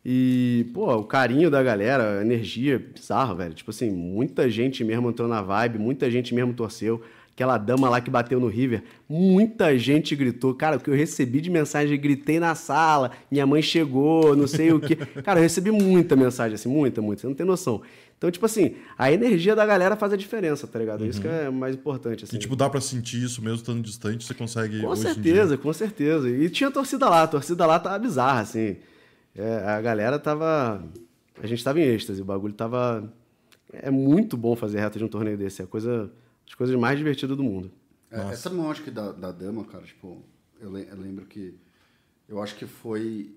E, 0.10 0.66
pô, 0.74 0.90
o 0.96 1.04
carinho 1.04 1.52
da 1.52 1.62
galera, 1.62 2.20
a 2.20 2.22
energia, 2.22 2.80
bizarro, 2.80 3.36
velho. 3.36 3.54
Tipo 3.54 3.72
assim, 3.72 3.92
muita 3.92 4.50
gente 4.50 4.82
mesmo 4.82 5.10
entrou 5.10 5.28
na 5.28 5.42
vibe, 5.42 5.80
muita 5.80 6.10
gente 6.10 6.34
mesmo 6.34 6.54
torceu. 6.54 7.02
Aquela 7.34 7.58
dama 7.58 7.90
lá 7.90 8.00
que 8.00 8.10
bateu 8.10 8.40
no 8.40 8.48
River, 8.48 8.84
muita 9.08 9.78
gente 9.78 10.16
gritou. 10.16 10.56
Cara, 10.56 10.78
o 10.78 10.80
que 10.80 10.90
eu 10.90 10.96
recebi 10.96 11.42
de 11.42 11.50
mensagem, 11.50 12.00
gritei 12.00 12.40
na 12.40 12.56
sala, 12.56 13.12
minha 13.30 13.46
mãe 13.46 13.62
chegou, 13.62 14.34
não 14.34 14.48
sei 14.48 14.72
o 14.72 14.80
quê. 14.80 14.96
Cara, 15.22 15.40
eu 15.40 15.44
recebi 15.44 15.72
muita 15.72 16.16
mensagem, 16.16 16.56
assim, 16.56 16.70
muita, 16.70 17.02
muita, 17.02 17.24
você 17.24 17.28
não 17.28 17.36
tem 17.36 17.46
noção. 17.46 17.82
Então, 18.18 18.32
tipo 18.32 18.46
assim, 18.46 18.76
a 18.98 19.12
energia 19.12 19.58
da 19.58 19.66
galera 19.66 19.98
faz 19.98 20.14
a 20.14 20.16
diferença, 20.16 20.66
tá 20.66 20.80
ligado? 20.80 21.06
Isso 21.06 21.20
que 21.20 21.28
é 21.28 21.50
mais 21.50 21.76
importante, 21.76 22.24
assim. 22.24 22.38
E, 22.38 22.40
tipo, 22.40 22.56
dá 22.56 22.70
pra 22.70 22.80
sentir 22.80 23.22
isso 23.22 23.42
mesmo 23.42 23.58
estando 23.58 23.84
distante, 23.84 24.24
você 24.24 24.34
consegue. 24.34 24.80
Com 24.80 24.96
certeza, 24.96 25.58
com 25.58 25.74
certeza. 25.74 26.30
E 26.30 26.50
tinha 26.50 26.72
torcida 26.72 27.10
lá, 27.10 27.24
a 27.24 27.28
torcida 27.28 27.66
lá 27.66 27.78
tava 27.78 28.00
bizarra, 28.00 28.40
assim. 28.40 28.78
É, 29.38 29.58
a 29.70 29.82
galera 29.82 30.20
tava. 30.20 30.84
A 31.42 31.48
gente 31.48 31.64
tava 31.64 31.80
em 31.80 31.84
êxtase, 31.84 32.22
o 32.22 32.26
bagulho 32.26 32.54
tava. 32.54 33.14
É 33.72 33.92
muito 33.92 34.38
bom 34.38 34.56
fazer 34.56 34.80
reta 34.80 34.98
de 35.00 35.06
um 35.06 35.10
torneio 35.10 35.38
desse, 35.38 35.62
é 35.62 35.66
a 35.66 35.68
coisa, 35.68 36.12
as 36.48 36.56
coisas 36.56 36.76
mais 36.76 36.98
divertidas 36.98 37.38
do 37.38 37.44
mundo. 37.44 37.72
É, 38.10 38.22
essa 38.32 38.50
mão, 38.50 38.72
acho 38.72 38.84
que 38.84 38.92
da, 38.92 39.12
da 39.12 39.32
dama, 39.32 39.66
cara, 39.66 39.84
tipo, 39.86 40.24
eu, 40.60 40.72
le- 40.72 40.88
eu 40.90 40.98
lembro 40.98 41.26
que. 41.26 41.60
Eu 42.28 42.42
acho 42.42 42.56
que 42.56 42.66
foi. 42.68 43.36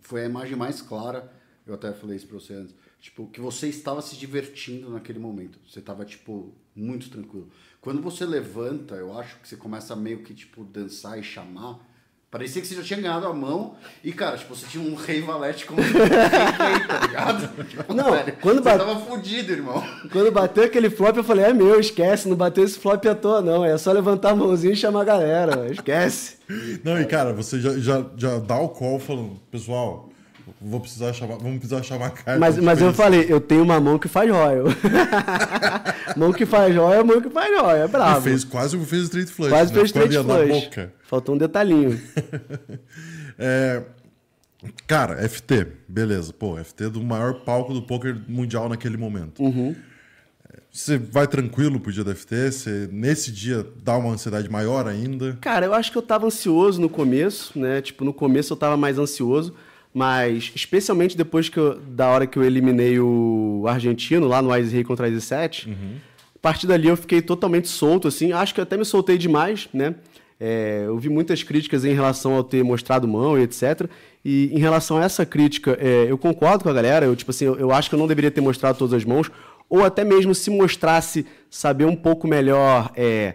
Foi 0.00 0.22
a 0.22 0.26
imagem 0.26 0.56
mais 0.56 0.82
clara. 0.82 1.32
Eu 1.66 1.74
até 1.74 1.92
falei 1.92 2.16
isso 2.16 2.26
pra 2.26 2.38
você 2.40 2.54
antes. 2.54 2.74
Tipo, 3.00 3.28
que 3.28 3.40
você 3.40 3.68
estava 3.68 4.02
se 4.02 4.16
divertindo 4.16 4.90
naquele 4.90 5.18
momento. 5.18 5.58
Você 5.68 5.80
estava, 5.80 6.04
tipo, 6.04 6.54
muito 6.74 7.10
tranquilo. 7.10 7.50
Quando 7.80 8.02
você 8.02 8.24
levanta, 8.26 8.96
eu 8.96 9.16
acho 9.18 9.38
que 9.40 9.48
você 9.48 9.56
começa 9.56 9.92
a 9.92 9.96
meio 9.96 10.22
que, 10.24 10.34
tipo, 10.34 10.64
dançar 10.64 11.18
e 11.18 11.22
chamar. 11.22 11.80
Parecia 12.30 12.60
que 12.60 12.68
você 12.68 12.74
já 12.74 12.82
tinha 12.82 13.00
ganhado 13.00 13.26
a 13.26 13.32
mão. 13.32 13.74
E, 14.04 14.12
cara, 14.12 14.36
tipo, 14.36 14.54
você 14.54 14.66
tinha 14.66 14.84
um 14.84 14.94
rei 14.94 15.22
valete 15.22 15.64
com 15.64 15.72
um 15.74 15.76
rei, 15.76 15.92
tá 16.86 17.00
ligado? 17.06 17.48
Tipo, 17.64 17.94
Não, 17.94 18.10
velho, 18.12 18.36
quando 18.42 18.56
você 18.58 18.62
bate- 18.64 18.78
tava 18.84 19.00
fudido, 19.00 19.52
irmão. 19.52 19.82
Quando 20.12 20.30
bateu 20.30 20.64
aquele 20.64 20.90
flop, 20.90 21.16
eu 21.16 21.24
falei, 21.24 21.46
é 21.46 21.52
meu, 21.54 21.80
esquece, 21.80 22.28
não 22.28 22.36
bateu 22.36 22.64
esse 22.64 22.78
flop 22.78 23.02
à 23.06 23.14
toa, 23.14 23.40
não. 23.40 23.64
É 23.64 23.78
só 23.78 23.92
levantar 23.92 24.30
a 24.32 24.36
mãozinha 24.36 24.74
e 24.74 24.76
chamar 24.76 25.00
a 25.00 25.04
galera, 25.04 25.70
esquece. 25.72 26.36
Não, 26.84 27.00
e 27.00 27.06
cara, 27.06 27.32
você 27.32 27.58
já, 27.60 27.78
já, 27.78 28.04
já 28.16 28.38
dá 28.38 28.58
o 28.58 28.68
call 28.68 28.98
falando, 28.98 29.40
pessoal, 29.50 30.10
vou 30.60 30.80
precisar 30.80 31.12
chamar, 31.12 31.36
vamos 31.36 31.58
precisar 31.58 31.82
chamar 31.82 32.06
a 32.06 32.10
carta. 32.10 32.38
Mas, 32.38 32.58
mas 32.58 32.80
eu 32.80 32.92
falei, 32.92 33.26
eu 33.28 33.40
tenho 33.40 33.62
uma 33.62 33.80
mão 33.80 33.98
que 33.98 34.08
faz 34.08 34.30
royal. 34.30 34.66
mão 36.16 36.32
que 36.32 36.44
faz 36.44 36.74
royal, 36.74 37.04
mão 37.04 37.20
que 37.20 37.30
faz 37.30 37.48
royal, 37.48 37.76
é 37.76 37.84
E 37.84 37.88
bravo. 37.88 38.22
fez 38.22 38.44
quase 38.44 38.76
o 38.76 38.84
fez 38.84 39.04
straight 39.04 39.30
flush. 39.30 39.50
Quase 39.50 39.72
né? 39.72 39.78
fez 39.78 39.90
straight 39.90 40.16
flush. 40.18 40.88
Faltou 41.04 41.34
um 41.34 41.38
detalhinho. 41.38 42.00
É, 43.40 43.84
cara, 44.84 45.16
FT, 45.28 45.64
beleza. 45.86 46.32
Pô, 46.32 46.56
FT 46.56 46.88
do 46.88 47.00
maior 47.00 47.34
palco 47.44 47.72
do 47.72 47.80
poker 47.80 48.20
mundial 48.26 48.68
naquele 48.68 48.96
momento. 48.96 49.40
Uhum. 49.40 49.76
Você 50.72 50.98
vai 50.98 51.26
tranquilo 51.26 51.80
pro 51.80 51.92
dia 51.92 52.04
da 52.04 52.14
FT? 52.14 52.52
Você, 52.52 52.88
nesse 52.92 53.32
dia, 53.32 53.66
dá 53.82 53.96
uma 53.96 54.12
ansiedade 54.12 54.48
maior 54.50 54.86
ainda? 54.86 55.38
Cara, 55.40 55.66
eu 55.66 55.74
acho 55.74 55.90
que 55.90 55.98
eu 55.98 56.02
tava 56.02 56.26
ansioso 56.26 56.80
no 56.80 56.88
começo, 56.88 57.58
né? 57.58 57.80
Tipo, 57.80 58.04
no 58.04 58.12
começo 58.12 58.52
eu 58.52 58.56
tava 58.56 58.76
mais 58.76 58.98
ansioso, 58.98 59.54
mas 59.92 60.52
especialmente 60.54 61.16
depois 61.16 61.48
que 61.48 61.58
eu- 61.58 61.78
da 61.80 62.08
hora 62.08 62.26
que 62.26 62.38
eu 62.38 62.44
eliminei 62.44 62.98
o 63.00 63.64
argentino 63.66 64.26
lá 64.28 64.40
no 64.42 64.54
Ice 64.56 64.72
Rei 64.72 64.84
contra 64.84 65.08
Ice 65.08 65.20
7, 65.20 65.68
a 66.36 66.38
partir 66.40 66.66
dali 66.66 66.88
eu 66.88 66.96
fiquei 66.96 67.20
totalmente 67.22 67.68
solto, 67.68 68.06
assim. 68.08 68.32
Acho 68.32 68.54
que 68.54 68.60
até 68.60 68.76
me 68.76 68.84
soltei 68.84 69.18
demais, 69.18 69.68
né? 69.72 69.94
É, 70.40 70.84
eu 70.86 70.96
vi 70.98 71.08
muitas 71.08 71.42
críticas 71.42 71.84
em 71.84 71.92
relação 71.92 72.34
ao 72.34 72.44
ter 72.44 72.62
mostrado 72.62 73.08
mão 73.08 73.36
e 73.36 73.42
etc. 73.42 73.88
E 74.24 74.50
em 74.54 74.58
relação 74.60 74.98
a 74.98 75.02
essa 75.04 75.26
crítica, 75.26 75.76
é, 75.80 76.06
eu 76.08 76.16
concordo 76.16 76.62
com 76.62 76.70
a 76.70 76.72
galera. 76.72 77.06
Eu, 77.06 77.16
tipo 77.16 77.32
assim, 77.32 77.46
eu, 77.46 77.58
eu 77.58 77.72
acho 77.72 77.88
que 77.88 77.94
eu 77.96 77.98
não 77.98 78.06
deveria 78.06 78.30
ter 78.30 78.40
mostrado 78.40 78.78
todas 78.78 78.94
as 78.94 79.04
mãos. 79.04 79.28
Ou 79.68 79.84
até 79.84 80.04
mesmo 80.04 80.34
se 80.36 80.48
mostrasse, 80.48 81.26
saber 81.50 81.86
um 81.86 81.96
pouco 81.96 82.28
melhor 82.28 82.90
é, 82.96 83.34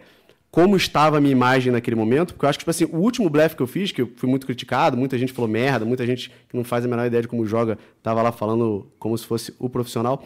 como 0.53 0.77
estava 0.77 1.17
a 1.17 1.19
minha 1.19 1.31
imagem 1.31 1.73
naquele 1.73 1.95
momento. 1.95 2.35
Porque 2.35 2.45
eu 2.45 2.49
acho 2.49 2.59
que, 2.59 2.61
tipo 2.61 2.69
assim, 2.69 2.85
o 2.85 2.97
último 2.97 3.27
blefe 3.27 3.55
que 3.55 3.61
eu 3.63 3.65
fiz, 3.65 3.91
que 3.91 4.03
eu 4.03 4.11
fui 4.15 4.29
muito 4.29 4.45
criticado, 4.45 4.95
muita 4.95 5.17
gente 5.17 5.33
falou 5.33 5.49
merda, 5.49 5.83
muita 5.83 6.05
gente 6.05 6.29
que 6.47 6.55
não 6.55 6.63
faz 6.63 6.85
a 6.85 6.87
menor 6.87 7.07
ideia 7.07 7.23
de 7.23 7.27
como 7.27 7.43
joga, 7.43 7.75
tava 8.03 8.21
lá 8.21 8.31
falando 8.31 8.87
como 8.99 9.17
se 9.17 9.25
fosse 9.25 9.51
o 9.57 9.67
profissional. 9.67 10.23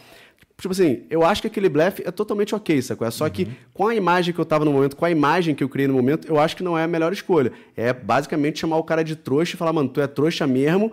Tipo 0.58 0.74
assim, 0.74 1.04
eu 1.10 1.24
acho 1.24 1.40
que 1.40 1.48
aquele 1.48 1.70
blefe 1.70 2.04
é 2.06 2.12
totalmente 2.12 2.54
ok, 2.54 2.82
sacou? 2.82 3.08
É 3.08 3.12
só 3.12 3.30
que 3.30 3.48
com 3.74 3.88
a 3.88 3.96
imagem 3.96 4.34
que 4.34 4.40
eu 4.42 4.44
tava 4.44 4.66
no 4.66 4.74
momento, 4.74 4.98
com 4.98 5.06
a 5.06 5.10
imagem 5.10 5.56
que 5.56 5.64
eu 5.64 5.70
criei 5.70 5.88
no 5.88 5.94
momento, 5.94 6.28
eu 6.28 6.38
acho 6.38 6.58
que 6.58 6.64
não 6.64 6.78
é 6.78 6.84
a 6.84 6.88
melhor 6.90 7.14
escolha. 7.14 7.54
É 7.74 7.94
basicamente 7.94 8.60
chamar 8.60 8.76
o 8.76 8.84
cara 8.84 9.06
de 9.06 9.16
trouxa 9.16 9.56
e 9.56 9.58
falar, 9.58 9.72
mano, 9.72 9.88
tu 9.88 10.02
é 10.02 10.08
trouxa 10.08 10.46
mesmo, 10.46 10.92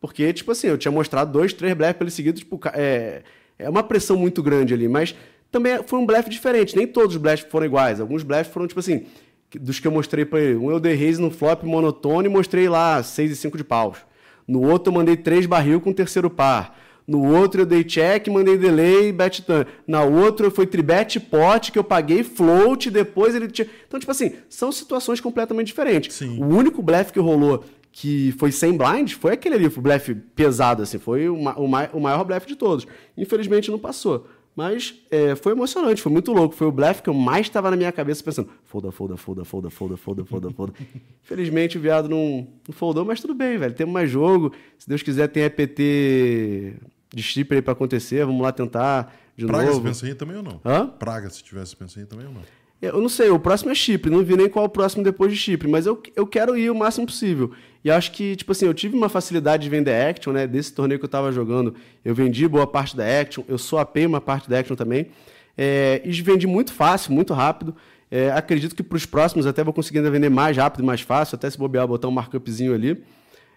porque, 0.00 0.32
tipo 0.32 0.52
assim, 0.52 0.68
eu 0.68 0.78
tinha 0.78 0.92
mostrado 0.92 1.32
dois, 1.32 1.52
três 1.52 1.74
blefs 1.74 1.96
pra 1.96 2.04
ele 2.04 2.12
seguido, 2.12 2.38
tipo, 2.38 2.60
é, 2.72 3.22
é 3.58 3.68
uma 3.68 3.82
pressão 3.82 4.16
muito 4.16 4.40
grande 4.40 4.72
ali, 4.72 4.86
mas 4.86 5.16
também 5.50 5.82
foi 5.86 5.98
um 5.98 6.06
blefe 6.06 6.28
diferente, 6.30 6.76
nem 6.76 6.86
todos 6.86 7.16
os 7.16 7.20
blefs 7.22 7.46
foram 7.50 7.66
iguais, 7.66 8.00
alguns 8.00 8.22
blefs 8.22 8.52
foram, 8.52 8.66
tipo 8.66 8.80
assim, 8.80 9.06
dos 9.54 9.80
que 9.80 9.86
eu 9.86 9.92
mostrei 9.92 10.24
pra 10.24 10.40
ele, 10.40 10.56
um 10.56 10.70
eu 10.70 10.78
dei 10.78 10.94
raise 10.94 11.20
no 11.20 11.30
flop 11.30 11.62
monotone 11.64 12.26
e 12.28 12.30
mostrei 12.30 12.68
lá 12.68 13.02
6 13.02 13.30
e 13.32 13.36
5 13.36 13.56
de 13.56 13.64
paus. 13.64 13.98
No 14.46 14.62
outro 14.62 14.90
eu 14.90 14.94
mandei 14.94 15.16
três 15.16 15.46
barril 15.46 15.80
com 15.80 15.92
terceiro 15.92 16.28
par. 16.30 16.78
No 17.06 17.24
outro 17.34 17.62
eu 17.62 17.66
dei 17.66 17.82
check, 17.84 18.28
mandei 18.28 18.58
delay, 18.58 19.10
bet 19.12 19.40
turn. 19.42 19.64
Na 19.86 20.02
outra 20.04 20.50
foi 20.50 20.66
tribet 20.66 21.18
pot, 21.18 21.72
que 21.72 21.78
eu 21.78 21.84
paguei 21.84 22.22
float, 22.22 22.90
depois 22.90 23.34
ele 23.34 23.48
tinha... 23.48 23.66
Então, 23.86 23.98
tipo 23.98 24.12
assim, 24.12 24.32
são 24.50 24.70
situações 24.70 25.18
completamente 25.18 25.68
diferentes. 25.68 26.14
Sim. 26.16 26.38
O 26.42 26.46
único 26.46 26.82
blefe 26.82 27.12
que 27.14 27.18
rolou 27.20 27.64
que 27.90 28.34
foi 28.38 28.52
sem 28.52 28.76
blind 28.76 29.12
foi 29.14 29.32
aquele 29.32 29.54
ali, 29.54 29.66
o 29.66 29.80
blefe 29.80 30.14
pesado, 30.14 30.82
assim, 30.82 30.98
foi 30.98 31.28
o, 31.30 31.36
ma- 31.42 31.54
o, 31.56 31.66
mai- 31.66 31.88
o 31.94 31.98
maior 32.00 32.22
blefe 32.24 32.46
de 32.46 32.54
todos. 32.56 32.86
Infelizmente 33.16 33.70
não 33.70 33.78
passou. 33.78 34.26
Mas 34.58 34.92
é, 35.08 35.36
foi 35.36 35.52
emocionante, 35.52 36.02
foi 36.02 36.10
muito 36.10 36.32
louco. 36.32 36.52
Foi 36.52 36.66
o 36.66 36.72
blefe 36.72 37.00
que 37.00 37.08
eu 37.08 37.14
mais 37.14 37.46
estava 37.46 37.70
na 37.70 37.76
minha 37.76 37.92
cabeça 37.92 38.24
pensando: 38.24 38.48
folda, 38.64 38.90
folda, 38.90 39.16
folda, 39.16 39.44
folda, 39.44 39.70
folda, 39.70 39.96
folda, 39.96 40.24
folda, 40.24 40.50
folda. 40.50 40.72
Infelizmente 41.22 41.78
o 41.78 41.80
viado 41.80 42.08
não, 42.08 42.44
não 42.66 42.74
foldou, 42.74 43.04
mas 43.04 43.20
tudo 43.20 43.34
bem, 43.34 43.56
velho. 43.56 43.72
Temos 43.72 43.94
mais 43.94 44.10
jogo. 44.10 44.52
Se 44.76 44.88
Deus 44.88 45.00
quiser, 45.00 45.28
tem 45.28 45.44
EPT 45.44 46.74
de 47.14 47.20
stripper 47.20 47.58
aí 47.58 47.62
pra 47.62 47.72
acontecer. 47.72 48.26
Vamos 48.26 48.42
lá 48.42 48.50
tentar 48.50 49.14
de 49.36 49.46
Praga, 49.46 49.66
novo. 49.66 49.82
pensa 49.82 50.04
aí 50.06 50.14
também 50.16 50.36
ou 50.38 50.42
não? 50.42 50.60
Hã? 50.64 50.88
Praga, 50.88 51.30
se 51.30 51.40
tivesse 51.44 51.76
pensa 51.76 52.00
aí 52.00 52.06
também 52.06 52.26
ou 52.26 52.32
não? 52.32 52.42
Eu 52.80 53.00
não 53.00 53.08
sei, 53.08 53.28
o 53.28 53.40
próximo 53.40 53.72
é 53.72 53.74
Chipre, 53.74 54.08
não 54.08 54.22
vi 54.22 54.36
nem 54.36 54.48
qual 54.48 54.64
é 54.64 54.68
o 54.68 54.70
próximo 54.70 55.02
depois 55.02 55.32
de 55.32 55.38
Chipre, 55.38 55.66
mas 55.66 55.84
eu, 55.84 56.00
eu 56.14 56.24
quero 56.26 56.56
ir 56.56 56.70
o 56.70 56.74
máximo 56.74 57.06
possível. 57.06 57.50
E 57.84 57.90
acho 57.90 58.12
que, 58.12 58.36
tipo 58.36 58.52
assim, 58.52 58.66
eu 58.66 58.74
tive 58.74 58.96
uma 58.96 59.08
facilidade 59.08 59.64
de 59.64 59.68
vender 59.68 59.92
Action, 59.92 60.32
né? 60.32 60.46
Desse 60.46 60.72
torneio 60.72 60.98
que 60.98 61.04
eu 61.04 61.08
tava 61.08 61.32
jogando, 61.32 61.74
eu 62.04 62.14
vendi 62.14 62.46
boa 62.46 62.66
parte 62.66 62.96
da 62.96 63.04
Action, 63.20 63.42
eu 63.48 63.58
swapei 63.58 64.06
uma 64.06 64.20
parte 64.20 64.48
da 64.48 64.60
Action 64.60 64.76
também. 64.76 65.08
É, 65.56 66.00
e 66.04 66.10
vendi 66.22 66.46
muito 66.46 66.72
fácil, 66.72 67.12
muito 67.12 67.34
rápido. 67.34 67.74
É, 68.10 68.30
acredito 68.30 68.76
que 68.76 68.82
para 68.82 68.96
os 68.96 69.04
próximos 69.04 69.44
até 69.44 69.64
vou 69.64 69.74
conseguir 69.74 69.98
ainda 69.98 70.10
vender 70.10 70.28
mais 70.28 70.56
rápido 70.56 70.82
e 70.82 70.86
mais 70.86 71.00
fácil, 71.00 71.34
até 71.34 71.50
se 71.50 71.58
bobear, 71.58 71.86
botar 71.86 72.06
um 72.06 72.12
markupzinho 72.12 72.72
ali. 72.72 73.02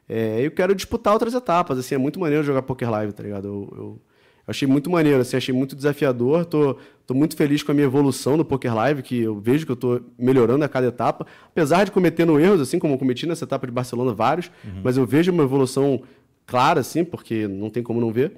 É, 0.09 0.41
eu 0.41 0.51
quero 0.51 0.73
disputar 0.73 1.13
outras 1.13 1.33
etapas, 1.35 1.77
assim, 1.77 1.93
é 1.93 1.97
muito 1.97 2.19
maneiro 2.19 2.43
jogar 2.43 2.63
Poker 2.63 2.89
Live, 2.89 3.13
tá 3.13 3.21
ligado? 3.21 3.47
Eu, 3.47 3.73
Eu 3.77 4.01
achei 4.47 4.67
muito 4.67 4.89
maneiro, 4.89 5.19
assim, 5.21 5.37
achei 5.37 5.53
muito 5.53 5.75
desafiador. 5.75 6.45
Tô, 6.45 6.75
tô 7.07 7.13
muito 7.13 7.35
feliz 7.35 7.63
com 7.63 7.71
a 7.71 7.75
minha 7.75 7.85
evolução 7.87 8.35
no 8.37 8.43
Poker 8.45 8.73
Live, 8.75 9.01
que 9.03 9.19
eu 9.21 9.39
vejo 9.39 9.65
que 9.65 9.71
eu 9.71 9.75
tô 9.75 10.01
melhorando 10.17 10.63
a 10.65 10.69
cada 10.69 10.87
etapa. 10.87 11.25
Apesar 11.47 11.83
de 11.85 11.91
cometendo 11.91 12.39
erros, 12.39 12.61
assim 12.61 12.79
como 12.79 12.93
eu 12.93 12.97
cometi 12.97 13.25
nessa 13.25 13.45
etapa 13.45 13.65
de 13.67 13.73
Barcelona, 13.73 14.13
vários, 14.13 14.47
Uhum. 14.63 14.81
mas 14.83 14.97
eu 14.97 15.05
vejo 15.05 15.31
uma 15.31 15.43
evolução 15.43 16.01
clara, 16.45 16.79
assim, 16.81 17.03
porque 17.05 17.47
não 17.47 17.69
tem 17.69 17.81
como 17.83 18.01
não 18.01 18.11
ver. 18.11 18.33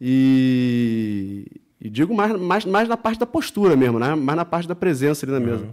E, 0.00 1.46
e 1.80 1.88
digo 1.90 2.14
mais, 2.14 2.38
mais, 2.40 2.64
mais 2.64 2.88
na 2.88 2.96
parte 2.96 3.18
da 3.18 3.26
postura 3.26 3.76
mesmo, 3.76 3.98
né? 3.98 4.14
mais 4.14 4.36
na 4.36 4.44
parte 4.44 4.68
da 4.68 4.74
presença 4.74 5.24
ali 5.26 5.32
na 5.32 5.40
mesa. 5.40 5.64
Uhum. 5.64 5.70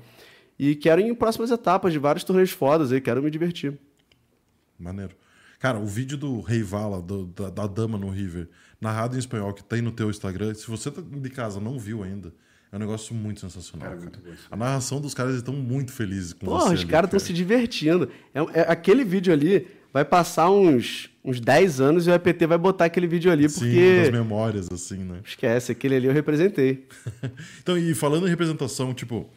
E 0.58 0.76
quero 0.76 1.02
ir 1.02 1.06
em 1.08 1.14
próximas 1.16 1.52
etapas 1.52 1.92
de 1.94 2.00
vários 2.00 2.24
torneios 2.24 2.52
fodas 2.52 2.92
aí, 2.92 3.02
quero 3.02 3.22
me 3.22 3.30
divertir. 3.30 3.74
Maneiro. 4.80 5.12
Cara, 5.60 5.78
o 5.80 5.86
vídeo 5.86 6.18
do 6.18 6.42
Rei 6.42 6.62
Vala, 6.64 7.02
do- 7.02 7.26
da, 7.28 7.50
da 7.50 7.68
dama 7.68 7.98
no 7.98 8.10
River, 8.10 8.48
narrado 8.80 9.16
em 9.16 9.20
espanhol, 9.20 9.54
que 9.54 9.64
tem 9.64 9.82
no 9.82 9.92
teu 9.92 10.10
Instagram, 10.10 10.54
se 10.54 10.68
você 10.68 10.92
tá 10.92 11.02
de 11.02 11.30
casa 11.30 11.60
não 11.60 11.80
viu 11.80 12.04
ainda, 12.04 12.34
é 12.72 12.76
um 12.76 12.80
negócio 12.80 13.16
muito 13.16 13.40
sensacional. 13.40 13.88
Cara, 13.90 14.02
cara. 14.02 14.12
muito. 14.24 14.40
A 14.52 14.56
narração 14.56 15.00
dos 15.00 15.14
caras 15.14 15.36
estão 15.36 15.54
muito 15.56 15.92
felizes 15.92 16.34
com 16.34 16.46
Porra, 16.46 16.66
você. 16.68 16.74
os 16.76 16.80
ali, 16.82 16.90
caras 16.90 17.08
estão 17.08 17.20
se 17.20 17.32
divertindo. 17.34 18.10
É, 18.34 18.60
é- 18.62 18.66
aquele 18.72 19.04
vídeo 19.06 19.32
ali 19.32 19.66
vai 19.94 20.04
passar 20.04 20.52
uns, 20.52 21.10
uns 21.24 21.40
10 21.40 21.80
anos 21.80 22.06
e 22.06 22.10
o 22.10 22.14
EPT 22.14 22.46
vai 22.46 22.58
botar 22.58 22.84
aquele 22.86 23.08
vídeo 23.08 23.32
ali, 23.32 23.48
Sim, 23.48 23.60
porque. 23.62 24.02
das 24.02 24.12
memórias, 24.12 24.70
assim, 24.70 24.98
né? 24.98 25.22
Esquece, 25.24 25.72
aquele 25.72 25.96
ali 25.96 26.08
eu 26.08 26.14
representei. 26.14 26.86
Então, 27.62 27.78
e 27.78 27.96
falando 27.96 28.28
em 28.28 28.30
representação, 28.30 28.94
tipo, 28.94 29.30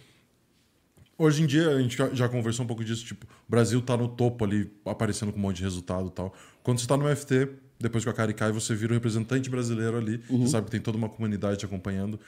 hoje 1.18 1.42
em 1.42 1.46
dia 1.46 1.68
a 1.70 1.82
gente 1.82 1.96
já- 2.14 2.28
conversou 2.28 2.64
um 2.64 2.66
pouco 2.68 2.82
disso, 2.84 3.04
tipo, 3.04 3.26
o 3.26 3.50
Brasil 3.50 3.82
tá 3.82 3.96
no 3.96 4.08
topo 4.08 4.44
ali, 4.44 4.70
aparecendo 4.86 5.32
com 5.32 5.38
um 5.38 5.42
monte 5.42 5.56
de 5.56 5.64
resultado 5.64 6.06
e 6.08 6.10
tal. 6.12 6.32
Quando 6.62 6.78
você 6.80 6.86
tá 6.86 6.96
no 6.96 7.06
FT, 7.08 7.48
depois 7.80 8.04
que 8.04 8.10
a 8.10 8.12
Kari 8.12 8.32
cai, 8.34 8.52
você 8.52 8.74
vira 8.74 8.92
o 8.92 8.94
representante 8.94 9.50
brasileiro 9.50 9.96
ali, 9.98 10.18
você 10.28 10.48
sabe 10.52 10.66
que 10.66 10.70
tem 10.70 10.80
toda 10.80 10.96
uma 10.96 11.08
comunidade 11.08 11.58
te 11.58 11.64
acompanhando. 11.66 12.18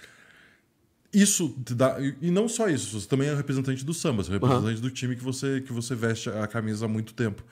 Isso 1.12 1.56
te 1.64 1.74
dá. 1.74 1.96
e- 2.00 2.30
não 2.30 2.48
só 2.48 2.68
isso, 2.68 3.00
você 3.00 3.08
também 3.08 3.28
é 3.28 3.34
representante 3.34 3.84
do 3.84 3.92
samba, 3.92 4.22
você 4.22 4.30
é 4.30 4.34
representante 4.34 4.80
do 4.80 4.90
time 4.90 5.16
que 5.16 5.22
você, 5.24 5.60
que 5.60 5.72
você 5.72 5.94
veste 5.94 6.28
a 6.30 6.46
camisa 6.46 6.84
há 6.84 6.88
muito 6.88 7.14
tempo. 7.14 7.42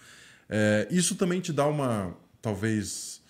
É, 0.49 0.87
isso 0.91 1.15
também 1.17 1.41
te 1.41 1.53
dá 1.53 1.67
uma. 1.67 2.15
Talvez. 2.41 3.21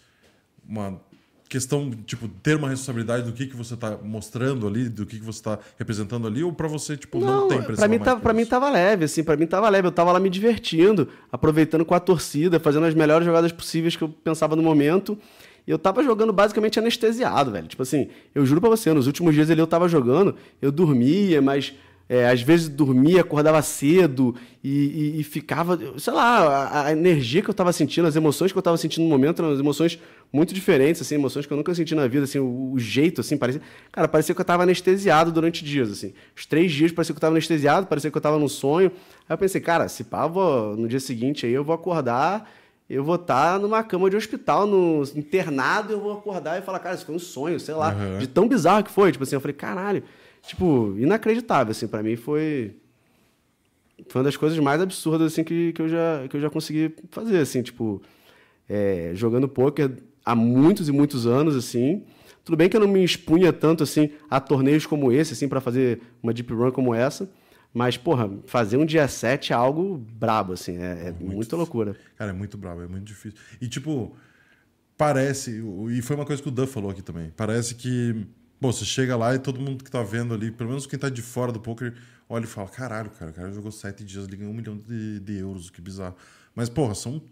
Uma 0.67 1.01
questão, 1.49 1.91
tipo, 2.07 2.29
ter 2.29 2.57
uma 2.57 2.69
responsabilidade 2.69 3.25
do 3.25 3.33
que, 3.33 3.47
que 3.47 3.57
você 3.57 3.77
tá 3.77 3.97
mostrando 4.03 4.67
ali, 4.67 4.89
do 4.89 5.07
que, 5.07 5.19
que 5.19 5.25
você 5.25 5.43
tá 5.43 5.59
representando 5.79 6.27
ali, 6.27 6.43
ou 6.43 6.53
pra 6.53 6.69
você, 6.69 6.97
tipo, 6.97 7.19
não, 7.19 7.49
tem 7.49 7.63
pressão 7.63 7.77
pra 7.77 7.89
mim, 7.89 7.97
mais 7.97 8.05
tá, 8.05 8.17
por 8.17 8.23
pra 8.23 8.33
mim 8.35 8.45
tava 8.45 8.71
leve, 8.71 9.05
assim, 9.07 9.25
pra 9.25 9.37
mim 9.37 9.47
tava 9.47 9.69
leve. 9.69 9.89
Eu 9.89 9.93
tava 9.93 10.13
lá 10.13 10.21
me 10.21 10.29
divertindo, 10.29 11.09
aproveitando 11.33 11.85
com 11.85 11.95
a 11.95 12.01
torcida, 12.01 12.61
fazendo 12.61 12.85
as 12.85 12.95
melhores 12.95 13.25
jogadas 13.25 13.51
possíveis 13.51 13.97
que 13.97 14.05
eu 14.05 14.09
pensava 14.09 14.55
no 14.55 14.63
momento. 14.63 15.19
E 15.67 15.71
eu 15.71 15.79
tava 15.79 16.03
jogando 16.03 16.33
basicamente 16.33 16.79
anestesiado, 16.79 17.51
velho. 17.51 17.67
Tipo 17.67 17.83
assim, 17.83 18.09
eu 18.35 18.45
juro 18.47 18.61
pra 18.61 18.71
você, 18.71 18.93
nos 18.93 19.07
últimos 19.07 19.35
dias 19.35 19.51
ali 19.51 19.61
eu 19.61 19.67
tava 19.67 19.87
jogando, 19.87 20.35
eu 20.63 20.73
dormia, 20.73 21.43
mas 21.43 21.75
é, 22.09 22.27
às 22.29 22.41
vezes 22.41 22.69
dormia, 22.69 23.21
acordava 23.21 23.61
cedo 23.61 24.35
e, 24.65 24.69
e- 25.17 25.21
e 25.21 25.23
ficava, 25.23 25.79
sei 25.99 26.13
lá, 26.13 26.39
a, 26.69 26.87
a 26.87 26.93
energia 26.93 27.43
que 27.43 27.51
eu 27.51 27.55
tava 27.55 27.73
sentindo, 27.73 28.09
as 28.09 28.17
emoções 28.17 28.51
que 28.51 28.57
eu 28.57 28.63
tava 28.63 28.77
sentindo 28.79 29.03
no 29.05 29.11
momento 29.11 29.43
eram 29.43 29.53
emoções 29.59 29.99
muito 30.33 30.55
diferentes, 30.55 31.03
assim, 31.03 31.17
emoções 31.17 31.45
que 31.47 31.53
eu 31.53 31.57
nunca 31.57 31.75
senti 31.75 31.95
na 31.95 32.07
vida, 32.07 32.25
assim, 32.25 32.39
o, 32.39 32.73
o 32.73 32.79
jeito, 32.79 33.21
assim, 33.21 33.37
parecia, 33.37 33.61
cara, 33.93 34.09
parecia 34.09 34.35
que 34.35 34.41
eu 34.41 34.45
tava 34.45 34.63
anestesiado 34.63 35.31
durante 35.31 35.63
dias, 35.65 35.91
assim. 35.91 36.13
Os 36.37 36.47
três 36.47 36.73
dias 36.73 36.93
parecia 36.93 37.15
que 37.15 37.19
eu 37.19 37.21
tava 37.21 37.35
anestesiado, 37.35 37.87
parecia 37.87 38.11
que 38.11 38.17
eu 38.17 38.21
tava 38.23 38.39
num 38.39 38.49
sonho. 38.49 38.91
Aí 39.29 39.35
eu 39.35 39.39
pensei, 39.39 39.61
cara, 39.61 39.87
se 39.89 40.05
pá, 40.05 40.27
vou, 40.27 40.77
no 40.77 40.89
dia 40.89 41.01
seguinte 41.01 41.45
aí 41.45 41.53
eu 41.53 41.63
vou 41.65 41.75
acordar, 41.75 42.51
eu 42.89 43.05
vou 43.05 43.17
estar 43.17 43.59
numa 43.61 43.83
cama 43.83 44.09
de 44.09 44.17
hospital, 44.17 44.67
no, 44.67 45.03
internado, 45.15 45.93
eu 45.93 46.01
vou 46.01 46.13
acordar 46.13 46.59
e 46.59 46.63
falar, 46.63 46.79
cara, 46.79 46.95
isso 46.95 47.05
foi 47.05 47.15
um 47.15 47.19
sonho, 47.19 47.61
sei 47.61 47.75
lá, 47.75 47.95
Uhum. 47.95 48.19
de 48.19 48.27
tão 48.27 48.49
bizarro 48.49 48.83
que 48.83 48.91
foi. 48.91 49.13
Tipo 49.13 49.25
assim, 49.25 49.35
eu 49.37 49.41
falei, 49.41 49.55
caralho, 49.55 50.03
tipo, 50.43 50.95
inacreditável, 50.99 51.71
assim, 51.73 51.87
pra 51.87 52.03
mim 52.03 52.17
foi 52.17 52.77
foi 54.09 54.21
uma 54.21 54.25
das 54.25 54.37
coisas 54.37 54.59
mais 54.59 54.81
absurdas 54.81 55.33
assim 55.33 55.43
que, 55.43 55.73
que, 55.73 55.83
eu, 55.83 55.89
já, 55.89 56.29
que 56.29 56.37
eu 56.37 56.41
já 56.41 56.49
consegui 56.49 56.95
fazer, 57.11 57.39
assim, 57.39 57.63
tipo, 57.63 58.01
é, 58.69 59.11
jogando 59.15 59.49
pôquer 59.49 59.91
há 60.25 60.35
muitos 60.35 60.89
e 60.89 60.93
muitos 60.93 61.27
anos, 61.27 61.57
assim. 61.57 62.05
Tudo 62.45 62.57
bem 62.57 62.69
que 62.69 62.77
eu 62.77 62.81
não 62.81 62.89
me 62.89 63.03
expunha 63.03 63.53
tanto, 63.53 63.83
assim, 63.83 64.11
a 64.31 64.41
torneios 64.41 64.87
como 64.87 65.11
esse, 65.11 65.33
assim, 65.33 65.49
para 65.49 65.61
fazer 65.61 66.01
uma 66.23 66.33
deep 66.33 66.53
run 66.53 66.71
como 66.71 66.95
essa. 66.95 67.29
Mas, 67.75 67.97
porra, 67.97 68.31
fazer 68.47 68.77
um 68.77 68.87
dia 68.87 69.07
7 69.07 69.53
é 69.53 69.57
algo 69.57 69.99
brabo, 69.99 70.53
assim, 70.53 70.77
é, 70.79 71.09
é 71.09 71.15
muita 71.21 71.57
loucura. 71.57 71.97
Cara, 72.17 72.31
é 72.31 72.35
muito 72.35 72.57
bravo, 72.57 72.83
é 72.83 72.87
muito 72.87 73.05
difícil. 73.05 73.39
E, 73.61 73.69
tipo, 73.69 74.17
parece, 74.97 75.63
e 75.91 76.03
foi 76.03 76.17
uma 76.17 76.25
coisa 76.25 76.43
que 76.43 76.49
o 76.49 76.51
Dan 76.51 76.67
falou 76.67 76.91
aqui 76.91 77.03
também, 77.03 77.31
parece 77.37 77.75
que, 77.75 78.27
pô, 78.61 78.73
você 78.73 78.85
chega 78.85 79.17
lá 79.17 79.35
e 79.35 79.39
todo 79.39 79.61
mundo 79.61 79.83
que 79.85 79.91
tá 79.91 80.03
vendo 80.03 80.35
ali, 80.35 80.51
pelo 80.51 80.71
menos 80.71 80.87
quem 80.87 80.99
tá 80.99 81.09
de 81.09 81.23
fora 81.23 81.53
do 81.53 81.61
poker, 81.61 81.95
olha 82.29 82.45
e 82.45 82.47
fala, 82.47 82.69
caralho, 82.69 83.11
cara, 83.11 83.31
o 83.31 83.35
cara 83.35 83.53
jogou 83.53 83.71
sete 83.71 84.05
dias, 84.05 84.27
ele 84.27 84.37
ganhou 84.37 84.53
um 84.53 84.57
milhão 84.57 84.77
de, 84.77 85.21
de 85.21 85.39
euros, 85.39 85.71
que 85.71 85.81
bizarro. 85.81 86.15
Mas, 86.55 86.69
porra, 86.69 86.95
são 86.95 87.23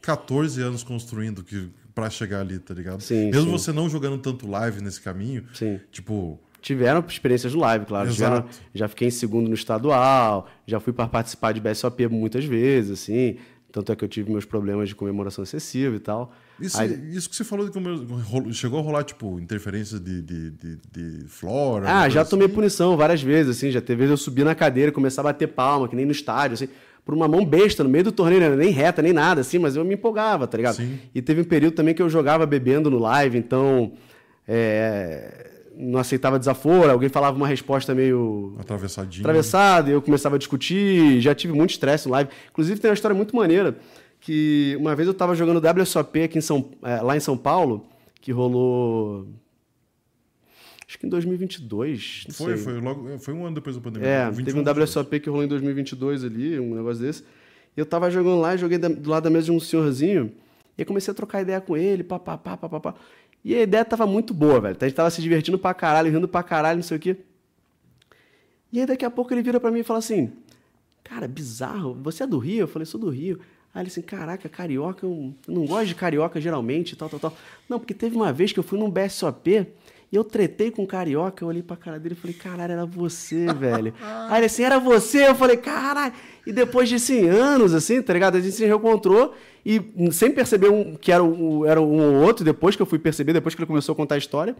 14 0.00 0.60
anos 0.60 0.82
construindo 0.82 1.44
que, 1.44 1.70
pra 1.94 2.10
chegar 2.10 2.40
ali, 2.40 2.58
tá 2.58 2.74
ligado? 2.74 3.00
Sim, 3.02 3.26
Mesmo 3.30 3.44
sim. 3.44 3.50
você 3.50 3.72
não 3.72 3.88
jogando 3.88 4.18
tanto 4.18 4.48
live 4.48 4.80
nesse 4.82 5.00
caminho, 5.00 5.44
Sim. 5.54 5.80
tipo, 5.90 6.40
Tiveram 6.60 7.04
experiências 7.08 7.52
no 7.54 7.60
live, 7.60 7.84
claro. 7.86 8.08
Tiveram- 8.12 8.46
já 8.72 8.86
fiquei 8.86 9.08
em 9.08 9.10
segundo 9.10 9.48
no 9.48 9.54
estadual, 9.54 10.48
já 10.64 10.78
fui 10.78 10.92
para 10.92 11.08
participar 11.08 11.50
de 11.50 11.60
BSOP 11.60 12.06
muitas 12.06 12.44
vezes, 12.44 13.00
assim. 13.00 13.36
Tanto 13.72 13.90
é 13.90 13.96
que 13.96 14.04
eu 14.04 14.08
tive 14.08 14.30
meus 14.30 14.44
problemas 14.44 14.88
de 14.88 14.94
comemoração 14.94 15.42
excessiva 15.42 15.96
e 15.96 15.98
tal. 15.98 16.32
Isso, 16.60 16.80
Aí- 16.80 17.10
isso 17.10 17.28
que 17.28 17.34
você 17.36 17.42
falou 17.44 17.68
de 17.68 17.78
rolo- 17.78 18.52
chegou 18.52 18.78
a 18.78 18.82
rolar, 18.82 19.02
tipo, 19.04 19.38
interferências 19.40 20.00
de, 20.00 20.22
de, 20.22 20.50
de, 20.50 20.76
de 20.92 21.24
flora. 21.28 21.86
Ah, 21.90 22.08
já 22.08 22.24
tomei 22.24 22.46
assim? 22.46 22.54
punição 22.54 22.96
várias 22.96 23.20
vezes, 23.22 23.56
assim. 23.56 23.70
Já 23.70 23.80
teve 23.80 23.98
vezes 24.00 24.10
eu 24.10 24.16
subir 24.16 24.44
na 24.44 24.54
cadeira 24.54 24.90
e 24.90 24.92
começar 24.92 25.22
a 25.22 25.24
bater 25.24 25.48
palma, 25.48 25.88
que 25.88 25.96
nem 25.96 26.04
no 26.06 26.12
estádio, 26.12 26.54
assim. 26.54 26.68
Por 27.04 27.14
uma 27.14 27.26
mão 27.26 27.44
besta, 27.44 27.82
no 27.82 27.90
meio 27.90 28.04
do 28.04 28.12
torneio, 28.12 28.40
não 28.40 28.46
era 28.46 28.56
nem 28.56 28.70
reta, 28.70 29.02
nem 29.02 29.12
nada, 29.12 29.40
assim, 29.40 29.58
mas 29.58 29.74
eu 29.74 29.84
me 29.84 29.94
empolgava, 29.94 30.46
tá 30.46 30.56
ligado? 30.56 30.76
Sim. 30.76 30.98
E 31.12 31.20
teve 31.20 31.40
um 31.40 31.44
período 31.44 31.74
também 31.74 31.94
que 31.94 32.00
eu 32.02 32.08
jogava 32.08 32.46
bebendo 32.46 32.88
no 32.88 32.98
live, 33.00 33.36
então. 33.38 33.92
é, 34.46 35.48
não 35.74 35.98
aceitava 35.98 36.38
desaforo, 36.38 36.90
alguém 36.90 37.08
falava 37.08 37.34
uma 37.36 37.48
resposta 37.48 37.94
meio 37.94 38.54
Atravessadinho. 38.60 39.22
atravessado, 39.24 39.88
e 39.88 39.92
eu 39.92 40.02
começava 40.02 40.34
a 40.36 40.38
discutir, 40.38 41.18
já 41.20 41.34
tive 41.34 41.54
muito 41.54 41.70
estresse 41.70 42.06
no 42.06 42.12
live. 42.12 42.30
Inclusive 42.50 42.78
tem 42.78 42.90
uma 42.90 42.94
história 42.94 43.14
muito 43.16 43.34
maneira, 43.34 43.76
que 44.22 44.76
uma 44.78 44.94
vez 44.94 45.06
eu 45.08 45.12
estava 45.12 45.34
jogando 45.34 45.60
WSOP 45.60 46.22
aqui 46.22 46.38
em 46.38 46.40
São, 46.40 46.70
eh, 46.82 47.02
lá 47.02 47.16
em 47.16 47.20
São 47.20 47.36
Paulo, 47.36 47.84
que 48.20 48.30
rolou 48.30 49.26
acho 50.86 50.96
que 50.96 51.06
em 51.06 51.08
2022, 51.08 52.24
não 52.28 52.34
Foi, 52.34 52.56
sei. 52.56 52.64
foi 52.64 52.80
logo. 52.80 53.18
Foi 53.18 53.34
um 53.34 53.44
ano 53.44 53.56
depois 53.56 53.74
da 53.74 53.82
pandemia. 53.82 54.08
É, 54.08 54.30
21 54.30 54.44
teve 54.44 54.80
um 54.80 54.82
WSOP 54.82 55.20
que 55.20 55.28
rolou 55.28 55.44
em 55.44 55.48
2022 55.48 56.24
ali, 56.24 56.60
um 56.60 56.74
negócio 56.76 57.02
desse. 57.02 57.24
E 57.76 57.80
eu 57.80 57.84
tava 57.84 58.10
jogando 58.10 58.40
lá, 58.40 58.56
joguei 58.56 58.78
do 58.78 59.10
lado 59.10 59.24
da 59.24 59.30
mesa 59.30 59.46
de 59.46 59.52
um 59.52 59.58
senhorzinho, 59.58 60.32
e 60.78 60.84
comecei 60.84 61.10
a 61.10 61.14
trocar 61.14 61.42
ideia 61.42 61.60
com 61.60 61.76
ele, 61.76 62.04
papapá, 62.04 62.56
papapá. 62.56 62.94
E 63.44 63.54
a 63.56 63.62
ideia 63.62 63.84
tava 63.84 64.06
muito 64.06 64.32
boa, 64.32 64.60
velho. 64.60 64.76
A 64.80 64.84
gente 64.84 64.94
tava 64.94 65.10
se 65.10 65.20
divertindo 65.20 65.58
pra 65.58 65.74
caralho, 65.74 66.12
rindo 66.12 66.28
pra 66.28 66.44
caralho, 66.44 66.76
não 66.76 66.84
sei 66.84 66.96
o 66.96 67.00
quê. 67.00 67.16
E 68.72 68.78
aí 68.78 68.86
daqui 68.86 69.04
a 69.04 69.10
pouco 69.10 69.34
ele 69.34 69.42
vira 69.42 69.58
pra 69.58 69.70
mim 69.70 69.80
e 69.80 69.84
fala 69.84 69.98
assim: 69.98 70.32
Cara, 71.02 71.26
bizarro, 71.26 71.94
você 72.00 72.22
é 72.22 72.26
do 72.26 72.38
Rio? 72.38 72.60
Eu 72.60 72.68
falei, 72.68 72.86
sou 72.86 73.00
do 73.00 73.10
Rio. 73.10 73.40
Aí 73.74 73.82
ele 73.82 73.88
assim, 73.88 74.02
caraca, 74.02 74.48
carioca, 74.48 75.06
eu 75.06 75.32
não 75.48 75.64
gosto 75.64 75.86
de 75.86 75.94
carioca 75.94 76.40
geralmente, 76.40 76.94
tal, 76.94 77.08
tal, 77.08 77.18
tal. 77.18 77.36
Não, 77.68 77.78
porque 77.78 77.94
teve 77.94 78.14
uma 78.14 78.32
vez 78.32 78.52
que 78.52 78.58
eu 78.58 78.62
fui 78.62 78.78
num 78.78 78.90
BSOP 78.90 79.66
e 80.12 80.16
eu 80.16 80.22
tretei 80.22 80.70
com 80.70 80.82
um 80.82 80.86
carioca, 80.86 81.42
eu 81.42 81.48
olhei 81.48 81.62
pra 81.62 81.74
cara 81.74 81.98
dele 81.98 82.14
e 82.14 82.20
falei, 82.20 82.36
caralho, 82.36 82.72
era 82.72 82.84
você, 82.84 83.46
velho. 83.54 83.94
Aí 84.28 84.40
ele 84.40 84.46
assim, 84.46 84.62
era 84.62 84.78
você? 84.78 85.26
Eu 85.26 85.34
falei, 85.34 85.56
caralho. 85.56 86.12
E 86.46 86.52
depois 86.52 86.86
de 86.86 86.96
assim, 86.96 87.26
anos, 87.28 87.72
assim, 87.72 88.02
tá 88.02 88.12
ligado? 88.12 88.36
A 88.36 88.40
gente 88.40 88.54
se 88.54 88.66
reencontrou 88.66 89.34
e 89.64 89.80
sem 90.10 90.30
perceber 90.30 90.68
um, 90.68 90.94
que 90.94 91.10
era, 91.10 91.24
um, 91.24 91.64
era 91.64 91.80
um 91.80 91.98
ou 91.98 92.26
outro, 92.26 92.44
depois 92.44 92.76
que 92.76 92.82
eu 92.82 92.86
fui 92.86 92.98
perceber, 92.98 93.32
depois 93.32 93.54
que 93.54 93.60
ele 93.62 93.66
começou 93.66 93.94
a 93.94 93.96
contar 93.96 94.16
a 94.16 94.18
história. 94.18 94.54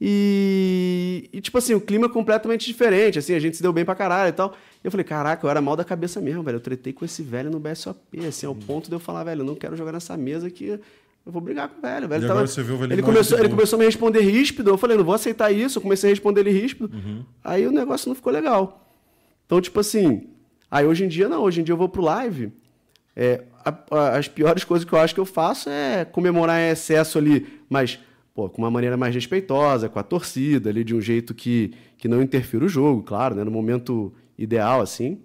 E, 0.00 1.28
e, 1.32 1.40
tipo 1.40 1.56
assim, 1.58 1.74
o 1.74 1.80
clima 1.80 2.06
é 2.06 2.08
completamente 2.08 2.66
diferente, 2.66 3.18
assim, 3.18 3.34
a 3.34 3.38
gente 3.38 3.56
se 3.56 3.62
deu 3.62 3.72
bem 3.72 3.84
pra 3.84 3.94
caralho 3.94 4.28
e 4.28 4.32
tal. 4.32 4.54
E 4.82 4.86
eu 4.86 4.90
falei, 4.90 5.04
caraca, 5.04 5.44
eu 5.46 5.50
era 5.50 5.60
mal 5.60 5.74
da 5.76 5.84
cabeça 5.84 6.20
mesmo, 6.20 6.42
velho. 6.42 6.56
Eu 6.56 6.60
tretei 6.60 6.92
com 6.92 7.04
esse 7.04 7.22
velho 7.22 7.50
no 7.50 7.58
BSOP, 7.58 7.98
assim, 8.26 8.46
ao 8.46 8.54
ponto 8.54 8.88
de 8.88 8.94
eu 8.94 9.00
falar, 9.00 9.24
velho, 9.24 9.40
eu 9.42 9.46
não 9.46 9.54
quero 9.54 9.76
jogar 9.76 9.92
nessa 9.92 10.16
mesa 10.16 10.50
que 10.50 10.66
eu 10.66 11.32
vou 11.32 11.40
brigar 11.40 11.68
com 11.68 11.78
o 11.78 11.82
velho. 11.82 12.06
velho 12.08 12.24
agora 12.30 12.46
você 12.46 12.62
vê 12.62 12.72
o 12.72 12.76
velhinho 12.76 12.94
ele, 12.94 13.02
começou, 13.02 13.38
ele 13.38 13.48
começou 13.48 13.76
a 13.76 13.80
me 13.80 13.84
responder 13.86 14.20
ríspido, 14.20 14.70
eu 14.70 14.78
falei, 14.78 14.96
não 14.96 15.04
vou 15.04 15.14
aceitar 15.14 15.50
isso. 15.50 15.78
Eu 15.78 15.82
comecei 15.82 16.10
a 16.10 16.12
responder 16.12 16.40
ele 16.40 16.50
ríspido. 16.50 16.90
Uhum. 16.94 17.24
Aí 17.42 17.66
o 17.66 17.72
negócio 17.72 18.08
não 18.08 18.14
ficou 18.14 18.32
legal. 18.32 18.86
Então, 19.46 19.60
tipo 19.60 19.80
assim, 19.80 20.24
aí 20.70 20.86
hoje 20.86 21.04
em 21.04 21.08
dia 21.08 21.28
não, 21.28 21.42
hoje 21.42 21.60
em 21.60 21.64
dia 21.64 21.72
eu 21.72 21.76
vou 21.76 21.88
pro 21.88 22.02
live. 22.02 22.52
É, 23.14 23.42
a- 23.64 23.74
a- 23.90 24.18
as 24.18 24.28
piores 24.28 24.62
coisas 24.62 24.84
que 24.86 24.92
eu 24.92 24.98
acho 24.98 25.14
que 25.14 25.20
eu 25.20 25.24
faço 25.24 25.70
é 25.70 26.04
comemorar 26.04 26.60
em 26.60 26.68
excesso 26.70 27.16
ali, 27.16 27.46
mas 27.68 27.98
pô, 28.36 28.50
com 28.50 28.60
uma 28.62 28.70
maneira 28.70 28.98
mais 28.98 29.14
respeitosa, 29.14 29.88
com 29.88 29.98
a 29.98 30.02
torcida 30.02 30.68
ali, 30.68 30.84
de 30.84 30.94
um 30.94 31.00
jeito 31.00 31.34
que, 31.34 31.72
que 31.96 32.06
não 32.06 32.20
interfira 32.22 32.66
o 32.66 32.68
jogo, 32.68 33.02
claro, 33.02 33.34
né, 33.34 33.42
no 33.42 33.50
momento 33.50 34.12
ideal, 34.38 34.82
assim. 34.82 35.18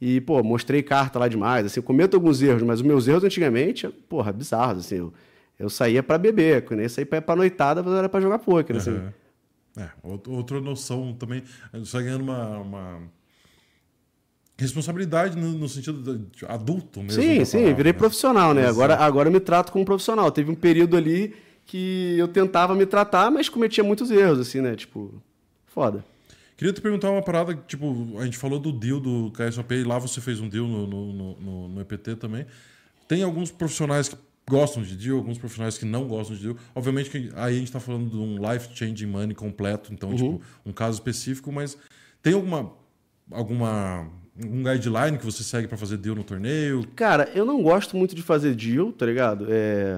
E, 0.00 0.20
pô, 0.20 0.42
mostrei 0.44 0.82
carta 0.82 1.18
lá 1.18 1.26
demais, 1.28 1.66
assim, 1.66 1.82
cometo 1.82 2.14
alguns 2.14 2.40
erros, 2.40 2.62
mas 2.62 2.80
os 2.80 2.86
meus 2.86 3.08
erros 3.08 3.24
antigamente, 3.24 3.88
porra, 4.08 4.32
bizarros, 4.32 4.86
assim, 4.86 4.96
eu, 4.96 5.12
Eu 5.58 5.68
saía 5.68 6.02
pra 6.02 6.18
beber, 6.18 6.64
quando 6.64 6.80
eu 6.80 6.88
saía 6.88 7.04
pra, 7.06 7.20
pra 7.20 7.36
noitada, 7.36 7.82
mas 7.82 7.92
era 7.94 8.08
pra 8.08 8.20
jogar 8.20 8.38
poker, 8.38 8.76
assim. 8.76 8.90
Aham. 8.90 9.12
É, 9.76 9.88
out- 10.04 10.28
outra 10.30 10.60
noção 10.60 11.12
também. 11.14 11.42
Você 11.72 11.92
vai 11.96 12.04
ganhando 12.04 12.22
uma, 12.24 12.58
uma 12.58 13.00
responsabilidade 14.58 15.36
no, 15.36 15.52
no 15.52 15.68
sentido 15.68 16.18
de 16.32 16.44
adulto 16.46 17.00
mesmo. 17.02 17.20
Sim, 17.22 17.38
da 17.38 17.44
sim, 17.44 17.58
palavra, 17.58 17.76
virei 17.76 17.92
né? 17.92 17.98
profissional, 17.98 18.54
né? 18.54 18.62
Exato. 18.62 18.74
Agora, 18.74 18.96
agora 18.96 19.28
eu 19.28 19.32
me 19.32 19.40
trato 19.40 19.72
como 19.72 19.84
profissional. 19.84 20.30
Teve 20.30 20.50
um 20.50 20.54
período 20.54 20.96
ali 20.96 21.34
que 21.66 22.14
eu 22.18 22.28
tentava 22.28 22.74
me 22.74 22.84
tratar, 22.86 23.30
mas 23.30 23.48
cometia 23.48 23.82
muitos 23.84 24.10
erros, 24.10 24.38
assim, 24.38 24.60
né? 24.60 24.74
Tipo, 24.76 25.14
foda. 25.66 26.04
Queria 26.56 26.72
te 26.72 26.80
perguntar 26.80 27.10
uma 27.10 27.22
parada, 27.22 27.54
tipo, 27.66 28.16
a 28.18 28.24
gente 28.24 28.36
falou 28.36 28.58
do 28.60 28.70
deal 28.70 29.00
do 29.00 29.32
KSOP 29.32 29.74
e 29.74 29.84
lá 29.84 29.98
você 29.98 30.20
fez 30.20 30.38
um 30.40 30.48
deal 30.48 30.66
no, 30.66 30.86
no, 30.86 31.12
no- 31.36 31.68
no- 31.68 31.80
EPT 31.80 32.16
também. 32.16 32.46
Tem 33.08 33.22
alguns 33.22 33.50
profissionais 33.50 34.08
que 34.08 34.16
gostam 34.48 34.82
de 34.82 34.96
deal, 34.96 35.16
alguns 35.18 35.38
profissionais 35.38 35.76
que 35.78 35.84
não 35.84 36.06
gostam 36.06 36.36
de 36.36 36.42
deal. 36.42 36.56
Obviamente 36.74 37.10
que 37.10 37.30
aí 37.34 37.56
a 37.56 37.58
gente 37.58 37.72
tá 37.72 37.80
falando 37.80 38.10
de 38.10 38.16
um 38.16 38.36
life-changing 38.38 39.06
money 39.06 39.34
completo, 39.34 39.92
então, 39.92 40.14
tipo, 40.14 40.40
um 40.64 40.72
caso 40.72 40.98
específico, 40.98 41.50
mas 41.50 41.76
tem 42.22 42.34
alguma, 42.34 42.70
alguma 43.30 44.06
um 44.36 44.62
guideline 44.62 45.18
que 45.18 45.24
você 45.24 45.42
segue 45.42 45.66
para 45.68 45.76
fazer 45.76 45.96
deal 45.96 46.14
no 46.16 46.24
torneio? 46.24 46.86
Cara, 46.94 47.28
eu 47.34 47.44
não 47.44 47.62
gosto 47.62 47.96
muito 47.96 48.14
de 48.14 48.22
fazer 48.22 48.54
deal, 48.54 48.92
tá 48.92 49.04
ligado? 49.06 49.46
É... 49.50 49.96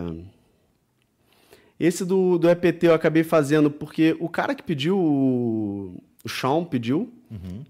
Esse 1.78 2.04
do, 2.04 2.38
do 2.38 2.48
EPT 2.48 2.86
eu 2.86 2.94
acabei 2.94 3.24
fazendo 3.24 3.70
porque 3.70 4.16
o 4.20 4.28
cara 4.28 4.54
que 4.54 4.62
pediu, 4.62 4.96
o 4.98 6.02
o 6.24 6.28
Sean 6.28 6.64
pediu, 6.64 7.12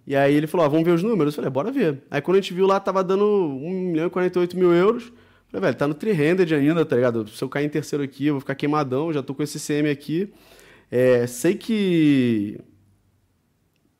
e 0.06 0.14
aí 0.14 0.32
ele 0.32 0.46
falou, 0.46 0.64
ah, 0.64 0.68
vamos 0.68 0.84
ver 0.84 0.92
os 0.92 1.02
números. 1.02 1.34
Eu 1.34 1.36
falei, 1.36 1.50
bora 1.50 1.72
ver. 1.72 2.02
Aí 2.10 2.20
quando 2.20 2.36
a 2.36 2.40
gente 2.40 2.54
viu 2.54 2.66
lá, 2.66 2.78
tava 2.78 3.02
dando 3.02 3.24
1 3.24 3.70
milhão 3.90 4.06
e 4.06 4.10
48 4.10 4.56
mil 4.56 4.72
euros. 4.72 5.06
Eu 5.06 5.12
Falei, 5.48 5.66
velho, 5.66 5.76
tá 5.76 5.88
no 5.88 5.94
300 5.94 6.52
ainda, 6.52 6.84
tá 6.84 6.94
ligado? 6.94 7.26
Se 7.28 7.42
eu 7.42 7.48
cair 7.48 7.66
em 7.66 7.68
terceiro 7.68 8.04
aqui, 8.04 8.26
eu 8.26 8.34
vou 8.34 8.40
ficar 8.40 8.54
queimadão, 8.54 9.12
já 9.12 9.22
tô 9.22 9.34
com 9.34 9.42
esse 9.42 9.58
CM 9.58 9.88
aqui. 9.88 10.32
É, 10.90 11.26
sei 11.26 11.54
que 11.54 12.60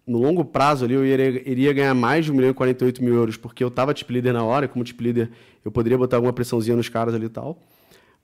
no 0.07 0.19
longo 0.19 0.45
prazo 0.45 0.85
ali 0.85 0.95
eu 0.95 1.05
iria, 1.05 1.51
iria 1.51 1.73
ganhar 1.73 1.95
mais 1.95 2.25
de 2.25 2.31
1 2.31 2.35
milhão 2.35 2.51
e 2.51 2.55
48 2.55 3.03
mil 3.03 3.15
euros, 3.15 3.37
porque 3.37 3.65
eu 3.65 3.71
tava 3.71 3.95
tip 3.95 4.11
leader 4.13 4.33
na 4.33 4.45
hora, 4.45 4.67
e 4.67 4.69
como 4.69 4.85
tip 4.85 5.01
leader 5.01 5.31
eu 5.65 5.73
poderia 5.73 5.99
botar 5.99 6.17
alguma 6.17 6.33
pressãozinha 6.33 6.77
nos 6.77 6.89
caras 6.89 7.15
ali 7.15 7.27
e 7.27 7.31
tal. 7.31 7.59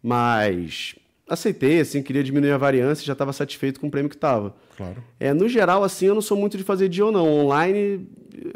Mas 0.03 0.95
aceitei, 1.31 1.81
assim, 1.81 2.03
queria 2.03 2.23
diminuir 2.23 2.51
a 2.51 2.59
variância 2.59 3.03
e 3.03 3.07
já 3.07 3.13
estava 3.15 3.33
satisfeito 3.33 3.79
com 3.81 3.87
o 3.87 3.91
prêmio 3.91 4.11
que 4.11 4.17
tava. 4.17 4.55
Claro. 4.77 4.97
É, 5.19 5.33
no 5.33 5.49
geral, 5.49 5.83
assim, 5.85 6.07
eu 6.07 6.15
não 6.15 6.21
sou 6.21 6.37
muito 6.37 6.59
de 6.59 6.65
fazer 6.65 6.89
deal, 6.89 7.11
não. 7.13 7.27
Online, 7.27 8.07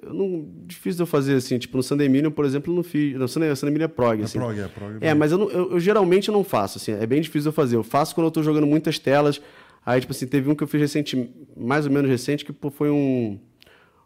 eu 0.03 0.13
não, 0.13 0.47
difícil 0.67 0.97
de 0.97 1.03
eu 1.03 1.07
fazer, 1.07 1.35
assim. 1.35 1.59
Tipo, 1.59 1.77
no 1.77 1.83
Sandeminion, 1.83 2.31
por 2.31 2.45
exemplo, 2.45 2.73
eu 2.73 2.77
não 2.77 2.83
fiz... 2.83 3.15
No 3.17 3.29
Sandeminion 3.29 3.85
é 3.85 3.89
prog, 3.89 4.21
É 4.21 4.25
assim. 4.25 4.39
prog, 4.39 4.59
é 4.59 4.69
prog. 4.69 4.99
É, 5.01 5.15
mas 5.15 5.33
eu, 5.33 5.39
não- 5.39 5.51
eu- 5.51 5.71
eu 5.73 5.81
geralmente 5.81 6.31
não 6.31 6.43
faço, 6.45 6.79
assim, 6.79 6.93
é 6.93 7.07
bem 7.07 7.21
difícil 7.21 7.49
eu 7.49 7.53
fazer. 7.53 7.77
Eu 7.77 7.83
faço 7.85 8.15
quando 8.15 8.27
eu 8.27 8.31
tô 8.31 8.43
jogando 8.43 8.67
muitas 8.67 8.99
telas. 8.99 9.41
Aí, 9.87 10.01
tipo 10.01 10.13
assim, 10.13 10.27
teve 10.27 10.51
um 10.51 10.55
que 10.55 10.63
eu 10.63 10.67
fiz 10.69 10.81
recente, 10.81 11.31
mais 11.57 11.87
ou 11.87 11.93
menos 11.93 12.11
recente, 12.11 12.45
que 12.45 12.53
pô, 12.53 12.71
foi 12.71 12.91
um, 12.91 13.39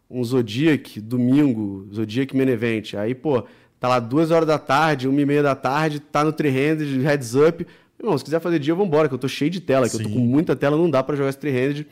um 0.09 0.23
Zodiac, 0.23 0.99
domingo, 0.99 1.87
Zodiac 1.93 2.35
Main 2.35 2.49
Event. 2.49 2.93
Aí, 2.95 3.15
pô, 3.15 3.43
tá 3.79 3.87
lá 3.87 3.99
duas 3.99 4.29
horas 4.29 4.45
da 4.47 4.59
tarde, 4.59 5.07
uma 5.07 5.21
e 5.21 5.25
meia 5.25 5.41
da 5.41 5.55
tarde, 5.55 5.99
tá 6.01 6.23
no 6.23 6.33
300, 6.33 7.01
heads 7.01 7.33
up. 7.35 7.65
Irmão, 7.99 8.17
se 8.17 8.23
quiser 8.23 8.39
fazer 8.39 8.59
dia, 8.59 8.73
vambora, 8.73 9.07
que 9.09 9.13
eu 9.13 9.17
tô 9.19 9.27
cheio 9.27 9.51
de 9.51 9.59
tela, 9.59 9.89
que 9.89 9.95
eu 9.95 10.01
tô 10.03 10.07
Sim. 10.07 10.13
com 10.13 10.19
muita 10.19 10.55
tela, 10.55 10.77
não 10.77 10.89
dá 10.89 11.03
pra 11.03 11.15
jogar 11.15 11.33
300, 11.33 11.85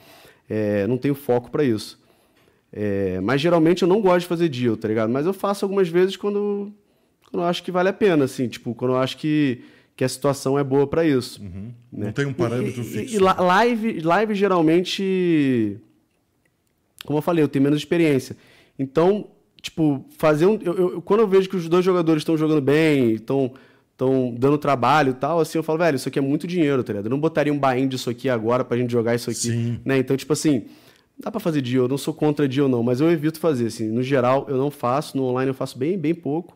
é, 0.50 0.88
não 0.88 0.98
tenho 0.98 1.14
foco 1.14 1.52
pra 1.52 1.64
isso. 1.64 2.00
É, 2.72 3.20
mas 3.22 3.42
geralmente 3.42 3.82
eu 3.82 3.88
não 3.88 4.02
gosto 4.02 4.22
de 4.22 4.28
fazer 4.28 4.50
deal, 4.50 4.78
tá 4.78 4.88
ligado? 4.88 5.10
Mas 5.10 5.26
eu 5.26 5.34
faço 5.34 5.66
algumas 5.66 5.90
vezes 5.90 6.16
quando, 6.16 6.72
quando 7.30 7.42
eu 7.44 7.48
acho 7.48 7.62
que 7.64 7.72
vale 7.72 7.90
a 7.90 7.94
pena, 7.94 8.26
assim, 8.26 8.48
tipo, 8.48 8.74
quando 8.74 8.92
eu 8.92 8.98
acho 8.98 9.18
que, 9.18 9.62
que 9.96 10.04
a 10.04 10.10
situação 10.10 10.58
é 10.58 10.64
boa 10.64 10.86
pra 10.88 11.06
isso. 11.06 11.42
Não 11.92 12.12
tem 12.12 12.26
um 12.26 12.34
parâmetro 12.34 12.82
E- 12.82 12.86
e- 12.86 12.90
fixo. 12.90 13.16
E, 13.16 13.20
la- 13.20 13.40
live, 13.42 14.00
live 14.02 14.34
geralmente, 14.36 15.78
como 17.06 17.18
eu 17.18 17.22
falei, 17.22 17.44
eu 17.44 17.48
tenho 17.48 17.64
menos 17.64 17.80
experiência. 17.80 18.36
Então, 18.78 19.28
tipo, 19.62 20.06
fazer 20.18 20.46
um. 20.46 20.60
eu- 20.62 20.78
eu- 20.78 21.02
quando 21.02 21.22
eu 21.22 21.28
vejo 21.28 21.50
que 21.50 21.56
os 21.56 21.68
dois 21.68 21.84
jogadores 21.84 22.22
estão 22.22 22.38
jogando 22.38 22.62
bem, 22.62 23.14
estão 23.14 23.54
estão 23.98 24.32
dando 24.38 24.60
trabalho 24.60 25.10
e 25.10 25.14
tal, 25.16 25.40
assim, 25.40 25.58
eu 25.58 25.64
falo, 25.64 25.80
velho, 25.80 25.96
isso 25.96 26.08
aqui 26.08 26.20
é 26.20 26.22
muito 26.22 26.46
dinheiro, 26.46 26.84
tá 26.84 26.94
ligado? 26.94 27.08
Eu 27.08 27.10
não 27.10 27.20
botaria 27.20 27.52
um 27.52 27.58
buy-in 27.58 27.88
disso 27.88 28.12
aqui 28.12 28.30
agora 28.30 28.64
pra 28.64 28.78
gente 28.78 28.92
jogar 28.92 29.16
isso 29.16 29.32
aqui. 29.32 29.50
Sim. 29.50 29.80
Né? 29.84 29.98
Então, 29.98 30.16
tipo 30.16 30.32
assim, 30.32 30.68
dá 31.18 31.32
pra 31.32 31.40
fazer 31.40 31.64
deal, 31.64 31.86
eu 31.86 31.90
não 31.90 31.98
sou 31.98 32.14
contra 32.14 32.48
deal, 32.48 32.70
não, 32.70 32.84
mas 32.84 33.02
eu 33.02 33.12
evito 33.12 33.40
fazer, 33.40 33.66
assim. 33.66 33.90
No 33.90 34.04
geral, 34.04 34.46
eu 34.48 34.56
não 34.56 34.70
faço, 34.70 35.18
no 35.18 35.24
online 35.24 35.50
eu 35.50 35.56
faço 35.56 35.80
bem, 35.80 35.98
bem 35.98 36.14
pouco. 36.14 36.56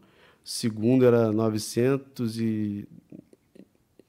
Segundo 0.44 1.06
era 1.06 1.32
900 1.32 2.38
e. 2.38 2.86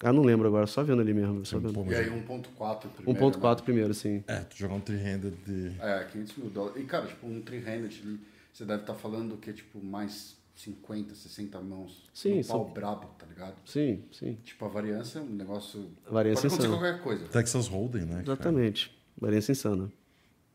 Ah, 0.02 0.14
não 0.14 0.24
lembro 0.24 0.48
agora, 0.48 0.66
só 0.66 0.82
vendo 0.82 1.02
ali 1.02 1.14
mesmo. 1.14 1.46
Só 1.46 1.60
vendo. 1.60 1.92
E 1.92 1.96
aí 1.96 2.06
1.4 2.10 2.88
primeiro. 2.96 3.32
1.4 3.32 3.62
primeiro, 3.64 3.94
sim. 3.94 4.24
É, 4.28 4.38
tu 4.40 4.56
jogar 4.58 4.76
um 4.76 4.80
three-handed 4.80 5.36
de... 5.46 5.74
É, 5.80 6.06
500 6.06 6.38
mil 6.38 6.50
dólares. 6.50 6.82
E, 6.82 6.86
cara, 6.86 7.06
tipo, 7.06 7.28
um 7.28 7.42
three-handed, 7.42 8.02
ali, 8.04 8.20
você 8.54 8.64
deve 8.66 8.82
estar 8.82 8.94
falando 8.96 9.36
que 9.38 9.50
é, 9.50 9.54
tipo, 9.54 9.84
mais 9.84 10.38
50, 10.56 11.14
60 11.16 11.60
mãos. 11.60 12.10
Sim, 12.14 12.38
no 12.38 12.44
são- 12.44 12.64
pau 12.64 12.74
brabo, 12.74 13.08
tá 13.18 13.26
ligado? 13.26 13.56
Sim, 13.66 14.04
sim. 14.12 14.38
Tipo, 14.44 14.66
a 14.66 14.70
variância 14.70 15.20
é 15.20 15.22
um 15.22 15.26
negócio... 15.26 15.92
A 16.08 16.12
variância 16.12 16.50
Pode 16.50 16.62
acontecer 16.64 16.76
insana. 16.76 16.92
qualquer 16.92 17.04
coisa. 17.04 17.28
Texas 17.28 17.68
Hold'em, 17.68 18.02
né? 18.04 18.12
cara? 18.12 18.24
Exatamente. 18.24 18.98
Variância 19.20 19.52
insana. 19.52 19.92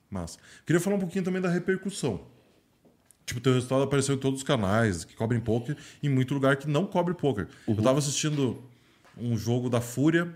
Massa. 0.09 0.39
Queria 0.65 0.81
falar 0.81 0.97
um 0.97 1.01
pouquinho 1.01 1.25
também 1.25 1.43
da 1.43 1.51
repercussão. 1.51 2.21
Tipo, 3.27 3.41
teu 3.41 3.55
resultado 3.55 3.83
apareceu 3.83 4.15
em 4.15 4.19
todos 4.19 4.41
os 4.41 4.45
canais 4.45 5.05
que 5.05 5.15
cobrem 5.17 5.41
poker 5.41 5.77
e 6.03 6.07
em 6.07 6.11
muito 6.11 6.33
lugar 6.35 6.57
que 6.57 6.69
não 6.69 6.87
cobre 6.87 7.15
poker. 7.15 7.49
Uhum. 7.67 7.75
Eu 7.77 7.83
tava 7.83 7.99
assistindo 7.99 8.63
um 9.19 9.37
jogo 9.37 9.69
da 9.69 9.81
Fúria 9.81 10.29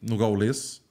no 0.00 0.16
Gaulês. 0.16 0.84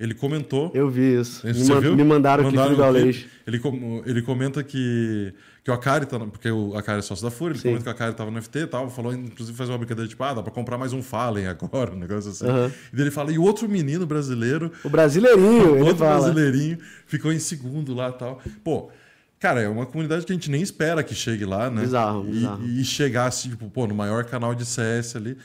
Ele 0.00 0.14
comentou. 0.14 0.72
Eu 0.74 0.90
vi 0.90 1.20
isso. 1.20 1.46
Me, 1.46 1.52
man- 1.68 1.80
viu? 1.80 1.94
me 1.96 2.02
mandaram, 2.02 2.48
aqui 2.48 2.56
pro 2.56 2.72
o 2.72 2.76
Gaulês. 2.76 3.16
clipe. 3.18 3.30
Ele, 3.46 4.02
ele 4.04 4.22
comenta 4.22 4.60
que, 4.64 5.32
que 5.62 5.70
o 5.70 5.74
Akari 5.74 6.06
tá. 6.06 6.18
Porque 6.18 6.50
o 6.50 6.76
Akari 6.76 6.98
é 6.98 7.02
sócio 7.02 7.22
da 7.24 7.30
Fúria, 7.30 7.52
ele 7.52 7.60
Sim. 7.60 7.68
comenta 7.68 7.84
que 7.84 7.88
o 7.88 7.92
Akari 7.92 8.14
tava 8.14 8.28
no 8.30 8.42
FT 8.42 8.58
e 8.60 8.66
tal. 8.66 8.90
Falou, 8.90 9.12
inclusive, 9.12 9.56
fazer 9.56 9.70
uma 9.70 9.78
brincadeira 9.78 10.08
tipo, 10.08 10.24
ah, 10.24 10.34
dá 10.34 10.42
pra 10.42 10.50
comprar 10.50 10.76
mais 10.76 10.92
um 10.92 11.02
Fallen 11.02 11.46
agora, 11.46 11.92
um 11.92 11.98
negócio 11.98 12.30
assim. 12.32 12.46
Aham. 12.48 12.72
E 12.92 12.96
daí 12.96 13.04
ele 13.04 13.10
fala, 13.12 13.30
e 13.30 13.38
o 13.38 13.42
outro 13.42 13.68
menino 13.68 14.04
brasileiro 14.04 14.72
O 14.82 14.88
brasileirinho, 14.90 15.76
ele 15.76 15.82
outro 15.82 15.96
fala. 15.98 16.20
brasileirinho 16.32 16.78
ficou 17.06 17.32
em 17.32 17.38
segundo 17.38 17.94
lá 17.94 18.08
e 18.08 18.12
tal. 18.14 18.42
Pô, 18.64 18.90
cara, 19.38 19.60
é 19.60 19.68
uma 19.68 19.86
comunidade 19.86 20.26
que 20.26 20.32
a 20.32 20.34
gente 20.34 20.50
nem 20.50 20.62
espera 20.62 21.04
que 21.04 21.14
chegue 21.14 21.44
lá, 21.44 21.70
né? 21.70 21.82
Bizarro, 21.82 22.26
e, 22.28 22.32
bizarro. 22.32 22.64
E 22.66 22.84
chegar 22.84 23.26
assim, 23.26 23.50
tipo, 23.50 23.70
pô, 23.70 23.86
no 23.86 23.94
maior 23.94 24.24
canal 24.24 24.52
de 24.52 24.66
CS 24.66 25.14
ali. 25.14 25.36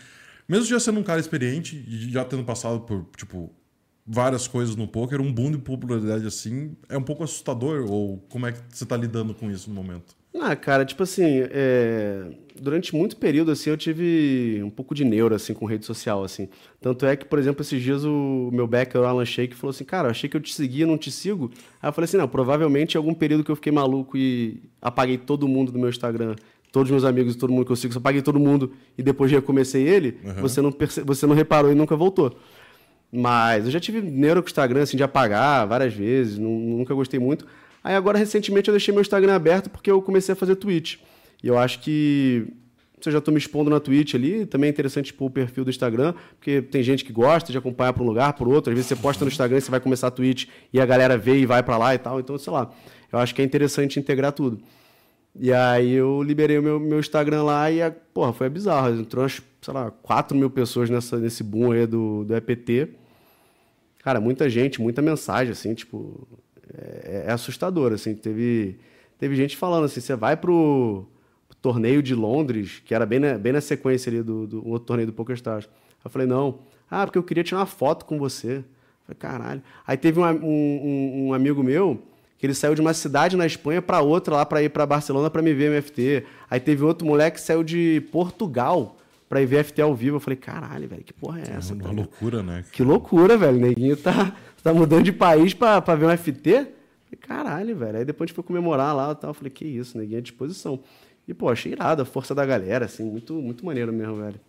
Mesmo 0.48 0.66
já 0.66 0.80
sendo 0.80 1.00
um 1.00 1.04
cara 1.04 1.20
experiente 1.20 1.84
e 1.88 2.10
já 2.12 2.24
tendo 2.24 2.44
passado 2.44 2.80
por, 2.82 3.06
tipo, 3.18 3.52
várias 4.06 4.48
coisas 4.48 4.76
no 4.76 4.88
poker, 4.88 5.20
um 5.20 5.32
boom 5.32 5.52
de 5.52 5.58
popularidade 5.58 6.26
assim 6.26 6.76
é 6.88 6.98
um 6.98 7.04
pouco 7.04 7.24
assustador? 7.24 7.86
Ou 7.92 8.20
como 8.30 8.48
é 8.48 8.54
que 8.54 8.60
você 8.70 8.86
tá 8.86 8.96
lidando 8.96 9.34
com 9.34 9.52
isso 9.52 9.70
no 9.70 9.76
momento? 9.76 10.16
Ah, 10.40 10.56
cara, 10.56 10.86
tipo 10.86 11.02
assim, 11.02 11.42
é, 11.50 12.30
durante 12.62 12.96
muito 12.96 13.18
período, 13.18 13.52
assim, 13.52 13.72
eu 13.72 13.78
tive 13.78 14.62
um 14.64 14.70
pouco 14.70 14.94
de 14.94 15.04
neuro, 15.04 15.34
assim, 15.34 15.54
com 15.54 15.66
rede 15.66 15.84
social, 15.86 16.24
assim. 16.24 16.48
Tanto 16.80 17.08
é 17.08 17.16
que, 17.16 17.26
por 17.26 17.40
exemplo, 17.40 17.62
esses 17.62 17.82
dias 17.82 18.04
o 18.06 18.52
meu 18.54 18.68
backer, 18.68 19.02
o 19.02 19.06
Alan 19.06 19.26
Shake, 19.26 19.56
falou 19.56 19.72
assim, 19.72 19.84
cara, 19.84 20.10
achei 20.12 20.30
que 20.30 20.38
eu 20.38 20.42
te 20.42 20.54
seguia, 20.54 20.86
não 20.86 20.98
te 20.98 21.10
sigo. 21.12 21.52
Aí 21.82 21.90
eu 21.90 21.94
falei 21.94 22.06
assim, 22.06 22.18
não, 22.18 22.28
provavelmente 22.28 22.94
em 22.94 22.98
algum 22.98 23.16
período 23.16 23.44
que 23.44 23.50
eu 23.50 23.56
fiquei 23.56 23.72
maluco 23.72 24.16
e 24.16 24.62
apaguei 24.80 25.18
todo 25.18 25.48
mundo 25.48 25.72
do 25.72 25.80
meu 25.80 25.90
Instagram, 25.90 26.36
todos 26.72 26.88
os 26.90 26.92
meus 26.92 27.04
amigos 27.04 27.36
e 27.36 27.38
todo 27.38 27.52
mundo 27.52 27.66
que 27.66 27.72
eu 27.72 27.76
sigo, 27.76 27.94
só 27.94 28.00
apaguei 28.00 28.22
todo 28.22 28.40
mundo 28.40 28.72
e 28.98 29.04
depois 29.04 29.32
recomecei 29.32 29.88
ele, 29.88 30.18
você, 30.42 30.62
não 30.62 30.72
perce... 30.72 31.02
você 31.02 31.26
não 31.26 31.34
reparou 31.36 31.72
e 31.72 31.76
nunca 31.76 31.96
voltou. 31.96 32.38
Mas 33.12 33.66
eu 33.66 33.72
já 33.72 33.80
tive 33.80 34.02
neuro 34.02 34.42
com 34.42 34.48
o 34.48 34.50
Instagram, 34.50 34.82
assim, 34.84 34.98
de 34.98 35.04
apagar 35.04 35.66
várias 35.68 35.94
vezes, 35.94 36.38
nu- 36.38 36.78
nunca 36.78 36.94
gostei 36.94 37.20
muito. 37.20 37.46
Aí 37.84 37.96
agora, 37.96 38.18
recentemente, 38.18 38.68
eu 38.68 38.74
deixei 38.74 38.94
meu 38.94 39.02
Instagram 39.02 39.34
aberto 39.34 39.70
porque 39.70 39.90
eu 39.90 40.02
comecei 40.02 40.34
a 40.34 40.36
fazer 40.36 40.56
Twitch. 40.56 40.98
E 41.42 41.48
eu 41.48 41.58
acho 41.58 41.80
que 41.80 42.48
se 43.00 43.08
eu 43.08 43.14
já 43.14 43.20
estou 43.20 43.32
me 43.32 43.38
expondo 43.40 43.70
na 43.70 43.80
Twitch 43.80 44.16
ali, 44.16 44.46
também 44.46 44.68
é 44.68 44.72
interessante 44.72 45.06
expor 45.06 45.28
o 45.28 45.32
perfil 45.32 45.64
do 45.64 45.70
Instagram, 45.70 46.14
porque 46.38 46.62
tem 46.62 46.82
gente 46.84 47.06
que 47.06 47.14
gosta 47.14 47.52
de 47.52 47.58
acompanhar 47.58 47.94
para 47.94 48.04
um 48.04 48.06
lugar, 48.08 48.34
para 48.34 48.50
outro. 48.50 48.72
Às 48.72 48.76
vezes 48.76 48.90
você 48.90 48.96
posta 48.96 49.24
no 49.24 49.30
Instagram, 49.32 49.62
você 49.62 49.72
vai 49.72 49.80
começar 49.80 50.08
a 50.08 50.12
Twitch 50.12 50.48
e 50.74 50.82
a 50.82 50.86
galera 50.86 51.18
vê 51.18 51.38
e 51.38 51.46
vai 51.46 51.64
para 51.64 51.78
lá 51.78 51.96
e 51.96 51.98
tal. 51.98 52.20
Então, 52.20 52.38
sei 52.38 52.52
lá, 52.52 52.70
eu 53.14 53.20
acho 53.20 53.34
que 53.34 53.42
é 53.42 53.46
interessante 53.46 54.00
integrar 54.00 54.34
tudo. 54.34 54.60
E 55.36 55.54
aí 55.54 55.92
eu 55.92 56.22
liberei 56.24 56.58
o 56.58 56.64
meu, 56.64 56.80
meu 56.80 57.00
Instagram 57.00 57.44
lá 57.44 57.70
e, 57.70 57.82
a, 57.82 57.92
porra, 57.92 58.34
foi 58.34 58.50
bizarro. 58.50 59.00
Entrou, 59.00 59.24
umas, 59.24 59.42
sei 59.62 59.74
lá, 59.74 59.92
4 59.92 60.36
mil 60.38 60.50
pessoas 60.50 60.90
nessa, 60.90 61.18
nesse 61.18 61.44
boom 61.44 61.72
aí 61.72 61.86
do, 61.86 62.24
do 62.24 62.36
EPT. 62.36 62.90
Cara, 64.04 64.20
muita 64.20 64.50
gente, 64.50 64.82
muita 64.82 65.02
mensagem, 65.02 65.52
assim, 65.52 65.74
tipo... 65.74 66.28
É, 66.74 67.26
é 67.28 67.32
assustador, 67.32 67.94
assim. 67.94 68.16
Teve, 68.16 68.80
teve 69.18 69.36
gente 69.36 69.56
falando 69.56 69.86
assim, 69.86 70.02
você 70.02 70.16
vai 70.16 70.36
pro, 70.36 71.08
torneio 71.62 72.02
de 72.02 72.16
Londres, 72.16 72.82
que 72.86 72.94
era 72.94 73.06
bem 73.06 73.20
na, 73.20 73.38
bem 73.38 73.52
na 73.52 73.62
sequência 73.62 74.10
ali 74.10 74.22
do, 74.22 74.48
do 74.48 74.68
outro 74.68 74.88
torneio 74.88 75.08
do 75.08 75.14
PokerStars. 75.14 75.68
Eu 76.04 76.10
falei, 76.10 76.28
não. 76.28 76.60
Ah, 76.90 77.06
porque 77.06 77.18
eu 77.18 77.24
queria 77.24 77.44
tirar 77.44 77.60
uma 77.60 77.66
foto 77.66 78.06
com 78.06 78.18
você. 78.18 78.64
Falei, 79.06 79.18
caralho. 79.20 79.64
Aí 79.86 79.98
teve 79.98 80.20
um, 80.20 80.24
um, 80.24 81.28
um 81.28 81.34
amigo 81.34 81.62
meu 81.64 82.02
que 82.38 82.46
ele 82.46 82.54
saiu 82.54 82.76
de 82.76 82.82
uma 82.82 82.94
cidade 82.94 83.36
na 83.36 83.46
Espanha 83.46 83.82
para 83.82 84.02
outra 84.02 84.36
lá 84.36 84.46
para 84.46 84.62
ir 84.62 84.70
para 84.70 84.86
Barcelona 84.86 85.30
para 85.30 85.42
me 85.42 85.54
ver 85.54 85.72
MFT. 85.72 86.24
Aí 86.50 86.60
teve 86.60 86.84
outro 86.84 87.06
moleque 87.06 87.38
que 87.38 87.44
saiu 87.44 87.64
de 87.64 88.02
Portugal 88.12 88.96
para 89.28 89.42
ir 89.42 89.46
ver 89.46 89.64
FT 89.64 89.82
ao 89.82 89.96
vivo. 89.96 90.18
Eu 90.18 90.20
falei, 90.20 90.38
caralho, 90.38 90.88
velho, 90.88 91.04
que 91.04 91.14
porra 91.14 91.40
é 91.40 91.58
essa? 91.58 91.74
Uma 91.74 91.84
tá 91.84 91.92
loucura, 91.92 92.44
né? 92.44 92.64
Que 92.72 92.84
loucura, 92.84 93.38
velho. 93.38 93.60
Neguinho 93.60 93.98
tá, 93.98 94.36
tá 94.64 94.74
mudando 94.74 95.04
de 95.04 95.12
país 95.12 95.54
pra, 95.54 95.82
pra 95.82 95.96
ver 95.96 96.06
um 96.06 96.18
FT. 96.18 96.52
Falei, 96.52 97.20
caralho, 97.20 97.76
velho. 97.76 97.98
Aí 97.98 98.06
depois 98.06 98.28
a 98.28 98.30
gente 98.30 98.36
foi 98.36 98.44
comemorar 98.44 98.96
lá 98.96 99.12
e 99.12 99.16
tal. 99.16 99.32
Eu 99.32 99.34
falei, 99.34 99.50
que 99.50 99.66
isso, 99.66 99.98
neguinho 99.98 100.20
à 100.20 100.22
disposição. 100.22 100.80
E, 101.28 101.34
pô, 101.34 101.50
achei 101.50 101.72
irado 101.72 102.02
a 102.02 102.06
força 102.06 102.34
da 102.34 102.46
galera, 102.46 102.86
assim, 102.86 103.04
muito, 103.04 103.34
muito 103.34 103.66
maneiro 103.66 103.92
mesmo, 103.92 104.16
velho. 104.16 104.40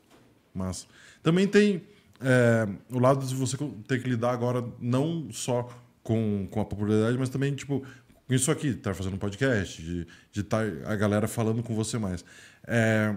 Massa. 0.55 0.86
Também 1.23 1.47
tem 1.47 1.82
é, 2.20 2.69
o 2.90 2.98
lado 2.98 3.24
de 3.27 3.35
você 3.35 3.56
ter 3.86 4.02
que 4.02 4.09
lidar 4.09 4.31
agora 4.31 4.65
não 4.81 5.28
só 5.32 5.69
com, 6.09 6.48
com 6.51 6.59
a 6.59 6.64
popularidade, 6.64 7.18
mas 7.18 7.28
também, 7.28 7.55
tipo, 7.55 7.85
com 8.26 8.32
isso 8.32 8.51
aqui, 8.51 8.68
estar 8.68 8.93
tá 8.93 8.94
fazendo 8.94 9.16
um 9.16 9.18
podcast, 9.18 9.82
de 9.82 10.40
estar 10.40 10.64
tá 10.64 10.90
a 10.90 10.97
galera 10.97 11.28
falando 11.28 11.62
com 11.62 11.74
você 11.74 11.98
mais. 11.98 12.24
É, 12.66 13.14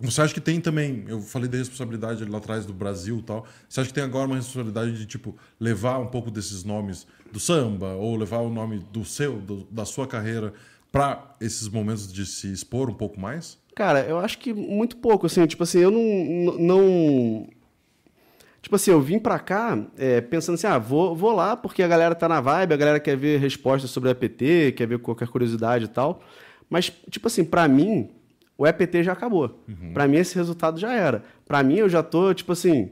você 0.00 0.22
acha 0.22 0.32
que 0.32 0.40
tem 0.40 0.58
também, 0.58 1.04
eu 1.08 1.20
falei 1.20 1.46
da 1.46 1.58
responsabilidade 1.58 2.24
lá 2.24 2.38
atrás 2.38 2.64
do 2.64 2.72
Brasil 2.72 3.18
e 3.18 3.22
tal, 3.22 3.46
você 3.68 3.80
acha 3.80 3.88
que 3.88 3.94
tem 3.94 4.02
agora 4.02 4.26
uma 4.26 4.36
responsabilidade 4.36 4.96
de, 4.96 5.04
tipo, 5.04 5.36
levar 5.60 5.98
um 5.98 6.06
pouco 6.06 6.30
desses 6.30 6.64
nomes 6.64 7.06
do 7.30 7.38
samba, 7.38 7.92
ou 7.96 8.16
levar 8.16 8.38
o 8.38 8.48
nome 8.48 8.78
do 8.90 9.04
seu, 9.04 9.38
do, 9.38 9.64
da 9.70 9.84
sua 9.84 10.06
carreira 10.06 10.54
para 10.90 11.36
esses 11.38 11.68
momentos 11.68 12.10
de 12.10 12.24
se 12.24 12.50
expor 12.50 12.88
um 12.88 12.94
pouco 12.94 13.20
mais? 13.20 13.58
Cara, 13.74 14.00
eu 14.06 14.18
acho 14.18 14.38
que 14.38 14.54
muito 14.54 14.96
pouco, 14.96 15.26
assim, 15.26 15.46
tipo 15.46 15.64
assim, 15.64 15.80
eu 15.80 15.90
não... 15.90 16.58
não... 16.58 17.46
Tipo 18.66 18.74
assim, 18.74 18.90
eu 18.90 19.00
vim 19.00 19.20
pra 19.20 19.38
cá 19.38 19.78
é, 19.96 20.20
pensando 20.20 20.56
assim, 20.56 20.66
ah, 20.66 20.76
vou, 20.76 21.14
vou 21.14 21.32
lá 21.32 21.56
porque 21.56 21.84
a 21.84 21.86
galera 21.86 22.16
tá 22.16 22.28
na 22.28 22.40
vibe, 22.40 22.74
a 22.74 22.76
galera 22.76 22.98
quer 22.98 23.16
ver 23.16 23.38
respostas 23.38 23.92
sobre 23.92 24.08
o 24.08 24.10
EPT, 24.10 24.72
quer 24.76 24.88
ver 24.88 24.98
qualquer 24.98 25.28
curiosidade 25.28 25.84
e 25.84 25.88
tal. 25.88 26.20
Mas, 26.68 26.92
tipo 27.08 27.28
assim, 27.28 27.44
para 27.44 27.68
mim, 27.68 28.10
o 28.58 28.66
EPT 28.66 29.04
já 29.04 29.12
acabou. 29.12 29.62
Uhum. 29.68 29.92
Para 29.94 30.08
mim, 30.08 30.16
esse 30.16 30.34
resultado 30.34 30.80
já 30.80 30.92
era. 30.92 31.22
Para 31.46 31.62
mim, 31.62 31.76
eu 31.76 31.88
já 31.88 32.02
tô, 32.02 32.34
tipo 32.34 32.50
assim, 32.50 32.90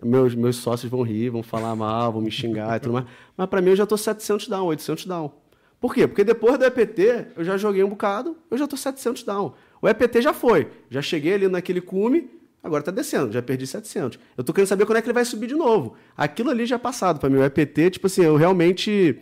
meus, 0.00 0.32
meus 0.36 0.58
sócios 0.58 0.88
vão 0.88 1.02
rir, 1.02 1.28
vão 1.28 1.42
falar 1.42 1.74
mal, 1.74 2.12
vão 2.12 2.22
me 2.22 2.30
xingar 2.30 2.76
e 2.76 2.78
tudo 2.78 2.92
mais. 2.92 3.06
Mas 3.36 3.48
para 3.48 3.60
mim, 3.60 3.70
eu 3.70 3.76
já 3.76 3.86
tô 3.86 3.96
700 3.96 4.46
down, 4.46 4.66
800 4.66 5.06
down. 5.06 5.32
Por 5.80 5.92
quê? 5.92 6.06
Porque 6.06 6.22
depois 6.22 6.56
do 6.56 6.64
EPT, 6.64 7.32
eu 7.36 7.42
já 7.42 7.56
joguei 7.56 7.82
um 7.82 7.88
bocado, 7.88 8.36
eu 8.48 8.56
já 8.56 8.68
tô 8.68 8.76
700 8.76 9.24
down. 9.24 9.54
O 9.82 9.88
EPT 9.88 10.22
já 10.22 10.32
foi. 10.32 10.68
Já 10.88 11.02
cheguei 11.02 11.34
ali 11.34 11.48
naquele 11.48 11.80
cume, 11.80 12.30
agora 12.62 12.82
tá 12.82 12.90
descendo, 12.90 13.32
já 13.32 13.42
perdi 13.42 13.66
700. 13.66 14.18
Eu 14.36 14.44
tô 14.44 14.52
querendo 14.52 14.68
saber 14.68 14.86
quando 14.86 14.98
é 14.98 15.02
que 15.02 15.06
ele 15.06 15.14
vai 15.14 15.24
subir 15.24 15.46
de 15.46 15.54
novo. 15.54 15.94
Aquilo 16.16 16.50
ali 16.50 16.66
já 16.66 16.76
é 16.76 16.78
passado 16.78 17.18
para 17.18 17.28
mim. 17.28 17.38
O 17.38 17.44
EPT, 17.44 17.90
tipo 17.90 18.06
assim, 18.06 18.22
eu 18.22 18.36
realmente 18.36 19.18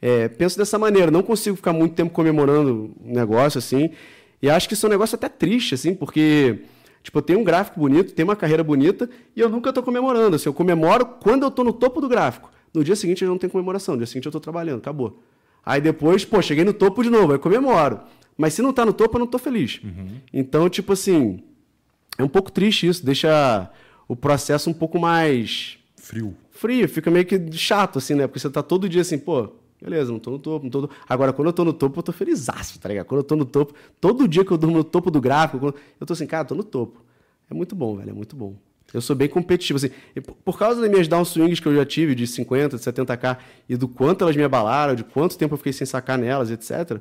é, 0.00 0.28
penso 0.28 0.56
dessa 0.56 0.78
maneira. 0.78 1.10
Não 1.10 1.22
consigo 1.22 1.56
ficar 1.56 1.72
muito 1.72 1.94
tempo 1.94 2.12
comemorando 2.12 2.94
um 3.04 3.12
negócio 3.12 3.58
assim. 3.58 3.90
E 4.40 4.48
acho 4.48 4.68
que 4.68 4.74
isso 4.74 4.86
é 4.86 4.88
um 4.88 4.90
negócio 4.90 5.16
até 5.16 5.28
triste, 5.28 5.74
assim, 5.74 5.94
porque, 5.94 6.60
tipo, 7.02 7.18
eu 7.18 7.22
tenho 7.22 7.40
um 7.40 7.44
gráfico 7.44 7.80
bonito, 7.80 8.14
tenho 8.14 8.28
uma 8.28 8.36
carreira 8.36 8.62
bonita, 8.62 9.10
e 9.34 9.40
eu 9.40 9.48
nunca 9.48 9.70
estou 9.70 9.82
comemorando. 9.82 10.36
Assim, 10.36 10.48
eu 10.48 10.54
comemoro 10.54 11.04
quando 11.04 11.42
eu 11.42 11.48
estou 11.48 11.64
no 11.64 11.72
topo 11.72 12.00
do 12.00 12.08
gráfico. 12.08 12.50
No 12.72 12.84
dia 12.84 12.94
seguinte 12.94 13.24
eu 13.24 13.30
não 13.30 13.38
tenho 13.38 13.50
comemoração, 13.50 13.94
no 13.94 13.98
dia 13.98 14.06
seguinte 14.06 14.26
eu 14.26 14.30
estou 14.30 14.40
trabalhando, 14.40 14.78
acabou. 14.78 15.20
Aí 15.64 15.80
depois, 15.80 16.24
pô, 16.24 16.40
cheguei 16.40 16.64
no 16.64 16.72
topo 16.72 17.02
de 17.02 17.10
novo, 17.10 17.32
aí 17.32 17.38
comemoro. 17.38 18.00
Mas 18.36 18.54
se 18.54 18.62
não 18.62 18.70
está 18.70 18.86
no 18.86 18.92
topo, 18.92 19.16
eu 19.16 19.18
não 19.18 19.24
estou 19.24 19.40
feliz. 19.40 19.80
Uhum. 19.82 20.20
Então, 20.32 20.68
tipo 20.68 20.92
assim, 20.92 21.42
é 22.18 22.24
um 22.24 22.28
pouco 22.28 22.52
triste 22.52 22.86
isso, 22.86 23.06
deixa 23.06 23.70
o 24.06 24.16
processo 24.16 24.68
um 24.68 24.74
pouco 24.74 24.98
mais. 24.98 25.78
Frio. 25.96 26.36
Frio, 26.50 26.88
fica 26.88 27.10
meio 27.10 27.24
que 27.24 27.52
chato, 27.52 27.98
assim, 27.98 28.14
né? 28.14 28.26
Porque 28.26 28.40
você 28.40 28.48
está 28.48 28.62
todo 28.62 28.88
dia 28.88 29.02
assim, 29.02 29.16
pô, 29.16 29.52
Beleza, 29.80 30.10
não 30.10 30.18
tô 30.18 30.32
no 30.32 30.38
topo, 30.40 30.64
não 30.64 30.70
tô 30.70 30.80
no... 30.82 30.90
Agora, 31.08 31.32
quando 31.32 31.46
eu 31.46 31.52
tô 31.52 31.64
no 31.64 31.72
topo, 31.72 32.00
eu 32.00 32.02
tô 32.02 32.12
felizaço, 32.12 32.80
tá 32.80 32.88
ligado? 32.88 33.06
Quando 33.06 33.20
eu 33.20 33.24
tô 33.24 33.36
no 33.36 33.44
topo, 33.44 33.74
todo 34.00 34.26
dia 34.26 34.44
que 34.44 34.50
eu 34.50 34.58
durmo 34.58 34.76
no 34.76 34.84
topo 34.84 35.10
do 35.10 35.20
gráfico, 35.20 35.72
eu 36.00 36.06
tô 36.06 36.12
assim, 36.14 36.26
cara, 36.26 36.44
tô 36.44 36.54
no 36.54 36.64
topo. 36.64 37.00
É 37.48 37.54
muito 37.54 37.76
bom, 37.76 37.96
velho, 37.96 38.10
é 38.10 38.12
muito 38.12 38.34
bom. 38.34 38.56
Eu 38.92 39.00
sou 39.00 39.14
bem 39.14 39.28
competitivo, 39.28 39.76
assim. 39.76 39.90
Por 40.44 40.58
causa 40.58 40.80
das 40.80 40.90
minhas 40.90 41.06
downswings 41.06 41.60
que 41.60 41.68
eu 41.68 41.74
já 41.76 41.86
tive, 41.86 42.14
de 42.14 42.26
50, 42.26 42.76
de 42.76 42.82
70k, 42.82 43.36
e 43.68 43.76
do 43.76 43.86
quanto 43.86 44.22
elas 44.22 44.34
me 44.34 44.42
abalaram, 44.42 44.96
de 44.96 45.04
quanto 45.04 45.38
tempo 45.38 45.54
eu 45.54 45.58
fiquei 45.58 45.72
sem 45.72 45.86
sacar 45.86 46.18
nelas, 46.18 46.50
etc., 46.50 47.00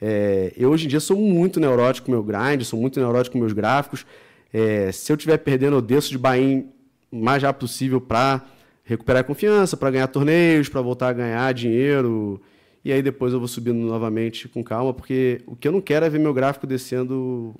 é, 0.00 0.52
eu 0.56 0.70
hoje 0.70 0.86
em 0.86 0.88
dia 0.88 1.00
sou 1.00 1.16
muito 1.16 1.58
neurótico 1.58 2.06
com 2.06 2.12
meu 2.12 2.22
grind, 2.22 2.62
sou 2.62 2.80
muito 2.80 3.00
neurótico 3.00 3.32
com 3.32 3.40
meus 3.40 3.52
gráficos. 3.52 4.06
É, 4.52 4.90
se 4.92 5.12
eu 5.12 5.16
estiver 5.16 5.38
perdendo, 5.38 5.76
eu 5.76 5.82
desço 5.82 6.10
de 6.10 6.18
bain 6.18 6.68
o 7.10 7.16
mais 7.16 7.42
rápido 7.42 7.60
possível 7.60 8.00
para 8.00 8.44
recuperar 8.84 9.20
a 9.20 9.24
confiança, 9.24 9.76
para 9.76 9.90
ganhar 9.90 10.06
torneios, 10.08 10.68
para 10.68 10.80
voltar 10.80 11.08
a 11.08 11.12
ganhar 11.12 11.52
dinheiro. 11.52 12.40
E 12.84 12.92
aí 12.92 13.02
depois 13.02 13.32
eu 13.32 13.38
vou 13.38 13.48
subindo 13.48 13.78
novamente 13.78 14.48
com 14.48 14.62
calma, 14.64 14.94
porque 14.94 15.42
o 15.46 15.54
que 15.54 15.68
eu 15.68 15.72
não 15.72 15.80
quero 15.80 16.06
é 16.06 16.10
ver 16.10 16.18
meu 16.18 16.32
gráfico 16.32 16.66
descendo 16.66 17.54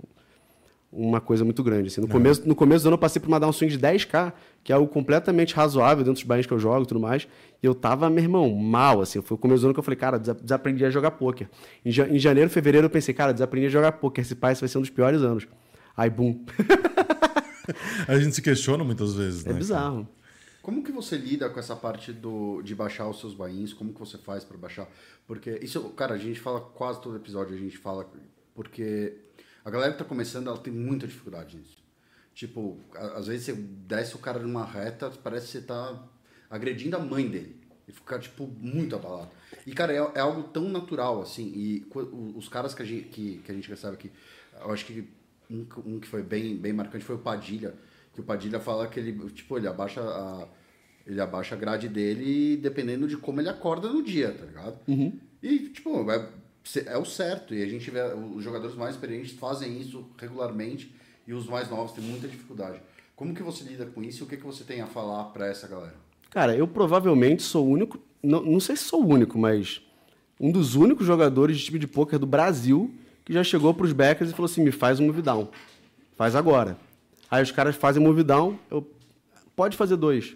uma 0.91 1.21
coisa 1.21 1.45
muito 1.45 1.63
grande. 1.63 1.89
Assim. 1.89 2.01
No, 2.01 2.09
começo, 2.09 2.49
no 2.49 2.55
começo 2.55 2.83
do 2.83 2.89
ano 2.89 2.95
eu 2.95 2.99
passei 2.99 3.21
por 3.21 3.29
uma 3.29 3.39
downswing 3.39 3.69
de 3.69 3.79
10k, 3.79 4.33
que 4.65 4.73
é 4.73 4.75
algo 4.75 4.89
completamente 4.89 5.55
razoável 5.55 5.99
dentro 5.99 6.15
dos 6.15 6.23
bains 6.23 6.47
que 6.47 6.53
eu 6.53 6.59
jogo 6.59 6.83
e 6.83 6.87
tudo 6.87 7.01
mais. 7.01 7.29
E 7.63 7.67
eu 7.67 7.75
tava, 7.75 8.09
meu 8.09 8.25
irmão, 8.25 8.51
mal. 8.55 9.03
Assim. 9.03 9.21
Foi 9.21 9.35
o 9.35 9.39
começo 9.39 9.61
do 9.61 9.67
ano 9.67 9.75
que 9.75 9.81
eu 9.81 9.85
falei, 9.85 9.99
cara, 9.99 10.19
desaprendi 10.19 10.85
a 10.85 10.91
jogar 10.91 11.11
poker. 11.11 11.49
Em, 11.85 11.91
em 11.91 12.19
janeiro, 12.19 12.49
fevereiro 12.49 12.87
eu 12.87 12.91
pensei, 12.91 13.13
cara, 13.13 13.33
desaprendi 13.33 13.67
a 13.67 13.71
jogar 13.71 13.93
poker. 13.93 14.23
Esse 14.23 14.35
pai 14.35 14.55
vai 14.55 14.69
ser 14.69 14.79
um 14.79 14.81
dos 14.81 14.91
piores 14.91 15.21
anos. 15.21 15.47
Aí, 15.99 16.09
bum. 16.09 16.47
a 18.07 18.17
gente 18.21 18.37
se 18.37 18.41
questiona 18.41 18.85
muitas 18.85 19.15
vezes, 19.15 19.45
é 19.45 19.49
né? 19.49 19.57
É 19.57 19.59
bizarro. 19.59 20.09
Como 20.63 20.85
que 20.85 20.93
você 20.93 21.17
lida 21.17 21.51
com 21.51 21.59
essa 21.59 21.75
parte 21.75 22.13
do, 22.13 22.63
de 22.63 22.73
baixar 22.73 23.09
os 23.09 23.19
seus 23.19 23.35
bains? 23.35 23.73
Como 23.73 23.93
que 23.93 23.99
você 23.99 24.17
faz 24.17 24.45
para 24.45 24.57
baixar? 24.57 24.89
Porque 25.27 25.59
isso, 25.61 25.83
cara, 25.91 26.15
a 26.15 26.19
gente 26.19 26.39
fala 26.39 26.61
quase 26.61 27.03
todo 27.03 27.17
episódio, 27.17 27.57
a 27.57 27.59
gente 27.59 27.77
fala 27.77 28.09
porque 28.55 29.17
a 29.65 29.71
galera 29.71 29.93
que 29.93 29.99
tá 29.99 30.05
começando, 30.05 30.47
ela 30.47 30.59
tem 30.59 30.73
muita 30.73 31.05
dificuldade 31.05 31.57
nisso. 31.57 31.83
Tipo, 32.33 32.79
às 32.95 33.27
vezes 33.27 33.47
você 33.47 33.53
desce 33.55 34.15
o 34.15 34.21
cara 34.21 34.39
numa 34.39 34.65
reta, 34.65 35.11
parece 35.11 35.47
que 35.47 35.53
você 35.53 35.63
tá 35.63 36.01
agredindo 36.49 36.97
a 36.97 37.01
mãe 37.01 37.29
dele. 37.29 37.57
E 37.89 37.93
fica, 37.93 38.21
tipo, 38.21 38.47
muito 38.47 38.95
abalado. 38.95 39.31
E, 39.67 39.73
cara, 39.73 39.93
é, 39.93 39.97
é 40.15 40.21
algo 40.21 40.45
tão 40.45 40.69
natural, 40.69 41.23
assim. 41.23 41.51
E 41.57 41.87
os 42.37 42.49
caras 42.49 42.73
que 42.73 42.83
a 42.83 42.85
gente, 42.85 43.09
que, 43.09 43.39
que 43.39 43.51
a 43.51 43.55
gente 43.55 43.69
recebe 43.69 43.95
aqui, 43.95 44.13
eu 44.61 44.71
acho 44.71 44.85
que 44.85 45.18
um, 45.51 45.67
um 45.85 46.01
que 46.01 46.09
foi 46.09 46.23
bem, 46.23 46.57
bem 46.57 46.73
marcante 46.73 47.05
foi 47.05 47.17
o 47.17 47.21
Padilha. 47.21 47.75
Que 48.15 48.21
o 48.21 48.25
Padilha 48.25 48.61
fala 48.61 48.87
que 48.87 48.99
ele, 48.99 49.13
tipo, 49.31 49.57
ele 49.57 49.69
abaixa 49.69 50.01
a 50.01 50.49
ele 51.07 51.21
abaixa 51.23 51.55
a 51.55 51.59
grade 51.59 51.89
dele 51.89 52.59
dependendo 52.59 53.09
de 53.09 53.17
como 53.17 53.41
ele 53.41 53.49
acorda 53.49 53.89
no 53.89 54.03
dia, 54.03 54.31
tá 54.31 54.45
ligado? 54.45 54.79
Uhum. 54.87 55.19
E, 55.43 55.71
tipo, 55.71 56.11
é, 56.11 56.29
é 56.85 56.99
o 56.99 57.05
certo. 57.05 57.55
E 57.55 57.63
a 57.63 57.67
gente 57.67 57.91
vê 57.91 58.01
os 58.35 58.45
jogadores 58.45 58.77
mais 58.77 58.95
experientes 58.95 59.33
fazem 59.33 59.81
isso 59.81 60.07
regularmente 60.19 60.95
e 61.27 61.33
os 61.33 61.47
mais 61.47 61.71
novos 61.71 61.93
têm 61.93 62.05
muita 62.05 62.29
dificuldade. 62.29 62.81
Como 63.17 63.35
que 63.35 63.43
você 63.43 63.65
lida 63.65 63.87
com 63.87 64.03
isso 64.03 64.23
e 64.23 64.25
o 64.25 64.29
que, 64.29 64.37
que 64.37 64.45
você 64.45 64.65
tem 64.65 64.83
a 64.83 64.87
falar 64.87 65.25
para 65.25 65.47
essa 65.47 65.67
galera? 65.67 65.97
Cara, 66.31 66.55
eu 66.55 66.69
provavelmente 66.69 67.43
sou 67.43 67.67
o 67.67 67.71
único, 67.71 67.99
não, 68.23 68.43
não 68.43 68.61
sei 68.61 68.77
se 68.77 68.85
sou 68.85 69.03
o 69.03 69.09
único, 69.09 69.39
mas 69.39 69.81
um 70.39 70.53
dos 70.53 70.75
únicos 70.75 71.07
jogadores 71.07 71.57
de 71.57 71.65
time 71.65 71.79
de 71.79 71.87
pôquer 71.87 72.19
do 72.19 72.27
Brasil 72.27 72.95
que 73.29 73.35
já 73.35 73.45
chegou 73.45 73.75
para 73.75 73.85
os 73.85 73.93
backers 73.93 74.31
e 74.31 74.33
falou 74.33 74.47
assim: 74.47 74.63
me 74.63 74.73
faz 74.73 74.99
um 74.99 75.05
move 75.05 75.21
down. 75.21 75.49
Faz 76.17 76.35
agora. 76.35 76.79
Aí 77.31 77.43
os 77.43 77.51
caras 77.51 77.77
fazem 77.77 78.03
move 78.03 78.23
down, 78.23 78.59
eu. 78.71 78.91
Pode 79.55 79.77
fazer 79.77 79.97
dois. 79.97 80.35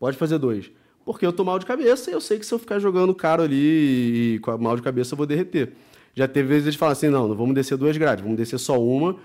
Pode 0.00 0.16
fazer 0.16 0.38
dois. 0.38 0.70
Porque 1.04 1.26
eu 1.26 1.34
tô 1.34 1.44
mal 1.44 1.58
de 1.58 1.66
cabeça 1.66 2.10
e 2.10 2.14
eu 2.14 2.20
sei 2.20 2.38
que 2.38 2.46
se 2.46 2.54
eu 2.54 2.58
ficar 2.58 2.78
jogando 2.78 3.14
caro 3.14 3.42
ali 3.42 4.36
e 4.36 4.38
com 4.38 4.56
mal 4.56 4.74
de 4.74 4.80
cabeça 4.80 5.12
eu 5.12 5.18
vou 5.18 5.26
derreter. 5.26 5.74
Já 6.14 6.26
teve 6.26 6.48
vezes 6.48 6.66
eles 6.68 6.76
falam 6.76 6.94
assim: 6.94 7.08
não, 7.08 7.28
não 7.28 7.36
vamos 7.36 7.54
descer 7.54 7.76
duas 7.76 7.94
grades, 7.98 8.22
vamos 8.22 8.38
descer 8.38 8.58
só 8.58 8.80
uma. 8.80 9.16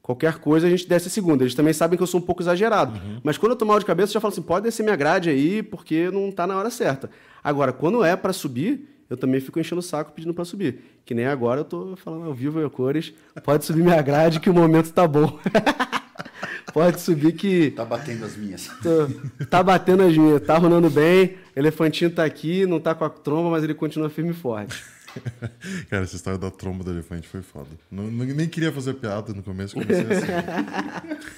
Qualquer 0.00 0.38
coisa 0.38 0.66
a 0.66 0.70
gente 0.70 0.88
desce 0.88 1.08
a 1.08 1.10
segunda. 1.10 1.44
Eles 1.44 1.54
também 1.54 1.74
sabem 1.74 1.98
que 1.98 2.02
eu 2.02 2.06
sou 2.06 2.18
um 2.18 2.24
pouco 2.24 2.42
exagerado. 2.42 2.98
Uhum. 2.98 3.20
Mas 3.22 3.36
quando 3.36 3.52
eu 3.52 3.56
tô 3.56 3.66
mal 3.66 3.78
de 3.78 3.84
cabeça, 3.84 4.10
eu 4.10 4.14
já 4.14 4.20
falo 4.20 4.32
assim: 4.32 4.42
pode 4.42 4.64
descer 4.64 4.82
minha 4.82 4.96
grade 4.96 5.28
aí, 5.28 5.62
porque 5.62 6.10
não 6.10 6.32
tá 6.32 6.46
na 6.46 6.56
hora 6.56 6.70
certa. 6.70 7.10
Agora, 7.42 7.74
quando 7.74 8.02
é 8.02 8.16
para 8.16 8.32
subir, 8.32 8.88
eu 9.08 9.16
também 9.16 9.40
fico 9.40 9.60
enchendo 9.60 9.80
o 9.80 9.82
saco 9.82 10.12
pedindo 10.12 10.34
para 10.34 10.44
subir. 10.44 11.00
Que 11.04 11.14
nem 11.14 11.26
agora 11.26 11.60
eu 11.60 11.64
tô 11.64 11.96
falando 11.96 12.24
ao 12.24 12.34
vivo 12.34 12.60
e 12.60 12.64
a 12.64 12.70
cores. 12.70 13.12
Pode 13.44 13.64
subir 13.64 13.82
minha 13.82 14.00
grade 14.02 14.40
que 14.40 14.50
o 14.50 14.54
momento 14.54 14.92
tá 14.92 15.06
bom. 15.06 15.38
Pode 16.72 17.00
subir 17.00 17.32
que. 17.32 17.70
Tá 17.70 17.84
batendo 17.84 18.24
as 18.24 18.36
minhas. 18.36 18.68
Tô, 18.82 19.44
tá 19.46 19.62
batendo 19.62 20.02
as 20.02 20.16
minhas, 20.16 20.42
tá 20.42 20.58
rolando 20.58 20.90
bem. 20.90 21.36
O 21.54 21.58
elefantinho 21.58 22.10
tá 22.10 22.24
aqui, 22.24 22.66
não 22.66 22.80
tá 22.80 22.94
com 22.94 23.04
a 23.04 23.10
tromba, 23.10 23.50
mas 23.50 23.62
ele 23.62 23.74
continua 23.74 24.10
firme 24.10 24.30
e 24.30 24.34
forte. 24.34 24.82
Cara, 25.88 26.02
essa 26.02 26.16
história 26.16 26.38
da 26.38 26.50
tromba 26.50 26.82
do 26.82 26.90
elefante 26.90 27.28
foi 27.28 27.42
foda. 27.42 27.68
Não, 27.90 28.04
nem 28.04 28.48
queria 28.48 28.72
fazer 28.72 28.94
piada 28.94 29.32
no 29.32 29.42
começo, 29.42 29.74
comecei 29.74 30.04
assim. 30.04 30.26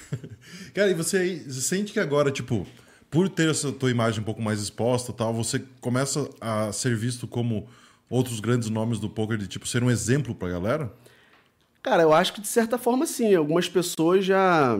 Cara, 0.72 0.90
e 0.90 0.94
você, 0.94 1.42
você 1.46 1.60
sente 1.60 1.92
que 1.92 2.00
agora, 2.00 2.30
tipo, 2.30 2.66
por 3.10 3.28
ter 3.28 3.50
essa 3.50 3.70
tua 3.72 3.90
imagem 3.90 4.20
um 4.20 4.24
pouco 4.24 4.42
mais 4.42 4.60
exposta 4.60 5.12
tal, 5.12 5.32
você 5.32 5.62
começa 5.80 6.28
a 6.40 6.72
ser 6.72 6.94
visto 6.96 7.26
como 7.26 7.68
outros 8.10 8.40
grandes 8.40 8.68
nomes 8.70 8.98
do 8.98 9.08
poker 9.08 9.36
de 9.38 9.46
tipo 9.46 9.66
ser 9.66 9.82
um 9.82 9.90
exemplo 9.90 10.34
pra 10.34 10.48
galera? 10.48 10.92
Cara, 11.82 12.02
eu 12.02 12.12
acho 12.12 12.32
que 12.32 12.40
de 12.40 12.48
certa 12.48 12.76
forma 12.78 13.06
sim. 13.06 13.34
Algumas 13.34 13.68
pessoas 13.68 14.24
já 14.24 14.78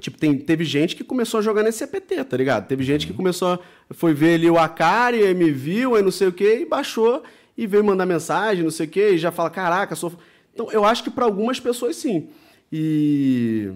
Tipo, 0.00 0.18
tem, 0.18 0.38
teve 0.38 0.64
gente 0.64 0.94
que 0.94 1.02
começou 1.02 1.38
a 1.38 1.42
jogar 1.42 1.64
nesse 1.64 1.78
CPT, 1.78 2.22
tá 2.24 2.36
ligado? 2.36 2.68
Teve 2.68 2.84
gente 2.84 3.08
que 3.08 3.12
começou, 3.12 3.54
a- 3.54 3.60
foi 3.90 4.14
ver 4.14 4.34
ali 4.34 4.48
o 4.48 4.56
Akari, 4.56 5.24
aí 5.26 5.34
me 5.34 5.50
viu, 5.50 5.96
aí 5.96 6.02
não 6.02 6.12
sei 6.12 6.28
o 6.28 6.32
quê, 6.32 6.60
e 6.60 6.64
baixou 6.64 7.24
e 7.58 7.66
veio 7.66 7.82
mandar 7.84 8.06
mensagem, 8.06 8.62
não 8.62 8.70
sei 8.70 8.86
o 8.86 8.88
quê, 8.88 9.10
e 9.14 9.18
já 9.18 9.32
fala, 9.32 9.50
caraca, 9.50 9.96
sou. 9.96 10.12
Então, 10.54 10.70
eu 10.70 10.84
acho 10.84 11.02
que 11.02 11.10
para 11.10 11.24
algumas 11.24 11.58
pessoas 11.58 11.96
sim. 11.96 12.28
E. 12.72 13.72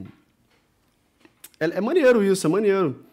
É, 1.59 1.65
é 1.79 1.81
maneiro 1.81 2.23
isso, 2.23 2.47
é 2.47 2.51
maneiro. 2.51 3.05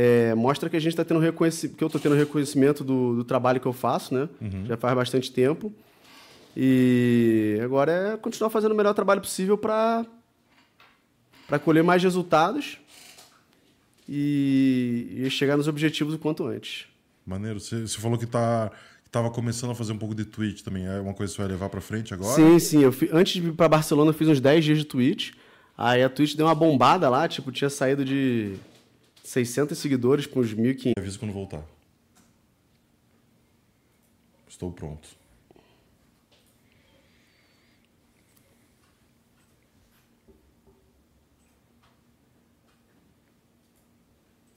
É, 0.00 0.32
mostra 0.34 0.68
que 0.70 0.76
a 0.76 0.80
gente 0.80 0.92
está 0.92 1.04
tendo 1.04 1.18
reconhecimento, 1.18 1.76
que 1.76 1.82
eu 1.82 1.86
estou 1.88 2.00
tendo 2.00 2.14
reconhecimento 2.14 2.84
do, 2.84 3.16
do 3.16 3.24
trabalho 3.24 3.58
que 3.58 3.66
eu 3.66 3.72
faço, 3.72 4.14
né? 4.14 4.28
Já 4.66 4.76
faz 4.76 4.94
bastante 4.94 5.32
tempo. 5.32 5.72
E 6.56 7.58
agora 7.64 7.90
é 7.92 8.16
continuar 8.16 8.50
fazendo 8.50 8.72
o 8.72 8.74
melhor 8.76 8.94
trabalho 8.94 9.20
possível 9.20 9.56
para 9.58 10.04
para 11.48 11.58
colher 11.58 11.82
mais 11.82 12.02
resultados 12.02 12.78
e, 14.08 15.14
e 15.24 15.30
chegar 15.30 15.56
nos 15.56 15.66
objetivos 15.68 16.14
o 16.14 16.18
quanto 16.18 16.46
antes. 16.46 16.86
Maneiro. 17.26 17.58
Você, 17.60 17.80
você 17.86 17.98
falou 17.98 18.18
que 18.18 18.26
tá 18.26 18.70
que 19.04 19.10
tava 19.10 19.30
começando 19.30 19.70
a 19.70 19.74
fazer 19.74 19.92
um 19.92 19.98
pouco 19.98 20.14
de 20.14 20.24
Twitch 20.26 20.60
também. 20.62 20.86
É 20.86 21.00
uma 21.00 21.14
coisa 21.14 21.32
que 21.32 21.36
você 21.36 21.42
vai 21.42 21.50
levar 21.50 21.68
pra 21.70 21.80
frente 21.80 22.12
agora? 22.12 22.34
Sim, 22.34 22.58
sim. 22.58 22.82
Eu 22.82 22.92
fi- 22.92 23.08
antes 23.12 23.40
de 23.40 23.48
ir 23.48 23.52
para 23.52 23.68
Barcelona, 23.68 24.10
eu 24.10 24.14
fiz 24.14 24.28
uns 24.28 24.40
10 24.40 24.64
dias 24.64 24.78
de 24.78 24.84
Twitch. 24.84 25.32
Aí 25.76 26.02
a 26.02 26.08
Twitch 26.10 26.34
deu 26.36 26.46
uma 26.46 26.54
bombada 26.54 27.08
lá, 27.08 27.26
tipo, 27.28 27.50
tinha 27.52 27.70
saído 27.70 28.04
de 28.04 28.56
600 29.28 29.78
seguidores 29.78 30.26
para 30.26 30.40
uns 30.40 30.54
1.500. 30.54 30.92
Avisa 30.96 31.18
quando 31.18 31.32
voltar. 31.32 31.62
Estou 34.48 34.72
pronto. 34.72 35.06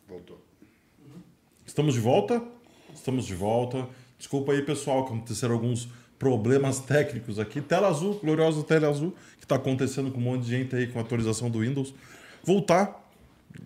Voltou. 0.08 0.42
Estamos 1.66 1.94
de 1.94 2.00
volta? 2.00 2.42
Estamos 2.94 3.26
de 3.26 3.36
volta. 3.36 3.90
Desculpa 4.18 4.54
aí, 4.54 4.62
pessoal, 4.62 5.06
que 5.06 5.14
aconteceram 5.14 5.56
alguns 5.56 5.90
problemas 6.18 6.80
técnicos 6.80 7.40
aqui. 7.40 7.60
Tela 7.60 7.90
azul, 7.90 8.18
gloriosa 8.20 8.64
tela 8.64 8.88
azul, 8.88 9.14
que 9.38 9.44
está 9.44 9.56
acontecendo 9.56 10.12
com 10.12 10.20
um 10.20 10.24
monte 10.24 10.44
de 10.44 10.50
gente 10.50 10.74
aí 10.74 10.88
com 10.88 10.98
a 10.98 11.02
atualização 11.02 11.50
do 11.50 11.60
Windows. 11.60 11.94
Voltar, 12.42 13.01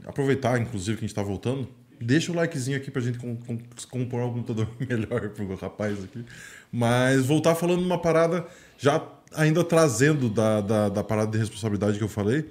aproveitar, 0.05 0.59
inclusive, 0.59 0.97
que 0.97 1.05
a 1.05 1.07
gente 1.07 1.11
está 1.11 1.23
voltando. 1.23 1.67
Deixa 1.99 2.31
o 2.31 2.35
likezinho 2.35 2.77
aqui 2.77 2.91
pra 2.91 3.01
gente 3.01 3.17
com, 3.17 3.35
com, 3.37 3.57
compor 3.89 4.21
um 4.21 4.33
computador 4.33 4.67
melhor 4.79 5.29
pro 5.29 5.55
rapaz 5.55 6.03
aqui. 6.03 6.25
Mas 6.71 7.25
voltar 7.25 7.55
falando 7.55 7.81
uma 7.81 7.99
parada, 7.99 8.45
já 8.77 9.01
ainda 9.33 9.63
trazendo 9.63 10.29
da, 10.29 10.61
da, 10.61 10.89
da 10.89 11.03
parada 11.03 11.31
de 11.31 11.37
responsabilidade 11.37 11.97
que 11.97 12.03
eu 12.03 12.09
falei, 12.09 12.49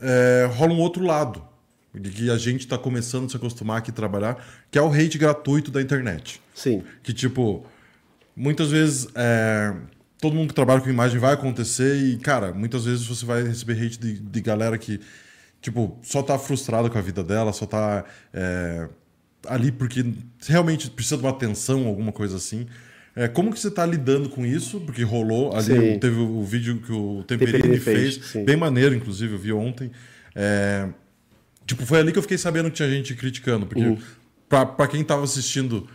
é, 0.00 0.48
rola 0.54 0.72
um 0.72 0.80
outro 0.80 1.04
lado. 1.04 1.42
De 1.94 2.10
que 2.10 2.30
a 2.30 2.36
gente 2.36 2.60
está 2.60 2.76
começando 2.76 3.24
a 3.24 3.28
se 3.30 3.36
acostumar 3.36 3.78
aqui 3.78 3.90
a 3.90 3.94
trabalhar, 3.94 4.46
que 4.70 4.78
é 4.78 4.82
o 4.82 4.92
hate 4.92 5.16
gratuito 5.16 5.70
da 5.70 5.80
internet. 5.80 6.40
Sim. 6.54 6.84
Que, 7.02 7.14
tipo, 7.14 7.64
muitas 8.36 8.70
vezes 8.70 9.08
é, 9.14 9.74
todo 10.20 10.36
mundo 10.36 10.48
que 10.48 10.54
trabalha 10.54 10.80
com 10.80 10.90
imagem 10.90 11.18
vai 11.18 11.32
acontecer 11.32 11.96
e, 11.96 12.18
cara, 12.18 12.52
muitas 12.52 12.84
vezes 12.84 13.06
você 13.06 13.24
vai 13.24 13.42
receber 13.42 13.82
hate 13.82 13.98
de, 13.98 14.18
de 14.18 14.40
galera 14.40 14.76
que, 14.76 15.00
tipo, 15.60 15.98
só 16.02 16.22
tá 16.22 16.38
frustrada 16.38 16.88
com 16.88 16.98
a 16.98 17.00
vida 17.00 17.22
dela, 17.22 17.52
só 17.52 17.66
tá 17.66 18.04
é, 18.32 18.88
ali 19.46 19.72
porque 19.72 20.04
realmente 20.46 20.90
precisa 20.90 21.16
de 21.16 21.22
uma 21.22 21.30
atenção, 21.30 21.86
alguma 21.86 22.12
coisa 22.12 22.36
assim. 22.36 22.66
É, 23.16 23.26
como 23.26 23.52
que 23.52 23.58
você 23.58 23.70
tá 23.70 23.84
lidando 23.84 24.28
com 24.28 24.46
isso? 24.46 24.80
Porque 24.80 25.02
rolou 25.02 25.52
ali, 25.54 25.92
Sim. 25.92 25.98
teve 25.98 26.20
o, 26.20 26.44
vídeo 26.44 26.78
que 26.78 26.92
o 26.92 27.24
Temperini, 27.26 27.58
Temperini 27.58 27.80
fez, 27.80 28.16
fez, 28.18 28.44
bem 28.44 28.56
maneiro, 28.56 28.94
inclusive, 28.94 29.32
eu 29.32 29.38
vi 29.38 29.52
ontem. 29.52 29.90
É, 30.34 30.88
Tipo, 31.68 31.84
foi 31.84 31.98
ali 31.98 32.10
que 32.10 32.18
eu 32.18 32.22
fiquei 32.22 32.38
sabendo 32.38 32.70
que 32.70 32.76
tinha 32.76 32.88
gente 32.88 33.14
criticando. 33.14 33.66
Porque, 33.66 33.84
Uhum. 33.84 33.98
pra 34.48 34.88
quem 34.88 35.04
tava 35.04 35.22
assistindo 35.22 35.86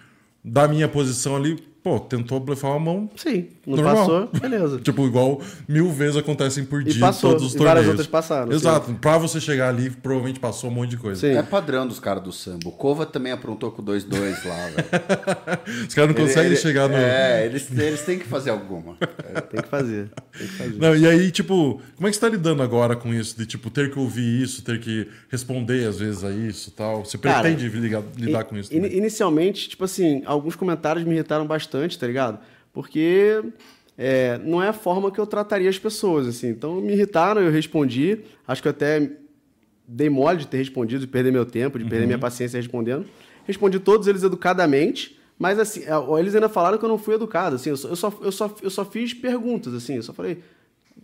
da 0.43 0.67
minha 0.67 0.87
posição 0.87 1.35
ali, 1.35 1.55
pô, 1.81 1.99
tentou 1.99 2.39
blefar 2.39 2.71
uma 2.71 2.79
mão. 2.79 3.09
Sim. 3.15 3.47
Não 3.65 3.77
Normal. 3.77 3.95
passou, 3.95 4.29
beleza. 4.41 4.79
Tipo, 4.83 5.05
igual 5.07 5.39
mil 5.67 5.89
vezes 5.89 6.17
acontecem 6.17 6.65
por 6.65 6.81
E 6.81 6.85
dia 6.85 6.99
passou, 6.99 7.29
todos 7.31 7.45
os 7.47 7.53
e 7.53 7.57
torneios. 7.57 7.73
várias 7.75 7.87
outras 7.89 8.07
passaram, 8.07 8.51
sim. 8.51 8.57
Exato. 8.57 8.93
Pra 8.95 9.17
você 9.17 9.39
chegar 9.39 9.69
ali, 9.69 9.89
provavelmente 9.89 10.39
passou 10.39 10.69
um 10.69 10.73
monte 10.73 10.89
de 10.91 10.97
coisa. 10.97 11.21
Sim. 11.21 11.37
É 11.37 11.41
padrão 11.41 11.87
dos 11.87 11.97
caras 11.99 12.21
do 12.23 12.31
samba. 12.33 12.67
O 12.67 12.71
Kova 12.71 13.05
também 13.05 13.31
aprontou 13.31 13.71
com 13.71 13.81
2-2 13.81 14.45
lá, 14.45 14.67
velho. 14.67 15.87
Os 15.87 15.93
caras 15.93 16.13
não 16.13 16.21
conseguem 16.21 16.47
Ele- 16.51 16.55
chegar 16.57 16.89
no. 16.89 16.95
É, 16.95 17.45
eles, 17.45 17.67
eles 17.71 18.01
têm 18.01 18.19
que 18.19 18.25
fazer 18.25 18.49
alguma. 18.49 18.95
Tem 19.49 19.61
que 19.61 19.67
fazer. 19.69 20.09
Tem 20.37 20.47
que 20.47 20.53
fazer. 20.57 20.75
Não, 20.77 20.95
e 20.95 21.07
aí, 21.07 21.31
tipo, 21.31 21.81
como 21.95 22.07
é 22.07 22.11
que 22.11 22.15
você 22.15 22.21
tá 22.21 22.29
lidando 22.29 22.61
agora 22.61 22.95
com 22.95 23.13
isso? 23.13 23.37
De, 23.37 23.45
tipo, 23.45 23.69
ter 23.69 23.91
que 23.91 23.97
ouvir 23.99 24.41
isso, 24.43 24.61
ter 24.63 24.79
que 24.79 25.07
responder 25.29 25.87
às 25.87 25.99
vezes 25.99 26.23
a 26.23 26.31
isso 26.31 26.69
e 26.69 26.71
tal? 26.73 27.05
Você 27.05 27.17
Cara, 27.17 27.41
pretende 27.43 27.69
ligar- 27.79 28.03
lidar 28.17 28.43
com 28.43 28.57
isso 28.57 28.73
In- 28.73 28.81
também? 28.81 28.97
Inicialmente, 28.97 29.69
tipo 29.69 29.85
assim, 29.85 30.21
alguns 30.25 30.55
comentários 30.55 31.05
me 31.05 31.13
irritaram 31.13 31.45
bastante, 31.47 31.97
tá 31.97 32.05
ligado? 32.07 32.39
Porque 32.73 33.43
é, 33.97 34.37
não 34.39 34.61
é 34.61 34.67
a 34.69 34.73
forma 34.73 35.11
que 35.11 35.19
eu 35.19 35.27
trataria 35.27 35.69
as 35.69 35.77
pessoas, 35.79 36.27
assim. 36.27 36.49
Então 36.49 36.81
me 36.81 36.93
irritaram, 36.93 37.41
eu 37.41 37.51
respondi. 37.51 38.19
Acho 38.47 38.61
que 38.61 38.67
eu 38.67 38.71
até 38.71 39.11
dei 39.87 40.09
mole 40.09 40.39
de 40.39 40.47
ter 40.47 40.57
respondido, 40.57 41.01
de 41.01 41.07
perder 41.07 41.31
meu 41.31 41.45
tempo, 41.45 41.77
de 41.77 41.85
perder 41.85 42.05
minha 42.07 42.17
paciência 42.19 42.57
respondendo. 42.57 43.05
Respondi 43.45 43.79
todos 43.79 44.07
eles 44.07 44.23
educadamente, 44.23 45.19
mas 45.37 45.59
assim, 45.59 45.81
é, 45.83 46.19
eles 46.19 46.33
ainda 46.33 46.49
falaram 46.49 46.77
que 46.77 46.85
eu 46.85 46.89
não 46.89 46.97
fui 46.97 47.15
educado, 47.15 47.55
assim. 47.57 47.69
Eu 47.69 47.77
só, 47.77 47.89
eu 47.89 47.95
só, 47.95 48.13
eu 48.21 48.31
só, 48.31 48.55
eu 48.63 48.69
só 48.69 48.83
fiz 48.85 49.13
perguntas, 49.13 49.73
assim. 49.73 49.95
Eu 49.97 50.03
só 50.03 50.13
falei 50.13 50.39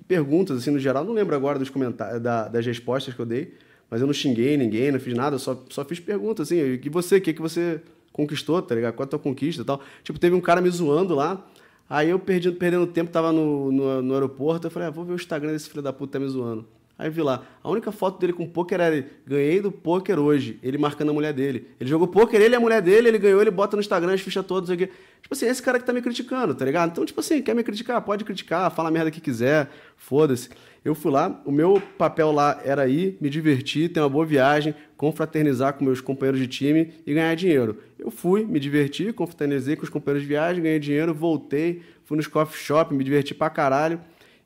perguntas, 0.08 0.58
assim, 0.58 0.72
no 0.72 0.80
geral. 0.80 1.04
Não 1.04 1.14
lembro 1.14 1.36
agora 1.36 1.60
dos 1.60 1.70
comentários, 1.70 2.22
da- 2.22 2.48
das 2.48 2.66
respostas 2.66 3.14
que 3.14 3.20
eu 3.20 3.26
dei. 3.26 3.54
Mas 3.92 4.02
eu 4.02 4.08
não 4.08 4.14
xinguei 4.14 4.56
ninguém, 4.56 4.92
não 4.92 5.00
fiz 5.00 5.14
nada, 5.16 5.36
eu 5.36 5.40
só, 5.40 5.64
só 5.70 5.84
fiz 5.84 6.00
perguntas, 6.00 6.48
assim. 6.48 6.80
E 6.84 6.90
você, 6.90 7.18
o 7.18 7.22
que, 7.22 7.34
que 7.34 7.42
você 7.42 7.82
conquistou, 8.12 8.62
tá 8.62 8.76
ligado? 8.76 8.94
Qual 8.94 9.06
a 9.06 9.10
tua 9.10 9.20
conquista 9.20 9.62
e 9.62 9.66
tal? 9.66 9.82
Tipo, 10.04 10.20
teve 10.20 10.36
um 10.36 10.42
cara 10.42 10.62
me 10.62 10.70
zoando 10.70 11.16
lá. 11.16 11.46
Aí 11.90 12.10
eu 12.10 12.20
perdi, 12.20 12.52
perdendo 12.52 12.86
tempo, 12.88 13.12
tava 13.12 13.32
no, 13.32 13.72
no, 13.72 14.02
no 14.02 14.14
aeroporto. 14.14 14.68
Eu 14.68 14.72
falei, 14.72 14.88
ah, 14.88 14.92
vou 14.92 15.04
ver 15.04 15.14
o 15.14 15.16
Instagram 15.16 15.52
desse 15.52 15.70
filho 15.70 15.82
da 15.82 15.92
puta 15.92 16.14
tá 16.14 16.20
me 16.20 16.30
zoando. 16.30 16.66
Aí 17.00 17.10
vi 17.10 17.22
lá, 17.22 17.44
a 17.64 17.70
única 17.72 17.94
foto 17.94 18.20
dele 18.20 18.34
com 18.34 18.46
pôquer 18.46 18.82
era 18.82 19.06
ganhei 19.26 19.62
do 19.62 19.72
pôquer 19.72 20.20
hoje, 20.20 20.60
ele 20.62 20.78
marcando 20.78 21.12
a 21.12 21.14
mulher 21.14 21.32
dele. 21.32 21.70
Ele 21.80 21.90
jogou 21.90 22.10
pôquer, 22.10 22.42
ele 22.42 22.56
e 22.56 22.58
a 22.58 22.60
mulher 22.60 22.82
dele, 22.82 23.08
ele 23.08 23.18
ganhou, 23.18 23.42
ele 23.42 23.50
bota 23.50 23.78
no 23.78 23.80
Instagram 23.80 24.14
as 24.14 24.20
fichas 24.20 24.46
todas. 24.46 24.70
Aqui. 24.70 24.88
Tipo 24.88 25.34
assim, 25.34 25.46
esse 25.46 25.64
cara 25.64 25.80
que 25.80 25.86
tá 25.86 25.94
me 25.94 26.02
criticando, 26.02 26.54
tá 26.54 26.66
ligado? 26.66 26.92
Então, 26.92 27.06
tipo 27.06 27.22
assim, 27.22 27.42
quer 27.42 27.56
me 27.56 27.64
criticar? 27.64 28.02
Pode 28.02 28.26
criticar, 28.26 28.70
fala 28.70 28.90
a 28.90 28.92
merda 28.92 29.10
que 29.10 29.22
quiser, 29.22 29.70
foda-se. 29.96 30.50
Eu 30.84 30.96
fui 30.96 31.12
lá, 31.12 31.42
o 31.46 31.52
meu 31.52 31.82
papel 31.98 32.32
lá 32.32 32.62
era 32.64 32.88
ir, 32.88 33.18
me 33.20 33.30
divertir, 33.30 33.90
ter 33.90 34.00
uma 34.00 34.10
boa 34.10 34.26
viagem, 34.26 34.74
confraternizar 34.96 35.74
com 35.74 35.84
meus 35.84 36.00
companheiros 36.00 36.40
de 36.40 36.48
time 36.48 36.94
e 37.06 37.14
ganhar 37.14 37.36
dinheiro. 37.36 37.78
Eu 37.98 38.10
fui, 38.10 38.46
me 38.46 38.60
diverti, 38.60 39.12
confraternizei 39.12 39.76
com 39.76 39.84
os 39.84 39.90
companheiros 39.90 40.22
de 40.24 40.28
viagem, 40.28 40.64
ganhei 40.64 40.80
dinheiro, 40.80 41.14
voltei, 41.14 41.82
fui 42.06 42.16
nos 42.16 42.28
coffee 42.28 42.58
shop, 42.58 42.94
me 42.94 43.04
diverti 43.04 43.34
pra 43.36 43.50
caralho. 43.50 44.00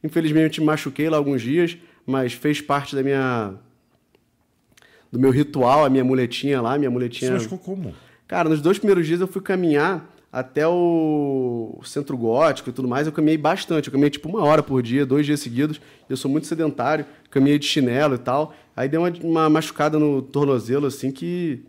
Infelizmente 0.03 0.60
me 0.60 0.65
machuquei 0.68 1.07
lá 1.10 1.18
alguns 1.18 1.41
dias, 1.41 1.77
mas 2.05 2.34
fez 2.34 2.60
parte 2.60 2.95
da 2.95 3.03
minha 3.03 3.53
do 5.11 5.19
meu 5.19 5.30
ritual, 5.30 5.85
a 5.85 5.89
minha 5.89 6.03
muletinha 6.03 6.60
lá, 6.60 6.76
minha 6.77 6.89
Você 6.89 6.93
muletinha. 6.93 7.31
machucou 7.34 7.60
como? 7.60 7.93
Cara, 8.27 8.49
nos 8.49 8.60
dois 8.61 8.80
primeiros 8.80 9.05
dias 9.05 9.22
eu 9.22 9.27
fui 9.27 9.41
caminhar 9.43 10.12
até 10.34 10.68
o 10.68 11.80
centro 11.85 12.18
gótico 12.18 12.72
e 12.72 12.73
tudo 12.73 12.88
mais. 12.88 13.05
Eu 13.05 13.14
caminhei 13.14 13.38
bastante. 13.38 13.88
Eu 13.88 13.91
caminhei 13.91 14.10
tipo 14.10 14.27
uma 14.27 14.43
hora 14.43 14.64
por 14.64 14.81
dia, 14.81 15.05
dois 15.05 15.27
dias 15.27 15.39
seguidos. 15.39 15.80
Eu 16.10 16.18
sou 16.18 16.30
muito 16.30 16.47
sedentário, 16.47 17.05
caminhei 17.30 17.60
de 17.60 17.68
chinelo 17.68 18.15
e 18.15 18.18
tal. 18.18 18.51
Aí 18.76 18.89
deu 18.89 19.01
uma, 19.01 19.14
uma 19.22 19.49
machucada 19.49 19.99
no 19.99 20.23
tornozelo, 20.23 20.88
assim, 20.88 21.11
que 21.11 21.64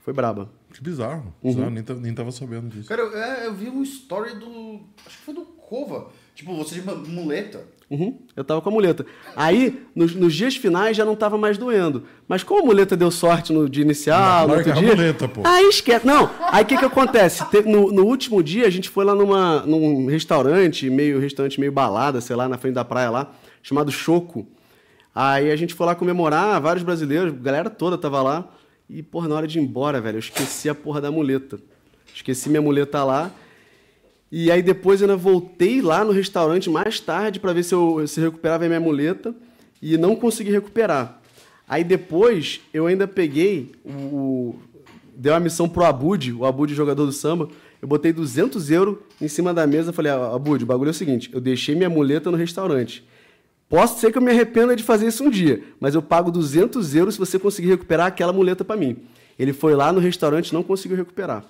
foi 0.00 0.12
braba. 0.12 0.50
Que 0.74 0.82
bizarro. 0.82 1.32
Uhum. 1.42 1.52
bizarro. 1.54 1.70
Nem, 1.70 1.82
ta- 1.84 1.94
nem 1.94 2.12
tava 2.12 2.32
sabendo 2.32 2.68
disso. 2.68 2.88
Cara, 2.88 3.02
eu, 3.02 3.16
é, 3.16 3.46
eu 3.46 3.54
vi 3.54 3.68
um 3.70 3.82
story 3.84 4.34
do. 4.34 4.80
Acho 5.06 5.18
que 5.18 5.24
foi 5.24 5.34
do 5.34 5.42
Kova. 5.42 6.08
Tipo, 6.34 6.56
você 6.56 6.74
de 6.74 6.80
uma 6.80 6.94
muleta. 6.96 7.64
Uhum, 7.90 8.16
eu 8.36 8.44
tava 8.44 8.60
com 8.60 8.68
a 8.68 8.72
muleta. 8.72 9.04
Aí, 9.34 9.82
nos, 9.96 10.14
nos 10.14 10.32
dias 10.32 10.54
finais, 10.54 10.96
já 10.96 11.04
não 11.04 11.16
tava 11.16 11.36
mais 11.36 11.58
doendo. 11.58 12.04
Mas 12.28 12.44
como 12.44 12.62
a 12.62 12.64
muleta 12.64 12.96
deu 12.96 13.10
sorte 13.10 13.52
no 13.52 13.68
dia 13.68 13.82
inicial, 13.82 14.46
no 14.46 14.54
outro 14.54 14.70
a 14.70 14.74
dia... 14.76 14.88
muleta, 14.94 15.26
pô. 15.28 15.40
Aí 15.44 15.68
esquece. 15.68 16.06
Não, 16.06 16.30
aí 16.52 16.62
o 16.62 16.66
que 16.66 16.76
que 16.78 16.84
acontece? 16.84 17.44
Te- 17.50 17.62
No, 17.62 17.90
no 17.90 18.04
último 18.06 18.44
dia, 18.44 18.66
a 18.66 18.70
gente 18.70 18.88
foi 18.88 19.04
lá 19.04 19.12
numa, 19.12 19.66
num 19.66 20.06
restaurante, 20.06 20.88
meio 20.88 21.18
restaurante 21.18 21.58
meio 21.58 21.72
balada, 21.72 22.20
sei 22.20 22.36
lá, 22.36 22.48
na 22.48 22.56
frente 22.56 22.74
da 22.74 22.84
praia 22.84 23.10
lá, 23.10 23.32
chamado 23.60 23.90
Choco. 23.90 24.46
Aí 25.12 25.50
a 25.50 25.56
gente 25.56 25.74
foi 25.74 25.86
lá 25.86 25.94
comemorar, 25.96 26.60
vários 26.60 26.84
brasileiros, 26.84 27.32
a 27.32 27.36
galera 27.36 27.68
toda 27.68 27.98
tava 27.98 28.22
lá. 28.22 28.48
E, 28.88 29.02
porra, 29.02 29.26
na 29.28 29.34
hora 29.34 29.46
de 29.48 29.58
ir 29.58 29.62
embora, 29.62 30.00
velho, 30.00 30.16
eu 30.16 30.20
esqueci 30.20 30.68
a 30.68 30.74
porra 30.76 31.00
da 31.00 31.10
muleta. 31.10 31.58
Esqueci 32.14 32.48
minha 32.48 32.62
muleta 32.62 33.02
lá. 33.02 33.32
E 34.32 34.50
aí 34.50 34.62
depois 34.62 35.00
eu 35.00 35.08
ainda 35.08 35.16
voltei 35.16 35.80
lá 35.82 36.04
no 36.04 36.12
restaurante 36.12 36.70
mais 36.70 37.00
tarde 37.00 37.40
para 37.40 37.52
ver 37.52 37.64
se 37.64 37.74
eu 37.74 38.06
se 38.06 38.20
recuperava 38.20 38.64
a 38.64 38.68
minha 38.68 38.80
muleta 38.80 39.34
e 39.82 39.96
não 39.96 40.14
consegui 40.14 40.50
recuperar. 40.50 41.20
Aí 41.68 41.82
depois 41.82 42.60
eu 42.72 42.86
ainda 42.86 43.08
peguei 43.08 43.72
o 43.84 44.54
deu 45.16 45.34
uma 45.34 45.40
missão 45.40 45.68
pro 45.68 45.84
Abud, 45.84 46.32
o 46.32 46.46
Abud 46.46 46.74
jogador 46.74 47.04
do 47.04 47.12
samba. 47.12 47.48
Eu 47.82 47.88
botei 47.88 48.12
200 48.12 48.70
euros 48.70 48.96
em 49.20 49.28
cima 49.28 49.52
da 49.52 49.66
mesa, 49.66 49.92
falei: 49.92 50.12
ah, 50.12 50.34
"Abud, 50.34 50.62
o 50.62 50.66
bagulho 50.66 50.88
é 50.88 50.90
o 50.90 50.94
seguinte, 50.94 51.30
eu 51.32 51.40
deixei 51.40 51.74
minha 51.74 51.90
muleta 51.90 52.30
no 52.30 52.36
restaurante. 52.36 53.04
Posso 53.68 54.00
ser 54.00 54.10
que 54.10 54.18
eu 54.18 54.22
me 54.22 54.30
arrependa 54.30 54.74
de 54.74 54.82
fazer 54.82 55.06
isso 55.06 55.22
um 55.22 55.30
dia, 55.30 55.62
mas 55.78 55.94
eu 55.94 56.02
pago 56.02 56.30
200 56.30 56.94
euros 56.94 57.14
se 57.14 57.20
você 57.20 57.38
conseguir 57.38 57.68
recuperar 57.68 58.06
aquela 58.06 58.32
muleta 58.32 58.64
para 58.64 58.76
mim. 58.76 58.96
Ele 59.38 59.52
foi 59.52 59.74
lá 59.74 59.92
no 59.92 60.00
restaurante 60.00 60.52
não 60.52 60.62
conseguiu 60.62 60.96
recuperar. 60.96 61.44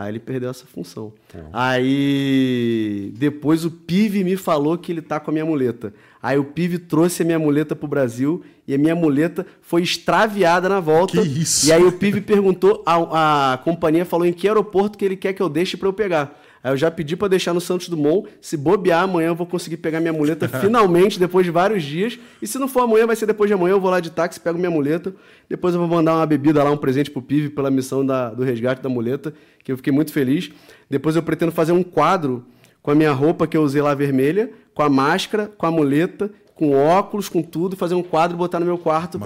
Aí 0.00 0.12
ele 0.12 0.20
perdeu 0.20 0.48
essa 0.48 0.64
função. 0.64 1.12
Aí 1.52 3.12
depois 3.16 3.64
o 3.64 3.70
Pive 3.72 4.22
me 4.22 4.36
falou 4.36 4.78
que 4.78 4.92
ele 4.92 5.02
tá 5.02 5.18
com 5.18 5.32
a 5.32 5.32
minha 5.32 5.44
muleta. 5.44 5.92
Aí 6.22 6.38
o 6.38 6.44
Pive 6.44 6.78
trouxe 6.78 7.22
a 7.22 7.24
minha 7.24 7.38
muleta 7.38 7.74
pro 7.74 7.88
Brasil 7.88 8.44
e 8.64 8.72
a 8.72 8.78
minha 8.78 8.94
muleta 8.94 9.44
foi 9.60 9.82
extraviada 9.82 10.68
na 10.68 10.78
volta. 10.78 11.20
Que 11.20 11.26
isso? 11.26 11.66
E 11.66 11.72
aí 11.72 11.82
o 11.82 11.90
Pive 11.90 12.20
perguntou, 12.20 12.80
a, 12.86 13.54
a 13.54 13.58
companhia 13.58 14.04
falou 14.04 14.24
em 14.24 14.32
que 14.32 14.46
aeroporto 14.46 14.96
que 14.96 15.04
ele 15.04 15.16
quer 15.16 15.32
que 15.32 15.42
eu 15.42 15.48
deixe 15.48 15.76
para 15.76 15.88
eu 15.88 15.92
pegar. 15.92 16.40
Aí 16.68 16.74
eu 16.74 16.76
já 16.76 16.90
pedi 16.90 17.16
para 17.16 17.28
deixar 17.28 17.54
no 17.54 17.60
Santos 17.60 17.88
Dumont. 17.88 18.28
Se 18.40 18.56
bobear, 18.56 19.04
amanhã 19.04 19.28
eu 19.28 19.34
vou 19.34 19.46
conseguir 19.46 19.78
pegar 19.78 20.00
minha 20.00 20.12
muleta 20.12 20.46
finalmente, 20.60 21.18
depois 21.18 21.46
de 21.46 21.50
vários 21.50 21.82
dias. 21.82 22.18
E 22.42 22.46
se 22.46 22.58
não 22.58 22.68
for 22.68 22.80
amanhã, 22.82 23.06
vai 23.06 23.16
ser 23.16 23.24
depois 23.26 23.48
de 23.48 23.54
amanhã. 23.54 23.72
Eu 23.74 23.80
vou 23.80 23.90
lá 23.90 24.00
de 24.00 24.10
táxi, 24.10 24.38
pego 24.38 24.58
minha 24.58 24.70
muleta. 24.70 25.14
Depois 25.48 25.74
eu 25.74 25.80
vou 25.80 25.88
mandar 25.88 26.14
uma 26.16 26.26
bebida 26.26 26.62
lá, 26.62 26.70
um 26.70 26.76
presente 26.76 27.10
pro 27.10 27.22
Pive 27.22 27.48
pela 27.48 27.70
missão 27.70 28.04
da, 28.04 28.30
do 28.30 28.42
resgate 28.42 28.82
da 28.82 28.88
muleta, 28.88 29.32
que 29.64 29.72
eu 29.72 29.76
fiquei 29.78 29.92
muito 29.92 30.12
feliz. 30.12 30.50
Depois 30.90 31.16
eu 31.16 31.22
pretendo 31.22 31.50
fazer 31.52 31.72
um 31.72 31.82
quadro 31.82 32.44
com 32.82 32.90
a 32.90 32.94
minha 32.94 33.12
roupa 33.12 33.46
que 33.46 33.56
eu 33.56 33.62
usei 33.62 33.80
lá 33.82 33.94
vermelha, 33.94 34.50
com 34.74 34.82
a 34.82 34.88
máscara, 34.90 35.46
com 35.56 35.64
a 35.66 35.70
muleta, 35.70 36.30
com 36.54 36.72
óculos, 36.74 37.28
com 37.28 37.42
tudo, 37.42 37.76
fazer 37.76 37.94
um 37.94 38.02
quadro 38.02 38.36
e 38.36 38.38
botar 38.38 38.58
no 38.60 38.66
meu 38.66 38.76
quarto 38.78 39.18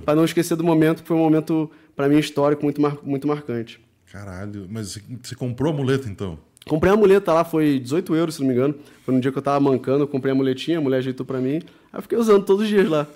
para 0.00 0.14
não 0.14 0.24
esquecer 0.24 0.54
do 0.56 0.62
momento, 0.64 1.02
que 1.02 1.08
foi 1.08 1.16
um 1.16 1.20
momento, 1.20 1.70
para 1.94 2.08
mim, 2.08 2.18
histórico, 2.18 2.62
muito, 2.64 2.80
mar, 2.80 2.96
muito 3.02 3.26
marcante. 3.26 3.80
Caralho, 4.12 4.66
mas 4.70 4.92
você- 4.92 5.02
você 5.22 5.34
comprou 5.34 5.72
a 5.72 5.76
muleta 5.76 6.08
então? 6.08 6.38
Comprei 6.68 6.92
a 6.92 6.96
muleta 6.96 7.32
lá, 7.32 7.44
foi 7.44 7.78
18 7.78 8.14
euros, 8.16 8.34
se 8.34 8.40
não 8.40 8.48
me 8.48 8.54
engano. 8.54 8.74
Foi 9.04 9.14
no 9.14 9.20
dia 9.20 9.30
que 9.30 9.38
eu 9.38 9.42
tava 9.42 9.60
mancando, 9.60 10.02
eu 10.02 10.08
comprei 10.08 10.32
a 10.32 10.34
muletinha, 10.34 10.78
a 10.78 10.80
mulher 10.80 10.98
ajeitou 10.98 11.24
pra 11.24 11.38
mim. 11.38 11.56
Aí 11.92 11.98
eu 11.98 12.02
fiquei 12.02 12.18
usando 12.18 12.44
todos 12.44 12.62
os 12.64 12.68
dias 12.68 12.88
lá. 12.88 13.06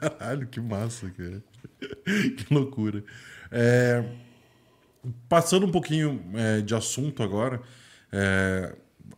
Caralho, 0.00 0.46
que 0.46 0.60
massa, 0.60 1.10
cara. 1.10 1.42
que 2.36 2.46
loucura. 2.52 3.04
É, 3.52 4.04
passando 5.28 5.66
um 5.66 5.70
pouquinho 5.70 6.22
é, 6.34 6.60
de 6.60 6.74
assunto 6.74 7.22
agora, 7.22 7.60
é, 8.12 8.74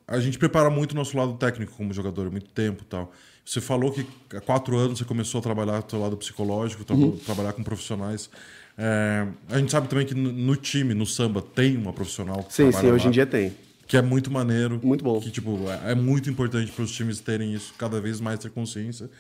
a 0.09 0.19
gente 0.19 0.39
prepara 0.39 0.69
muito 0.71 0.93
o 0.93 0.97
nosso 0.97 1.17
lado 1.17 1.35
técnico 1.35 1.73
como 1.77 1.93
jogador, 1.93 2.31
muito 2.31 2.51
tempo 2.51 2.83
e 2.83 2.87
tal. 2.87 3.13
Você 3.45 3.61
falou 3.61 3.93
que 3.93 4.07
há 4.37 4.41
quatro 4.41 4.77
anos 4.77 4.99
você 4.99 5.05
começou 5.05 5.39
a 5.39 5.43
trabalhar 5.43 5.85
o 5.85 5.91
seu 5.91 6.01
lado 6.01 6.17
psicológico, 6.17 6.85
tra- 6.85 6.97
trabalhar 7.25 7.53
com 7.53 7.63
profissionais. 7.63 8.31
É, 8.77 9.27
a 9.51 9.59
gente 9.59 9.71
sabe 9.71 9.89
também 9.89 10.07
que 10.07 10.15
no, 10.15 10.57
time, 10.57 10.95
no 10.95 11.05
samba, 11.07 11.43
tem 11.43 11.77
uma 11.77 11.93
profissional 11.93 12.43
que 12.45 12.55
Sim, 12.55 12.73
sim, 12.73 12.91
hoje 12.91 13.05
lá, 13.05 13.09
em 13.09 13.13
dia 13.13 13.27
tem. 13.27 13.53
Que 13.87 13.97
é 13.97 14.03
muito 14.03 14.31
maneiro. 14.31 14.81
Muito 14.83 15.05
bom. 15.05 15.21
Que, 15.21 15.31
tipo, 15.31 15.59
é, 15.87 15.93
é 15.93 15.95
muito 15.95 16.31
importante 16.31 16.73
para 16.73 16.83
os 16.85 16.91
times 16.93 17.21
terem 17.21 17.53
isso, 17.53 17.75
cada 17.77 18.01
vez 18.01 18.21
mais 18.21 18.39
ter 18.39 18.51
consciência. 18.51 19.11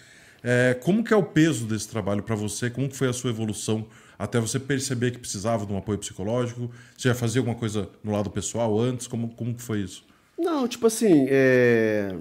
É, 0.42 0.74
como 0.82 1.04
que 1.04 1.12
é 1.12 1.16
o 1.16 1.22
peso 1.22 1.66
desse 1.66 1.88
trabalho 1.88 2.22
para 2.22 2.34
você? 2.34 2.70
Como 2.70 2.88
que 2.88 2.96
foi 2.96 3.08
a 3.08 3.12
sua 3.12 3.30
evolução 3.30 3.86
até 4.18 4.40
você 4.40 4.58
perceber 4.58 5.10
que 5.12 5.18
precisava 5.18 5.66
de 5.66 5.72
um 5.72 5.76
apoio 5.76 5.98
psicológico? 5.98 6.70
Você 6.96 7.08
já 7.08 7.14
fazia 7.14 7.40
alguma 7.40 7.56
coisa 7.56 7.88
no 8.02 8.10
lado 8.12 8.30
pessoal 8.30 8.78
antes? 8.80 9.06
Como, 9.06 9.28
como 9.34 9.54
que 9.54 9.62
foi 9.62 9.80
isso? 9.82 10.04
Não, 10.38 10.66
tipo 10.66 10.86
assim, 10.86 11.26
é, 11.28 12.14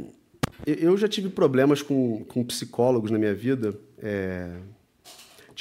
eu- 0.68 0.76
eu 0.76 0.98
já 0.98 1.08
tive 1.08 1.30
problemas 1.30 1.82
com, 1.82 2.24
com 2.26 2.44
psicólogos 2.44 3.10
na 3.10 3.18
minha 3.18 3.34
vida. 3.34 3.74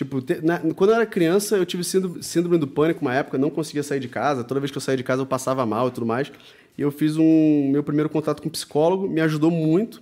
Tipo, 0.01 0.23
te- 0.23 0.41
na- 0.43 0.59
quando 0.75 0.91
eu 0.91 0.97
era 0.97 1.05
criança, 1.05 1.59
eu 1.59 1.67
tive 1.67 1.85
síndrome, 1.85 2.23
síndrome 2.23 2.57
do 2.57 2.67
pânico 2.67 3.03
uma 3.03 3.15
época, 3.15 3.37
não 3.37 3.51
conseguia 3.51 3.83
sair 3.83 4.01
de 4.01 4.09
casa. 4.09 4.43
Toda 4.43 4.59
vez 4.59 4.71
que 4.71 4.79
eu 4.79 4.81
saía 4.81 4.97
de 4.97 5.05
casa, 5.05 5.21
eu 5.21 5.27
passava 5.27 5.67
mal 5.67 5.89
e 5.89 5.91
tudo 5.91 6.07
mais. 6.07 6.33
E 6.79 6.81
eu 6.81 6.91
fiz 6.91 7.19
um 7.19 7.69
meu 7.71 7.83
primeiro 7.83 8.09
contato 8.09 8.41
com 8.41 8.49
um 8.49 8.51
psicólogo, 8.51 9.07
me 9.07 9.21
ajudou 9.21 9.51
muito 9.51 10.01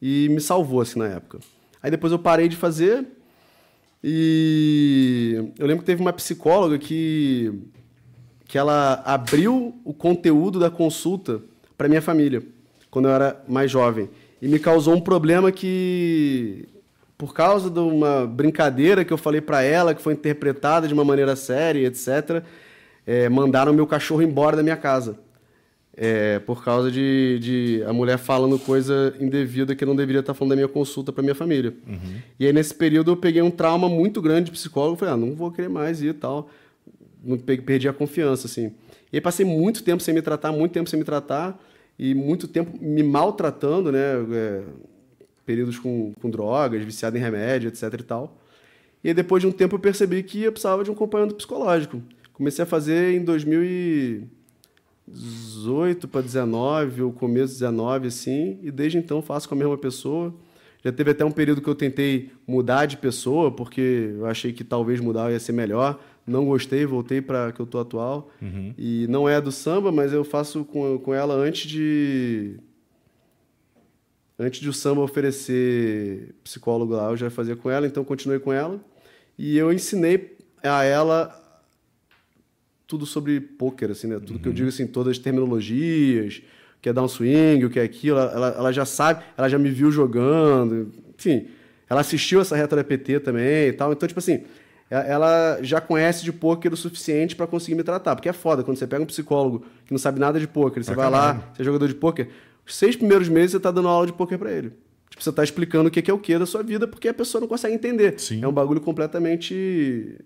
e 0.00 0.26
me 0.30 0.40
salvou 0.40 0.80
assim 0.80 0.98
na 0.98 1.08
época. 1.08 1.40
Aí 1.82 1.90
depois 1.90 2.14
eu 2.14 2.18
parei 2.18 2.48
de 2.48 2.56
fazer 2.56 3.04
e 4.02 5.50
eu 5.58 5.66
lembro 5.66 5.82
que 5.82 5.86
teve 5.86 6.00
uma 6.00 6.14
psicóloga 6.14 6.78
que 6.78 7.52
que 8.48 8.56
ela 8.56 9.02
abriu 9.04 9.74
o 9.84 9.92
conteúdo 9.92 10.58
da 10.58 10.70
consulta 10.70 11.42
para 11.76 11.88
minha 11.88 12.00
família 12.00 12.42
quando 12.90 13.06
eu 13.08 13.12
era 13.12 13.44
mais 13.46 13.70
jovem 13.70 14.08
e 14.40 14.48
me 14.48 14.58
causou 14.58 14.94
um 14.94 15.00
problema 15.00 15.52
que 15.52 16.66
por 17.16 17.32
causa 17.34 17.70
de 17.70 17.78
uma 17.78 18.26
brincadeira 18.26 19.04
que 19.04 19.12
eu 19.12 19.18
falei 19.18 19.40
para 19.40 19.62
ela 19.62 19.94
que 19.94 20.02
foi 20.02 20.12
interpretada 20.12 20.86
de 20.86 20.94
uma 20.94 21.04
maneira 21.04 21.34
séria 21.36 21.86
etc 21.86 22.44
é, 23.06 23.28
mandaram 23.28 23.72
meu 23.72 23.86
cachorro 23.86 24.22
embora 24.22 24.56
da 24.56 24.62
minha 24.62 24.76
casa 24.76 25.18
é, 25.96 26.38
por 26.40 26.62
causa 26.62 26.90
de, 26.90 27.38
de 27.40 27.84
a 27.86 27.92
mulher 27.92 28.18
falando 28.18 28.58
coisa 28.58 29.14
indevida 29.18 29.74
que 29.74 29.82
eu 29.82 29.88
não 29.88 29.96
deveria 29.96 30.20
estar 30.20 30.34
falando 30.34 30.50
da 30.50 30.56
minha 30.56 30.68
consulta 30.68 31.10
para 31.10 31.22
minha 31.22 31.34
família. 31.34 31.72
E 32.38 32.46
aí, 32.46 32.52
nesse 32.52 32.74
período, 32.74 33.12
eu 33.12 33.16
peguei 33.16 33.40
um 33.40 33.50
trauma 33.50 33.88
muito 33.88 34.20
grande 34.20 34.46
de 34.46 34.50
psicólogo. 34.50 34.96
Falei, 34.96 35.14
ah, 35.14 35.16
não 35.16 35.34
vou 35.34 35.50
querer 35.50 35.68
mais 35.68 36.02
ir 36.02 36.08
e 36.08 36.12
tal. 36.12 36.50
Não 37.24 37.38
Perdi 37.38 37.88
a 37.88 37.94
confiança, 37.94 38.46
assim. 38.46 38.72
E 39.10 39.16
aí, 39.16 39.20
passei 39.22 39.46
muito 39.46 39.82
tempo 39.82 40.02
sem 40.02 40.12
me 40.12 40.20
tratar, 40.20 40.52
muito 40.52 40.72
tempo 40.72 40.90
sem 40.90 40.98
me 40.98 41.04
tratar. 41.04 41.58
E 41.98 42.14
muito 42.14 42.46
tempo 42.46 42.76
me 42.78 43.02
maltratando, 43.02 43.90
né? 43.90 43.98
É, 44.32 44.62
períodos 45.46 45.78
com, 45.78 46.12
com 46.20 46.28
drogas, 46.28 46.84
viciado 46.84 47.16
em 47.16 47.20
remédio, 47.20 47.68
etc 47.68 47.84
e 47.98 48.02
tal. 48.02 48.36
E 49.02 49.08
aí, 49.08 49.14
depois 49.14 49.40
de 49.40 49.46
um 49.46 49.52
tempo, 49.52 49.76
eu 49.76 49.78
percebi 49.78 50.22
que 50.22 50.42
eu 50.42 50.50
precisava 50.50 50.82
de 50.82 50.90
um 50.90 50.94
acompanhamento 50.94 51.36
psicológico. 51.36 52.02
Comecei 52.32 52.64
a 52.64 52.66
fazer 52.66 53.14
em 53.14 53.24
2018 53.24 56.08
para 56.08 56.20
19, 56.20 57.02
ou 57.02 57.12
começo 57.12 57.52
de 57.52 57.60
19, 57.60 58.08
assim, 58.08 58.58
e 58.62 58.70
desde 58.70 58.98
então 58.98 59.22
faço 59.22 59.48
com 59.48 59.54
a 59.54 59.58
mesma 59.58 59.78
pessoa. 59.78 60.34
Já 60.84 60.92
teve 60.92 61.12
até 61.12 61.24
um 61.24 61.30
período 61.30 61.62
que 61.62 61.68
eu 61.68 61.74
tentei 61.74 62.30
mudar 62.46 62.86
de 62.86 62.96
pessoa, 62.96 63.50
porque 63.50 64.12
eu 64.18 64.26
achei 64.26 64.52
que 64.52 64.62
talvez 64.62 65.00
mudar 65.00 65.32
ia 65.32 65.40
ser 65.40 65.52
melhor. 65.52 65.98
Não 66.26 66.44
gostei, 66.44 66.84
voltei 66.84 67.20
para 67.20 67.52
que 67.52 67.60
eu 67.60 67.66
tô 67.66 67.78
atual. 67.78 68.30
E 68.76 69.06
não 69.08 69.28
é 69.28 69.40
do 69.40 69.52
samba, 69.52 69.90
mas 69.90 70.12
eu 70.12 70.24
faço 70.24 70.64
com, 70.64 70.98
com 70.98 71.14
ela 71.14 71.34
antes 71.34 71.68
de 71.68 72.56
antes 74.38 74.60
de 74.60 74.68
o 74.68 74.72
samba 74.72 75.00
oferecer 75.00 76.34
psicólogo 76.44 76.94
lá, 76.94 77.10
eu 77.10 77.16
já 77.16 77.30
fazia 77.30 77.56
com 77.56 77.70
ela, 77.70 77.86
então 77.86 78.04
continuei 78.04 78.38
com 78.38 78.52
ela. 78.52 78.80
E 79.38 79.56
eu 79.56 79.72
ensinei 79.72 80.36
a 80.62 80.82
ela 80.84 81.42
tudo 82.86 83.04
sobre 83.04 83.40
pôquer, 83.40 83.90
assim, 83.90 84.06
né? 84.06 84.20
Tudo 84.24 84.38
que 84.38 84.48
eu 84.48 84.52
digo, 84.52 84.68
assim, 84.68 84.86
todas 84.86 85.12
as 85.12 85.18
terminologias, 85.18 86.42
o 86.78 86.80
que 86.80 86.88
é 86.88 86.92
dar 86.92 87.02
um 87.02 87.08
swing, 87.08 87.64
o 87.64 87.70
que 87.70 87.80
é 87.80 87.82
aquilo, 87.82 88.18
ela, 88.18 88.48
ela 88.56 88.72
já 88.72 88.84
sabe, 88.84 89.24
ela 89.36 89.48
já 89.48 89.58
me 89.58 89.70
viu 89.70 89.90
jogando, 89.90 90.92
enfim. 91.18 91.48
Ela 91.88 92.00
assistiu 92.00 92.40
essa 92.40 92.56
reta 92.56 92.76
da 92.76 92.84
PT 92.84 93.20
também 93.20 93.68
e 93.68 93.72
tal. 93.72 93.92
Então, 93.92 94.06
tipo 94.06 94.18
assim, 94.20 94.34
e- 94.90 94.94
ela 94.94 95.58
já 95.62 95.80
conhece 95.80 96.24
de 96.24 96.32
pôquer 96.32 96.72
o 96.72 96.76
suficiente 96.76 97.34
para 97.34 97.46
conseguir 97.46 97.74
me 97.76 97.82
tratar. 97.82 98.14
Porque 98.14 98.28
é 98.28 98.32
foda, 98.32 98.62
quando 98.62 98.76
você 98.76 98.86
pega 98.86 99.02
um 99.02 99.06
psicólogo 99.06 99.64
que 99.84 99.92
não 99.92 99.98
sabe 99.98 100.20
nada 100.20 100.38
de 100.38 100.46
pôquer, 100.46 100.84
você 100.84 100.94
vai 100.94 101.10
lá, 101.10 101.32
você 101.54 101.62
é 101.62 101.64
jogador 101.64 101.88
de 101.88 101.94
pôquer, 101.94 102.28
os 102.66 102.74
seis 102.74 102.96
primeiros 102.96 103.28
meses 103.28 103.52
você 103.52 103.60
tá 103.60 103.70
dando 103.70 103.88
aula 103.88 104.06
de 104.06 104.12
pôquer 104.12 104.38
para 104.38 104.52
ele. 104.52 104.72
Tipo, 105.08 105.22
você 105.22 105.32
tá 105.32 105.44
explicando 105.44 105.88
o 105.88 105.90
que 105.90 106.10
é 106.10 106.12
o 106.12 106.18
que 106.18 106.36
da 106.38 106.44
sua 106.46 106.62
vida, 106.62 106.86
porque 106.86 107.08
a 107.08 107.14
pessoa 107.14 107.40
não 107.40 107.48
consegue 107.48 107.74
entender. 107.74 108.18
Sim. 108.18 108.42
É 108.42 108.48
um 108.48 108.52
bagulho 108.52 108.80
completamente 108.80 110.16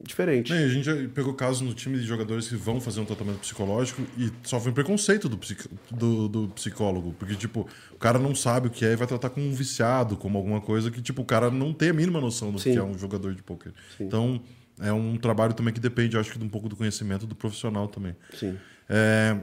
diferente. 0.00 0.52
Né, 0.52 0.64
a 0.64 0.68
gente 0.68 0.84
já 0.84 0.94
pegou 1.12 1.34
casos 1.34 1.60
no 1.60 1.74
time 1.74 1.98
de 1.98 2.04
jogadores 2.04 2.48
que 2.48 2.54
vão 2.56 2.80
fazer 2.80 3.00
um 3.00 3.04
tratamento 3.04 3.38
psicológico 3.40 4.00
e 4.16 4.30
sofrem 4.44 4.72
preconceito 4.72 5.28
do, 5.28 5.36
psic- 5.36 5.66
do, 5.90 6.28
do 6.28 6.48
psicólogo. 6.50 7.14
Porque, 7.18 7.34
tipo, 7.34 7.68
o 7.92 7.96
cara 7.98 8.18
não 8.18 8.34
sabe 8.34 8.68
o 8.68 8.70
que 8.70 8.84
é 8.84 8.92
e 8.92 8.96
vai 8.96 9.08
tratar 9.08 9.28
como 9.30 9.44
um 9.44 9.52
viciado, 9.52 10.16
como 10.16 10.38
alguma 10.38 10.60
coisa 10.60 10.90
que, 10.90 11.02
tipo, 11.02 11.22
o 11.22 11.24
cara 11.24 11.50
não 11.50 11.74
tem 11.74 11.90
a 11.90 11.92
mínima 11.92 12.20
noção 12.20 12.52
do 12.52 12.60
Sim. 12.60 12.72
que 12.72 12.78
é 12.78 12.82
um 12.82 12.96
jogador 12.96 13.34
de 13.34 13.42
poker. 13.42 13.72
Então, 13.98 14.40
é 14.80 14.92
um 14.92 15.16
trabalho 15.16 15.52
também 15.52 15.74
que 15.74 15.80
depende, 15.80 16.14
eu 16.14 16.20
acho 16.20 16.30
que, 16.32 16.38
de 16.38 16.44
um 16.44 16.48
pouco 16.48 16.68
do 16.68 16.76
conhecimento 16.76 17.26
do 17.26 17.34
profissional 17.34 17.88
também. 17.88 18.14
Sim. 18.32 18.56
É, 18.88 19.36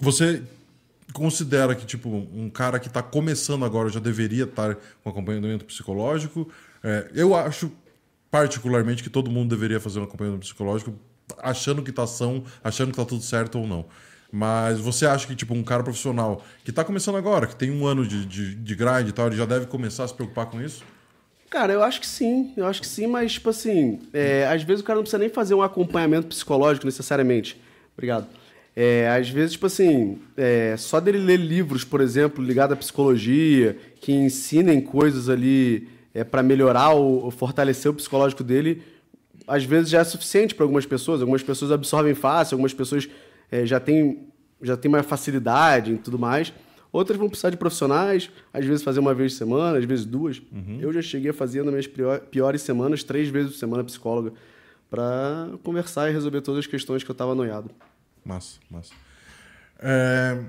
você 0.00 0.42
considera 1.14 1.74
que, 1.74 1.86
tipo, 1.86 2.08
um 2.08 2.50
cara 2.50 2.78
que 2.78 2.88
está 2.88 3.02
começando 3.02 3.64
agora 3.64 3.88
já 3.88 4.00
deveria 4.00 4.44
estar 4.44 4.76
com 5.02 5.08
acompanhamento 5.08 5.64
psicológico? 5.64 6.50
É, 6.82 7.08
eu 7.14 7.34
acho, 7.34 7.70
particularmente, 8.30 9.02
que 9.02 9.08
todo 9.08 9.30
mundo 9.30 9.48
deveria 9.48 9.78
fazer 9.78 10.00
um 10.00 10.02
acompanhamento 10.02 10.40
psicológico 10.40 10.92
achando 11.38 11.82
que 11.82 11.92
tá 11.92 12.06
são, 12.06 12.44
achando 12.62 12.90
que 12.90 12.96
tá 12.96 13.04
tudo 13.04 13.22
certo 13.22 13.60
ou 13.60 13.66
não. 13.66 13.86
Mas 14.30 14.80
você 14.80 15.06
acha 15.06 15.26
que, 15.28 15.36
tipo, 15.36 15.54
um 15.54 15.62
cara 15.62 15.84
profissional 15.84 16.44
que 16.64 16.70
está 16.70 16.84
começando 16.84 17.16
agora, 17.16 17.46
que 17.46 17.54
tem 17.54 17.70
um 17.70 17.86
ano 17.86 18.04
de, 18.04 18.26
de, 18.26 18.54
de 18.56 18.74
e 18.74 19.12
tal, 19.12 19.28
ele 19.28 19.36
já 19.36 19.46
deve 19.46 19.66
começar 19.66 20.02
a 20.02 20.08
se 20.08 20.14
preocupar 20.14 20.46
com 20.46 20.60
isso? 20.60 20.82
Cara, 21.48 21.72
eu 21.72 21.84
acho 21.84 22.00
que 22.00 22.06
sim, 22.08 22.52
eu 22.56 22.66
acho 22.66 22.80
que 22.80 22.88
sim, 22.88 23.06
mas, 23.06 23.34
tipo 23.34 23.48
assim, 23.50 24.00
é, 24.12 24.48
às 24.48 24.64
vezes 24.64 24.82
o 24.82 24.84
cara 24.84 24.96
não 24.96 25.04
precisa 25.04 25.20
nem 25.20 25.28
fazer 25.28 25.54
um 25.54 25.62
acompanhamento 25.62 26.26
psicológico 26.26 26.84
necessariamente. 26.84 27.62
Obrigado. 27.92 28.26
É, 28.76 29.08
às 29.08 29.28
vezes, 29.28 29.52
tipo 29.52 29.66
assim, 29.66 30.18
é, 30.36 30.76
só 30.76 30.98
dele 30.98 31.18
ler 31.18 31.38
livros, 31.38 31.84
por 31.84 32.00
exemplo, 32.00 32.44
ligados 32.44 32.74
à 32.74 32.76
psicologia, 32.76 33.76
que 34.00 34.12
ensinem 34.12 34.80
coisas 34.80 35.28
ali 35.28 35.88
é, 36.12 36.24
para 36.24 36.42
melhorar 36.42 36.90
ou, 36.90 37.30
fortalecer 37.30 37.90
o 37.90 37.94
psicológico 37.94 38.42
dele, 38.42 38.82
às 39.46 39.64
vezes 39.64 39.90
já 39.90 40.00
é 40.00 40.04
suficiente 40.04 40.54
para 40.54 40.64
algumas 40.64 40.86
pessoas. 40.86 41.20
Algumas 41.20 41.42
pessoas 41.42 41.70
absorvem 41.70 42.14
fácil, 42.14 42.56
algumas 42.56 42.74
pessoas 42.74 43.08
é, 43.50 43.64
já 43.64 43.78
têm 43.78 44.28
já 44.62 44.76
tem 44.78 44.90
mais 44.90 45.04
facilidade 45.04 45.92
e 45.92 45.98
tudo 45.98 46.18
mais. 46.18 46.50
Outras 46.90 47.18
vão 47.18 47.28
precisar 47.28 47.50
de 47.50 47.56
profissionais, 47.56 48.30
às 48.52 48.64
vezes 48.64 48.82
fazer 48.82 48.98
uma 49.00 49.12
vez 49.12 49.32
por 49.32 49.38
semana, 49.38 49.76
às 49.78 49.84
vezes 49.84 50.06
duas. 50.06 50.40
Eu 50.80 50.90
já 50.92 51.02
cheguei 51.02 51.30
a 51.30 51.34
fazer 51.34 51.58
nas 51.62 51.70
minhas 51.70 51.86
pior- 51.86 52.20
piores 52.20 52.62
semanas, 52.62 53.02
três 53.04 53.28
vezes 53.28 53.52
por 53.52 53.58
semana 53.58 53.84
psicóloga, 53.84 54.32
para 54.88 55.50
conversar 55.62 56.08
e 56.08 56.12
resolver 56.12 56.40
todas 56.40 56.60
as 56.60 56.66
questões 56.66 57.02
que 57.04 57.10
eu 57.10 57.12
estava 57.12 57.34
noiado. 57.34 57.70
Massa, 58.24 58.58
massa. 58.70 58.92
É, 59.78 60.44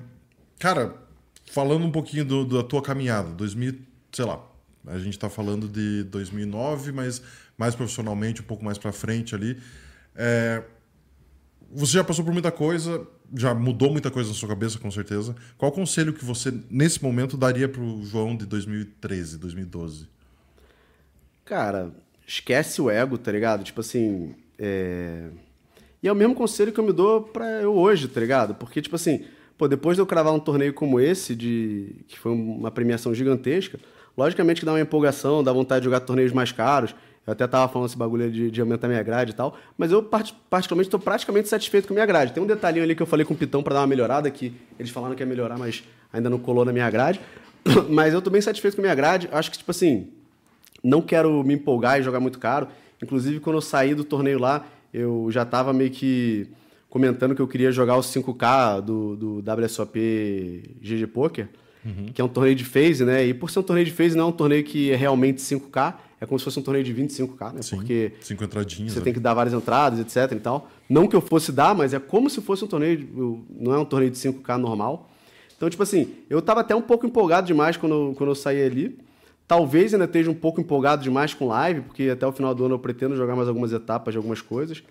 cara, 0.59 0.95
falando 1.51 1.85
um 1.85 1.91
pouquinho 1.91 2.23
do- 2.25 2.45
da 2.45 2.63
tua 2.63 2.81
caminhada, 2.81 3.29
2000, 3.31 3.79
sei 4.11 4.25
lá, 4.25 4.41
a 4.87 4.97
gente 4.99 5.17
tá 5.19 5.29
falando 5.29 5.67
de 5.67 6.03
2009, 6.05 6.91
mas 6.91 7.21
mais 7.57 7.75
profissionalmente, 7.75 8.41
um 8.41 8.45
pouco 8.45 8.63
mais 8.63 8.77
pra 8.77 8.91
frente 8.91 9.33
ali. 9.35 9.59
É, 10.15 10.63
você 11.71 11.93
já 11.93 12.03
passou 12.03 12.23
por 12.23 12.31
muita 12.33 12.51
coisa, 12.51 13.05
já 13.33 13.53
mudou 13.53 13.91
muita 13.91 14.11
coisa 14.11 14.29
na 14.29 14.35
sua 14.35 14.47
cabeça, 14.49 14.77
com 14.79 14.89
certeza. 14.91 15.35
Qual 15.57 15.71
conselho 15.71 16.13
que 16.13 16.23
você, 16.23 16.53
nesse 16.69 17.01
momento, 17.03 17.35
daria 17.35 17.67
pro 17.67 18.01
João 18.03 18.35
de 18.37 18.45
2013, 18.45 19.37
2012? 19.37 20.07
Cara, 21.43 21.91
esquece 22.27 22.81
o 22.81 22.89
ego, 22.89 23.17
tá 23.17 23.31
ligado? 23.31 23.63
Tipo 23.63 23.81
assim. 23.81 24.35
É... 24.57 25.29
E 26.05 26.07
é 26.07 26.11
o 26.11 26.15
mesmo 26.15 26.35
conselho 26.35 26.71
que 26.71 26.79
eu 26.79 26.83
me 26.83 26.91
dou 26.93 27.19
pra 27.19 27.63
eu 27.63 27.75
hoje, 27.75 28.07
tá 28.07 28.19
ligado? 28.19 28.53
Porque, 28.53 28.79
tipo 28.79 28.95
assim, 28.95 29.23
pô, 29.57 29.67
depois 29.67 29.97
de 29.97 30.03
eu 30.03 30.05
cravar 30.05 30.31
um 30.31 30.39
torneio 30.39 30.71
como 30.71 30.99
esse, 30.99 31.35
de 31.35 31.95
que 32.07 32.19
foi 32.19 32.31
uma 32.31 32.69
premiação 32.69 33.11
gigantesca, 33.11 33.79
logicamente 34.15 34.59
que 34.59 34.67
dá 34.67 34.73
uma 34.73 34.79
empolgação, 34.79 35.43
dá 35.43 35.51
vontade 35.51 35.79
de 35.79 35.85
jogar 35.85 36.01
torneios 36.01 36.31
mais 36.31 36.51
caros. 36.51 36.93
Eu 37.25 37.33
até 37.33 37.47
tava 37.47 37.73
falando 37.73 37.87
esse 37.87 37.97
bagulho 37.97 38.29
de, 38.31 38.51
de 38.51 38.61
aumentar 38.61 38.87
minha 38.87 39.01
grade 39.01 39.31
e 39.31 39.33
tal, 39.33 39.57
mas 39.75 39.91
eu 39.91 40.03
part- 40.03 40.31
particularmente 40.47 40.89
estou 40.89 40.99
praticamente 40.99 41.49
satisfeito 41.49 41.87
com 41.87 41.93
a 41.93 41.95
minha 41.95 42.05
grade. 42.05 42.33
Tem 42.33 42.43
um 42.43 42.45
detalhinho 42.45 42.83
ali 42.83 42.93
que 42.93 43.01
eu 43.01 43.07
falei 43.07 43.25
com 43.25 43.33
o 43.33 43.37
Pitão 43.37 43.63
para 43.63 43.73
dar 43.73 43.81
uma 43.81 43.87
melhorada, 43.87 44.29
que 44.29 44.53
eles 44.77 44.91
falaram 44.91 45.15
que 45.15 45.23
ia 45.23 45.27
melhorar, 45.27 45.57
mas 45.57 45.83
ainda 46.13 46.29
não 46.29 46.37
colou 46.37 46.63
na 46.63 46.71
minha 46.71 46.87
grade. 46.87 47.19
Mas 47.89 48.13
eu 48.13 48.21
tô 48.21 48.29
bem 48.29 48.41
satisfeito 48.41 48.75
com 48.75 48.81
a 48.81 48.83
minha 48.83 48.93
grade. 48.93 49.27
Acho 49.31 49.49
que, 49.49 49.57
tipo 49.57 49.71
assim, 49.71 50.09
não 50.83 51.01
quero 51.01 51.43
me 51.43 51.55
empolgar 51.55 51.99
e 51.99 52.03
jogar 52.03 52.19
muito 52.19 52.37
caro. 52.37 52.67
Inclusive, 53.01 53.39
quando 53.39 53.55
eu 53.55 53.61
saí 53.61 53.95
do 53.95 54.03
torneio 54.03 54.37
lá, 54.37 54.63
eu 54.97 55.27
já 55.31 55.43
estava 55.43 55.73
meio 55.73 55.91
que 55.91 56.47
comentando 56.89 57.35
que 57.35 57.41
eu 57.41 57.47
queria 57.47 57.71
jogar 57.71 57.97
o 57.97 58.01
5K 58.01 58.81
do, 58.81 59.15
do 59.15 59.43
WSOP 59.89 60.77
GG 60.81 61.07
Poker, 61.07 61.47
que 62.13 62.19
é 62.21 62.23
um 62.23 62.27
torneio 62.27 62.55
de 62.55 62.63
phase, 62.65 63.05
né? 63.05 63.25
E 63.27 63.33
por 63.33 63.49
ser 63.51 63.59
um 63.59 63.63
torneio 63.63 63.85
de 63.85 63.91
phase, 63.91 64.15
não 64.17 64.25
é 64.25 64.27
um 64.29 64.31
torneio 64.31 64.63
que 64.63 64.89
é 64.91 64.95
realmente 64.95 65.39
5K, 65.41 65.93
é 66.19 66.25
como 66.25 66.39
se 66.39 66.45
fosse 66.45 66.57
um 66.57 66.63
torneio 66.63 66.83
de 66.83 66.93
25K, 66.93 67.53
né? 67.53 67.61
Sim, 67.61 67.75
Porque 67.75 68.13
cinco 68.21 68.43
entradinhas. 68.43 68.93
você 68.93 68.97
ali. 68.99 69.03
tem 69.03 69.13
que 69.13 69.19
dar 69.19 69.33
várias 69.35 69.53
entradas, 69.53 69.99
etc 69.99 70.31
e 70.37 70.39
tal. 70.39 70.69
Não 70.89 71.05
que 71.07 71.15
eu 71.15 71.21
fosse 71.21 71.51
dar, 71.51 71.75
mas 71.75 71.93
é 71.93 71.99
como 71.99 72.27
se 72.29 72.41
fosse 72.41 72.63
um 72.63 72.67
torneio, 72.67 72.97
de- 72.97 73.07
não 73.59 73.73
é 73.73 73.77
um 73.77 73.85
torneio 73.85 74.09
de 74.11 74.17
5K 74.17 74.57
normal. 74.57 75.11
Então, 75.57 75.69
tipo 75.69 75.83
assim, 75.83 76.07
eu 76.29 76.41
tava 76.41 76.61
até 76.61 76.75
um 76.75 76.81
pouco 76.81 77.05
empolgado 77.05 77.45
demais 77.45 77.77
quando, 77.77 78.13
quando 78.17 78.29
eu 78.31 78.35
saí 78.35 78.63
ali. 78.63 78.97
Talvez 79.47 79.93
ainda 79.93 80.05
esteja 80.05 80.29
um 80.31 80.35
pouco 80.35 80.59
empolgado 80.59 81.03
demais 81.03 81.33
com 81.33 81.47
live, 81.47 81.81
porque 81.81 82.09
até 82.09 82.25
o 82.25 82.31
final 82.31 82.55
do 82.55 82.65
ano 82.65 82.75
eu 82.75 82.79
pretendo 82.79 83.15
jogar 83.15 83.35
mais 83.35 83.47
algumas 83.47 83.71
etapas 83.71 84.13
de 84.13 84.17
algumas 84.17 84.41
coisas. 84.41 84.81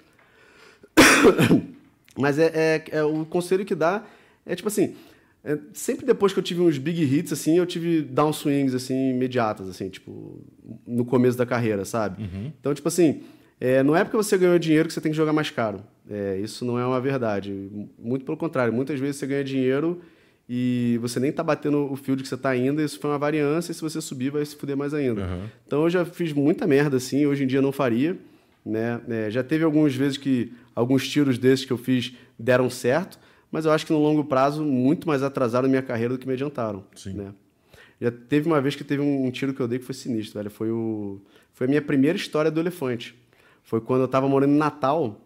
Mas 2.17 2.39
é, 2.39 2.51
é- 2.55 2.85
é 2.99 3.03
o 3.05 3.25
conselho 3.25 3.65
que 3.65 3.75
dá 3.75 4.05
é 4.47 4.55
tipo 4.55 4.69
assim, 4.69 4.95
é, 5.43 5.59
sempre 5.73 6.07
depois 6.07 6.33
que 6.33 6.39
eu 6.39 6.43
tive 6.43 6.61
uns 6.61 6.79
big 6.79 7.03
hits 7.03 7.33
assim, 7.33 7.57
eu 7.59 7.67
tive 7.67 8.03
downswings 8.03 8.75
assim 8.75 9.11
imediatas 9.11 9.69
assim, 9.69 9.89
tipo 9.89 10.41
no 10.87 11.05
começo 11.05 11.37
da 11.37 11.45
carreira, 11.47 11.85
sabe? 11.85 12.23
Então 12.61 12.73
tipo 12.75 12.87
assim, 12.89 13.23
é, 13.61 13.83
não 13.83 13.97
é 13.97 14.05
porque 14.05 14.17
você 14.17 14.37
ganhou 14.39 14.59
dinheiro 14.59 14.87
que 14.87 14.95
você 14.95 15.01
tem 15.01 15.11
que 15.11 15.17
jogar 15.17 15.33
mais 15.33 15.51
caro. 15.51 15.81
É, 16.09 16.39
isso 16.39 16.65
não 16.65 16.79
é 16.79 16.87
uma 16.87 17.01
verdade. 17.01 17.71
Muito 17.99 18.25
pelo 18.25 18.37
contrário, 18.37 18.73
muitas 18.73 19.01
vezes 19.01 19.17
você 19.17 19.27
ganha 19.27 19.43
dinheiro 19.43 20.01
e 20.49 20.99
você 21.01 21.19
nem 21.19 21.33
tá 21.33 21.43
batendo 21.43 21.91
o 21.91 21.97
field 21.97 22.23
que 22.23 22.29
você 22.29 22.37
tá 22.37 22.51
ainda, 22.51 22.83
isso 22.83 22.99
foi 22.99 23.11
uma 23.11 23.19
variância, 23.19 23.73
e 23.73 23.75
se 23.75 23.81
você 23.81 24.01
subir 24.01 24.31
vai 24.31 24.45
se 24.45 24.57
fuder 24.57 24.77
mais 24.77 24.93
ainda. 24.93 25.23
Uhum. 25.23 25.47
Então 25.67 25.83
eu 25.85 25.91
já 25.91 26.05
fiz 26.05 26.33
muita 26.33 26.67
merda 26.67 26.97
assim, 26.97 27.27
hoje 27.27 27.45
em 27.45 27.47
dia 27.47 27.63
não 27.63 27.73
faria, 27.73 28.19
né? 28.65 29.01
É, 29.09 29.31
já 29.31 29.43
teve 29.43 29.65
algumas 29.65 29.95
vezes 29.95 30.17
que 30.17 30.53
alguns 30.75 31.09
tiros 31.09 31.39
desses 31.39 31.65
que 31.65 31.73
eu 31.73 31.79
fiz 31.79 32.13
deram 32.39 32.69
certo, 32.69 33.19
mas 33.51 33.65
eu 33.65 33.73
acho 33.73 33.87
que 33.87 33.93
no 33.93 33.99
longo 33.99 34.25
prazo 34.25 34.65
muito 34.65 35.07
mais 35.07 35.23
atrasaram 35.23 35.67
a 35.67 35.69
minha 35.69 35.83
carreira 35.83 36.15
do 36.15 36.19
que 36.19 36.27
me 36.27 36.35
adiantaram, 36.35 36.85
Sim. 36.95 37.15
né? 37.15 37.33
Já 38.01 38.11
teve 38.11 38.47
uma 38.47 38.61
vez 38.61 38.75
que 38.75 38.85
teve 38.85 39.01
um, 39.01 39.27
um 39.27 39.31
tiro 39.31 39.55
que 39.55 39.61
eu 39.61 39.69
dei 39.69 39.79
que 39.79 39.85
foi 39.85 39.95
sinistro, 39.95 40.39
velho. 40.39 40.51
Foi 40.51 40.71
o 40.71 41.21
foi 41.53 41.67
a 41.67 41.71
minha 41.71 41.81
primeira 41.81 42.19
história 42.19 42.51
do 42.51 42.61
elefante. 42.61 43.15
Foi 43.63 43.81
quando 43.81 44.03
eu 44.03 44.09
tava 44.09 44.29
morando 44.29 44.53
em 44.53 44.57
Natal, 44.59 45.21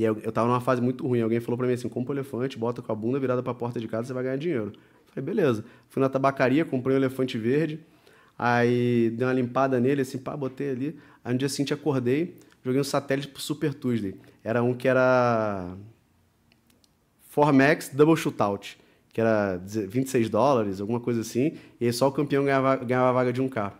e 0.00 0.04
eu, 0.04 0.18
eu 0.22 0.32
tava 0.32 0.48
numa 0.48 0.62
fase 0.62 0.80
muito 0.80 1.06
ruim. 1.06 1.20
Alguém 1.20 1.40
falou 1.40 1.58
pra 1.58 1.66
mim 1.66 1.74
assim: 1.74 1.86
compra 1.86 2.14
um 2.14 2.16
elefante, 2.16 2.56
bota 2.56 2.80
com 2.80 2.90
a 2.90 2.94
bunda 2.94 3.20
virada 3.20 3.42
pra 3.42 3.52
porta 3.52 3.78
de 3.78 3.86
casa, 3.86 4.08
você 4.08 4.14
vai 4.14 4.22
ganhar 4.22 4.36
dinheiro. 4.36 4.72
Falei, 5.08 5.22
beleza. 5.22 5.62
Fui 5.90 6.00
na 6.00 6.08
tabacaria, 6.08 6.64
comprei 6.64 6.96
um 6.96 6.98
elefante 6.98 7.36
verde. 7.36 7.78
Aí 8.38 9.10
dei 9.10 9.26
uma 9.26 9.34
limpada 9.34 9.78
nele, 9.78 10.00
assim, 10.00 10.16
pá, 10.16 10.34
botei 10.34 10.70
ali. 10.70 10.98
Aí 11.22 11.34
no 11.34 11.38
dia 11.38 11.50
seguinte 11.50 11.74
acordei, 11.74 12.38
joguei 12.64 12.80
um 12.80 12.84
satélite 12.84 13.28
pro 13.28 13.42
Super 13.42 13.74
Tuesday. 13.74 14.14
Era 14.42 14.62
um 14.62 14.72
que 14.72 14.88
era. 14.88 15.76
Formax 17.28 17.90
Double 17.90 18.16
Shootout, 18.16 18.78
que 19.12 19.20
era 19.20 19.58
26 19.58 20.30
dólares, 20.30 20.80
alguma 20.80 20.98
coisa 20.98 21.20
assim. 21.20 21.58
E 21.78 21.92
só 21.92 22.08
o 22.08 22.12
campeão 22.12 22.42
ganhava, 22.46 22.76
ganhava 22.76 23.10
a 23.10 23.12
vaga 23.12 23.34
de 23.34 23.42
1K. 23.42 23.70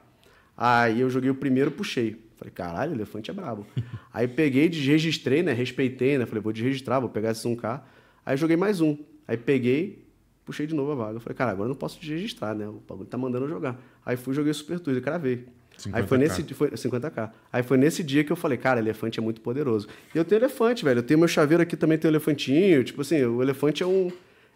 Aí 0.54 1.00
eu 1.00 1.08
joguei 1.08 1.30
o 1.30 1.34
primeiro, 1.34 1.70
puxei. 1.70 2.29
Falei, 2.40 2.52
caralho, 2.54 2.94
elefante 2.94 3.30
é 3.30 3.34
brabo. 3.34 3.66
Aí 4.10 4.26
peguei, 4.26 4.66
desregistrei, 4.66 5.42
né? 5.42 5.52
Respeitei, 5.52 6.16
né? 6.16 6.24
Falei, 6.24 6.40
vou 6.42 6.54
desregistrar, 6.54 6.98
vou 6.98 7.10
pegar 7.10 7.32
esse 7.32 7.46
1K. 7.46 7.82
Aí 8.24 8.34
joguei 8.34 8.56
mais 8.56 8.80
um. 8.80 8.96
Aí 9.28 9.36
peguei, 9.36 10.06
puxei 10.42 10.66
de 10.66 10.74
novo 10.74 10.92
a 10.92 10.94
vaga. 10.94 11.20
Falei, 11.20 11.36
cara, 11.36 11.50
agora 11.50 11.66
eu 11.66 11.68
não 11.68 11.76
posso 11.76 12.00
desregistrar, 12.00 12.54
né? 12.54 12.66
O 12.66 12.82
bagulho 12.88 13.06
tá 13.06 13.18
mandando 13.18 13.44
eu 13.44 13.48
jogar. 13.50 13.78
Aí 14.06 14.16
fui 14.16 14.32
joguei 14.32 14.52
o 14.52 14.54
Super 14.54 14.80
Tuesday, 14.80 15.02
cravei. 15.02 15.44
Aí 15.92 16.02
foi 16.06 16.16
50K. 16.16 16.20
nesse 16.20 16.54
foi 16.54 16.70
50k. 16.70 17.30
Aí 17.52 17.62
foi 17.62 17.76
nesse 17.76 18.02
dia 18.02 18.24
que 18.24 18.32
eu 18.32 18.36
falei, 18.36 18.56
cara, 18.56 18.80
elefante 18.80 19.20
é 19.20 19.22
muito 19.22 19.42
poderoso. 19.42 19.86
E 20.14 20.18
eu 20.18 20.24
tenho 20.24 20.40
elefante, 20.40 20.82
velho. 20.82 21.00
Eu 21.00 21.02
tenho 21.02 21.18
meu 21.18 21.28
chaveiro 21.28 21.62
aqui 21.62 21.76
também 21.76 21.98
tem 21.98 22.08
um 22.08 22.12
elefantinho. 22.12 22.82
Tipo 22.82 23.02
assim, 23.02 23.22
o 23.22 23.42
elefante 23.42 23.82
é 23.82 23.86
um, 23.86 24.10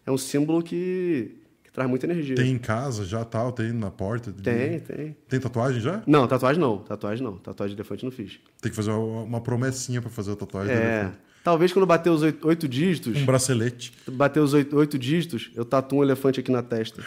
é 0.06 0.10
um 0.10 0.18
símbolo 0.18 0.62
que 0.62 1.36
traz 1.74 1.90
muita 1.90 2.06
energia. 2.06 2.34
Tem 2.36 2.50
em 2.52 2.56
casa 2.58 3.04
já, 3.04 3.22
tal, 3.24 3.52
tem 3.52 3.70
na 3.72 3.90
porta? 3.90 4.32
tem, 4.32 4.78
tem. 4.80 5.16
Tem 5.28 5.38
tatuagem 5.40 5.80
já? 5.82 6.02
Não, 6.06 6.26
tatuagem 6.26 6.58
não. 6.62 6.78
Tatuagem 6.78 7.22
não. 7.22 7.36
Tatuagem 7.36 7.76
de 7.76 7.82
elefante 7.82 8.04
não 8.04 8.10
fiz. 8.12 8.38
Tem 8.62 8.70
que 8.70 8.76
fazer 8.76 8.92
uma 8.92 9.22
uma 9.24 9.40
promessinha 9.42 10.00
pra 10.00 10.08
fazer 10.10 10.32
a 10.32 10.36
tatuagem 10.36 10.72
É. 10.72 10.76
elefante. 11.00 11.18
Talvez 11.42 11.72
quando 11.74 11.84
bater 11.84 12.08
os 12.08 12.22
oito, 12.22 12.48
oito 12.48 12.66
dígitos, 12.66 13.20
Um 13.20 13.26
bracelete. 13.26 13.92
bater 14.10 14.40
os 14.40 14.54
oito, 14.54 14.74
oito 14.78 14.98
dígitos, 14.98 15.50
eu 15.54 15.62
tatuo 15.66 15.98
um 15.98 16.02
elefante 16.02 16.40
aqui 16.40 16.50
na 16.50 16.62
testa. 16.62 17.02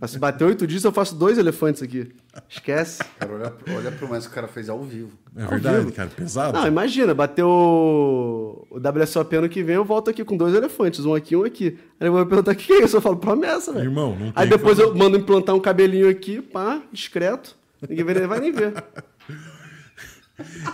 Mas 0.00 0.10
se 0.10 0.18
bater 0.18 0.44
oito 0.44 0.66
dígitos, 0.66 0.84
eu 0.86 0.92
faço 0.92 1.14
dois 1.14 1.36
elefantes 1.38 1.82
aqui. 1.82 2.12
Esquece. 2.48 3.04
Cara, 3.18 3.32
olha, 3.34 3.52
olha 3.76 3.88
a 3.90 3.92
promessa 3.92 4.26
que 4.26 4.32
o 4.32 4.34
cara 4.34 4.48
fez 4.48 4.68
ao 4.68 4.82
vivo. 4.82 5.12
É 5.36 5.42
Ao 5.44 5.50
verdade, 5.50 5.78
vivo. 5.80 5.92
cara. 5.92 6.08
Pesado. 6.08 6.58
Não, 6.58 6.66
imagina, 6.66 7.14
bateu 7.14 7.46
o 7.48 8.66
o 8.70 8.78
WSOP 8.78 9.36
ano 9.36 9.48
que 9.50 9.62
vem, 9.62 9.76
eu 9.76 9.84
volto 9.84 10.08
aqui 10.08 10.24
com 10.24 10.34
dois 10.36 10.54
elefantes, 10.54 11.04
um 11.04 11.14
aqui 11.14 11.34
e 11.34 11.36
um 11.36 11.44
aqui. 11.44 11.78
Aí 12.00 12.08
eu 12.08 12.12
vou 12.12 12.24
perguntar 12.24 12.52
o 12.52 12.56
que 12.56 12.72
é 12.72 12.84
isso, 12.84 12.96
eu 12.96 13.02
falo, 13.02 13.18
promessa, 13.18 13.70
velho. 13.72 13.84
Irmão, 13.84 14.10
não 14.18 14.32
tem 14.32 14.42
Aí 14.42 14.48
depois 14.48 14.78
eu 14.78 14.94
mando 14.94 15.18
implantar 15.18 15.54
um 15.54 15.60
cabelinho 15.60 16.08
aqui, 16.08 16.40
pá, 16.40 16.80
discreto. 16.90 17.54
Ninguém 17.86 18.04
vai, 18.04 18.26
vai 18.26 18.40
nem 18.40 18.50
ver. 18.52 18.72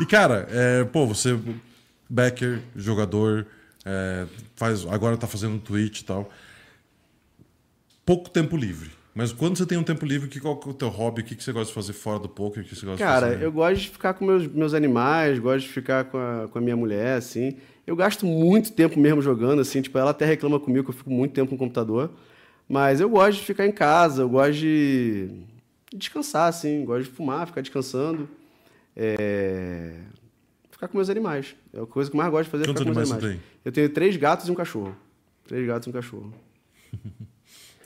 E, 0.00 0.06
cara, 0.06 0.46
é, 0.50 0.84
pô, 0.84 1.06
você, 1.06 1.38
backer, 2.08 2.60
jogador, 2.76 3.46
é, 3.84 4.26
faz, 4.54 4.86
agora 4.86 5.16
tá 5.16 5.26
fazendo 5.26 5.58
Twitch 5.58 6.00
e 6.00 6.04
tal. 6.04 6.30
Pouco 8.06 8.30
tempo 8.30 8.56
livre. 8.56 8.90
Mas 9.14 9.32
quando 9.32 9.56
você 9.56 9.66
tem 9.66 9.76
um 9.76 9.82
tempo 9.82 10.06
livre, 10.06 10.28
que, 10.28 10.38
qual 10.38 10.56
que 10.56 10.68
é 10.68 10.70
o 10.70 10.74
teu 10.74 10.88
hobby? 10.88 11.22
O 11.22 11.24
que, 11.24 11.34
que 11.34 11.42
você 11.42 11.52
gosta 11.52 11.68
de 11.68 11.74
fazer 11.74 11.92
fora 11.92 12.18
do 12.18 12.28
poker? 12.28 12.62
O 12.62 12.66
que 12.66 12.74
você 12.74 12.86
gosta 12.86 13.04
Cara, 13.04 13.26
de 13.26 13.32
fazer? 13.34 13.44
eu 13.44 13.52
gosto 13.52 13.80
de 13.80 13.90
ficar 13.90 14.14
com 14.14 14.24
meus, 14.24 14.46
meus 14.46 14.74
animais, 14.74 15.38
gosto 15.38 15.66
de 15.66 15.72
ficar 15.72 16.04
com 16.04 16.18
a, 16.18 16.48
com 16.48 16.58
a 16.58 16.60
minha 16.60 16.76
mulher, 16.76 17.16
assim. 17.16 17.56
Eu 17.86 17.96
gasto 17.96 18.24
muito 18.26 18.72
tempo 18.72 18.98
mesmo 18.98 19.20
jogando, 19.20 19.60
assim. 19.60 19.82
Tipo, 19.82 19.98
ela 19.98 20.10
até 20.10 20.24
reclama 20.24 20.60
comigo 20.60 20.84
que 20.84 20.90
eu 20.90 20.94
fico 20.94 21.10
muito 21.10 21.32
tempo 21.32 21.52
no 21.52 21.58
computador. 21.58 22.10
Mas 22.68 23.00
eu 23.00 23.08
gosto 23.08 23.38
de 23.40 23.44
ficar 23.44 23.66
em 23.66 23.72
casa, 23.72 24.22
eu 24.22 24.28
gosto 24.28 24.54
de 24.54 25.30
descansar, 25.92 26.48
assim. 26.48 26.84
Gosto 26.84 27.04
de 27.04 27.10
fumar, 27.10 27.46
ficar 27.46 27.60
descansando. 27.62 28.28
É, 28.94 29.94
Ficar 30.78 30.86
com 30.86 30.96
meus 30.96 31.10
animais. 31.10 31.56
É 31.74 31.80
a 31.80 31.86
coisa 31.86 32.08
que 32.08 32.14
eu 32.14 32.18
mais 32.18 32.30
gosto 32.30 32.44
de 32.44 32.50
fazer 32.50 32.62
é 32.62 32.66
Quantos 32.68 32.82
ficar 32.82 32.92
com 32.92 32.96
meus 32.96 33.10
animais 33.10 33.24
você 33.24 33.26
animais. 33.26 33.62
Eu 33.64 33.72
tenho 33.72 33.88
três 33.88 34.16
gatos 34.16 34.46
e 34.46 34.52
um 34.52 34.54
cachorro. 34.54 34.94
Três 35.44 35.66
gatos 35.66 35.88
e 35.88 35.90
um 35.90 35.92
cachorro. 35.92 36.32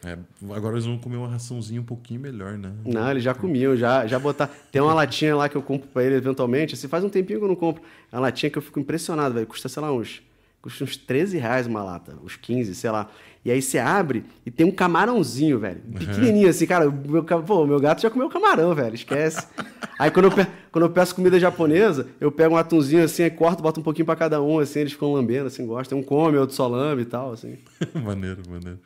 É, 0.05 0.19
agora 0.55 0.75
eles 0.75 0.85
vão 0.87 0.99
comer 0.99 1.17
uma 1.17 1.29
raçãozinha 1.29 1.81
um 1.81 1.85
pouquinho 1.85 2.21
melhor, 2.21 2.59
né? 2.59 2.73
Não, 2.85 3.11
eles 3.11 3.23
já 3.23 3.35
comiam, 3.35 3.77
já, 3.77 4.05
já 4.07 4.19
botar. 4.19 4.49
Tem 4.73 4.83
uma 4.83 4.93
latinha 4.95 5.37
lá 5.37 5.49
que 5.49 5.57
eu 5.57 5.63
compro 5.63 5.89
pra 5.89 6.03
ele 6.03 6.17
eventualmente. 6.17 6.75
Assim, 6.75 6.89
faz 6.89 7.05
um 7.05 7.09
tempinho 7.09 7.39
que 7.39 7.45
eu 7.45 7.49
não 7.49 7.55
compro. 7.55 7.83
É 8.11 8.17
uma 8.17 8.23
latinha 8.23 8.51
que 8.51 8.59
eu 8.59 8.63
fico 8.63 8.81
impressionado, 8.81 9.35
velho. 9.35 9.47
Custa, 9.47 9.69
sei 9.69 9.81
lá, 9.81 9.93
uns. 9.93 10.21
Custa 10.61 10.85
uns 10.85 10.97
13 10.97 11.39
reais 11.39 11.67
uma 11.67 11.83
lata, 11.83 12.17
uns 12.25 12.37
15, 12.37 12.75
sei 12.75 12.91
lá. 12.91 13.09
E 13.45 13.51
aí 13.51 13.61
você 13.61 13.79
abre 13.79 14.25
e 14.47 14.51
tem 14.51 14.65
um 14.65 14.71
camarãozinho, 14.71 15.59
velho. 15.59 15.81
Pequenininho 15.99 16.49
assim, 16.49 16.67
cara. 16.67 16.89
Meu, 16.89 17.25
pô, 17.25 17.67
meu 17.67 17.81
gato 17.81 18.01
já 18.03 18.09
comeu 18.11 18.29
camarão, 18.29 18.73
velho. 18.75 18.95
Esquece. 18.95 19.45
Aí 19.99 20.11
quando 20.11 20.27
eu, 20.27 20.31
pe- 20.33 20.47
quando 20.71 20.85
eu 20.85 20.91
peço 20.91 21.15
comida 21.17 21.39
japonesa, 21.41 22.07
eu 22.21 22.31
pego 22.31 22.55
um 22.55 22.59
atunzinho 22.59 23.03
assim, 23.05 23.25
aí 23.25 23.31
corto, 23.31 23.61
boto 23.63 23.81
um 23.81 23.83
pouquinho 23.83 24.07
pra 24.07 24.15
cada 24.17 24.41
um, 24.41 24.59
assim, 24.61 24.81
eles 24.81 24.93
ficam 24.93 25.13
lambendo, 25.13 25.47
assim, 25.49 25.67
gostam. 25.67 25.99
Um 25.99 26.03
come, 26.03 26.39
outro 26.39 26.55
só 26.55 26.69
lambe 26.69 27.03
e 27.03 27.07
tal, 27.07 27.33
assim. 27.33 27.57
maneiro, 28.05 28.43
maneiro. 28.49 28.79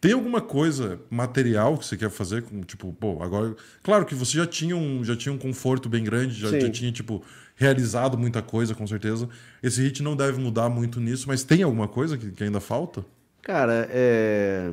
Tem 0.00 0.12
alguma 0.12 0.40
coisa 0.40 1.00
material 1.10 1.76
que 1.76 1.84
você 1.84 1.96
quer 1.96 2.10
fazer 2.10 2.42
com, 2.42 2.62
tipo, 2.62 2.92
pô, 2.92 3.20
agora. 3.20 3.56
Claro 3.82 4.06
que 4.06 4.14
você 4.14 4.38
já 4.38 4.46
tinha 4.46 4.76
um, 4.76 5.02
já 5.02 5.16
tinha 5.16 5.32
um 5.32 5.38
conforto 5.38 5.88
bem 5.88 6.04
grande, 6.04 6.34
já, 6.34 6.56
já 6.56 6.70
tinha, 6.70 6.92
tipo, 6.92 7.22
realizado 7.56 8.16
muita 8.16 8.40
coisa, 8.40 8.76
com 8.76 8.86
certeza. 8.86 9.28
Esse 9.60 9.82
hit 9.82 10.00
não 10.00 10.14
deve 10.14 10.40
mudar 10.40 10.68
muito 10.68 11.00
nisso, 11.00 11.26
mas 11.26 11.42
tem 11.42 11.64
alguma 11.64 11.88
coisa 11.88 12.16
que, 12.16 12.30
que 12.30 12.44
ainda 12.44 12.60
falta? 12.60 13.04
Cara, 13.42 13.88
é. 13.90 14.70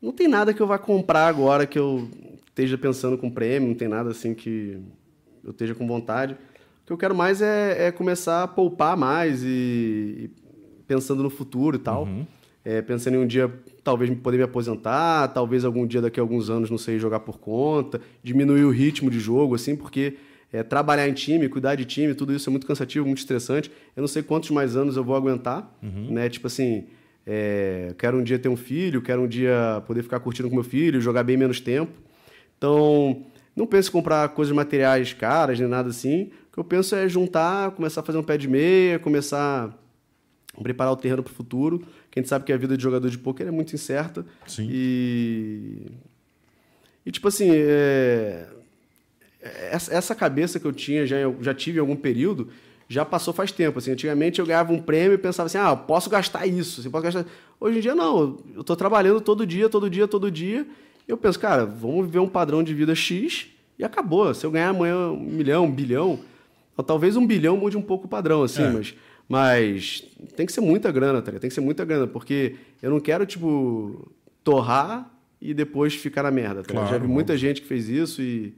Não 0.00 0.12
tem 0.12 0.28
nada 0.28 0.54
que 0.54 0.60
eu 0.60 0.66
vá 0.66 0.78
comprar 0.78 1.26
agora 1.26 1.66
que 1.66 1.78
eu 1.78 2.08
esteja 2.48 2.78
pensando 2.78 3.18
com 3.18 3.30
prêmio, 3.30 3.68
não 3.68 3.74
tem 3.74 3.88
nada 3.88 4.10
assim 4.10 4.34
que 4.34 4.78
eu 5.42 5.50
esteja 5.50 5.74
com 5.74 5.86
vontade. 5.86 6.34
O 6.34 6.86
que 6.86 6.92
eu 6.92 6.98
quero 6.98 7.14
mais 7.14 7.42
é, 7.42 7.86
é 7.86 7.92
começar 7.92 8.44
a 8.44 8.48
poupar 8.48 8.96
mais 8.96 9.42
e, 9.42 9.46
e 9.48 10.30
pensando 10.86 11.22
no 11.22 11.30
futuro 11.30 11.76
e 11.76 11.80
tal. 11.80 12.06
É, 12.64 12.80
pensando 12.80 13.14
em 13.14 13.18
um 13.18 13.26
dia 13.26 13.52
talvez 13.82 14.08
me 14.08 14.16
poder 14.16 14.36
me 14.36 14.44
aposentar, 14.44 15.28
talvez 15.28 15.64
algum 15.64 15.84
dia 15.86 16.00
daqui 16.00 16.20
a 16.20 16.22
alguns 16.22 16.48
anos, 16.48 16.70
não 16.70 16.78
sei, 16.78 16.98
jogar 16.98 17.20
por 17.20 17.38
conta, 17.38 18.00
diminuir 18.22 18.64
o 18.64 18.70
ritmo 18.70 19.10
de 19.10 19.18
jogo, 19.18 19.56
assim, 19.56 19.74
porque 19.74 20.16
é, 20.52 20.62
trabalhar 20.62 21.08
em 21.08 21.12
time, 21.12 21.48
cuidar 21.48 21.74
de 21.74 21.84
time, 21.84 22.14
tudo 22.14 22.32
isso 22.32 22.48
é 22.48 22.50
muito 22.50 22.66
cansativo, 22.66 23.06
muito 23.06 23.18
estressante. 23.18 23.70
Eu 23.96 24.02
não 24.02 24.08
sei 24.08 24.22
quantos 24.22 24.50
mais 24.50 24.76
anos 24.76 24.96
eu 24.96 25.02
vou 25.02 25.16
aguentar, 25.16 25.68
né? 26.10 26.28
Tipo 26.28 26.46
assim, 26.46 26.84
é, 27.26 27.94
quero 27.98 28.18
um 28.18 28.22
dia 28.22 28.38
ter 28.38 28.48
um 28.48 28.56
filho, 28.56 29.00
quero 29.00 29.22
um 29.22 29.26
dia 29.28 29.82
poder 29.86 30.02
ficar 30.02 30.20
curtindo 30.20 30.48
com 30.48 30.54
meu 30.54 30.64
filho, 30.64 31.00
jogar 31.00 31.22
bem 31.22 31.36
menos 31.36 31.58
tempo. 31.58 31.92
Então, 32.58 33.24
não 33.56 33.66
penso 33.66 33.88
em 33.88 33.92
comprar 33.92 34.28
coisas 34.30 34.54
materiais 34.54 35.12
caras, 35.12 35.58
nem 35.58 35.68
nada 35.68 35.88
assim. 35.88 36.30
O 36.50 36.52
que 36.52 36.58
eu 36.58 36.64
penso 36.64 36.94
é 36.94 37.08
juntar, 37.08 37.70
começar 37.72 38.02
a 38.02 38.04
fazer 38.04 38.18
um 38.18 38.22
pé 38.22 38.36
de 38.36 38.46
meia, 38.46 38.98
começar 38.98 39.74
a 40.56 40.62
preparar 40.62 40.92
o 40.92 40.96
terreno 40.96 41.22
para 41.22 41.32
o 41.32 41.34
futuro. 41.34 41.82
Que 42.12 42.20
a 42.20 42.22
gente 42.22 42.28
sabe 42.28 42.44
que 42.44 42.52
a 42.52 42.56
vida 42.56 42.76
de 42.76 42.82
jogador 42.82 43.08
de 43.10 43.18
pôquer 43.18 43.48
é 43.48 43.50
muito 43.50 43.74
incerta. 43.74 44.24
Sim. 44.46 44.68
E. 44.70 45.90
E, 47.04 47.10
tipo 47.10 47.26
assim, 47.26 47.50
é, 47.50 48.46
essa, 49.72 49.92
essa 49.92 50.14
cabeça 50.14 50.60
que 50.60 50.66
eu 50.66 50.72
tinha, 50.72 51.04
já, 51.04 51.16
eu 51.16 51.36
já 51.40 51.52
tive 51.52 51.78
em 51.78 51.80
algum 51.80 51.96
período, 51.96 52.48
já 52.88 53.04
passou 53.04 53.34
faz 53.34 53.50
tempo. 53.50 53.78
Assim, 53.78 53.90
antigamente 53.90 54.38
eu 54.38 54.46
ganhava 54.46 54.72
um 54.72 54.80
prêmio 54.80 55.14
e 55.14 55.18
pensava 55.18 55.46
assim, 55.46 55.58
ah, 55.58 55.74
posso 55.74 56.08
gastar 56.08 56.46
isso, 56.46 56.80
assim, 56.80 56.90
posso 56.90 57.02
gastar. 57.02 57.24
Hoje 57.58 57.78
em 57.78 57.80
dia 57.80 57.94
não, 57.94 58.38
eu 58.54 58.60
estou 58.60 58.76
trabalhando 58.76 59.20
todo 59.20 59.44
dia, 59.46 59.68
todo 59.68 59.90
dia, 59.90 60.06
todo 60.06 60.30
dia. 60.30 60.66
E 61.08 61.10
eu 61.10 61.16
penso, 61.16 61.40
cara, 61.40 61.64
vamos 61.64 62.06
viver 62.06 62.20
um 62.20 62.28
padrão 62.28 62.62
de 62.62 62.72
vida 62.72 62.94
X 62.94 63.46
e 63.78 63.82
acabou. 63.82 64.32
Se 64.32 64.46
eu 64.46 64.50
ganhar 64.50 64.68
amanhã 64.68 65.10
um 65.10 65.18
milhão, 65.18 65.64
um 65.64 65.72
bilhão, 65.72 66.20
ou 66.76 66.84
talvez 66.84 67.16
um 67.16 67.26
bilhão 67.26 67.56
mude 67.56 67.76
um 67.76 67.82
pouco 67.82 68.06
o 68.06 68.08
padrão, 68.08 68.44
assim, 68.44 68.62
É. 68.62 68.70
mas, 68.70 68.94
mas 69.28 70.02
tem 70.36 70.44
que 70.46 70.52
ser 70.52 70.60
muita 70.60 70.90
grana, 70.92 71.20
tá 71.22 71.26
ligado? 71.30 71.40
Tem 71.42 71.48
que 71.48 71.54
ser 71.54 71.60
muita 71.60 71.84
grana, 71.84 72.06
porque 72.06 72.56
eu 72.82 72.90
não 72.90 73.00
quero, 73.00 73.24
tipo, 73.26 74.12
torrar 74.44 75.10
e 75.40 75.52
depois 75.54 75.94
ficar 75.94 76.22
na 76.22 76.30
merda, 76.30 76.62
tá? 76.62 76.72
Claro, 76.72 76.88
Já 76.90 76.98
vi 76.98 77.06
muita 77.08 77.36
gente 77.36 77.60
que 77.62 77.66
fez 77.66 77.88
isso 77.88 78.20
e 78.22 78.54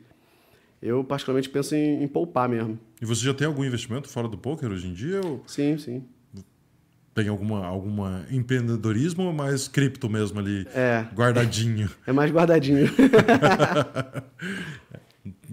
eu 0.82 1.02
particularmente 1.04 1.48
penso 1.48 1.74
em, 1.74 2.02
em 2.02 2.08
poupar 2.08 2.48
mesmo. 2.48 2.78
E 3.00 3.06
você 3.06 3.24
já 3.24 3.32
tem 3.32 3.46
algum 3.46 3.64
investimento 3.64 4.08
fora 4.08 4.28
do 4.28 4.36
poker 4.36 4.70
hoje 4.70 4.86
em 4.88 4.92
dia? 4.92 5.20
Ou 5.24 5.42
Sim, 5.46 5.78
sim. 5.78 6.02
tem 7.14 7.28
alguma, 7.28 7.64
alguma 7.64 8.26
empreendedorismo 8.30 9.22
ou 9.24 9.32
mais 9.32 9.66
cripto 9.68 10.10
mesmo 10.10 10.38
ali, 10.40 10.66
É. 10.74 11.06
guardadinho? 11.14 11.88
É 12.06 12.12
mais 12.12 12.30
guardadinho. 12.30 12.86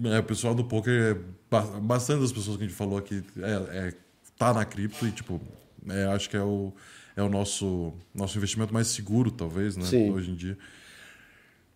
É, 0.04 0.18
o 0.18 0.22
pessoal 0.24 0.54
do 0.54 0.64
poker, 0.64 0.92
é 0.92 1.18
ba- 1.50 1.62
bastante 1.80 2.20
das 2.20 2.32
pessoas 2.32 2.56
que 2.58 2.64
a 2.64 2.66
gente 2.66 2.76
falou 2.76 2.98
aqui 2.98 3.22
é, 3.38 3.88
é- 3.88 3.94
tá 4.42 4.52
na 4.52 4.64
cripto 4.64 5.06
e, 5.06 5.12
tipo, 5.12 5.40
é, 5.88 6.06
acho 6.06 6.28
que 6.28 6.36
é 6.36 6.42
o, 6.42 6.72
é 7.14 7.22
o 7.22 7.28
nosso, 7.28 7.92
nosso 8.12 8.36
investimento 8.36 8.74
mais 8.74 8.88
seguro, 8.88 9.30
talvez, 9.30 9.76
né? 9.76 9.84
Sim. 9.84 10.10
Hoje 10.10 10.32
em 10.32 10.34
dia. 10.34 10.58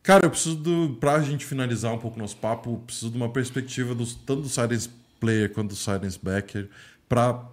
Cara, 0.02 0.26
eu 0.26 0.30
preciso, 0.30 0.56
do, 0.56 0.96
pra 0.98 1.20
gente 1.20 1.44
finalizar 1.44 1.94
um 1.94 1.98
pouco 1.98 2.16
o 2.16 2.20
nosso 2.20 2.36
papo, 2.36 2.82
preciso 2.84 3.10
de 3.10 3.16
uma 3.16 3.28
perspectiva 3.28 3.94
dos, 3.94 4.14
tanto 4.14 4.42
do 4.42 4.48
Silence 4.48 4.88
Player 5.20 5.52
quanto 5.52 5.70
do 5.70 5.76
Silence 5.76 6.18
Backer 6.20 6.68
pra 7.08 7.48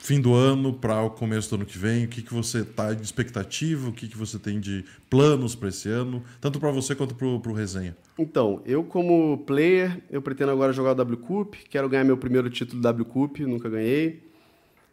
fim 0.00 0.20
do 0.20 0.34
ano, 0.34 0.72
para 0.72 1.02
o 1.02 1.10
começo 1.10 1.50
do 1.50 1.56
ano 1.56 1.66
que 1.66 1.76
vem, 1.76 2.04
o 2.04 2.08
que, 2.08 2.22
que 2.22 2.32
você 2.32 2.64
tá 2.64 2.92
de 2.94 3.02
expectativa, 3.02 3.88
o 3.88 3.92
que, 3.92 4.08
que 4.08 4.16
você 4.16 4.38
tem 4.38 4.60
de 4.60 4.84
planos 5.10 5.54
para 5.54 5.68
esse 5.68 5.88
ano, 5.88 6.22
tanto 6.40 6.60
para 6.60 6.70
você 6.70 6.94
quanto 6.94 7.14
pro, 7.14 7.40
pro 7.40 7.52
resenha. 7.52 7.96
Então, 8.16 8.62
eu 8.64 8.84
como 8.84 9.38
player, 9.38 10.00
eu 10.10 10.22
pretendo 10.22 10.52
agora 10.52 10.72
jogar 10.72 10.92
o 10.92 10.94
W 10.94 11.18
Cup, 11.18 11.54
quero 11.68 11.88
ganhar 11.88 12.04
meu 12.04 12.16
primeiro 12.16 12.48
título 12.48 12.80
do 12.80 12.82
W 12.82 13.04
Cup, 13.04 13.40
nunca 13.40 13.68
ganhei. 13.68 14.27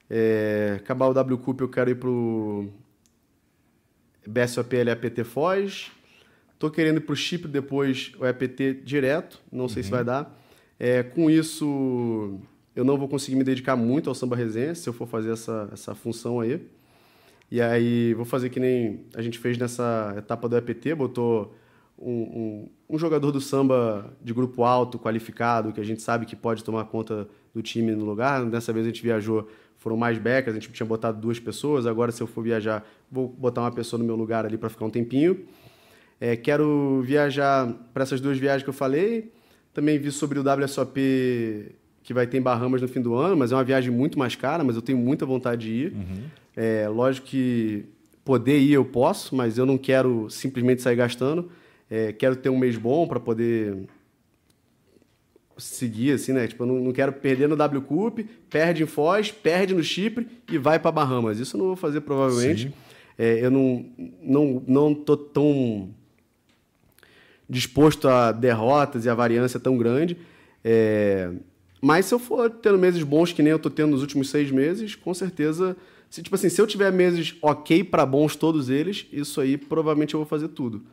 É, 0.09 0.75
acabar 0.77 1.07
o 1.07 1.13
W 1.13 1.37
Cup 1.39 1.61
eu 1.61 1.69
quero 1.69 1.89
ir 1.89 1.95
pro 1.95 2.69
BSOP 4.27 4.83
LAPT 4.83 5.23
Foz. 5.23 5.91
Tô 6.57 6.69
querendo 6.71 6.97
ir 6.97 7.01
pro 7.01 7.15
Chip 7.15 7.47
depois 7.47 8.13
o 8.19 8.25
EPT 8.25 8.81
direto, 8.83 9.41
não 9.51 9.67
sei 9.67 9.83
se 9.83 9.91
vai 9.91 10.03
dar. 10.03 10.39
É, 10.79 11.03
com 11.03 11.29
isso, 11.29 12.39
eu 12.75 12.83
não 12.83 12.97
vou 12.97 13.07
conseguir 13.07 13.35
me 13.35 13.43
dedicar 13.43 13.75
muito 13.75 14.09
ao 14.09 14.15
samba 14.15 14.35
resenha, 14.35 14.73
se 14.73 14.87
eu 14.87 14.93
for 14.93 15.07
fazer 15.07 15.31
essa, 15.31 15.69
essa 15.71 15.93
função 15.93 16.39
aí. 16.39 16.65
E 17.51 17.61
aí, 17.61 18.13
vou 18.13 18.25
fazer 18.25 18.49
que 18.49 18.59
nem 18.59 19.05
a 19.13 19.21
gente 19.21 19.37
fez 19.37 19.57
nessa 19.57 20.15
etapa 20.17 20.47
do 20.49 20.57
EPT, 20.57 20.95
botou 20.95 21.55
um, 21.97 22.11
um, 22.11 22.69
um 22.89 22.97
jogador 22.97 23.31
do 23.31 23.39
samba 23.39 24.13
de 24.21 24.33
grupo 24.33 24.63
alto, 24.63 24.99
qualificado, 24.99 25.71
que 25.71 25.79
a 25.79 25.83
gente 25.83 26.01
sabe 26.01 26.25
que 26.25 26.35
pode 26.35 26.63
tomar 26.63 26.85
conta 26.85 27.27
do 27.53 27.61
time 27.61 27.93
no 27.93 28.05
lugar. 28.05 28.45
Dessa 28.45 28.73
vez 28.73 28.85
a 28.85 28.89
gente 28.89 29.01
viajou, 29.01 29.47
foram 29.77 29.95
mais 29.95 30.17
backers, 30.17 30.55
a 30.55 30.59
gente 30.59 30.71
tinha 30.71 30.85
botado 30.85 31.19
duas 31.19 31.39
pessoas. 31.39 31.85
Agora, 31.85 32.11
se 32.11 32.21
eu 32.21 32.27
for 32.27 32.43
viajar, 32.43 32.85
vou 33.09 33.27
botar 33.27 33.61
uma 33.61 33.71
pessoa 33.71 33.97
no 33.97 34.05
meu 34.05 34.15
lugar 34.15 34.45
ali 34.45 34.57
para 34.57 34.69
ficar 34.69 34.85
um 34.85 34.89
tempinho. 34.89 35.45
É, 36.19 36.35
quero 36.35 37.01
viajar 37.01 37.71
para 37.93 38.03
essas 38.03 38.21
duas 38.21 38.37
viagens 38.37 38.63
que 38.63 38.69
eu 38.69 38.73
falei. 38.73 39.31
Também 39.73 39.99
vi 39.99 40.11
sobre 40.11 40.39
o 40.39 40.43
WSOP 40.43 41.75
que 42.01 42.13
vai 42.13 42.27
ter 42.27 42.37
em 42.37 42.41
Bahamas 42.41 42.81
no 42.81 42.87
fim 42.87 43.01
do 43.01 43.15
ano, 43.15 43.35
mas 43.35 43.51
é 43.51 43.55
uma 43.55 43.63
viagem 43.63 43.91
muito 43.91 44.17
mais 44.17 44.35
cara, 44.35 44.63
mas 44.63 44.75
eu 44.75 44.81
tenho 44.81 44.97
muita 44.97 45.25
vontade 45.25 45.65
de 45.65 45.73
ir. 45.73 45.93
É, 46.55 46.87
lógico 46.87 47.27
que 47.27 47.85
poder 48.23 48.59
ir 48.59 48.73
eu 48.73 48.85
posso, 48.85 49.35
mas 49.35 49.57
eu 49.57 49.65
não 49.65 49.77
quero 49.77 50.29
simplesmente 50.29 50.81
sair 50.81 50.95
gastando. 50.95 51.49
É, 51.89 52.11
quero 52.11 52.35
ter 52.35 52.49
um 52.49 52.57
mês 52.57 52.77
bom 52.77 53.07
para 53.07 53.19
poder 53.19 53.87
seguir, 55.57 56.11
assim, 56.11 56.33
né? 56.33 56.47
Tipo, 56.47 56.63
eu 56.63 56.67
não, 56.67 56.75
não 56.75 56.91
quero 56.91 57.13
perder 57.13 57.47
no 57.47 57.55
W 57.55 57.81
Cup, 57.81 58.19
perde 58.49 58.83
em 58.83 58.85
Foz, 58.85 59.31
perde 59.31 59.73
no 59.73 59.83
Chipre 59.83 60.27
e 60.51 60.57
vai 60.57 60.79
para 60.79 60.91
Bahamas. 60.91 61.39
Isso 61.39 61.55
eu 61.55 61.59
não 61.59 61.67
vou 61.67 61.75
fazer 61.75 62.01
provavelmente. 62.01 62.73
É, 63.17 63.45
eu 63.45 63.49
não, 63.49 63.85
não, 64.21 64.63
não 64.67 64.93
tô 64.93 65.15
tão 65.15 65.89
disposto 67.49 68.07
a 68.07 68.31
derrotas 68.31 69.05
e 69.05 69.09
a 69.09 69.15
variância 69.15 69.59
tão 69.59 69.77
grande. 69.77 70.17
É, 70.63 71.31
mas 71.79 72.07
se 72.07 72.13
eu 72.13 72.19
for 72.19 72.49
tendo 72.49 72.77
meses 72.77 73.03
bons 73.03 73.31
que 73.31 73.43
nem 73.43 73.51
eu 73.51 73.59
tô 73.59 73.69
tendo 73.69 73.91
nos 73.91 74.01
últimos 74.01 74.29
seis 74.29 74.49
meses, 74.51 74.95
com 74.95 75.13
certeza, 75.13 75.77
se, 76.09 76.21
tipo 76.23 76.35
assim, 76.35 76.49
se 76.49 76.59
eu 76.59 76.67
tiver 76.67 76.91
meses 76.91 77.35
ok 77.41 77.83
para 77.83 78.05
bons 78.05 78.35
todos 78.35 78.69
eles, 78.69 79.05
isso 79.13 79.39
aí 79.39 79.57
provavelmente 79.57 80.15
eu 80.15 80.19
vou 80.19 80.27
fazer 80.27 80.49
tudo. 80.49 80.83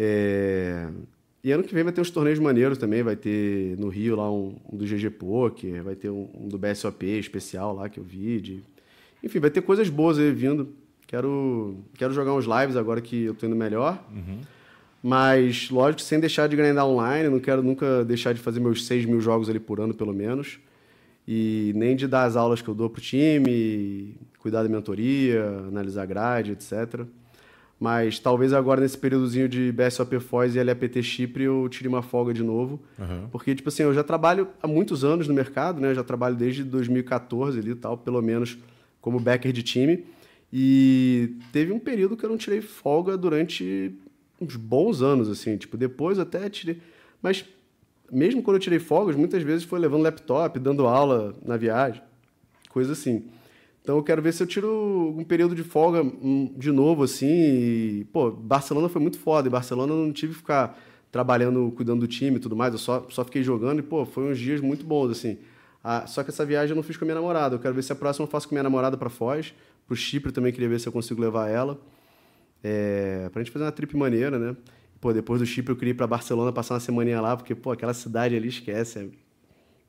É, 0.00 0.86
e 1.42 1.50
ano 1.50 1.64
que 1.64 1.74
vem 1.74 1.82
vai 1.82 1.92
ter 1.92 2.00
uns 2.00 2.10
torneios 2.10 2.38
maneiros 2.38 2.78
também, 2.78 3.02
vai 3.02 3.16
ter 3.16 3.76
no 3.78 3.88
Rio 3.88 4.14
lá 4.14 4.30
um, 4.30 4.54
um 4.72 4.76
do 4.76 4.84
GG 4.86 5.10
Poker, 5.10 5.82
vai 5.82 5.96
ter 5.96 6.08
um, 6.08 6.28
um 6.40 6.46
do 6.48 6.56
BSOP 6.56 7.04
especial 7.18 7.74
lá 7.74 7.88
que 7.88 7.98
eu 7.98 8.04
vi. 8.04 8.40
de- 8.40 8.62
Enfim, 9.24 9.40
vai 9.40 9.50
ter 9.50 9.60
coisas 9.62 9.88
boas 9.90 10.18
aí 10.18 10.30
vindo. 10.30 10.68
Quero, 11.06 11.78
quero 11.94 12.12
jogar 12.14 12.32
uns 12.34 12.44
lives 12.44 12.76
agora 12.76 13.00
que 13.00 13.24
eu 13.24 13.34
tô 13.34 13.46
indo 13.46 13.56
melhor. 13.56 14.00
Mas, 15.02 15.70
lógico, 15.70 16.02
sem 16.02 16.20
deixar 16.20 16.48
de 16.48 16.56
grindar 16.56 16.86
online, 16.86 17.28
não 17.28 17.38
quero 17.40 17.62
nunca 17.62 18.04
deixar 18.04 18.32
de 18.34 18.40
fazer 18.40 18.60
meus 18.60 18.84
6 18.86 19.04
mil 19.06 19.20
jogos 19.20 19.48
ali 19.48 19.58
por 19.60 19.80
ano, 19.80 19.94
pelo 19.94 20.12
menos. 20.12 20.58
E 21.26 21.72
nem 21.76 21.94
de 21.96 22.06
dar 22.06 22.24
as 22.24 22.36
aulas 22.36 22.60
que 22.62 22.68
eu 22.68 22.74
dou 22.74 22.88
pro 22.90 23.00
time, 23.00 24.14
cuidar 24.38 24.62
da 24.62 24.68
mentoria, 24.68 25.44
analisar 25.68 26.04
grade, 26.06 26.52
etc. 26.52 27.04
Mas 27.80 28.18
talvez 28.18 28.52
agora, 28.52 28.80
nesse 28.80 28.98
períodozinho 28.98 29.48
de 29.48 29.70
BSOP 29.70 30.18
Foz 30.18 30.56
e 30.56 30.62
LAPT 30.62 31.00
Chipre, 31.02 31.44
eu 31.44 31.68
tire 31.68 31.88
uma 31.88 32.02
folga 32.02 32.34
de 32.34 32.42
novo. 32.42 32.80
Aham. 32.98 33.28
Porque, 33.30 33.54
tipo 33.54 33.68
assim, 33.68 33.84
eu 33.84 33.94
já 33.94 34.02
trabalho 34.02 34.48
há 34.60 34.66
muitos 34.66 35.04
anos 35.04 35.28
no 35.28 35.34
mercado, 35.34 35.80
né? 35.80 35.90
Eu 35.90 35.94
já 35.94 36.02
trabalho 36.02 36.34
desde 36.34 36.64
2014 36.64 37.58
ali 37.58 37.70
e 37.70 37.74
tal, 37.76 37.96
pelo 37.96 38.20
menos 38.20 38.58
como 39.00 39.20
backer 39.20 39.52
de 39.52 39.62
time. 39.62 40.04
E 40.52 41.36
teve 41.52 41.72
um 41.72 41.78
período 41.78 42.16
que 42.16 42.24
eu 42.24 42.30
não 42.30 42.36
tirei 42.36 42.60
folga 42.60 43.16
durante 43.16 43.94
uns 44.40 44.56
bons 44.56 45.00
anos, 45.00 45.28
assim. 45.28 45.56
Tipo, 45.56 45.76
depois 45.76 46.18
até 46.18 46.48
tirei... 46.48 46.78
Mas 47.22 47.44
mesmo 48.10 48.42
quando 48.42 48.56
eu 48.56 48.60
tirei 48.60 48.78
folgas, 48.78 49.14
muitas 49.14 49.42
vezes 49.42 49.64
foi 49.64 49.78
levando 49.78 50.02
laptop, 50.02 50.58
dando 50.58 50.86
aula 50.86 51.34
na 51.44 51.56
viagem, 51.56 52.02
coisa 52.70 52.92
assim. 52.92 53.24
Então 53.88 53.96
eu 53.96 54.02
quero 54.02 54.20
ver 54.20 54.34
se 54.34 54.42
eu 54.42 54.46
tiro 54.46 55.14
um 55.16 55.24
período 55.24 55.54
de 55.54 55.62
folga 55.62 56.02
de 56.58 56.70
novo, 56.70 57.04
assim. 57.04 57.26
E, 57.26 58.06
pô, 58.12 58.30
Barcelona 58.30 58.86
foi 58.86 59.00
muito 59.00 59.18
foda. 59.18 59.48
E 59.48 59.50
Barcelona 59.50 59.94
eu 59.94 60.04
não 60.04 60.12
tive 60.12 60.34
que 60.34 60.40
ficar 60.40 60.78
trabalhando, 61.10 61.72
cuidando 61.74 62.00
do 62.00 62.06
time 62.06 62.36
e 62.36 62.38
tudo 62.38 62.54
mais. 62.54 62.74
Eu 62.74 62.78
só, 62.78 63.06
só 63.08 63.24
fiquei 63.24 63.42
jogando 63.42 63.78
e, 63.78 63.82
pô, 63.82 64.04
foi 64.04 64.30
uns 64.30 64.38
dias 64.38 64.60
muito 64.60 64.84
bons, 64.84 65.10
assim. 65.10 65.38
Ah, 65.82 66.06
só 66.06 66.22
que 66.22 66.28
essa 66.28 66.44
viagem 66.44 66.72
eu 66.72 66.76
não 66.76 66.82
fiz 66.82 66.98
com 66.98 67.04
a 67.04 67.06
minha 67.06 67.14
namorada. 67.14 67.54
Eu 67.54 67.58
quero 67.58 67.74
ver 67.74 67.82
se 67.82 67.90
a 67.90 67.96
próxima 67.96 68.26
eu 68.26 68.30
faço 68.30 68.46
com 68.46 68.54
a 68.54 68.56
minha 68.56 68.62
namorada 68.62 68.94
para 68.98 69.08
Foz. 69.08 69.54
Pro 69.86 69.96
Chipre 69.96 70.32
também 70.32 70.52
queria 70.52 70.68
ver 70.68 70.78
se 70.78 70.86
eu 70.86 70.92
consigo 70.92 71.22
levar 71.22 71.48
ela. 71.48 71.80
É, 72.62 73.30
pra 73.32 73.42
gente 73.42 73.50
fazer 73.50 73.64
uma 73.64 73.72
trip 73.72 73.96
maneira, 73.96 74.38
né? 74.38 74.54
Pô, 75.00 75.14
depois 75.14 75.40
do 75.40 75.46
Chipre 75.46 75.72
eu 75.72 75.76
queria 75.76 75.92
ir 75.92 75.94
pra 75.94 76.06
Barcelona 76.06 76.52
passar 76.52 76.74
uma 76.74 76.80
semaninha 76.80 77.22
lá, 77.22 77.34
porque, 77.34 77.54
pô, 77.54 77.72
aquela 77.72 77.94
cidade 77.94 78.36
ali 78.36 78.48
esquece. 78.48 78.98
É 78.98 79.02
a 79.04 79.06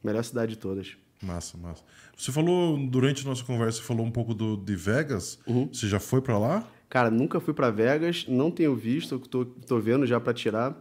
melhor 0.02 0.24
cidade 0.24 0.54
de 0.54 0.58
todas. 0.58 0.96
Massa, 1.22 1.58
massa. 1.58 1.84
Você 2.16 2.32
falou, 2.32 2.78
durante 2.88 3.26
a 3.26 3.30
nossa 3.30 3.44
conversa, 3.44 3.80
você 3.80 3.84
falou 3.84 4.06
um 4.06 4.12
pouco 4.12 4.34
do, 4.34 4.56
de 4.56 4.76
Vegas. 4.76 5.40
Você 5.72 5.88
já 5.88 6.00
foi 6.00 6.22
pra 6.22 6.38
lá? 6.38 6.66
Cara, 6.90 7.12
nunca 7.12 7.40
fui 7.40 7.54
pra 7.54 7.70
Vegas, 7.70 8.26
não 8.28 8.50
tenho 8.50 8.76
visto, 8.76 9.20
tô, 9.20 9.46
tô 9.46 9.80
vendo 9.80 10.06
já 10.08 10.20
pra 10.20 10.34
tirar. 10.34 10.76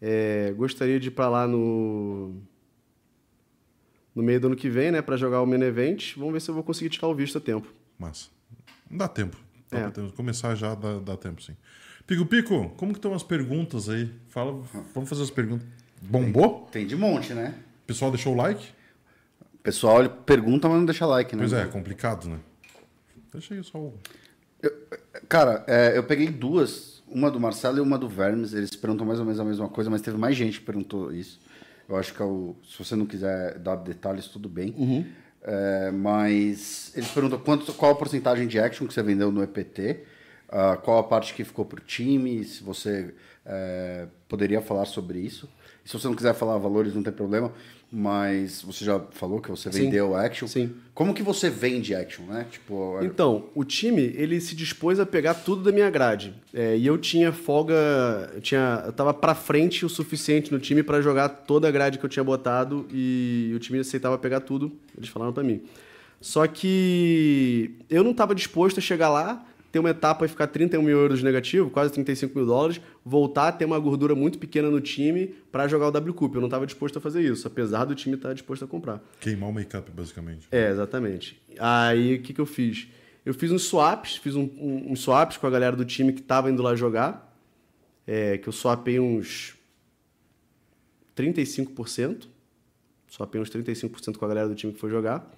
É, 0.00 0.52
gostaria 0.56 0.98
de 0.98 1.08
ir 1.08 1.10
pra 1.10 1.28
lá 1.28 1.46
no 1.46 2.34
no 4.14 4.22
meio 4.22 4.40
do 4.40 4.48
ano 4.48 4.56
que 4.56 4.68
vem, 4.68 4.90
né, 4.90 5.00
Pra 5.02 5.16
jogar 5.16 5.40
o 5.42 5.46
main 5.46 5.60
event. 5.62 6.14
Vamos 6.16 6.32
ver 6.32 6.40
se 6.40 6.50
eu 6.50 6.54
vou 6.54 6.64
conseguir 6.64 6.90
tirar 6.90 7.08
o 7.08 7.14
visto 7.14 7.38
a 7.38 7.40
tempo. 7.40 7.68
Massa. 7.98 8.28
Não 8.90 8.98
dá 8.98 9.08
tempo. 9.08 9.36
Dá 9.70 9.78
É. 9.78 9.90
ter- 9.90 10.10
Começar 10.12 10.54
já 10.54 10.74
dá, 10.74 10.98
dá 10.98 11.16
tempo, 11.16 11.42
sim. 11.42 11.56
Pico 12.06 12.26
Pico, 12.26 12.70
como 12.76 12.92
que 12.92 12.98
estão 12.98 13.14
as 13.14 13.22
perguntas 13.22 13.88
aí? 13.88 14.10
Fala, 14.28 14.60
vamos 14.94 15.08
fazer 15.08 15.22
as 15.22 15.30
perguntas. 15.30 15.66
Bombou? 16.02 16.68
Tem 16.72 16.86
de 16.86 16.96
monte, 16.96 17.32
né? 17.34 17.54
O 17.84 17.86
pessoal 17.86 18.10
deixou 18.10 18.32
o 18.34 18.36
like? 18.36 18.66
O 19.60 19.62
pessoal 19.62 20.00
ele 20.00 20.08
pergunta, 20.08 20.68
mas 20.68 20.78
não 20.78 20.86
deixa 20.86 21.04
like, 21.04 21.36
né? 21.36 21.42
Pois 21.42 21.52
é, 21.52 21.66
complicado, 21.66 22.28
né? 22.28 22.38
Deixa 23.30 23.54
aí 23.54 23.62
só 23.62 23.78
o. 23.78 23.94
Cara, 25.28 25.62
é, 25.66 25.96
eu 25.96 26.02
peguei 26.02 26.28
duas, 26.28 27.02
uma 27.06 27.30
do 27.30 27.38
Marcelo 27.38 27.76
e 27.76 27.80
uma 27.80 27.98
do 27.98 28.08
Vermes. 28.08 28.54
Eles 28.54 28.70
perguntam 28.70 29.06
mais 29.06 29.18
ou 29.18 29.24
menos 29.26 29.38
a 29.38 29.44
mesma 29.44 29.68
coisa, 29.68 29.90
mas 29.90 30.00
teve 30.00 30.16
mais 30.16 30.34
gente 30.34 30.60
que 30.60 30.64
perguntou 30.64 31.12
isso. 31.12 31.38
Eu 31.86 31.96
acho 31.96 32.14
que 32.14 32.22
é 32.22 32.24
o, 32.24 32.56
se 32.66 32.82
você 32.82 32.96
não 32.96 33.04
quiser 33.04 33.58
dar 33.58 33.76
detalhes, 33.76 34.28
tudo 34.28 34.48
bem. 34.48 34.74
É, 35.42 35.90
mas 35.90 36.92
eles 36.94 37.10
perguntam 37.10 37.38
quanto, 37.38 37.72
qual 37.74 37.92
a 37.92 37.94
porcentagem 37.94 38.46
de 38.46 38.58
action 38.58 38.86
que 38.86 38.94
você 38.94 39.02
vendeu 39.02 39.30
no 39.30 39.42
EPT, 39.42 40.04
ah, 40.48 40.76
qual 40.76 40.98
a 40.98 41.04
parte 41.04 41.34
que 41.34 41.44
ficou 41.44 41.66
pro 41.66 41.82
time, 41.82 42.42
se 42.44 42.62
você 42.62 43.14
é, 43.44 44.06
poderia 44.28 44.60
falar 44.62 44.84
sobre 44.86 45.18
isso. 45.18 45.48
Se 45.84 45.92
você 45.92 46.06
não 46.06 46.14
quiser 46.14 46.34
falar 46.34 46.58
valores, 46.58 46.94
não 46.94 47.02
tem 47.02 47.12
problema, 47.12 47.52
mas 47.92 48.62
você 48.62 48.84
já 48.84 49.00
falou 49.10 49.40
que 49.40 49.50
você 49.50 49.70
Sim. 49.72 49.84
vendeu 49.84 50.14
action. 50.14 50.46
Sim. 50.46 50.72
Como 50.94 51.12
que 51.12 51.22
você 51.22 51.50
vende 51.50 51.94
action, 51.94 52.24
né? 52.26 52.46
Tipo, 52.50 52.98
é- 53.00 53.04
Então, 53.04 53.46
o 53.54 53.64
time, 53.64 54.02
ele 54.16 54.40
se 54.40 54.54
dispôs 54.54 55.00
a 55.00 55.06
pegar 55.06 55.34
tudo 55.34 55.62
da 55.62 55.72
minha 55.72 55.90
grade. 55.90 56.34
É, 56.54 56.76
e 56.76 56.86
eu 56.86 56.96
tinha 56.98 57.32
folga, 57.32 57.74
eu, 58.34 58.40
tinha, 58.40 58.82
eu 58.86 58.92
tava 58.92 59.12
pra 59.12 59.34
frente 59.34 59.84
o 59.84 59.88
suficiente 59.88 60.52
no 60.52 60.58
time 60.60 60.82
pra 60.82 61.00
jogar 61.02 61.28
toda 61.28 61.66
a 61.68 61.70
grade 61.70 61.98
que 61.98 62.04
eu 62.04 62.10
tinha 62.10 62.22
botado 62.24 62.86
e 62.92 63.50
o 63.54 63.58
time 63.58 63.80
aceitava 63.80 64.16
pegar 64.18 64.40
tudo, 64.40 64.70
eles 64.96 65.08
falaram 65.08 65.32
pra 65.32 65.42
mim. 65.42 65.62
Só 66.20 66.46
que 66.46 67.76
eu 67.88 68.04
não 68.04 68.12
tava 68.12 68.34
disposto 68.34 68.78
a 68.78 68.80
chegar 68.82 69.08
lá, 69.08 69.44
ter 69.70 69.78
uma 69.78 69.90
etapa 69.90 70.24
e 70.24 70.28
ficar 70.28 70.46
31 70.48 70.82
mil 70.82 70.98
euros 70.98 71.22
negativo, 71.22 71.70
quase 71.70 71.92
35 71.92 72.36
mil 72.36 72.46
dólares, 72.46 72.80
voltar 73.04 73.48
a 73.48 73.52
ter 73.52 73.64
uma 73.64 73.78
gordura 73.78 74.14
muito 74.14 74.38
pequena 74.38 74.68
no 74.68 74.80
time 74.80 75.34
pra 75.50 75.68
jogar 75.68 75.88
o 75.88 75.90
W 75.90 76.14
Cup. 76.14 76.34
Eu 76.34 76.40
não 76.40 76.48
tava 76.48 76.66
disposto 76.66 76.98
a 76.98 77.00
fazer 77.00 77.22
isso, 77.22 77.46
apesar 77.46 77.84
do 77.84 77.94
time 77.94 78.16
estar 78.16 78.32
disposto 78.32 78.64
a 78.64 78.68
comprar. 78.68 79.00
Queimar 79.20 79.48
o 79.48 79.52
make-up, 79.52 79.90
basicamente. 79.90 80.48
É, 80.50 80.70
exatamente. 80.70 81.40
Aí 81.58 82.16
o 82.16 82.22
que, 82.22 82.32
que 82.32 82.40
eu 82.40 82.46
fiz? 82.46 82.88
Eu 83.24 83.34
fiz 83.34 83.52
uns 83.52 83.62
swaps, 83.62 84.16
fiz 84.16 84.34
um, 84.34 84.48
um, 84.58 84.92
uns 84.92 85.00
swaps 85.00 85.36
com 85.36 85.46
a 85.46 85.50
galera 85.50 85.76
do 85.76 85.84
time 85.84 86.12
que 86.12 86.22
tava 86.22 86.50
indo 86.50 86.62
lá 86.62 86.74
jogar. 86.74 87.28
É, 88.06 88.38
que 88.38 88.48
eu 88.48 88.52
swapei 88.52 88.98
uns 88.98 89.54
35%. 91.16 92.26
Swapei 93.08 93.40
uns 93.40 93.50
35% 93.50 94.16
com 94.16 94.24
a 94.24 94.28
galera 94.28 94.48
do 94.48 94.54
time 94.54 94.72
que 94.72 94.80
foi 94.80 94.90
jogar. 94.90 95.30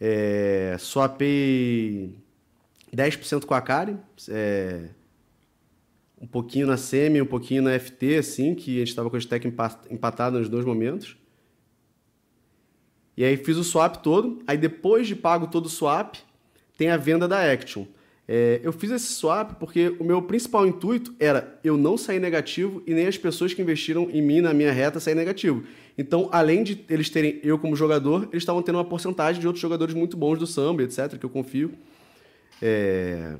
É, 0.00 0.76
swapei 0.78 2.14
10% 2.94 3.44
com 3.44 3.54
a 3.54 3.60
Kari. 3.60 3.96
É, 4.28 4.88
um 6.20 6.26
pouquinho 6.26 6.66
na 6.66 6.76
semi, 6.76 7.20
um 7.20 7.26
pouquinho 7.26 7.62
na 7.62 7.78
FT, 7.78 8.16
assim, 8.16 8.54
que 8.54 8.76
a 8.76 8.78
gente 8.78 8.88
estava 8.88 9.10
com 9.10 9.16
o 9.16 9.18
stack 9.18 9.46
empa- 9.46 9.80
empatado 9.90 10.38
nos 10.38 10.48
dois 10.48 10.64
momentos. 10.64 11.16
E 13.16 13.24
aí 13.24 13.36
fiz 13.36 13.56
o 13.56 13.64
swap 13.64 13.96
todo. 13.96 14.42
Aí 14.46 14.56
depois 14.56 15.06
de 15.06 15.14
pago 15.14 15.46
todo 15.46 15.66
o 15.66 15.68
swap, 15.68 16.16
tem 16.76 16.88
a 16.90 16.96
venda 16.96 17.28
da 17.28 17.52
Action. 17.52 17.86
É, 18.26 18.58
eu 18.62 18.72
fiz 18.72 18.90
esse 18.90 19.12
swap 19.12 19.52
porque 19.58 19.94
o 20.00 20.04
meu 20.04 20.22
principal 20.22 20.66
intuito 20.66 21.14
era 21.20 21.60
eu 21.62 21.76
não 21.76 21.98
sair 21.98 22.18
negativo 22.18 22.82
e 22.86 22.94
nem 22.94 23.06
as 23.06 23.18
pessoas 23.18 23.52
que 23.52 23.60
investiram 23.60 24.08
em 24.10 24.22
mim 24.22 24.40
na 24.40 24.54
minha 24.54 24.72
reta 24.72 24.98
sair 24.98 25.14
negativo. 25.14 25.62
Então, 25.96 26.28
além 26.32 26.64
de 26.64 26.84
eles 26.88 27.10
terem 27.10 27.38
eu 27.42 27.58
como 27.58 27.76
jogador, 27.76 28.28
eles 28.32 28.42
estavam 28.42 28.62
tendo 28.62 28.76
uma 28.76 28.84
porcentagem 28.84 29.40
de 29.40 29.46
outros 29.46 29.60
jogadores 29.60 29.94
muito 29.94 30.16
bons 30.16 30.38
do 30.38 30.46
samba, 30.46 30.82
etc., 30.82 31.18
que 31.18 31.24
eu 31.24 31.30
confio. 31.30 31.72
É, 32.62 33.36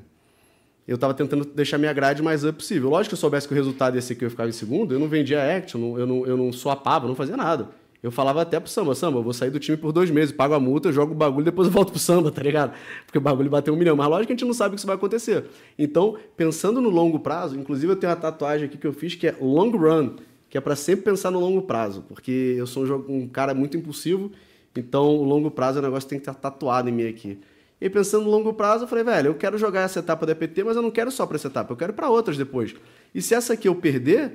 eu 0.87 0.97
tava 0.97 1.13
tentando 1.13 1.45
deixar 1.45 1.77
minha 1.77 1.91
grade 1.93 2.21
mais 2.21 2.43
up 2.43 2.53
possível. 2.53 2.89
Lógico 2.89 3.09
que 3.09 3.13
eu 3.15 3.19
soubesse 3.19 3.47
que 3.47 3.53
o 3.53 3.57
resultado 3.57 3.95
ia 3.95 4.01
ser 4.01 4.15
que 4.15 4.23
eu 4.23 4.29
ficava 4.29 4.49
em 4.49 4.53
segundo, 4.53 4.93
eu 4.93 4.99
não 4.99 5.07
vendia 5.07 5.41
action, 5.57 5.97
eu 5.97 6.05
não, 6.05 6.25
eu 6.25 6.37
não 6.37 6.51
swapava, 6.51 7.07
não 7.07 7.15
fazia 7.15 7.35
nada. 7.35 7.69
Eu 8.03 8.11
falava 8.11 8.43
até 8.43 8.59
pro 8.59 8.69
Samba, 8.69 8.93
Samba, 8.93 9.17
eu 9.17 9.23
vou 9.23 9.33
sair 9.33 9.49
do 9.49 9.59
time 9.59 9.75
por 9.75 9.91
dois 9.91 10.11
meses, 10.11 10.31
pago 10.31 10.53
a 10.53 10.59
multa, 10.59 10.91
jogo 10.91 11.13
o 11.13 11.15
bagulho, 11.15 11.43
depois 11.43 11.67
eu 11.67 11.73
volto 11.73 11.89
pro 11.89 11.99
Samba, 11.99 12.31
tá 12.31 12.43
ligado? 12.43 12.71
Porque 13.03 13.17
o 13.17 13.21
bagulho 13.21 13.49
bateu 13.49 13.73
um 13.73 13.77
milhão. 13.77 13.95
Mas 13.95 14.07
lógico 14.07 14.27
que 14.27 14.33
a 14.33 14.35
gente 14.35 14.45
não 14.45 14.53
sabe 14.53 14.69
o 14.69 14.71
que 14.75 14.79
isso 14.79 14.85
vai 14.85 14.95
acontecer. 14.95 15.45
Então, 15.77 16.15
pensando 16.37 16.79
no 16.79 16.91
longo 16.91 17.19
prazo, 17.19 17.57
inclusive 17.57 17.93
eu 17.93 17.95
tenho 17.95 18.11
uma 18.11 18.19
tatuagem 18.19 18.67
aqui 18.67 18.77
que 18.77 18.85
eu 18.85 18.93
fiz 18.93 19.15
que 19.15 19.25
é 19.27 19.35
long 19.41 19.71
run, 19.71 20.17
que 20.51 20.55
é 20.55 20.61
para 20.61 20.75
sempre 20.75 21.03
pensar 21.03 21.31
no 21.31 21.39
longo 21.39 21.63
prazo, 21.63 22.03
porque 22.07 22.53
eu 22.55 22.67
sou 22.67 22.85
um, 22.85 23.23
um 23.23 23.27
cara 23.27 23.55
muito 23.55 23.75
impulsivo, 23.75 24.31
então 24.75 25.07
o 25.17 25.23
longo 25.23 25.49
prazo 25.49 25.79
é 25.79 25.81
um 25.81 25.85
negócio 25.85 26.07
que 26.07 26.11
tem 26.11 26.19
que 26.19 26.29
estar 26.29 26.39
tatuado 26.39 26.87
em 26.87 26.91
mim 26.91 27.07
aqui. 27.07 27.39
E 27.79 27.89
pensando 27.89 28.23
no 28.23 28.31
longo 28.31 28.53
prazo, 28.53 28.85
eu 28.85 28.87
falei, 28.87 29.03
velho, 29.03 29.27
eu 29.27 29.35
quero 29.35 29.57
jogar 29.57 29.81
essa 29.81 29.99
etapa 29.99 30.25
da 30.25 30.31
EPT, 30.31 30.63
mas 30.63 30.75
eu 30.75 30.81
não 30.81 30.91
quero 30.91 31.11
só 31.11 31.25
para 31.25 31.35
essa 31.35 31.47
etapa, 31.47 31.73
eu 31.73 31.77
quero 31.77 31.93
para 31.93 32.09
outras 32.09 32.37
depois. 32.37 32.73
E 33.13 33.21
se 33.21 33.33
essa 33.33 33.53
aqui 33.53 33.67
eu 33.67 33.75
perder, 33.75 34.33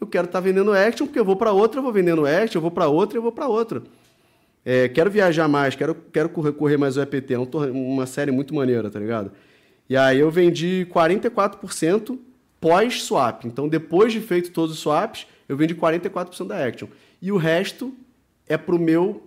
eu 0.00 0.06
quero 0.06 0.26
estar 0.26 0.40
vendendo 0.40 0.72
action, 0.72 1.06
porque 1.06 1.18
eu 1.18 1.24
vou 1.24 1.36
para 1.36 1.52
outra, 1.52 1.78
eu 1.78 1.82
vou 1.82 1.92
vendendo 1.92 2.24
action, 2.26 2.58
eu 2.58 2.62
vou 2.62 2.70
para 2.70 2.86
outra, 2.86 3.18
eu 3.18 3.22
vou 3.22 3.32
para 3.32 3.48
outra. 3.48 3.82
É, 4.64 4.88
quero 4.88 5.10
viajar 5.10 5.48
mais, 5.48 5.74
quero, 5.74 5.94
quero 6.12 6.28
correr, 6.28 6.52
correr 6.52 6.76
mais 6.76 6.96
o 6.96 7.02
EPT, 7.02 7.34
é 7.34 7.38
um 7.38 7.46
uma 7.72 8.06
série 8.06 8.30
muito 8.30 8.54
maneira, 8.54 8.90
tá 8.90 8.98
ligado? 8.98 9.32
E 9.88 9.96
aí 9.96 10.18
eu 10.18 10.30
vendi 10.30 10.86
44% 10.92 12.18
pós-swap. 12.60 13.44
Então, 13.44 13.68
depois 13.68 14.12
de 14.12 14.20
feito 14.20 14.50
todos 14.50 14.74
os 14.74 14.80
swaps, 14.80 15.26
eu 15.48 15.56
vendi 15.56 15.74
44% 15.74 16.46
da 16.46 16.66
Action. 16.66 16.88
E 17.22 17.30
o 17.30 17.36
resto 17.36 17.94
é 18.48 18.56
pro 18.56 18.78
meu, 18.78 19.25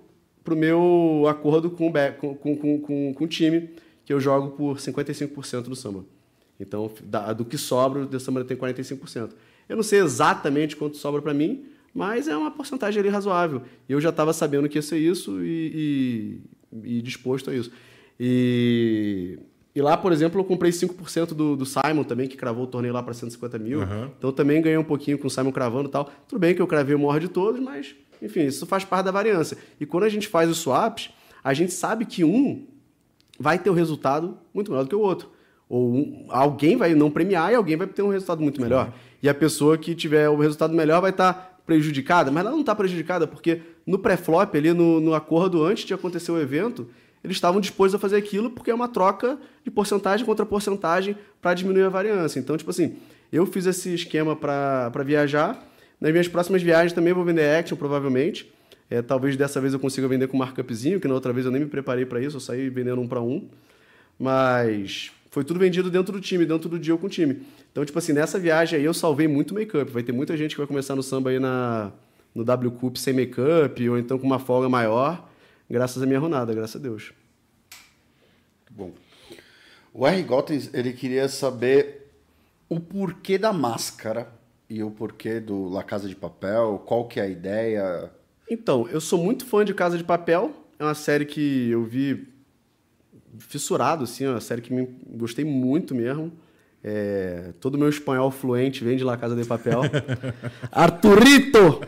pro 0.49 0.57
meu 0.57 1.25
acordo 1.27 1.69
com 1.69 1.89
o, 1.89 2.35
com, 2.35 2.57
com, 2.57 3.13
com, 3.13 3.23
o 3.23 3.27
time, 3.27 3.69
que 4.03 4.11
eu 4.11 4.19
jogo 4.19 4.49
por 4.49 4.77
55% 4.77 5.63
do 5.63 5.75
samba. 5.75 6.03
Então, 6.59 6.91
da- 7.03 7.31
do 7.33 7.45
que 7.45 7.57
sobra, 7.57 8.01
o 8.01 8.19
samba 8.19 8.43
tem 8.43 8.57
45%. 8.57 9.29
Eu 9.67 9.75
não 9.75 9.83
sei 9.83 9.99
exatamente 9.99 10.75
quanto 10.75 10.97
sobra 10.97 11.21
para 11.21 11.33
mim, 11.33 11.65
mas 11.93 12.27
é 12.27 12.35
uma 12.35 12.49
porcentagem 12.49 12.99
ali 12.99 13.09
razoável. 13.09 13.61
E 13.87 13.93
eu 13.93 14.01
já 14.01 14.09
estava 14.09 14.33
sabendo 14.33 14.67
que 14.67 14.79
ia 14.79 14.81
ser 14.81 14.97
isso 14.97 15.43
e, 15.43 16.41
e, 16.73 16.97
e 16.97 17.01
disposto 17.03 17.51
a 17.51 17.55
isso. 17.55 17.71
E, 18.19 19.37
e 19.75 19.81
lá, 19.81 19.95
por 19.95 20.11
exemplo, 20.11 20.41
eu 20.41 20.43
comprei 20.43 20.71
5% 20.71 21.27
do, 21.27 21.55
do 21.55 21.65
Simon 21.65 22.03
também, 22.03 22.27
que 22.27 22.35
cravou 22.35 22.63
o 22.63 22.67
torneio 22.67 22.93
lá 22.93 23.03
para 23.03 23.13
150 23.13 23.59
mil. 23.59 23.81
Uhum. 23.81 24.09
Então 24.17 24.31
também 24.31 24.59
ganhei 24.59 24.77
um 24.77 24.83
pouquinho 24.83 25.19
com 25.19 25.27
o 25.27 25.29
Simon 25.29 25.51
cravando 25.51 25.87
e 25.87 25.91
tal. 25.91 26.11
Tudo 26.27 26.39
bem 26.39 26.55
que 26.55 26.61
eu 26.61 26.67
cravei 26.67 26.95
o 26.95 26.99
maior 26.99 27.19
de 27.19 27.27
todos, 27.27 27.61
mas, 27.61 27.95
enfim, 28.21 28.41
isso 28.45 28.65
faz 28.65 28.83
parte 28.85 29.05
da 29.05 29.11
variância. 29.11 29.57
E 29.79 29.85
quando 29.85 30.03
a 30.03 30.09
gente 30.09 30.27
faz 30.27 30.49
os 30.49 30.57
swaps, 30.59 31.09
a 31.43 31.53
gente 31.53 31.71
sabe 31.73 32.05
que 32.05 32.23
um 32.23 32.65
vai 33.39 33.57
ter 33.57 33.69
um 33.69 33.73
resultado 33.73 34.37
muito 34.53 34.71
melhor 34.71 34.83
do 34.83 34.89
que 34.89 34.95
o 34.95 34.99
outro. 34.99 35.29
Ou 35.69 35.93
um- 35.93 36.25
alguém 36.29 36.75
vai 36.75 36.93
não 36.95 37.09
premiar 37.09 37.51
e 37.51 37.55
alguém 37.55 37.77
vai 37.77 37.87
ter 37.87 38.01
um 38.01 38.09
resultado 38.09 38.41
muito 38.41 38.59
melhor. 38.61 38.91
E 39.21 39.29
a 39.29 39.33
pessoa 39.33 39.77
que 39.77 39.93
tiver 39.95 40.27
o 40.29 40.35
resultado 40.37 40.73
melhor 40.73 41.01
vai 41.01 41.11
estar 41.11 41.61
prejudicada, 41.65 42.31
mas 42.31 42.41
ela 42.41 42.51
não 42.51 42.61
está 42.61 42.73
prejudicada 42.73 43.27
porque 43.27 43.61
no 43.85 43.99
pré-flop, 43.99 44.55
ali 44.55 44.73
no, 44.73 44.99
no 44.99 45.13
acordo 45.13 45.63
antes 45.63 45.85
de 45.85 45.93
acontecer 45.93 46.31
o 46.31 46.39
evento, 46.41 46.87
eles 47.23 47.37
estavam 47.37 47.61
dispostos 47.61 47.95
a 47.95 47.99
fazer 47.99 48.15
aquilo 48.17 48.49
porque 48.49 48.71
é 48.71 48.73
uma 48.73 48.87
troca 48.87 49.37
de 49.63 49.69
porcentagem 49.69 50.25
contra 50.25 50.45
porcentagem 50.45 51.15
para 51.41 51.53
diminuir 51.53 51.83
a 51.83 51.89
variância. 51.89 52.39
Então, 52.39 52.57
tipo 52.57 52.71
assim, 52.71 52.95
eu 53.31 53.45
fiz 53.45 53.65
esse 53.67 53.93
esquema 53.93 54.35
para 54.35 55.03
viajar. 55.05 55.63
Nas 55.99 56.11
minhas 56.11 56.27
próximas 56.27 56.61
viagens 56.61 56.93
também 56.93 57.13
vou 57.13 57.23
vender 57.23 57.49
action, 57.57 57.77
provavelmente. 57.77 58.51
É, 58.89 59.01
talvez 59.01 59.35
dessa 59.35 59.61
vez 59.61 59.73
eu 59.73 59.79
consiga 59.79 60.07
vender 60.07 60.27
com 60.27 60.37
markupzinho, 60.37 60.99
que 60.99 61.07
na 61.07 61.13
outra 61.13 61.31
vez 61.31 61.45
eu 61.45 61.51
nem 61.51 61.61
me 61.61 61.67
preparei 61.67 62.05
para 62.05 62.21
isso, 62.21 62.37
eu 62.37 62.41
saí 62.41 62.69
vendendo 62.69 63.01
um 63.01 63.07
para 63.07 63.21
um. 63.21 63.47
Mas 64.17 65.11
foi 65.29 65.43
tudo 65.43 65.59
vendido 65.59 65.91
dentro 65.91 66.11
do 66.11 66.19
time, 66.19 66.45
dentro 66.45 66.67
do 66.67 66.79
deal 66.79 66.97
com 66.97 67.07
o 67.07 67.09
time. 67.09 67.41
Então, 67.71 67.85
tipo 67.85 67.99
assim, 67.99 68.13
nessa 68.13 68.39
viagem 68.39 68.79
aí 68.79 68.85
eu 68.85 68.93
salvei 68.93 69.27
muito 69.27 69.53
make-up. 69.53 69.91
Vai 69.91 70.01
ter 70.01 70.11
muita 70.11 70.35
gente 70.35 70.51
que 70.51 70.57
vai 70.57 70.67
começar 70.67 70.95
no 70.95 71.03
samba 71.03 71.29
aí 71.29 71.39
na, 71.39 71.91
no 72.33 72.43
W 72.43 72.71
Cup 72.71 72.97
sem 72.97 73.13
make-up, 73.13 73.89
ou 73.89 73.97
então 73.97 74.17
com 74.17 74.25
uma 74.25 74.39
folga 74.39 74.67
maior, 74.67 75.29
graças 75.69 76.01
à 76.01 76.05
minha 76.05 76.19
runada, 76.19 76.53
graças 76.53 76.77
a 76.77 76.79
Deus. 76.79 77.13
Bom. 78.71 78.91
O 79.93 80.07
R. 80.07 80.21
Gottens, 80.23 80.73
ele 80.73 80.93
queria 80.93 81.27
saber 81.27 82.09
o 82.67 82.79
porquê 82.79 83.37
da 83.37 83.51
máscara 83.51 84.38
e 84.69 84.83
o 84.83 84.91
porquê 84.91 85.39
do 85.39 85.67
La 85.67 85.83
Casa 85.83 86.07
de 86.07 86.15
Papel, 86.15 86.83
qual 86.85 87.07
que 87.07 87.19
é 87.19 87.23
a 87.23 87.27
ideia. 87.27 88.11
Então, 88.49 88.87
eu 88.89 89.01
sou 89.01 89.17
muito 89.17 89.45
fã 89.45 89.65
de 89.65 89.73
Casa 89.73 89.97
de 89.97 90.03
Papel. 90.03 90.51
É 90.77 90.83
uma 90.83 90.93
série 90.93 91.25
que 91.25 91.69
eu 91.71 91.83
vi 91.83 92.27
fissurado, 93.39 94.03
assim, 94.03 94.25
é 94.25 94.29
uma 94.29 94.41
série 94.41 94.61
que 94.61 94.73
me 94.73 94.87
gostei 95.07 95.43
muito 95.43 95.95
mesmo. 95.95 96.31
É, 96.81 97.53
todo 97.59 97.77
meu 97.77 97.89
espanhol 97.89 98.31
fluente 98.31 98.83
vem 98.83 98.95
de 98.95 99.03
La 99.03 99.17
Casa 99.17 99.35
de 99.35 99.45
Papel. 99.45 99.81
Arturito! 100.71 101.81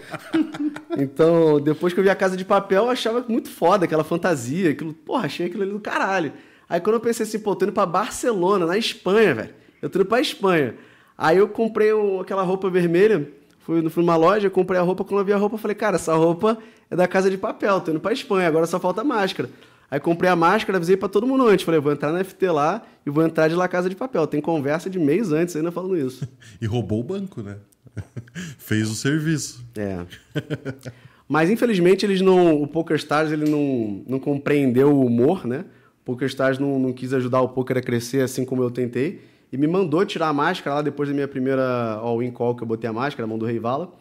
Então, 0.97 1.61
depois 1.61 1.93
que 1.93 1.99
eu 1.99 2.03
vi 2.03 2.09
a 2.09 2.15
Casa 2.15 2.35
de 2.35 2.43
Papel, 2.43 2.85
eu 2.85 2.89
achava 2.89 3.23
muito 3.27 3.49
foda 3.49 3.85
aquela 3.85 4.03
fantasia. 4.03 4.71
Aquilo, 4.71 4.93
porra, 4.93 5.25
achei 5.25 5.45
aquilo 5.45 5.63
ali 5.63 5.71
do 5.71 5.79
caralho. 5.79 6.33
Aí 6.67 6.81
quando 6.81 6.95
eu 6.95 6.99
pensei 6.99 7.25
assim, 7.25 7.39
pô, 7.39 7.55
tô 7.55 7.65
indo 7.65 7.73
pra 7.73 7.85
Barcelona, 7.85 8.65
na 8.65 8.77
Espanha, 8.77 9.35
velho. 9.35 9.53
Eu 9.81 9.89
tô 9.89 9.99
indo 9.99 10.05
pra 10.05 10.19
Espanha. 10.19 10.75
Aí 11.23 11.37
eu 11.37 11.47
comprei 11.47 11.93
um- 11.93 12.19
aquela 12.19 12.41
roupa 12.41 12.67
vermelha, 12.67 13.29
fui, 13.59 13.87
fui 13.91 14.01
numa 14.01 14.15
loja, 14.15 14.49
comprei 14.49 14.79
a 14.79 14.83
roupa, 14.83 15.03
quando 15.03 15.19
eu 15.19 15.25
vi 15.25 15.31
a 15.33 15.37
roupa, 15.37 15.55
falei, 15.55 15.75
cara, 15.75 15.97
essa 15.97 16.15
roupa 16.15 16.57
é 16.89 16.95
da 16.95 17.07
Casa 17.07 17.29
de 17.29 17.37
Papel, 17.37 17.79
tô 17.79 17.91
indo 17.91 17.99
pra 17.99 18.11
Espanha, 18.11 18.47
agora 18.47 18.65
só 18.65 18.79
falta 18.79 19.03
máscara. 19.03 19.47
Aí 19.91 19.99
comprei 19.99 20.31
a 20.31 20.35
máscara, 20.35 20.77
avisei 20.77 20.97
pra 20.97 21.07
todo 21.07 21.27
mundo 21.27 21.45
antes. 21.47 21.63
Falei, 21.63 21.79
vou 21.79 21.91
entrar 21.91 22.11
na 22.11 22.23
FT 22.23 22.49
lá 22.49 22.81
e 23.05 23.09
vou 23.11 23.23
entrar 23.23 23.49
de 23.49 23.55
La 23.55 23.67
Casa 23.67 23.87
de 23.89 23.95
Papel. 23.95 24.25
Tem 24.25 24.39
conversa 24.41 24.89
de 24.89 24.97
mês 24.97 25.31
antes 25.33 25.55
ainda 25.55 25.69
falando 25.71 25.95
isso. 25.97 26.25
E 26.61 26.65
roubou 26.65 27.01
o 27.01 27.03
banco, 27.03 27.41
né? 27.43 27.57
Fez 28.57 28.89
o 28.89 28.95
serviço. 28.95 29.63
É. 29.77 29.99
Mas 31.27 31.49
infelizmente 31.49 32.05
eles 32.05 32.21
não. 32.21 32.61
O 32.63 32.67
PokerStars 32.67 33.31
ele 33.33 33.49
não, 33.49 34.01
não 34.07 34.17
compreendeu 34.19 34.91
o 34.91 35.05
humor, 35.05 35.45
né? 35.45 35.65
O 36.01 36.05
PokerStars 36.05 36.57
não, 36.57 36.79
não 36.79 36.93
quis 36.93 37.13
ajudar 37.13 37.41
o 37.41 37.49
poker 37.49 37.77
a 37.77 37.81
crescer 37.81 38.21
assim 38.23 38.43
como 38.45 38.63
eu 38.63 38.71
tentei. 38.71 39.21
E 39.51 39.57
me 39.57 39.67
mandou 39.67 40.05
tirar 40.05 40.29
a 40.29 40.33
máscara 40.33 40.77
lá 40.77 40.81
depois 40.81 41.09
da 41.09 41.13
minha 41.13 41.27
primeira 41.27 41.95
all-in 41.95 42.31
call 42.31 42.55
que 42.55 42.63
eu 42.63 42.67
botei 42.67 42.89
a 42.89 42.93
máscara, 42.93 43.27
mão 43.27 43.37
do 43.37 43.45
Rei 43.45 43.59
Vala. 43.59 43.91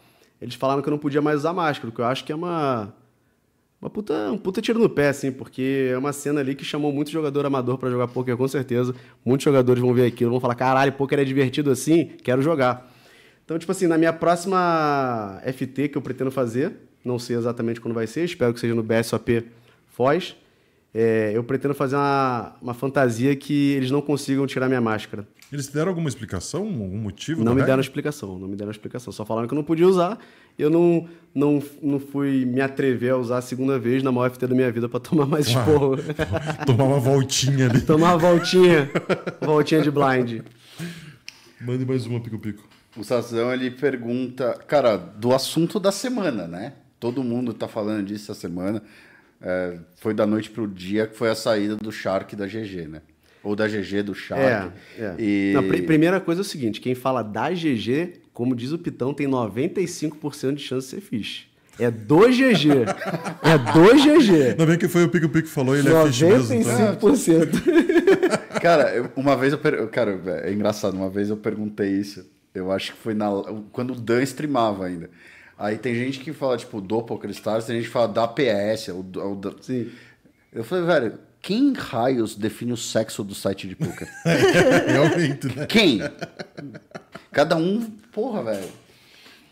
Eles 0.41 0.55
falaram 0.55 0.81
que 0.81 0.87
eu 0.87 0.91
não 0.91 0.97
podia 0.97 1.21
mais 1.21 1.39
usar 1.39 1.53
máscara, 1.53 1.89
o 1.89 1.91
que 1.91 1.99
eu 1.99 2.05
acho 2.05 2.23
que 2.23 2.31
é 2.31 2.35
uma. 2.35 2.93
Uma 3.81 3.89
puta, 3.89 4.31
um 4.31 4.37
puta 4.37 4.61
tiro 4.61 4.77
no 4.77 4.87
pé, 4.87 5.09
assim, 5.09 5.31
porque 5.31 5.89
é 5.91 5.97
uma 5.97 6.13
cena 6.13 6.39
ali 6.39 6.53
que 6.53 6.63
chamou 6.63 6.93
muito 6.93 7.09
jogador 7.09 7.47
amador 7.47 7.79
pra 7.79 7.89
jogar 7.89 8.07
poker, 8.07 8.37
com 8.37 8.47
certeza. 8.47 8.93
Muitos 9.25 9.43
jogadores 9.43 9.81
vão 9.81 9.91
ver 9.91 10.05
aquilo, 10.05 10.29
vão 10.29 10.39
falar: 10.39 10.53
caralho, 10.53 10.93
poker 10.93 11.19
é 11.19 11.23
divertido 11.23 11.71
assim, 11.71 12.11
quero 12.23 12.43
jogar. 12.43 12.91
Então, 13.43 13.57
tipo 13.57 13.71
assim, 13.71 13.87
na 13.87 13.97
minha 13.97 14.13
próxima 14.13 15.41
FT 15.45 15.89
que 15.89 15.97
eu 15.97 16.01
pretendo 16.01 16.29
fazer, 16.29 16.73
não 17.03 17.17
sei 17.17 17.35
exatamente 17.35 17.81
quando 17.81 17.95
vai 17.95 18.05
ser, 18.05 18.23
espero 18.23 18.53
que 18.53 18.59
seja 18.59 18.75
no 18.75 18.83
BSOP 18.83 19.47
Foz, 19.89 20.35
é, 20.93 21.31
eu 21.33 21.43
pretendo 21.43 21.73
fazer 21.73 21.95
uma, 21.95 22.53
uma 22.61 22.73
fantasia 22.73 23.35
que 23.35 23.71
eles 23.71 23.89
não 23.91 24.01
consigam 24.01 24.45
tirar 24.45 24.67
minha 24.67 24.81
máscara. 24.81 25.25
Eles 25.51 25.67
te 25.67 25.73
deram 25.73 25.89
alguma 25.89 26.09
explicação? 26.09 26.61
Algum 26.61 26.97
motivo? 26.97 27.43
Não 27.43 27.55
me 27.55 27.63
deram 27.63 27.81
explicação, 27.81 28.37
não 28.37 28.47
me 28.47 28.55
deram 28.55 28.71
explicação. 28.71 29.11
Só 29.11 29.25
falaram 29.25 29.47
que 29.47 29.53
eu 29.53 29.57
não 29.57 29.63
podia 29.63 29.87
usar. 29.87 30.17
Eu 30.57 30.69
não, 30.69 31.07
não, 31.33 31.61
não 31.81 31.99
fui 31.99 32.45
me 32.45 32.61
atrever 32.61 33.11
a 33.11 33.17
usar 33.17 33.37
a 33.37 33.41
segunda 33.41 33.79
vez 33.79 34.03
na 34.03 34.11
maior 34.11 34.29
FT 34.29 34.47
da 34.47 34.55
minha 34.55 34.71
vida 34.71 34.87
pra 34.87 34.99
tomar 34.99 35.25
mais 35.25 35.47
esporro. 35.47 35.97
Tomar 36.65 36.83
uma 36.85 36.99
voltinha 36.99 37.69
ali. 37.69 37.81
tomar 37.81 38.15
uma 38.15 38.17
voltinha, 38.17 38.89
voltinha 39.41 39.81
de 39.81 39.91
blind. 39.91 40.41
Mande 41.59 41.85
mais 41.85 42.05
uma, 42.05 42.19
pico-pico. 42.19 42.67
O 42.97 43.03
Sazão, 43.03 43.53
ele 43.53 43.71
pergunta, 43.71 44.53
cara, 44.67 44.97
do 44.97 45.33
assunto 45.33 45.79
da 45.79 45.91
semana, 45.91 46.47
né? 46.47 46.73
Todo 46.99 47.23
mundo 47.23 47.53
tá 47.53 47.67
falando 47.67 48.05
disso 48.05 48.31
essa 48.31 48.39
semana. 48.39 48.83
É, 49.41 49.77
foi 49.95 50.13
da 50.13 50.25
noite 50.27 50.49
pro 50.51 50.67
dia 50.67 51.07
que 51.07 51.17
foi 51.17 51.29
a 51.29 51.35
saída 51.35 51.75
do 51.75 51.91
Shark 51.91 52.35
da 52.35 52.45
GG, 52.45 52.87
né? 52.87 53.01
Ou 53.43 53.55
da 53.55 53.67
GG 53.67 54.03
do 54.03 54.13
Shark. 54.13 54.43
É, 54.43 54.71
é. 55.03 55.15
E... 55.17 55.51
Não, 55.55 55.67
pri- 55.67 55.81
primeira 55.81 56.19
coisa 56.19 56.41
é 56.41 56.43
o 56.43 56.45
seguinte, 56.45 56.79
quem 56.79 56.93
fala 56.93 57.23
da 57.23 57.49
GG, 57.49 58.13
como 58.33 58.55
diz 58.55 58.71
o 58.71 58.77
Pitão, 58.77 59.13
tem 59.15 59.27
95% 59.27 60.53
de 60.55 60.61
chance 60.63 60.87
de 60.87 60.95
ser 60.95 61.01
fish. 61.01 61.47
É 61.79 61.89
do 61.89 62.19
GG. 62.27 62.85
é 63.41 63.57
do 63.57 63.95
GG. 63.95 64.49
Ainda 64.51 64.65
bem 64.67 64.77
que 64.77 64.87
foi 64.87 65.03
o 65.05 65.09
pico-pico 65.09 65.47
que 65.47 65.53
falou, 65.53 65.75
ele 65.75 65.89
é 65.89 66.05
fish 66.05 66.21
mesmo. 66.21 66.53
Então. 66.53 66.97
95%. 66.97 68.59
Cara, 68.61 68.93
eu- 68.95 69.09
uma 69.15 69.35
vez 69.35 69.53
eu. 69.53 69.57
Per... 69.59 69.87
Cara, 69.87 70.21
é 70.43 70.53
engraçado, 70.53 70.93
uma 70.95 71.09
vez 71.09 71.29
eu 71.31 71.37
perguntei 71.37 71.89
isso. 71.89 72.23
Eu 72.53 72.71
acho 72.71 72.91
que 72.93 72.97
foi 72.99 73.13
na... 73.15 73.27
quando 73.71 73.93
o 73.93 73.95
Dan 73.95 74.21
streamava 74.23 74.85
ainda. 74.85 75.09
Aí 75.63 75.77
tem 75.77 75.93
gente 75.93 76.19
que 76.19 76.33
fala, 76.33 76.57
tipo, 76.57 76.81
do 76.81 77.03
PokerStars, 77.03 77.65
tem 77.65 77.75
gente 77.77 77.85
que 77.85 77.91
fala 77.91 78.07
da 78.07 78.27
PS. 78.27 78.89
Ou 78.89 79.03
do, 79.03 79.21
ou 79.23 79.35
da- 79.35 79.53
Sim. 79.61 79.91
Eu 80.51 80.63
falei, 80.63 80.85
velho, 80.85 81.19
quem 81.41 81.73
raios 81.73 82.35
define 82.35 82.73
o 82.73 82.77
sexo 82.77 83.23
do 83.23 83.35
site 83.35 83.67
de 83.67 83.75
poker? 83.75 84.07
Realmente, 84.87 85.47
né? 85.55 85.65
Quem? 85.67 85.99
Cada 87.31 87.55
um, 87.55 87.81
porra, 88.11 88.43
velho. 88.43 88.67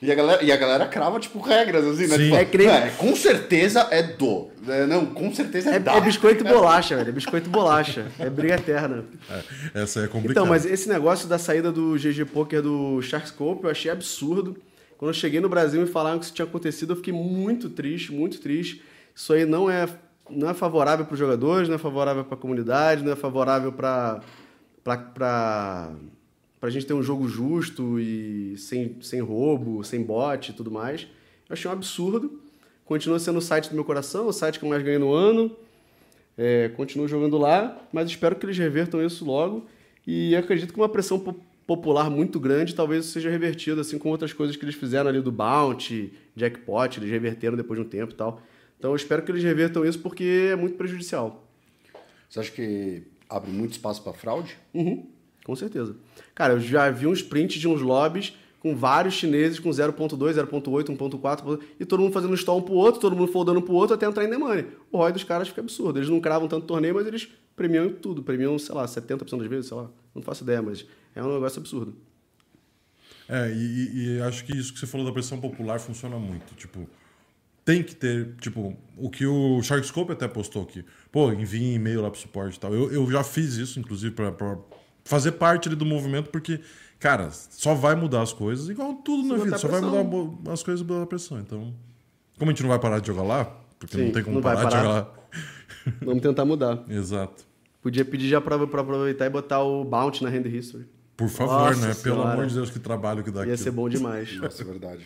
E 0.01 0.09
a 0.09 0.15
galera, 0.15 0.41
e 0.43 0.49
a 0.51 0.55
galera 0.55 0.87
crava, 0.87 1.19
tipo, 1.19 1.39
regras, 1.41 1.85
assim, 1.85 2.07
né? 2.07 2.15
Sim. 2.17 2.45
Tipo, 2.45 2.63
É 2.63 2.87
"É, 2.87 2.89
com 2.97 3.13
certeza 3.15 3.85
é 3.91 4.01
do. 4.01 4.47
É, 4.67 4.85
não, 4.85 5.05
com 5.07 5.33
certeza 5.35 5.71
é, 5.71 5.75
É, 5.75 5.79
da. 5.79 5.93
é 5.95 6.01
biscoito 6.01 6.43
bolacha, 6.45 6.95
velho. 6.95 7.09
É 7.09 7.11
biscoito 7.11 7.49
bolacha. 7.49 8.05
É 8.17 8.29
briga 8.29 8.55
eterna. 8.55 9.03
É, 9.75 9.81
essa 9.83 9.99
é 10.01 10.07
complicada. 10.07 10.31
Então, 10.31 10.45
mas 10.45 10.65
esse 10.65 10.87
negócio 10.87 11.27
da 11.27 11.37
saída 11.37 11.69
do 11.69 11.97
GG 11.97 12.23
Poker 12.31 12.61
do 12.61 13.01
Sharkscope 13.01 13.65
eu 13.65 13.69
achei 13.69 13.91
absurdo. 13.91 14.55
Quando 14.99 15.11
eu 15.11 15.13
cheguei 15.13 15.39
no 15.39 15.47
Brasil 15.47 15.81
e 15.81 15.87
falaram 15.87 16.19
que 16.19 16.25
isso 16.25 16.33
tinha 16.33 16.45
acontecido, 16.45 16.91
eu 16.91 16.97
fiquei 16.97 17.13
muito 17.13 17.69
triste, 17.69 18.11
muito 18.11 18.41
triste. 18.41 18.83
Isso 19.15 19.31
aí 19.31 19.45
não 19.45 19.71
é, 19.71 19.87
não 20.29 20.49
é 20.49 20.53
favorável 20.53 21.05
para 21.05 21.13
os 21.13 21.19
jogadores, 21.19 21.69
não 21.69 21.75
é 21.75 21.77
favorável 21.77 22.25
para 22.25 22.33
a 22.33 22.37
comunidade, 22.37 23.01
não 23.01 23.13
é 23.13 23.15
favorável 23.15 23.71
para 23.71 24.21
a 26.61 26.69
gente 26.69 26.85
ter 26.85 26.93
um 26.93 27.01
jogo 27.01 27.29
justo 27.29 27.97
e 27.97 28.57
sem, 28.57 28.97
sem 29.01 29.21
roubo, 29.21 29.81
sem 29.85 30.03
bot 30.03 30.51
e 30.51 30.53
tudo 30.53 30.69
mais. 30.69 31.03
Eu 31.47 31.53
achei 31.53 31.71
um 31.71 31.73
absurdo. 31.73 32.37
Continua 32.83 33.19
sendo 33.19 33.39
o 33.39 33.41
site 33.41 33.69
do 33.69 33.75
meu 33.75 33.85
coração, 33.85 34.27
o 34.27 34.33
site 34.33 34.59
que 34.59 34.65
eu 34.65 34.69
mais 34.69 34.83
ganho 34.83 34.99
no 34.99 35.13
ano. 35.13 35.55
É, 36.37 36.67
continuo 36.75 37.07
jogando 37.07 37.37
lá, 37.37 37.81
mas 37.93 38.09
espero 38.09 38.35
que 38.35 38.45
eles 38.45 38.57
revertam 38.57 39.01
isso 39.01 39.23
logo. 39.23 39.65
E 40.05 40.35
acredito 40.35 40.73
que 40.73 40.79
uma 40.79 40.89
pressão 40.89 41.23
popular 41.69 42.09
muito 42.09 42.39
grande 42.39 42.73
talvez 42.73 43.05
isso 43.05 43.13
seja 43.13 43.29
revertido, 43.29 43.79
assim 43.79 43.99
como 43.99 44.11
outras 44.11 44.33
coisas 44.33 44.55
que 44.55 44.65
eles 44.65 44.73
fizeram 44.73 45.07
ali 45.07 45.21
do 45.21 45.31
Bounty, 45.31 46.11
Jackpot, 46.35 46.97
eles 46.97 47.11
reverteram 47.11 47.55
depois 47.55 47.79
de 47.79 47.85
um 47.85 47.87
tempo 47.87 48.11
e 48.11 48.15
tal. 48.15 48.41
Então 48.79 48.89
eu 48.89 48.95
espero 48.95 49.21
que 49.21 49.31
eles 49.31 49.43
revertam 49.43 49.85
isso 49.85 49.99
porque 49.99 50.49
é 50.51 50.55
muito 50.55 50.75
prejudicial. 50.77 51.47
Você 52.27 52.39
acha 52.39 52.51
que 52.51 53.03
abre 53.29 53.51
muito 53.51 53.73
espaço 53.73 54.01
pra 54.01 54.13
fraude? 54.13 54.57
Uhum, 54.73 55.05
com 55.45 55.55
certeza. 55.55 55.95
Cara, 56.33 56.53
eu 56.53 56.59
já 56.59 56.89
vi 56.89 57.05
uns 57.05 57.21
prints 57.21 57.61
de 57.61 57.67
uns 57.67 57.81
lobbies 57.81 58.33
com 58.59 58.75
vários 58.75 59.13
chineses 59.13 59.59
com 59.59 59.69
0.2, 59.69 60.17
0.8, 60.17 60.97
1.4 60.97 61.59
e 61.79 61.85
todo 61.85 61.99
mundo 62.01 62.11
fazendo 62.11 62.33
stall 62.33 62.57
um 62.57 62.61
pro 62.63 62.73
outro, 62.73 62.99
todo 62.99 63.15
mundo 63.15 63.31
foldando 63.31 63.61
pro 63.61 63.75
outro 63.75 63.93
até 63.93 64.07
entrar 64.07 64.25
em 64.25 64.29
demônio. 64.29 64.69
O 64.91 64.97
ROI 64.97 65.11
dos 65.11 65.23
caras 65.23 65.47
fica 65.47 65.61
absurdo. 65.61 65.99
Eles 65.99 66.09
não 66.09 66.19
cravam 66.19 66.47
tanto 66.47 66.65
torneio, 66.65 66.95
mas 66.95 67.05
eles 67.05 67.29
premiam 67.55 67.85
em 67.85 67.93
tudo. 67.93 68.23
Premiam, 68.23 68.57
sei 68.57 68.73
lá, 68.73 68.85
70% 68.85 69.37
das 69.37 69.47
vezes, 69.47 69.67
sei 69.67 69.77
lá. 69.77 69.87
Não 70.15 70.23
faço 70.23 70.43
ideia, 70.43 70.63
mas 70.63 70.83
é 71.15 71.23
um 71.23 71.33
negócio 71.33 71.59
absurdo. 71.59 71.95
É, 73.27 73.51
e, 73.51 74.17
e 74.17 74.21
acho 74.21 74.43
que 74.43 74.57
isso 74.57 74.73
que 74.73 74.79
você 74.79 74.87
falou 74.87 75.05
da 75.05 75.13
pressão 75.13 75.39
popular 75.39 75.79
funciona 75.79 76.17
muito. 76.17 76.55
Tipo, 76.55 76.89
tem 77.63 77.83
que 77.83 77.95
ter, 77.95 78.35
tipo, 78.41 78.75
o 78.97 79.09
que 79.09 79.25
o 79.27 79.61
Sharkscope 79.61 80.11
até 80.11 80.27
postou 80.27 80.63
aqui. 80.63 80.83
Pô, 81.11 81.31
envie 81.31 81.75
e-mail 81.75 82.01
lá 82.01 82.09
pro 82.09 82.19
suporte 82.19 82.57
e 82.57 82.59
tal. 82.59 82.73
Eu, 82.73 82.91
eu 82.91 83.11
já 83.11 83.23
fiz 83.23 83.55
isso, 83.55 83.79
inclusive, 83.79 84.15
pra, 84.15 84.31
pra 84.31 84.57
fazer 85.03 85.33
parte 85.33 85.69
ali 85.69 85.75
do 85.75 85.85
movimento, 85.85 86.31
porque, 86.31 86.59
cara, 86.99 87.29
só 87.31 87.75
vai 87.75 87.93
mudar 87.95 88.23
as 88.23 88.33
coisas, 88.33 88.69
igual 88.69 88.95
tudo 88.95 89.27
na 89.27 89.43
vida, 89.43 89.57
só 89.59 89.67
vai 89.67 89.81
mudar 89.81 90.51
as 90.51 90.63
coisas 90.63 90.85
pela 90.85 91.05
pressão. 91.05 91.39
Então, 91.39 91.73
como 92.39 92.49
a 92.49 92.53
gente 92.53 92.63
não 92.63 92.69
vai 92.69 92.79
parar 92.79 92.99
de 92.99 93.05
jogar 93.05 93.23
lá, 93.23 93.45
porque 93.77 93.95
Sim, 93.95 94.05
não 94.05 94.11
tem 94.11 94.23
como 94.23 94.35
não 94.37 94.41
vai 94.41 94.55
parar, 94.55 94.69
de 94.69 94.75
parar. 94.75 94.83
jogar 94.87 94.99
lá. 94.99 95.19
Vamos 96.01 96.21
tentar 96.23 96.45
mudar. 96.45 96.83
Exato. 96.89 97.45
Podia 97.81 98.03
pedir 98.03 98.27
já 98.29 98.41
pra, 98.41 98.65
pra 98.67 98.81
aproveitar 98.81 99.27
e 99.27 99.29
botar 99.29 99.61
o 99.61 99.85
Bounty 99.85 100.23
na 100.23 100.29
Hand 100.29 100.47
History. 100.47 100.85
Por 101.19 101.27
favor, 101.29 101.53
Nossa 101.75 101.87
né? 101.87 101.93
Pelo 102.01 102.15
Senhora. 102.15 102.31
amor 102.33 102.47
de 102.47 102.53
Deus, 102.55 102.69
que 102.71 102.79
trabalho 102.79 103.23
que 103.23 103.29
dá 103.29 103.45
Ia 103.45 103.53
aqui. 103.53 103.61
ser 103.63 103.71
bom 103.71 103.89
demais. 103.89 104.35
Nossa, 104.37 104.61
é 104.61 104.65
verdade. 104.65 105.03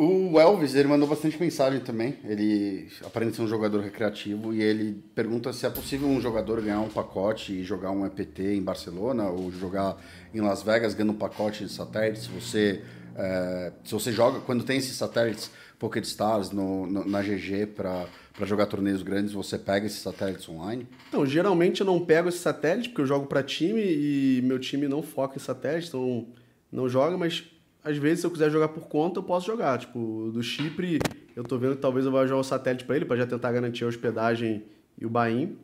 O 0.00 0.38
Elvis, 0.38 0.76
ele 0.76 0.86
mandou 0.86 1.08
bastante 1.08 1.40
mensagem 1.40 1.80
também. 1.80 2.16
Ele 2.24 2.88
aparenta 3.04 3.34
ser 3.34 3.42
um 3.42 3.48
jogador 3.48 3.80
recreativo 3.80 4.54
e 4.54 4.62
ele 4.62 5.02
pergunta 5.12 5.52
se 5.52 5.66
é 5.66 5.70
possível 5.70 6.06
um 6.06 6.20
jogador 6.20 6.60
ganhar 6.62 6.78
um 6.80 6.88
pacote 6.88 7.52
e 7.52 7.64
jogar 7.64 7.90
um 7.90 8.06
EPT 8.06 8.54
em 8.54 8.62
Barcelona 8.62 9.28
ou 9.28 9.50
jogar 9.50 9.96
em 10.32 10.40
Las 10.40 10.62
Vegas 10.62 10.94
ganhando 10.94 11.14
um 11.14 11.18
pacote 11.18 11.64
de 11.64 11.72
satélites. 11.72 12.22
Se 12.22 12.28
você, 12.28 12.82
é, 13.16 13.72
se 13.84 13.92
você 13.92 14.12
joga, 14.12 14.38
quando 14.38 14.62
tem 14.62 14.78
esses 14.78 14.94
satélites 14.96 15.50
Pocket 15.80 16.04
Stars 16.04 16.52
no, 16.52 16.86
no- 16.86 17.04
na 17.04 17.20
GG 17.20 17.66
para 17.66 18.06
jogar 18.46 18.66
torneios 18.66 19.02
grandes, 19.02 19.32
você 19.32 19.58
pega 19.58 19.86
esses 19.86 20.00
satélites 20.00 20.48
online. 20.48 20.86
Então, 21.08 21.26
geralmente 21.26 21.80
eu 21.80 21.86
não 21.86 22.04
pego 22.04 22.28
esse 22.28 22.38
satélite, 22.38 22.88
porque 22.88 23.02
eu 23.02 23.06
jogo 23.06 23.26
para 23.26 23.42
time 23.42 23.80
e 23.82 24.40
meu 24.44 24.58
time 24.58 24.86
não 24.86 25.02
foca 25.02 25.36
em 25.36 25.40
satélite, 25.40 25.88
então 25.88 26.26
não 26.70 26.88
joga, 26.88 27.16
mas 27.16 27.44
às 27.82 27.96
vezes 27.96 28.20
se 28.20 28.26
eu 28.26 28.30
quiser 28.30 28.50
jogar 28.50 28.68
por 28.68 28.88
conta, 28.88 29.18
eu 29.18 29.22
posso 29.22 29.46
jogar. 29.46 29.78
Tipo, 29.78 30.30
do 30.32 30.42
Chipre, 30.42 30.98
eu 31.34 31.42
tô 31.42 31.58
vendo 31.58 31.76
que 31.76 31.82
talvez 31.82 32.04
eu 32.04 32.12
vá 32.12 32.26
jogar 32.26 32.40
o 32.40 32.44
satélite 32.44 32.84
para 32.84 32.96
ele, 32.96 33.04
para 33.04 33.16
já 33.16 33.26
tentar 33.26 33.52
garantir 33.52 33.84
a 33.84 33.86
hospedagem 33.88 34.64
e 35.00 35.06
o 35.06 35.10
buy-in. 35.10 35.56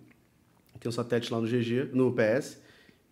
Tem 0.80 0.88
um 0.88 0.92
satélite 0.92 1.32
lá 1.32 1.40
no 1.40 1.46
GG, 1.46 1.90
no 1.92 2.12
PS, 2.12 2.60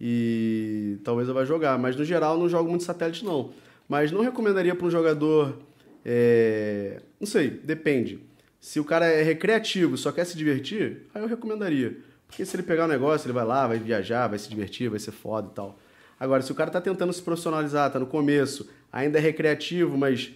e 0.00 0.98
talvez 1.04 1.28
eu 1.28 1.34
vá 1.34 1.44
jogar, 1.44 1.78
mas 1.78 1.96
no 1.96 2.04
geral 2.04 2.34
eu 2.34 2.40
não 2.40 2.48
jogo 2.48 2.68
muito 2.68 2.84
satélite 2.84 3.24
não. 3.24 3.50
Mas 3.88 4.10
não 4.10 4.20
recomendaria 4.20 4.74
para 4.74 4.86
um 4.86 4.90
jogador, 4.90 5.58
é, 6.04 7.00
não 7.20 7.26
sei, 7.26 7.50
depende. 7.50 8.18
Se 8.62 8.78
o 8.78 8.84
cara 8.84 9.06
é 9.06 9.24
recreativo, 9.24 9.98
só 9.98 10.12
quer 10.12 10.24
se 10.24 10.36
divertir, 10.36 11.08
aí 11.12 11.20
eu 11.20 11.26
recomendaria. 11.26 11.96
Porque 12.28 12.46
se 12.46 12.54
ele 12.54 12.62
pegar 12.62 12.84
o 12.84 12.88
negócio, 12.88 13.26
ele 13.26 13.32
vai 13.32 13.44
lá, 13.44 13.66
vai 13.66 13.76
viajar, 13.76 14.28
vai 14.28 14.38
se 14.38 14.48
divertir, 14.48 14.88
vai 14.88 15.00
ser 15.00 15.10
foda 15.10 15.48
e 15.50 15.52
tal. 15.52 15.80
Agora, 16.18 16.42
se 16.42 16.52
o 16.52 16.54
cara 16.54 16.70
tá 16.70 16.80
tentando 16.80 17.12
se 17.12 17.20
profissionalizar, 17.20 17.90
tá 17.90 17.98
no 17.98 18.06
começo, 18.06 18.70
ainda 18.92 19.18
é 19.18 19.20
recreativo, 19.20 19.98
mas, 19.98 20.30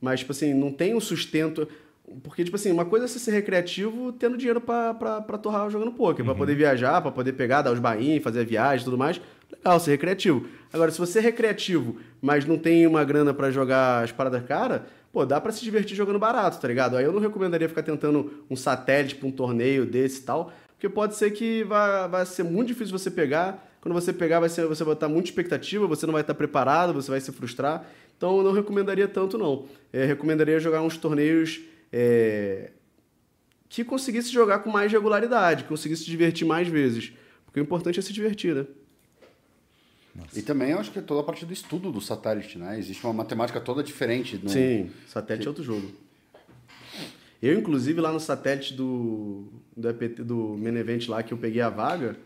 mas 0.00 0.20
tipo 0.20 0.30
assim, 0.30 0.54
não 0.54 0.70
tem 0.70 0.94
um 0.94 1.00
sustento. 1.00 1.66
Porque, 2.22 2.44
tipo 2.44 2.54
assim, 2.54 2.70
uma 2.70 2.84
coisa 2.84 3.06
é 3.06 3.08
você 3.08 3.18
ser 3.18 3.32
recreativo 3.32 4.12
tendo 4.12 4.36
dinheiro 4.36 4.60
pra, 4.60 4.94
pra, 4.94 5.20
pra 5.20 5.36
torrar 5.36 5.68
jogando 5.68 5.90
poker, 5.90 6.24
pra 6.24 6.36
poder 6.36 6.54
viajar, 6.54 7.02
pra 7.02 7.10
poder 7.10 7.32
pegar, 7.32 7.62
dar 7.62 7.72
os 7.72 7.80
bainhos, 7.80 8.22
fazer 8.22 8.42
a 8.42 8.44
viagem 8.44 8.82
e 8.82 8.84
tudo 8.84 8.96
mais. 8.96 9.20
Legal, 9.50 9.80
ser 9.80 9.90
recreativo. 9.90 10.46
Agora, 10.72 10.92
se 10.92 11.00
você 11.00 11.18
é 11.18 11.22
recreativo, 11.22 11.96
mas 12.20 12.46
não 12.46 12.56
tem 12.56 12.86
uma 12.86 13.02
grana 13.02 13.34
pra 13.34 13.50
jogar 13.50 14.04
as 14.04 14.12
paradas 14.12 14.44
cara, 14.44 14.86
pô, 15.12 15.26
dá 15.26 15.40
pra 15.40 15.52
se 15.52 15.62
divertir 15.62 15.94
jogando 15.94 16.18
barato, 16.18 16.58
tá 16.60 16.66
ligado? 16.66 16.96
Aí 16.96 17.04
eu 17.04 17.12
não 17.12 17.20
recomendaria 17.20 17.68
ficar 17.68 17.82
tentando 17.82 18.44
um 18.48 18.56
satélite 18.56 19.14
pra 19.14 19.28
um 19.28 19.30
torneio 19.30 19.84
desse 19.84 20.20
e 20.20 20.22
tal, 20.24 20.52
porque 20.68 20.88
pode 20.88 21.14
ser 21.14 21.30
que 21.30 21.62
vai, 21.64 22.08
vai 22.08 22.26
ser 22.26 22.42
muito 22.42 22.68
difícil 22.68 22.98
você 22.98 23.10
pegar. 23.10 23.68
Quando 23.80 23.94
você 23.94 24.12
pegar, 24.12 24.40
vai 24.40 24.48
ser, 24.48 24.66
você 24.66 24.82
vai 24.84 24.94
estar 24.94 25.08
muita 25.08 25.28
expectativa, 25.28 25.86
você 25.86 26.06
não 26.06 26.12
vai 26.12 26.22
estar 26.22 26.34
preparado, 26.34 26.92
você 26.92 27.10
vai 27.10 27.20
se 27.20 27.30
frustrar. 27.32 27.84
Então, 28.16 28.38
eu 28.38 28.44
não 28.44 28.52
recomendaria 28.52 29.08
tanto, 29.08 29.36
não. 29.36 29.66
É, 29.92 30.04
recomendaria 30.04 30.58
jogar 30.60 30.82
uns 30.82 30.96
torneios 30.96 31.60
é, 31.92 32.70
que 33.68 33.84
conseguisse 33.84 34.30
jogar 34.32 34.60
com 34.60 34.70
mais 34.70 34.90
regularidade, 34.90 35.64
que 35.64 35.68
conseguisse 35.68 36.04
se 36.04 36.10
divertir 36.10 36.46
mais 36.46 36.68
vezes. 36.68 37.12
Porque 37.44 37.58
o 37.58 37.62
importante 37.62 37.98
é 37.98 38.02
se 38.02 38.12
divertir, 38.12 38.54
né? 38.54 38.66
E 40.34 40.42
também 40.42 40.70
eu 40.70 40.78
acho 40.78 40.90
que 40.90 40.98
é 40.98 41.02
toda 41.02 41.20
a 41.20 41.24
parte 41.24 41.46
do 41.46 41.52
estudo 41.52 41.90
do 41.90 42.00
satélite, 42.00 42.58
né? 42.58 42.78
Existe 42.78 43.04
uma 43.04 43.12
matemática 43.12 43.60
toda 43.60 43.82
diferente. 43.82 44.38
No... 44.42 44.48
Sim, 44.48 44.90
satélite 45.06 45.46
é 45.46 45.50
outro 45.50 45.64
jogo. 45.64 45.90
Eu, 47.42 47.58
inclusive, 47.58 48.00
lá 48.00 48.12
no 48.12 48.20
satélite 48.20 48.74
do, 48.74 49.48
do, 49.76 49.88
EPT, 49.88 50.22
do 50.22 50.56
Menevent 50.56 51.08
lá, 51.08 51.22
que 51.22 51.34
eu 51.34 51.38
peguei 51.38 51.60
a 51.60 51.68
vaga, 51.68 52.16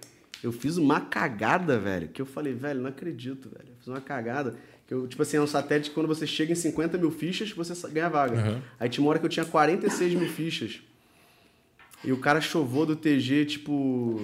eu 0.43 0.53
fiz 0.53 0.77
uma 0.77 1.01
cagada, 1.01 1.79
velho. 1.79 2.09
Que 2.09 2.21
eu 2.21 2.27
falei, 2.27 2.53
velho, 2.53 2.83
não 2.83 2.91
acredito, 2.91 3.49
velho. 3.49 3.71
Eu 3.71 3.77
fiz 3.79 3.89
uma 3.89 4.01
cagada. 4.01 4.57
Que 4.87 4.93
eu, 4.93 5.09
tipo 5.09 5.23
assim, 5.23 5.39
é 5.39 5.41
um 5.41 5.47
satélite 5.47 5.89
que 5.89 5.95
quando 5.95 6.07
você 6.07 6.27
chega 6.27 6.53
em 6.53 6.57
50 6.57 6.99
mil 6.99 7.11
fichas, 7.11 7.51
você 7.53 7.89
ganha 7.89 8.07
a 8.07 8.11
vaga. 8.11 8.37
Uhum. 8.37 8.63
Aí 8.79 8.89
tinha 8.89 9.03
uma 9.03 9.11
hora 9.11 9.19
que 9.19 9.25
eu 9.25 9.31
tinha 9.31 9.47
46 9.47 10.15
mil 10.15 10.29
fichas. 10.29 10.83
E 12.05 12.13
o 12.13 12.19
cara 12.19 12.41
chovou 12.41 12.85
do 12.85 12.95
TG, 12.95 13.47
tipo, 13.47 14.21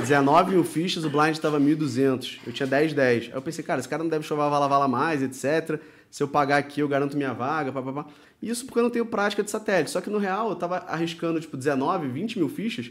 19 0.00 0.52
mil 0.52 0.64
fichas, 0.64 1.04
o 1.04 1.10
blind 1.10 1.36
tava 1.38 1.60
1.200. 1.60 2.38
Eu 2.46 2.52
tinha 2.52 2.66
10, 2.66 2.92
10. 2.92 3.24
Aí 3.26 3.32
eu 3.32 3.42
pensei, 3.42 3.64
cara, 3.64 3.80
esse 3.80 3.88
cara 3.88 4.02
não 4.02 4.10
deve 4.10 4.24
chover 4.24 4.48
vala 4.50 4.66
vala 4.68 4.88
mais, 4.88 5.22
etc. 5.22 5.80
Se 6.10 6.22
eu 6.22 6.28
pagar 6.28 6.58
aqui, 6.58 6.80
eu 6.80 6.88
garanto 6.88 7.16
minha 7.16 7.32
vaga, 7.32 7.70
papapá. 7.70 8.06
Isso 8.42 8.64
porque 8.64 8.78
eu 8.78 8.82
não 8.82 8.90
tenho 8.90 9.06
prática 9.06 9.42
de 9.42 9.50
satélite. 9.50 9.90
Só 9.90 10.00
que 10.00 10.10
no 10.10 10.18
real, 10.18 10.50
eu 10.50 10.56
tava 10.56 10.78
arriscando, 10.88 11.40
tipo, 11.40 11.56
19, 11.56 12.08
20 12.08 12.38
mil 12.38 12.48
fichas 12.48 12.90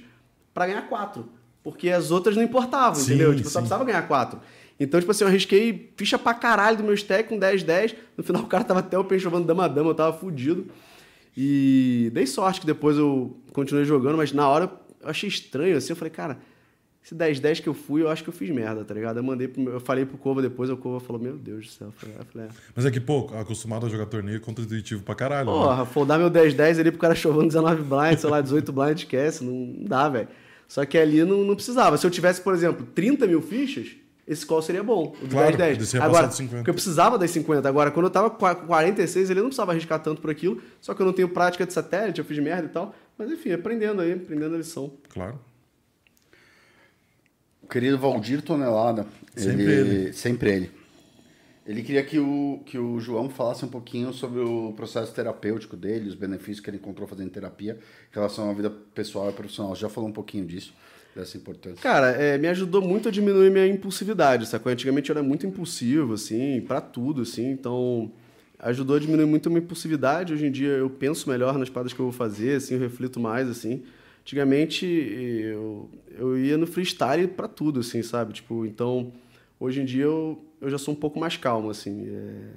pra 0.53 0.68
ganhar 0.68 0.84
4. 0.84 1.27
Porque 1.64 1.90
as 1.90 2.11
outras 2.11 2.36
não 2.36 2.44
importavam, 2.44 2.95
Sim, 2.95 3.14
entendeu? 3.14 3.36
Tipo, 3.36 3.48
eu 3.48 3.52
só 3.52 3.60
precisava 3.60 3.84
ganhar 3.84 4.07
4. 4.07 4.40
Então, 4.80 4.99
tipo 4.99 5.11
assim, 5.11 5.23
eu 5.26 5.27
arrisquei 5.27 5.91
ficha 5.98 6.18
pra 6.18 6.34
caralho 6.34 6.77
do 6.77 6.84
meu 6.84 6.94
stack 6.94 7.27
com 7.27 7.38
10, 7.38 7.64
10. 7.64 7.95
No 8.15 8.23
final, 8.23 8.44
o 8.44 8.48
cara 8.48 8.64
tava 8.64 8.80
até 8.80 8.98
o 8.98 9.03
pen 9.03 9.19
chovendo 9.19 9.45
dama 9.45 9.65
a 9.65 9.68
dama, 9.68 9.90
eu 9.90 9.95
tava 9.95 10.18
fudido. 10.18 10.68
E 11.36 12.10
dei 12.14 12.26
sorte 12.26 12.61
que 12.61 12.65
depois 12.65 12.98
eu 12.98 13.38
continuei 13.52 13.86
jogando, 13.86 14.18
mas 14.18 14.31
na 14.31 14.48
hora 14.48 14.72
eu 15.02 15.10
achei 15.10 15.27
estranho, 15.27 15.77
assim, 15.77 15.91
eu 15.91 15.95
falei, 15.95 16.11
cara, 16.11 16.40
esse 17.04 17.16
10-10 17.16 17.62
que 17.62 17.70
eu 17.70 17.74
fui, 17.74 18.02
eu 18.02 18.10
acho 18.10 18.24
que 18.24 18.30
eu 18.30 18.34
fiz 18.34 18.50
merda, 18.50 18.84
tá 18.84 18.94
ligado? 18.94 19.18
Eu 19.18 19.24
mandei 19.24 19.48
pro 19.48 19.70
eu 19.70 19.80
falei 19.80 20.06
pro 20.06 20.18
Cova 20.18 20.42
depois, 20.42 20.70
o 20.70 20.78
Cova 20.78 21.00
falou, 21.00 21.22
meu 21.22 21.38
Deus 21.38 21.66
do 21.68 21.72
céu. 21.72 21.88
Eu 21.88 22.26
falei, 22.26 22.48
é. 22.48 22.52
Mas 22.76 22.86
é 22.86 22.92
que, 22.92 23.00
pô, 23.00 23.30
acostumado 23.40 23.86
a 23.86 23.90
jogar 23.90 24.06
torneio 24.06 24.38
é 24.38 24.40
contra-intuitivo 24.40 25.02
pra 25.04 25.16
caralho. 25.16 25.48
né? 25.50 25.52
Porra, 25.58 25.86
foldar 25.86 26.20
meu 26.20 26.30
10-10 26.30 26.80
ali 26.80 26.92
pro 26.92 27.00
cara 27.00 27.16
chovendo 27.16 27.48
19 27.48 27.84
blinds, 27.84 28.22
sei 28.22 28.30
lá, 28.30 28.42
18 28.42 28.72
blinds, 28.72 29.02
esquece, 29.04 29.44
não, 29.44 29.76
dá, 29.86 30.08
velho. 30.10 30.28
Só 30.68 30.86
que 30.86 30.98
ali 30.98 31.24
não, 31.24 31.44
não 31.44 31.56
precisava. 31.56 31.98
Se 31.98 32.06
eu 32.06 32.12
tivesse, 32.12 32.42
por 32.42 32.54
exemplo, 32.54 32.86
30 32.94 33.26
mil 33.26 33.42
fichas, 33.42 33.88
esse 34.28 34.46
call 34.46 34.62
seria 34.62 34.84
bom. 34.84 35.16
O 35.20 35.26
do 35.26 35.30
Claro, 35.32 35.58
10-10. 35.58 35.80
você 35.80 35.98
ia 35.98 36.04
Agora, 36.04 36.28
passar 36.28 36.30
de 36.30 36.36
50. 36.36 36.56
porque 36.58 36.70
eu 36.70 36.74
precisava 36.76 37.18
das 37.18 37.32
50. 37.32 37.68
Agora, 37.68 37.90
quando 37.90 38.06
eu 38.06 38.12
tava 38.12 38.30
com 38.30 38.38
46, 38.68 39.32
ele 39.32 39.40
não 39.40 39.48
precisava 39.48 39.72
arriscar 39.72 39.98
tanto 40.00 40.22
por 40.22 40.30
aquilo. 40.30 40.62
Só 40.80 40.94
que 40.94 41.02
eu 41.02 41.06
não 41.08 41.14
tenho 41.14 41.30
prática 41.30 41.66
de 41.66 41.74
satélite, 41.74 42.20
eu 42.20 42.26
fiz 42.26 42.38
merda 42.38 42.66
e 42.68 42.70
tal. 42.70 42.94
Mas 43.18 43.32
enfim, 43.32 43.52
aprendendo 43.52 44.00
aí, 44.04 44.12
aprendendo 44.14 44.54
a 44.54 44.58
lição. 44.60 44.94
Claro. 45.10 45.40
Querido 47.70 47.98
Valdir 47.98 48.41
Tonelada. 48.41 49.06
Sempre 49.36 49.64
ele. 49.64 50.14
Sempre 50.14 50.52
ele. 50.52 50.80
Ele 51.70 51.84
queria 51.84 52.04
que 52.04 52.18
o, 52.18 52.64
que 52.66 52.80
o 52.80 53.00
João 53.00 53.30
falasse 53.30 53.64
um 53.64 53.68
pouquinho 53.68 54.12
sobre 54.12 54.40
o 54.40 54.74
processo 54.74 55.14
terapêutico 55.14 55.78
dele, 55.78 56.10
os 56.10 56.16
benefícios 56.16 56.60
que 56.60 56.68
ele 56.68 56.78
encontrou 56.78 57.08
fazendo 57.08 57.30
terapia 57.30 57.78
em 58.12 58.16
relação 58.16 58.50
à 58.50 58.54
vida 58.54 58.72
pessoal 58.72 59.30
e 59.30 59.34
profissional. 59.34 59.76
Já 59.76 59.88
falou 59.88 60.10
um 60.10 60.14
pouquinho 60.14 60.48
disso, 60.48 60.74
dessa 61.16 61.38
importância. 61.38 61.78
Cara, 61.80 62.10
é, 62.10 62.40
me 62.40 62.48
ajudou 62.48 62.82
muito 62.82 63.08
a 63.08 63.12
diminuir 63.12 63.52
minha 63.52 63.68
impulsividade, 63.68 64.48
sacou? 64.48 64.72
Antigamente 64.72 65.12
eu 65.12 65.14
era 65.14 65.22
muito 65.22 65.46
impulsivo, 65.46 66.14
assim, 66.14 66.60
pra 66.62 66.82
tudo, 66.82 67.22
assim, 67.22 67.52
então 67.52 68.12
ajudou 68.58 68.96
a 68.96 69.00
diminuir 69.00 69.28
muito 69.28 69.48
a 69.48 69.52
minha 69.52 69.62
impulsividade. 69.62 70.34
Hoje 70.34 70.48
em 70.48 70.52
dia 70.52 70.70
eu 70.70 70.90
penso 70.90 71.30
melhor 71.30 71.56
nas 71.60 71.70
paradas 71.70 71.94
que 71.94 72.00
eu 72.00 72.06
vou 72.06 72.14
fazer, 72.14 72.56
assim, 72.56 72.74
eu 72.74 72.80
reflito 72.80 73.20
mais, 73.20 73.48
assim. 73.48 73.84
Antigamente 74.30 74.86
eu, 74.86 75.90
eu 76.16 76.38
ia 76.38 76.56
no 76.56 76.68
freestyle 76.68 77.28
pra 77.28 77.48
tudo, 77.48 77.80
assim, 77.80 78.04
sabe? 78.04 78.32
Tipo, 78.32 78.64
então 78.64 79.12
hoje 79.60 79.82
em 79.82 79.86
dia 79.86 80.04
eu, 80.04 80.46
eu 80.62 80.70
já 80.70 80.78
sou 80.78 80.94
um 80.94 80.98
pouco 80.98 81.20
mais 81.20 81.36
calmo, 81.36 81.72
assim. 81.72 82.08
É, 82.08 82.52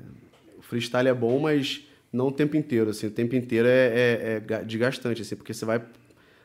o 0.59 0.61
freestyle 0.61 1.09
é 1.09 1.15
bom, 1.15 1.39
mas 1.39 1.83
não 2.13 2.29
o 2.29 2.31
tempo 2.31 2.59
inteiro, 2.59 2.91
assim. 2.91 3.07
O 3.07 3.11
tempo 3.11 3.35
inteiro 3.35 3.67
é, 3.67 3.87
é, 3.87 4.33
é 4.35 4.41
ga- 4.41 4.61
desgastante, 4.61 5.23
assim, 5.23 5.35
porque 5.35 5.55
você 5.55 5.65
vai 5.65 5.83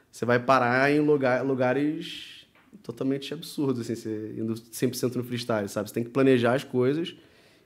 você 0.10 0.24
vai 0.24 0.40
parar 0.40 0.90
em 0.94 1.02
lugar, 1.02 1.46
lugares 1.46 2.48
totalmente 2.82 3.34
absurdos, 3.34 3.82
assim, 3.82 3.96
você 3.96 4.34
indo 4.38 4.56
100% 4.72 5.18
no 5.18 5.26
freestyle, 5.26 5.68
sabe? 5.68 5.90
Você 5.90 5.94
tem 5.96 6.06
que 6.06 6.10
planejar 6.10 6.54
as 6.54 6.64
coisas 6.64 7.18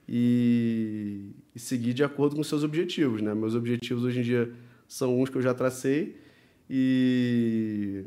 e, 0.10 1.30
e 1.56 1.60
seguir 1.60 1.94
de 1.94 2.04
acordo 2.04 2.36
com 2.36 2.44
seus 2.44 2.64
objetivos, 2.64 3.22
né? 3.22 3.36
Meus 3.36 3.54
objetivos 3.54 4.04
hoje 4.04 4.20
em 4.22 4.24
dia 4.24 4.52
são 4.88 5.22
uns 5.22 5.30
que 5.30 5.38
eu 5.38 5.44
já 5.44 5.54
tracei 5.54 6.31
e 6.73 8.06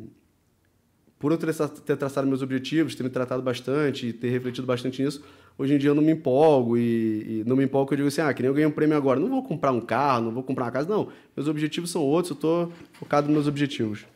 por 1.19 1.31
eu 1.33 1.37
ter, 1.37 1.55
tra- 1.55 1.69
ter 1.69 1.97
traçado 1.99 2.27
meus 2.27 2.41
objetivos, 2.41 2.95
ter 2.95 3.03
me 3.03 3.11
tratado 3.11 3.43
bastante, 3.43 4.11
ter 4.15 4.31
refletido 4.31 4.67
bastante 4.67 5.03
nisso, 5.03 5.23
hoje 5.59 5.75
em 5.75 5.79
dia 5.79 5.91
eu 5.91 5.95
não 5.95 6.03
me 6.03 6.13
empolgo 6.13 6.79
e, 6.79 7.41
e 7.41 7.45
não 7.47 7.57
me 7.57 7.65
empolgo 7.65 7.89
que 7.89 7.95
eu 7.95 7.97
digo 7.99 8.09
assim, 8.09 8.23
ah, 8.23 8.33
que 8.33 8.41
nem 8.41 8.49
eu 8.49 8.55
ganhei 8.55 8.67
um 8.67 8.71
prêmio 8.71 8.97
agora, 8.97 9.21
não 9.21 9.29
vou 9.29 9.43
comprar 9.43 9.71
um 9.71 9.83
carro, 9.83 10.25
não 10.25 10.33
vou 10.33 10.43
comprar 10.43 10.65
uma 10.65 10.71
casa, 10.71 10.89
não. 10.89 11.09
Meus 11.37 11.47
objetivos 11.47 11.91
são 11.91 12.01
outros, 12.03 12.31
eu 12.31 12.37
tô 12.37 12.73
focado 12.95 13.27
nos 13.27 13.35
meus 13.35 13.47
objetivos. 13.47 14.07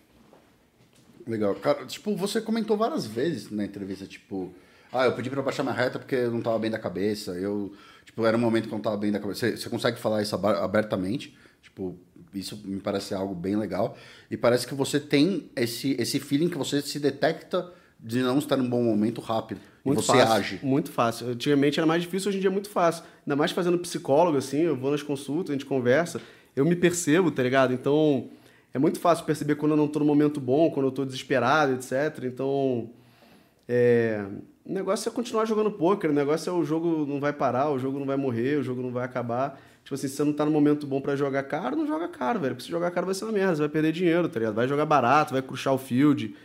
Legal. 1.27 1.55
Cara, 1.57 1.85
tipo, 1.85 2.17
você 2.17 2.41
comentou 2.41 2.75
várias 2.75 3.05
vezes 3.05 3.51
na 3.51 3.65
entrevista, 3.65 4.07
tipo, 4.07 4.51
ah, 4.91 5.05
eu 5.05 5.13
pedi 5.13 5.29
pra 5.29 5.43
baixar 5.43 5.63
minha 5.63 5.75
reta 5.75 5.99
porque 5.99 6.15
eu 6.15 6.31
não 6.31 6.41
tava 6.41 6.59
bem 6.59 6.71
da 6.71 6.79
cabeça. 6.79 7.33
Eu, 7.33 7.75
tipo, 8.05 8.25
era 8.25 8.35
um 8.35 8.41
momento 8.41 8.67
que 8.67 8.73
eu 8.73 8.77
não 8.77 8.83
tava 8.83 8.97
bem 8.97 9.13
da 9.13 9.21
cabeça. 9.21 9.47
Você, 9.47 9.57
você 9.59 9.69
consegue 9.69 9.99
falar 9.99 10.23
isso 10.23 10.35
abertamente? 10.35 11.37
Tipo, 11.63 11.99
isso 12.35 12.61
me 12.65 12.81
parece 12.81 13.15
algo 13.15 13.35
bem 13.35 13.57
legal. 13.57 13.97
E 14.31 14.37
parece 14.37 14.67
que 14.67 14.75
você 14.75 15.01
tem 15.01 15.51
esse, 15.57 15.97
esse 15.99 16.21
feeling 16.21 16.49
que 16.49 16.59
você 16.59 16.81
se 16.83 16.99
detecta 16.99 17.73
de 18.01 18.23
não 18.23 18.39
estar 18.39 18.57
num 18.57 18.69
bom 18.69 18.83
momento 18.83 19.21
rápido. 19.21 19.61
e 19.85 19.93
você 19.93 20.13
fácil, 20.13 20.33
age. 20.33 20.61
Muito 20.63 20.93
fácil. 20.93 21.29
Antigamente 21.29 21.81
era 21.81 21.87
mais 21.87 22.03
difícil, 22.03 22.29
hoje 22.29 22.39
em 22.39 22.41
dia 22.41 22.51
é 22.51 22.53
muito 22.53 22.71
fácil. 22.71 23.05
Ainda 23.27 23.37
mais 23.37 23.51
fazendo 23.51 23.79
psicólogo, 23.79 24.37
assim, 24.39 24.61
eu 24.61 24.77
vou 24.77 24.91
nas 24.91 25.03
consultas, 25.03 25.51
a 25.51 25.53
gente 25.55 25.67
conversa, 25.67 26.21
eu 26.55 26.65
me 26.65 26.77
percebo, 26.77 27.31
tá 27.31 27.43
ligado? 27.43 27.73
Então, 27.73 28.29
é 28.73 28.79
muito 28.79 29.01
fácil 29.01 29.25
perceber 29.25 29.57
quando 29.57 29.73
eu 29.73 29.77
não 29.77 29.89
tô 29.89 29.99
no 29.99 30.05
momento 30.05 30.41
bom, 30.41 30.71
quando 30.71 30.87
eu 30.87 30.93
tô 30.93 31.05
desesperado, 31.05 31.73
etc. 31.73 32.25
Então, 32.25 32.91
é... 33.69 34.25
o 34.65 34.73
negócio 34.73 35.09
é 35.09 35.13
continuar 35.13 35.45
jogando 35.45 35.71
poker, 35.71 36.11
o 36.11 36.15
negócio 36.15 36.51
é 36.51 36.53
o 36.53 36.65
jogo 36.65 37.05
não 37.07 37.19
vai 37.19 37.33
parar, 37.33 37.71
o 37.71 37.79
jogo 37.79 37.99
não 37.99 38.07
vai 38.07 38.17
morrer, 38.17 38.59
o 38.59 38.63
jogo 38.63 38.83
não 38.83 38.93
vai 38.93 39.05
acabar. 39.05 39.61
Tipo 39.89 39.95
assim, 39.95 40.07
se 40.07 40.17
você 40.17 40.25
não 40.25 40.35
tá 40.35 40.45
no 40.45 40.51
momento 40.51 40.87
bom 40.87 41.01
pra 41.01 41.17
jogar 41.17 41.43
caro, 41.45 41.75
não 41.75 41.87
joga 41.87 42.07
caro, 42.09 42.39
velho. 42.39 42.55
Porque 42.55 42.67
se 42.67 42.71
jogar 42.71 42.91
caro 42.91 43.07
vai 43.07 43.15
ser 43.15 43.25
uma 43.25 43.33
merda, 43.33 43.57
você 43.57 43.61
vai 43.61 43.71
perder 43.71 43.91
dinheiro, 43.91 44.29
tá 44.29 44.39
ligado? 44.39 44.55
Vai 44.55 44.69
jogar 44.69 44.85
barato, 44.85 45.33
vai 45.33 45.41
crushar 45.41 45.73
o 45.73 45.79
field. 45.79 46.37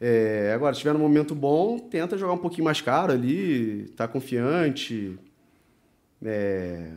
É, 0.00 0.52
agora, 0.54 0.72
se 0.72 0.78
tiver 0.78 0.92
num 0.92 1.00
momento 1.00 1.34
bom, 1.34 1.80
tenta 1.80 2.16
jogar 2.16 2.32
um 2.32 2.38
pouquinho 2.38 2.64
mais 2.64 2.80
caro 2.80 3.12
ali, 3.12 3.88
tá 3.96 4.06
confiante. 4.06 5.18
É, 6.24 6.92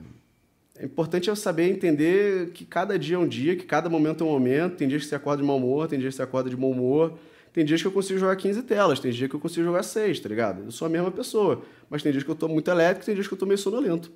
é 0.78 0.86
importante 0.86 1.28
eu 1.28 1.36
saber 1.36 1.72
entender 1.72 2.52
que 2.52 2.66
cada 2.66 3.00
dia 3.00 3.16
é 3.16 3.20
um 3.20 3.28
dia, 3.28 3.56
que 3.56 3.66
cada 3.66 3.90
momento 3.90 4.24
é 4.24 4.28
um 4.28 4.30
momento. 4.30 4.76
Tem 4.76 4.88
dias 4.88 5.02
que 5.02 5.10
você 5.10 5.16
acorda 5.16 5.41
de 5.41 5.48
mau 5.48 5.58
humor, 5.58 5.88
tem 5.88 5.98
dias 5.98 6.14
que 6.14 6.18
você 6.18 6.22
acorda 6.22 6.52
de 6.52 6.56
bom 6.56 6.70
humor. 6.70 7.18
Tem 7.52 7.66
dias 7.66 7.82
que 7.82 7.88
eu 7.88 7.91
consigo 7.91 8.20
jogar 8.20 8.36
15 8.36 8.62
telas, 8.62 9.00
tem 9.00 9.12
dias 9.12 9.28
que 9.28 9.36
eu 9.36 9.40
consigo 9.40 9.66
jogar 9.66 9.82
6, 9.82 10.20
tá 10.20 10.30
ligado? 10.30 10.66
Eu 10.66 10.72
sou 10.72 10.86
a 10.86 10.90
mesma 10.90 11.10
pessoa. 11.10 11.64
Mas 11.90 12.04
tem 12.04 12.12
dias 12.12 12.24
que 12.24 12.30
eu 12.30 12.36
tô 12.36 12.48
muito 12.48 12.70
elétrico, 12.70 13.04
tem 13.04 13.16
dias 13.16 13.28
que 13.28 13.34
eu 13.34 13.38
tô 13.40 13.48
meio 13.48 13.58
sonolento. 13.58 14.12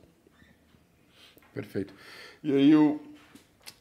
Perfeito. 1.58 1.92
E 2.44 2.54
aí 2.54 2.76
o, 2.76 3.02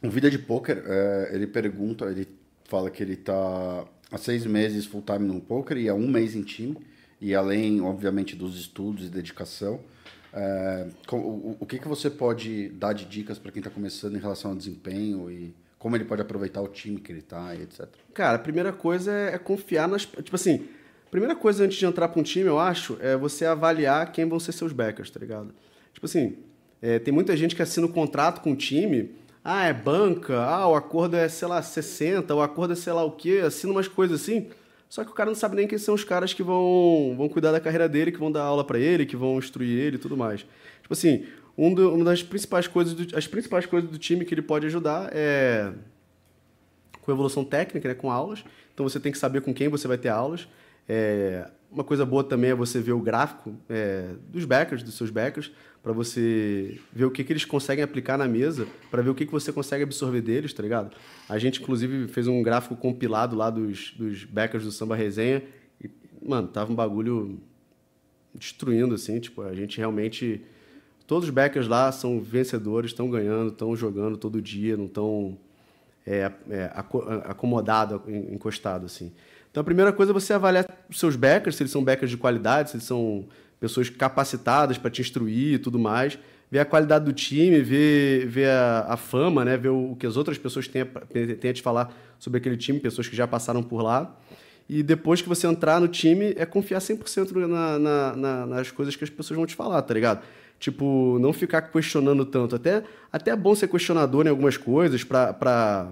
o 0.03 0.09
Vida 0.09 0.31
de 0.31 0.39
Poker, 0.39 0.83
é, 0.87 1.31
ele 1.35 1.47
pergunta, 1.47 2.07
ele 2.07 2.27
fala 2.65 2.91
que 2.91 3.03
ele 3.03 3.17
tá 3.17 3.85
há 4.11 4.17
seis 4.17 4.47
meses 4.47 4.87
full 4.87 5.03
time 5.03 5.27
no 5.27 5.41
poker 5.43 5.77
e 5.77 5.91
há 5.91 5.95
um 5.95 6.09
mês 6.09 6.35
em 6.35 6.43
time. 6.43 6.79
E 7.21 7.35
além, 7.35 7.83
obviamente, 7.83 8.35
dos 8.35 8.59
estudos 8.59 9.07
e 9.07 9.11
dedicação, 9.11 9.81
é, 10.33 10.87
o, 11.13 11.57
o 11.61 11.67
que, 11.67 11.79
que 11.79 11.87
você 11.87 12.09
pode 12.09 12.71
dar 12.71 12.95
de 12.95 13.05
dicas 13.05 13.39
para 13.39 13.53
quem 13.53 13.61
está 13.61 13.71
começando 13.71 14.17
em 14.17 14.21
relação 14.21 14.53
ao 14.53 14.57
desempenho 14.57 15.31
e 15.31 15.55
como 15.79 15.97
ele 15.97 16.05
pode 16.05 16.23
aproveitar 16.23 16.63
o 16.63 16.69
time 16.69 16.99
que 16.99 17.13
ele 17.13 17.23
tá 17.23 17.55
e 17.55 17.63
etc. 17.63 17.87
Cara, 18.15 18.37
a 18.37 18.39
primeira 18.39 18.73
coisa 18.73 19.13
é, 19.13 19.35
é 19.35 19.39
confiar 19.39 19.87
nas. 19.87 20.07
Tipo 20.07 20.37
assim, 20.37 20.67
a 21.07 21.11
primeira 21.11 21.37
coisa 21.37 21.65
antes 21.65 21.77
de 21.77 21.85
entrar 21.85 22.09
para 22.09 22.21
um 22.21 22.23
time, 22.23 22.47
eu 22.47 22.59
acho, 22.59 22.97
é 23.03 23.17
você 23.17 23.45
avaliar 23.45 24.13
quem 24.13 24.27
vão 24.27 24.41
ser 24.41 24.53
seus 24.53 24.73
backers, 24.73 25.11
tá 25.11 25.21
ligado? 25.21 25.55
Tipo 25.93 26.07
assim, 26.07 26.37
é, 26.81 26.99
tem 26.99 27.13
muita 27.13 27.37
gente 27.37 27.55
que 27.55 27.63
assina 27.63 27.87
um 27.87 27.93
contrato 27.93 28.41
com 28.41 28.53
o 28.53 28.57
time. 28.57 29.11
Ah, 29.43 29.65
é 29.65 29.73
banca, 29.73 30.41
ah, 30.43 30.69
o 30.69 30.75
acordo 30.75 31.17
é, 31.17 31.29
sei 31.29 31.47
lá, 31.47 31.63
60, 31.63 32.35
o 32.35 32.43
acordo 32.43 32.73
é 32.73 32.77
sei 32.77 32.93
lá 32.93 33.05
o 33.05 33.13
quê, 33.13 33.43
assina 33.45 33.73
umas 33.73 33.87
coisas 33.89 34.21
assim. 34.21 34.49
Só 34.89 35.05
que 35.05 35.11
o 35.11 35.15
cara 35.15 35.31
não 35.31 35.35
sabe 35.37 35.57
nem 35.57 35.67
quem 35.67 35.79
são 35.79 35.95
os 35.95 36.05
caras 36.05 36.33
que 36.33 36.43
vão, 36.43 37.15
vão 37.17 37.29
cuidar 37.29 37.53
da 37.53 37.61
carreira 37.61 37.89
dele, 37.89 38.13
que 38.13 38.19
vão 38.19 38.31
dar 38.31 38.43
aula 38.43 38.65
para 38.65 38.79
ele, 38.79 39.07
que 39.07 39.17
vão 39.17 39.39
instruir 39.39 39.79
ele 39.79 39.97
e 39.97 39.99
tudo 39.99 40.17
mais. 40.17 40.41
Tipo 40.83 40.93
assim, 40.93 41.27
um 41.57 41.73
do, 41.73 41.95
uma 41.95 42.05
das 42.05 42.23
principais 42.23 42.67
coisas 42.67 42.95
do, 42.95 43.17
as 43.17 43.27
principais 43.27 43.67
coisas 43.67 43.91
do 43.91 43.99
time 43.99 44.25
que 44.25 44.35
ele 44.35 44.43
pode 44.43 44.67
ajudar 44.67 45.11
é 45.13 45.73
com 47.03 47.13
evolução 47.13 47.45
técnica, 47.45 47.89
né, 47.89 47.95
com 47.95 48.11
aulas. 48.11 48.45
Então 48.75 48.89
você 48.89 48.99
tem 49.01 49.13
que 49.13 49.19
saber 49.19 49.41
com 49.41 49.55
quem 49.55 49.69
você 49.69 49.87
vai 49.89 49.97
ter 49.97 50.09
aulas. 50.09 50.49
É, 50.89 51.51
uma 51.71 51.85
coisa 51.85 52.07
boa 52.07 52.25
também 52.25 52.51
é 52.51 52.55
você 52.55 52.81
ver 52.81 52.93
o 52.93 53.01
gráfico 53.01 53.55
é, 53.69 54.15
dos 54.29 54.45
backers, 54.45 54.83
dos 54.83 54.95
seus 54.95 55.11
backers, 55.11 55.53
para 55.83 55.93
você 55.93 56.81
ver 56.93 57.05
o 57.05 57.11
que, 57.11 57.23
que 57.23 57.33
eles 57.33 57.45
conseguem 57.45 57.85
aplicar 57.85 58.17
na 58.17 58.27
mesa, 58.27 58.67
para 58.91 59.03
ver 59.03 59.11
o 59.11 59.15
que, 59.15 59.27
que 59.27 59.33
você 59.33 59.53
consegue 59.53 59.85
absorver 59.85 60.21
deles, 60.21 60.53
tá 60.53 60.63
ligado? 60.63 60.97
A 61.29 61.39
gente, 61.39 61.63
inclusive, 61.63 62.09
fez 62.09 62.27
um 62.27 62.43
gráfico 62.43 62.75
compilado 62.77 63.37
lá 63.37 63.51
dos, 63.51 63.93
dos 63.93 64.25
backers 64.25 64.65
do 64.65 64.73
Samba 64.73 64.97
Resenha 64.97 65.43
e, 65.83 65.89
mano, 66.21 66.49
tava 66.49 66.73
um 66.73 66.75
bagulho 66.75 67.41
destruindo, 68.35 68.95
assim, 68.95 69.21
tipo, 69.21 69.43
a 69.43 69.55
gente 69.55 69.79
realmente... 69.79 70.43
Todos 71.07 71.29
os 71.29 71.31
backers 71.33 71.69
lá 71.69 71.93
são 71.93 72.21
vencedores, 72.21 72.91
estão 72.91 73.09
ganhando, 73.09 73.53
estão 73.53 73.77
jogando 73.77 74.17
todo 74.17 74.43
dia, 74.43 74.77
não 74.77 74.87
estão 74.87 75.39
é, 76.05 76.33
é, 76.51 76.71
acomodado, 77.25 78.03
encostado, 78.09 78.87
assim. 78.87 79.13
Então, 79.57 79.63
a 79.63 79.65
primeira 79.65 79.91
coisa 79.91 80.13
é 80.13 80.15
você 80.15 80.35
avaliar 80.35 80.67
os 80.87 80.99
seus 80.99 81.17
backers, 81.17 81.57
se 81.57 81.63
eles 81.63 81.73
são 81.73 81.83
backers 81.83 82.11
de 82.11 82.19
qualidade, 82.19 82.69
se 82.69 82.77
eles 82.77 82.85
são 82.85 83.25
pessoas 83.59 83.89
capacitadas 83.89 84.77
para 84.77 84.91
te 84.91 85.01
instruir 85.01 85.55
e 85.55 85.59
tudo 85.59 85.79
mais. 85.79 86.19
Ver 86.51 86.59
a 86.59 86.65
qualidade 86.67 87.07
do 87.07 87.13
time, 87.15 87.63
ver, 87.63 88.27
ver 88.27 88.51
a, 88.51 88.85
a 88.91 88.97
fama, 88.99 89.47
né? 89.47 89.57
ver 89.57 89.71
o, 89.71 89.97
que 89.99 90.07
as 90.07 90.19
outras 90.19 90.37
pessoas 90.37 90.69
têm 90.69 90.83
a, 90.83 90.85
têm 90.85 91.51
a 91.51 91.55
te 91.55 91.63
falar 91.63 91.91
sobre 92.19 92.37
aquele 92.37 92.59
time, 92.59 92.79
pessoas 92.79 93.09
que 93.09 93.17
já 93.17 93.27
passaram 93.27 93.63
por 93.63 93.81
lá. 93.81 94.15
E 94.69 94.83
depois 94.83 95.23
que 95.23 95.29
você 95.29 95.47
entrar 95.47 95.81
no 95.81 95.89
time, 95.89 96.35
é 96.37 96.45
confiar 96.45 96.81
100% 96.81 97.33
na, 97.47 97.79
na, 97.79 98.15
na, 98.15 98.47
nas 98.47 98.71
coisas 98.71 98.95
que 98.95 99.05
as 99.05 99.11
pessoas 99.11 99.39
vão 99.39 99.47
te 99.47 99.55
falar, 99.55 99.81
tá 99.81 99.95
ligado? 99.95 100.23
Tipo, 100.61 101.19
não 101.19 101.33
ficar 101.33 101.63
questionando 101.63 102.27
tanto. 102.27 102.57
Até, 102.57 102.85
até 103.11 103.31
é 103.31 103.37
bom 103.37 103.55
ser 103.55 103.69
questionador 103.69 104.27
em 104.27 104.29
algumas 104.29 104.59
coisas 104.59 105.03
para 105.03 105.89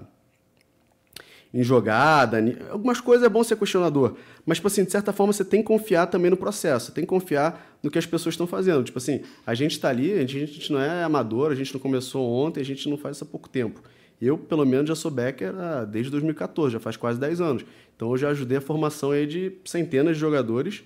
em 1.55 1.63
jogada, 1.63 2.37
algumas 2.69 2.99
coisas 2.99 3.25
é 3.25 3.29
bom 3.29 3.41
ser 3.41 3.55
questionador, 3.55 4.17
mas 4.45 4.57
tipo 4.57 4.67
assim, 4.67 4.83
de 4.83 4.91
certa 4.91 5.13
forma 5.13 5.31
você 5.31 5.45
tem 5.45 5.61
que 5.61 5.67
confiar 5.67 6.05
também 6.07 6.29
no 6.29 6.35
processo, 6.35 6.91
tem 6.91 7.05
que 7.05 7.07
confiar 7.07 7.79
no 7.81 7.89
que 7.89 7.97
as 7.97 8.05
pessoas 8.05 8.33
estão 8.33 8.45
fazendo. 8.45 8.83
Tipo 8.83 8.97
assim, 8.97 9.21
a 9.47 9.55
gente 9.55 9.71
está 9.71 9.87
ali, 9.87 10.11
a 10.11 10.19
gente, 10.19 10.35
a 10.35 10.45
gente, 10.45 10.73
não 10.73 10.81
é 10.81 11.01
amador, 11.01 11.53
a 11.53 11.55
gente 11.55 11.73
não 11.73 11.79
começou 11.79 12.29
ontem, 12.29 12.59
a 12.59 12.65
gente 12.65 12.89
não 12.89 12.97
faz 12.97 13.15
isso 13.15 13.23
há 13.23 13.27
pouco 13.27 13.47
tempo. 13.47 13.81
Eu, 14.21 14.37
pelo 14.37 14.65
menos, 14.65 14.89
já 14.89 14.95
sou 14.95 15.09
backer 15.09 15.53
desde 15.89 16.11
2014, 16.11 16.73
já 16.73 16.79
faz 16.79 16.97
quase 16.97 17.17
10 17.21 17.39
anos. 17.39 17.65
Então 17.95 18.11
eu 18.11 18.17
já 18.17 18.29
ajudei 18.31 18.57
a 18.57 18.61
formação 18.61 19.11
aí 19.11 19.25
de 19.25 19.53
centenas 19.63 20.17
de 20.17 20.19
jogadores. 20.19 20.83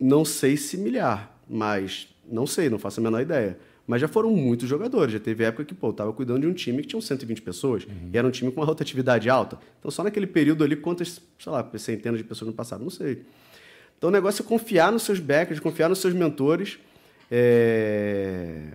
Não 0.00 0.24
sei 0.24 0.56
se 0.56 0.76
milhar, 0.76 1.38
mas 1.48 2.08
não 2.28 2.44
sei, 2.44 2.68
não 2.68 2.80
faço 2.80 2.98
a 2.98 3.02
menor 3.04 3.20
ideia. 3.20 3.56
Mas 3.86 4.00
já 4.00 4.08
foram 4.08 4.30
muitos 4.30 4.68
jogadores. 4.68 5.12
Já 5.12 5.20
teve 5.20 5.44
época 5.44 5.64
que, 5.64 5.74
pô, 5.74 5.88
eu 5.88 5.92
tava 5.92 6.12
cuidando 6.12 6.40
de 6.40 6.46
um 6.46 6.54
time 6.54 6.80
que 6.82 6.88
tinha 6.88 7.00
120 7.00 7.42
pessoas. 7.42 7.84
Uhum. 7.84 8.10
E 8.12 8.18
era 8.18 8.26
um 8.26 8.30
time 8.30 8.50
com 8.50 8.60
uma 8.60 8.66
rotatividade 8.66 9.28
alta. 9.28 9.58
Então, 9.78 9.90
só 9.90 10.02
naquele 10.02 10.26
período 10.26 10.64
ali, 10.64 10.74
quantas, 10.74 11.20
sei 11.38 11.52
lá, 11.52 11.68
centenas 11.76 12.18
de 12.18 12.24
pessoas 12.24 12.48
no 12.48 12.54
passado? 12.54 12.82
Não 12.82 12.90
sei. 12.90 13.22
Então, 13.98 14.08
o 14.08 14.12
negócio 14.12 14.42
é 14.42 14.46
confiar 14.46 14.90
nos 14.90 15.02
seus 15.02 15.20
backers, 15.20 15.60
confiar 15.60 15.88
nos 15.88 15.98
seus 15.98 16.14
mentores. 16.14 16.78
É... 17.30 18.68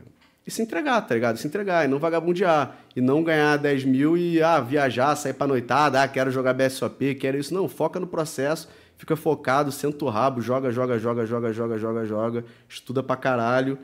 E 0.45 0.52
se 0.52 0.61
entregar, 0.61 1.02
tá 1.02 1.15
ligado? 1.15 1.38
Se 1.38 1.45
entregar 1.45 1.86
e 1.86 1.88
não 1.88 1.98
vagabundear. 1.98 2.77
E 2.95 3.02
não 3.02 3.23
ganhar 3.23 3.57
10 3.57 3.86
mil 3.86 4.15
e 4.15 4.41
ah, 4.41 4.60
viajar, 4.60 5.15
sair 5.15 5.34
pra 5.34 5.48
noitada, 5.48 6.02
ah, 6.03 6.07
quero 6.07 6.30
jogar 6.30 6.53
BSOP, 6.53 7.15
quero 7.15 7.38
isso. 7.38 7.53
Não, 7.53 7.68
foca 7.68 7.99
no 7.99 8.07
processo, 8.07 8.68
fica 8.98 9.15
focado, 9.15 9.72
senta 9.72 10.06
o 10.06 10.10
rabo, 10.10 10.41
joga, 10.41 10.72
joga, 10.72 10.98
joga, 10.98 11.26
joga, 11.26 11.53
joga, 11.53 11.77
joga, 11.77 12.06
joga, 12.06 12.45
estuda 12.68 13.03
pra 13.03 13.15
caralho 13.15 13.77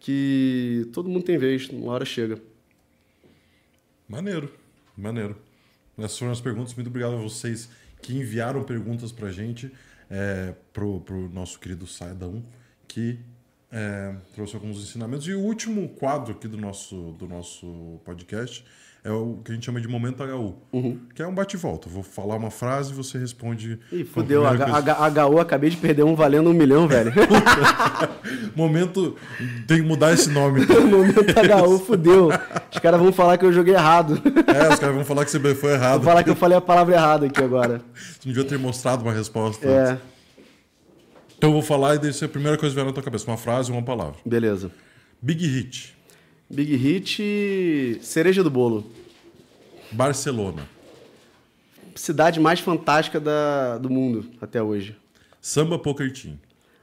que 0.00 0.88
todo 0.92 1.08
mundo 1.08 1.24
tem 1.24 1.38
vez, 1.38 1.68
uma 1.68 1.92
hora 1.92 2.04
chega. 2.04 2.40
Maneiro, 4.08 4.52
maneiro. 4.96 5.36
Essas 5.96 6.18
foram 6.18 6.32
as 6.32 6.40
perguntas. 6.40 6.74
Muito 6.74 6.88
obrigado 6.88 7.14
a 7.14 7.16
vocês 7.16 7.68
que 8.00 8.16
enviaram 8.16 8.62
perguntas 8.62 9.12
pra 9.12 9.30
gente, 9.30 9.70
é, 10.08 10.54
pro, 10.72 11.00
pro 11.00 11.28
nosso 11.28 11.58
querido 11.58 11.86
Saidão, 11.86 12.44
que 12.86 13.18
é, 13.70 14.14
trouxe 14.34 14.54
alguns 14.54 14.78
ensinamentos. 14.78 15.26
E 15.26 15.34
o 15.34 15.40
último 15.40 15.88
quadro 15.90 16.32
aqui 16.32 16.48
do 16.48 16.56
nosso, 16.56 17.12
do 17.18 17.26
nosso 17.26 18.00
podcast 18.04 18.64
é 19.04 19.10
o 19.10 19.38
que 19.44 19.52
a 19.52 19.54
gente 19.54 19.64
chama 19.64 19.80
de 19.80 19.88
momento 19.88 20.22
HU, 20.22 20.56
uhum. 20.72 20.98
que 21.14 21.22
é 21.22 21.26
um 21.26 21.34
bate-volta. 21.34 21.88
Vou 21.88 22.02
falar 22.02 22.36
uma 22.36 22.50
frase 22.50 22.92
e 22.92 22.94
você 22.94 23.16
responde. 23.18 23.78
Ih, 23.92 24.04
fodeu. 24.04 24.42
HU, 24.42 25.40
acabei 25.40 25.70
de 25.70 25.76
perder 25.76 26.02
um 26.02 26.14
valendo 26.14 26.50
um 26.50 26.52
milhão, 26.52 26.88
velho. 26.88 27.12
momento. 28.54 29.16
Tem 29.66 29.78
que 29.78 29.86
mudar 29.86 30.12
esse 30.12 30.28
nome. 30.28 30.66
momento 30.66 31.20
HU, 31.20 31.78
fodeu. 31.78 32.28
Os 32.72 32.78
caras 32.78 33.00
vão 33.00 33.12
falar 33.12 33.38
que 33.38 33.44
eu 33.44 33.52
joguei 33.52 33.74
errado. 33.74 34.20
é, 34.46 34.72
os 34.72 34.78
caras 34.78 34.94
vão 34.94 35.04
falar 35.04 35.24
que 35.24 35.30
você 35.30 35.54
foi 35.54 35.72
errado. 35.72 36.00
Vou 36.00 36.04
falar 36.04 36.24
que 36.24 36.30
eu 36.30 36.36
falei 36.36 36.58
a 36.58 36.60
palavra 36.60 36.94
errada 36.94 37.26
aqui 37.26 37.42
agora. 37.42 37.80
Você 37.94 38.26
não 38.26 38.32
devia 38.32 38.44
ter 38.44 38.58
mostrado 38.58 39.02
uma 39.02 39.12
resposta. 39.12 39.66
É. 39.66 39.90
Antes. 39.90 40.18
Então 41.38 41.50
eu 41.50 41.54
vou 41.54 41.62
falar 41.62 41.94
e 41.94 41.98
daí 41.98 42.10
a 42.10 42.28
primeira 42.28 42.58
coisa 42.58 42.74
que 42.74 42.80
vier 42.80 42.84
na 42.84 42.92
tua 42.92 43.02
cabeça, 43.02 43.24
uma 43.30 43.36
frase 43.36 43.70
uma 43.70 43.82
palavra. 43.82 44.16
Beleza. 44.26 44.72
Big 45.22 45.46
Hit. 45.46 45.96
Big 46.50 46.74
Hit, 46.76 47.98
cereja 48.00 48.42
do 48.42 48.48
bolo. 48.48 48.90
Barcelona. 49.92 50.66
Cidade 51.94 52.40
mais 52.40 52.58
fantástica 52.58 53.20
da, 53.20 53.76
do 53.76 53.90
mundo 53.90 54.30
até 54.40 54.62
hoje. 54.62 54.96
Samba 55.42 55.78
Poker 55.78 56.10
Team. 56.10 56.38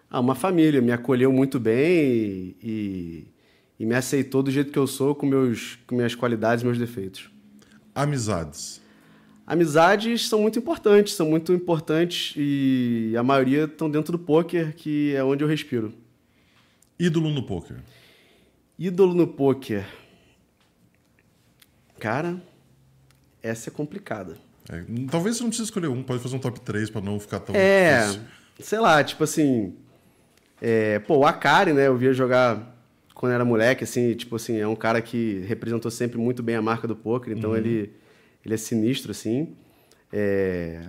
Ah, 0.07 0.19
uma 0.19 0.35
família. 0.35 0.81
Me 0.81 0.91
acolheu 0.91 1.33
muito 1.33 1.59
bem 1.59 2.55
e, 2.61 3.27
e, 3.79 3.85
me 3.87 3.95
aceitou 3.95 4.43
do 4.43 4.51
jeito 4.51 4.71
que 4.71 4.77
eu 4.77 4.85
sou, 4.85 5.15
com, 5.15 5.25
meus, 5.25 5.79
com 5.87 5.95
minhas 5.95 6.13
qualidades 6.13 6.61
e 6.61 6.65
meus 6.65 6.77
defeitos. 6.77 7.31
Amizades. 7.95 8.79
Amizades 9.47 10.27
são 10.27 10.41
muito 10.41 10.59
importantes, 10.59 11.15
são 11.15 11.27
muito 11.27 11.51
importantes 11.53 12.35
e 12.37 13.15
a 13.17 13.23
maioria 13.23 13.63
estão 13.63 13.89
dentro 13.89 14.11
do 14.11 14.19
poker, 14.19 14.75
que 14.75 15.15
é 15.15 15.23
onde 15.23 15.43
eu 15.43 15.47
respiro. 15.47 15.91
Ídolo 16.99 17.31
no 17.31 17.43
poker. 17.43 17.77
Ídolo 18.77 19.13
no 19.13 19.27
poker. 19.27 19.85
Cara, 21.99 22.41
essa 23.41 23.69
é 23.69 23.71
complicada. 23.71 24.37
É, 24.69 24.83
talvez 25.09 25.37
você 25.37 25.43
não 25.43 25.49
precise 25.49 25.67
escolher 25.67 25.87
um, 25.87 26.01
pode 26.01 26.21
fazer 26.21 26.35
um 26.35 26.39
top 26.39 26.59
3 26.59 26.89
para 26.89 27.01
não 27.01 27.19
ficar 27.19 27.39
tão. 27.39 27.55
É, 27.55 28.01
difícil. 28.01 28.21
sei 28.59 28.79
lá, 28.79 29.03
tipo 29.03 29.23
assim. 29.23 29.75
É, 30.61 30.99
pô, 30.99 31.17
o 31.17 31.25
Akari, 31.25 31.73
né? 31.73 31.87
Eu 31.87 31.97
via 31.97 32.13
jogar 32.13 32.75
quando 33.15 33.31
era 33.31 33.45
moleque, 33.45 33.85
assim, 33.85 34.13
tipo 34.13 34.35
assim, 34.35 34.57
é 34.57 34.67
um 34.67 34.75
cara 34.75 35.01
que 35.01 35.39
representou 35.47 35.89
sempre 35.89 36.17
muito 36.17 36.43
bem 36.43 36.55
a 36.55 36.61
marca 36.61 36.85
do 36.85 36.95
poker, 36.95 37.35
então 37.35 37.51
uhum. 37.51 37.55
ele, 37.55 37.93
ele 38.43 38.53
é 38.53 38.57
sinistro, 38.57 39.11
assim. 39.11 39.55
É... 40.11 40.81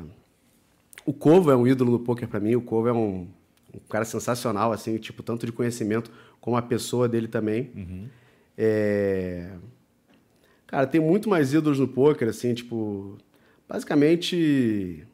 O 1.07 1.13
Corvo 1.13 1.53
é 1.53 1.57
um 1.57 1.67
ídolo 1.67 1.93
do 1.93 2.05
poker 2.05 2.27
para 2.27 2.41
mim, 2.41 2.57
o 2.57 2.61
Corvo 2.61 2.89
é 2.89 2.93
um, 2.93 3.29
um, 3.73 3.79
cara 3.89 4.05
sensacional, 4.05 4.73
assim, 4.73 4.99
tipo, 4.99 5.23
tanto 5.23 5.47
de 5.47 5.53
conhecimento 5.53 6.11
como 6.47 6.57
a 6.57 6.63
pessoa 6.63 7.09
dele 7.09 7.27
também. 7.27 7.73
Uhum. 7.75 8.07
É... 8.57 9.51
Cara, 10.65 10.87
tem 10.87 11.01
muito 11.01 11.29
mais 11.29 11.53
ídolos 11.53 11.81
no 11.81 11.89
poker, 11.89 12.29
assim, 12.29 12.55
tipo. 12.55 13.19
Basicamente. 13.69 15.05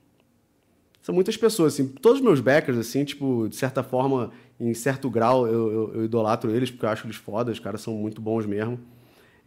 São 1.00 1.14
muitas 1.14 1.34
pessoas, 1.34 1.72
assim. 1.72 1.88
Todos 1.88 2.18
os 2.18 2.24
meus 2.24 2.38
backers, 2.38 2.76
assim, 2.76 3.02
tipo, 3.02 3.48
de 3.48 3.56
certa 3.56 3.82
forma, 3.82 4.30
em 4.60 4.74
certo 4.74 5.08
grau, 5.08 5.46
eu, 5.46 5.72
eu, 5.72 5.94
eu 5.94 6.04
idolatro 6.04 6.50
eles, 6.50 6.70
porque 6.70 6.84
eu 6.84 6.90
acho 6.90 7.06
eles 7.06 7.16
fodas, 7.16 7.54
os 7.54 7.60
caras 7.60 7.80
são 7.80 7.94
muito 7.94 8.20
bons 8.20 8.44
mesmo. 8.44 8.78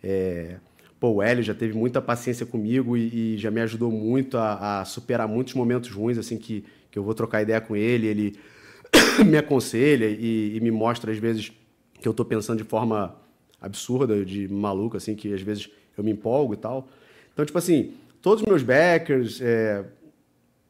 É... 0.03 0.57
Pô, 0.99 1.09
o 1.11 1.21
Hélio 1.21 1.43
já 1.43 1.53
teve 1.53 1.77
muita 1.77 2.01
paciência 2.01 2.47
comigo 2.47 2.97
e, 2.97 3.35
e 3.35 3.37
já 3.37 3.51
me 3.51 3.61
ajudou 3.61 3.91
muito 3.91 4.39
a, 4.39 4.81
a, 4.81 4.85
superar 4.85 5.27
muitos 5.27 5.53
momentos 5.53 5.91
ruins, 5.91 6.17
assim, 6.17 6.35
que, 6.35 6.65
que 6.89 6.97
eu 6.97 7.03
vou 7.03 7.13
trocar 7.13 7.43
ideia 7.43 7.61
com 7.61 7.75
ele, 7.75 8.07
ele 8.07 8.39
me 9.23 9.37
aconselha 9.37 10.07
e, 10.07 10.57
e 10.57 10.59
me 10.61 10.71
mostra, 10.71 11.11
às 11.11 11.19
vezes, 11.19 11.51
que 11.99 12.07
eu 12.07 12.11
estou 12.11 12.25
pensando 12.25 12.57
de 12.57 12.63
forma 12.63 13.15
absurda, 13.61 14.23
de 14.23 14.47
maluco, 14.47 14.97
assim, 14.97 15.15
que 15.15 15.33
às 15.33 15.41
vezes 15.41 15.69
eu 15.97 16.03
me 16.03 16.11
empolgo 16.11 16.53
e 16.53 16.57
tal. 16.57 16.87
Então, 17.33 17.45
tipo 17.45 17.57
assim, 17.57 17.93
todos 18.21 18.41
os 18.41 18.47
meus 18.47 18.63
backers. 18.63 19.41
É, 19.41 19.85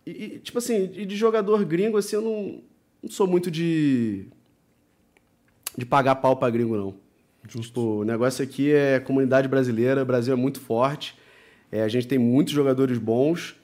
e, 0.06 0.12
e, 0.12 0.40
tipo 0.40 0.58
assim, 0.58 0.88
de 0.88 1.16
jogador 1.16 1.64
gringo, 1.66 1.98
assim, 1.98 2.16
eu 2.16 2.22
não, 2.22 2.62
não 3.02 3.10
sou 3.10 3.28
muito 3.28 3.50
de. 3.50 4.26
de 5.78 5.86
pagar 5.86 6.16
pau 6.16 6.36
pra 6.36 6.50
gringo, 6.50 6.76
não. 6.78 7.06
Justo. 7.48 7.68
Tipo, 7.68 7.82
o 7.82 8.04
negócio 8.04 8.44
aqui 8.44 8.72
é 8.72 9.00
comunidade 9.00 9.48
brasileira, 9.48 10.02
o 10.02 10.06
Brasil 10.06 10.34
é 10.34 10.38
muito 10.38 10.60
forte, 10.60 11.16
é, 11.72 11.84
a 11.84 11.88
gente 11.88 12.08
tem 12.08 12.18
muitos 12.18 12.54
jogadores 12.54 12.98
bons. 12.98 13.56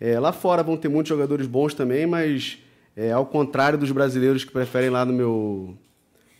É, 0.00 0.18
lá 0.18 0.32
fora 0.32 0.62
vão 0.62 0.76
ter 0.76 0.88
muitos 0.88 1.08
jogadores 1.08 1.46
bons 1.46 1.74
também, 1.74 2.06
mas 2.06 2.58
é, 2.96 3.10
ao 3.12 3.26
contrário 3.26 3.78
dos 3.78 3.90
brasileiros 3.90 4.44
que 4.44 4.52
preferem 4.52 4.90
lá 4.90 5.04
no 5.04 5.12
meu, 5.12 5.76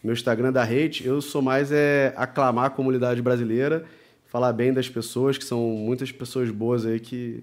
meu 0.03 0.13
Instagram 0.13 0.53
da 0.53 0.65
rede, 0.65 1.07
eu 1.07 1.21
sou 1.21 1.43
mais 1.43 1.71
é, 1.73 2.13
aclamar 2.17 2.67
a 2.67 2.71
comunidade 2.71 3.21
brasileira, 3.21 3.85
falar 4.27 4.53
bem 4.53 4.73
das 4.73 4.89
pessoas, 4.89 5.37
que 5.37 5.45
são 5.45 5.61
muitas 5.61 6.13
pessoas 6.13 6.51
boas 6.51 6.87
aí 6.87 7.01
que. 7.01 7.43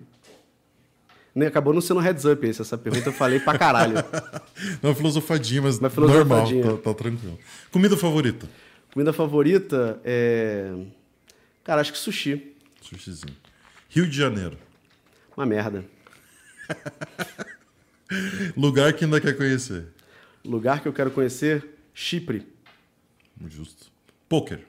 Nem, 1.34 1.48
acabou 1.49 1.73
não 1.73 1.82
sendo 1.82 1.99
heads 1.99 2.23
up 2.23 2.48
esse, 2.48 2.61
essa 2.61 2.77
pergunta 2.77 3.10
eu 3.10 3.14
falei 3.14 3.41
pra 3.41 3.57
caralho. 3.57 3.95
Não 4.82 4.91
é 4.91 4.95
filosofadinha, 4.95 5.64
mas 5.64 5.80
Uma 5.80 5.90
filosofadinha. 5.90 6.61
normal, 6.64 6.77
tá, 6.77 6.94
tá 6.94 6.98
tranquilo. 6.98 7.38
Comida 7.69 7.98
favorita? 7.98 8.48
Comida 8.94 9.11
favorita 9.11 9.99
é. 10.06 10.73
Cara, 11.61 11.82
acho 11.82 11.91
que 11.91 11.98
sushi. 11.99 12.56
Sushizinho. 12.82 13.36
Rio 13.90 14.07
de 14.07 14.15
Janeiro. 14.15 14.57
Uma 15.36 15.45
merda. 15.45 15.84
Lugar 18.56 18.94
que 18.94 19.03
ainda 19.03 19.19
quer 19.19 19.36
conhecer. 19.36 19.88
Lugar 20.44 20.80
que 20.82 20.88
eu 20.88 20.94
quero 20.94 21.11
conhecer: 21.11 21.74
Chipre. 21.95 22.45
Justo. 23.47 23.89
Poker. 24.27 24.65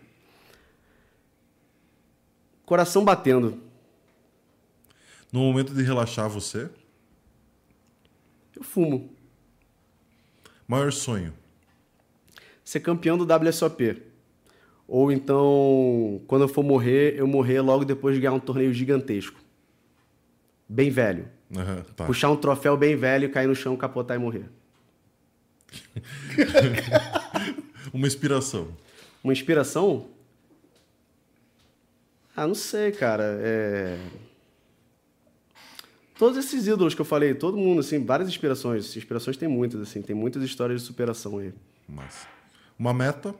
Coração 2.64 3.04
batendo. 3.04 3.60
No 5.32 5.40
momento 5.40 5.74
de 5.74 5.82
relaxar 5.82 6.28
você, 6.30 6.70
Eu 8.54 8.62
fumo. 8.62 9.12
maior 10.68 10.92
sonho. 10.92 11.34
Ser 12.64 12.80
campeão 12.80 13.18
do 13.18 13.24
WSOP. 13.24 14.02
Ou 14.88 15.10
então, 15.10 16.22
quando 16.28 16.42
eu 16.42 16.48
for 16.48 16.62
morrer, 16.62 17.18
eu 17.18 17.26
morrer 17.26 17.60
logo 17.60 17.84
depois 17.84 18.14
de 18.14 18.20
ganhar 18.20 18.34
um 18.34 18.40
torneio 18.40 18.72
gigantesco. 18.72 19.38
Bem 20.68 20.90
velho. 20.90 21.28
Aham, 21.56 21.82
tá. 21.96 22.06
Puxar 22.06 22.30
um 22.30 22.36
troféu 22.36 22.76
bem 22.76 22.96
velho, 22.96 23.30
cair 23.30 23.48
no 23.48 23.54
chão, 23.54 23.76
capotar 23.76 24.16
e 24.16 24.20
morrer. 24.20 24.48
Uma 27.92 28.06
inspiração. 28.06 28.68
Uma 29.22 29.32
inspiração? 29.32 30.06
Ah, 32.36 32.46
não 32.46 32.54
sei, 32.54 32.92
cara. 32.92 33.24
É... 33.40 33.98
Todos 36.18 36.38
esses 36.38 36.66
ídolos 36.66 36.94
que 36.94 37.00
eu 37.00 37.04
falei, 37.04 37.34
todo 37.34 37.56
mundo, 37.56 37.80
assim, 37.80 38.04
várias 38.04 38.28
inspirações. 38.28 38.96
Inspirações 38.96 39.36
tem 39.36 39.48
muitas, 39.48 39.80
assim, 39.80 40.02
tem 40.02 40.14
muitas 40.14 40.42
histórias 40.42 40.80
de 40.80 40.86
superação 40.86 41.38
aí. 41.38 41.52
Massa. 41.88 42.26
Uma 42.78 42.92
meta. 42.92 43.34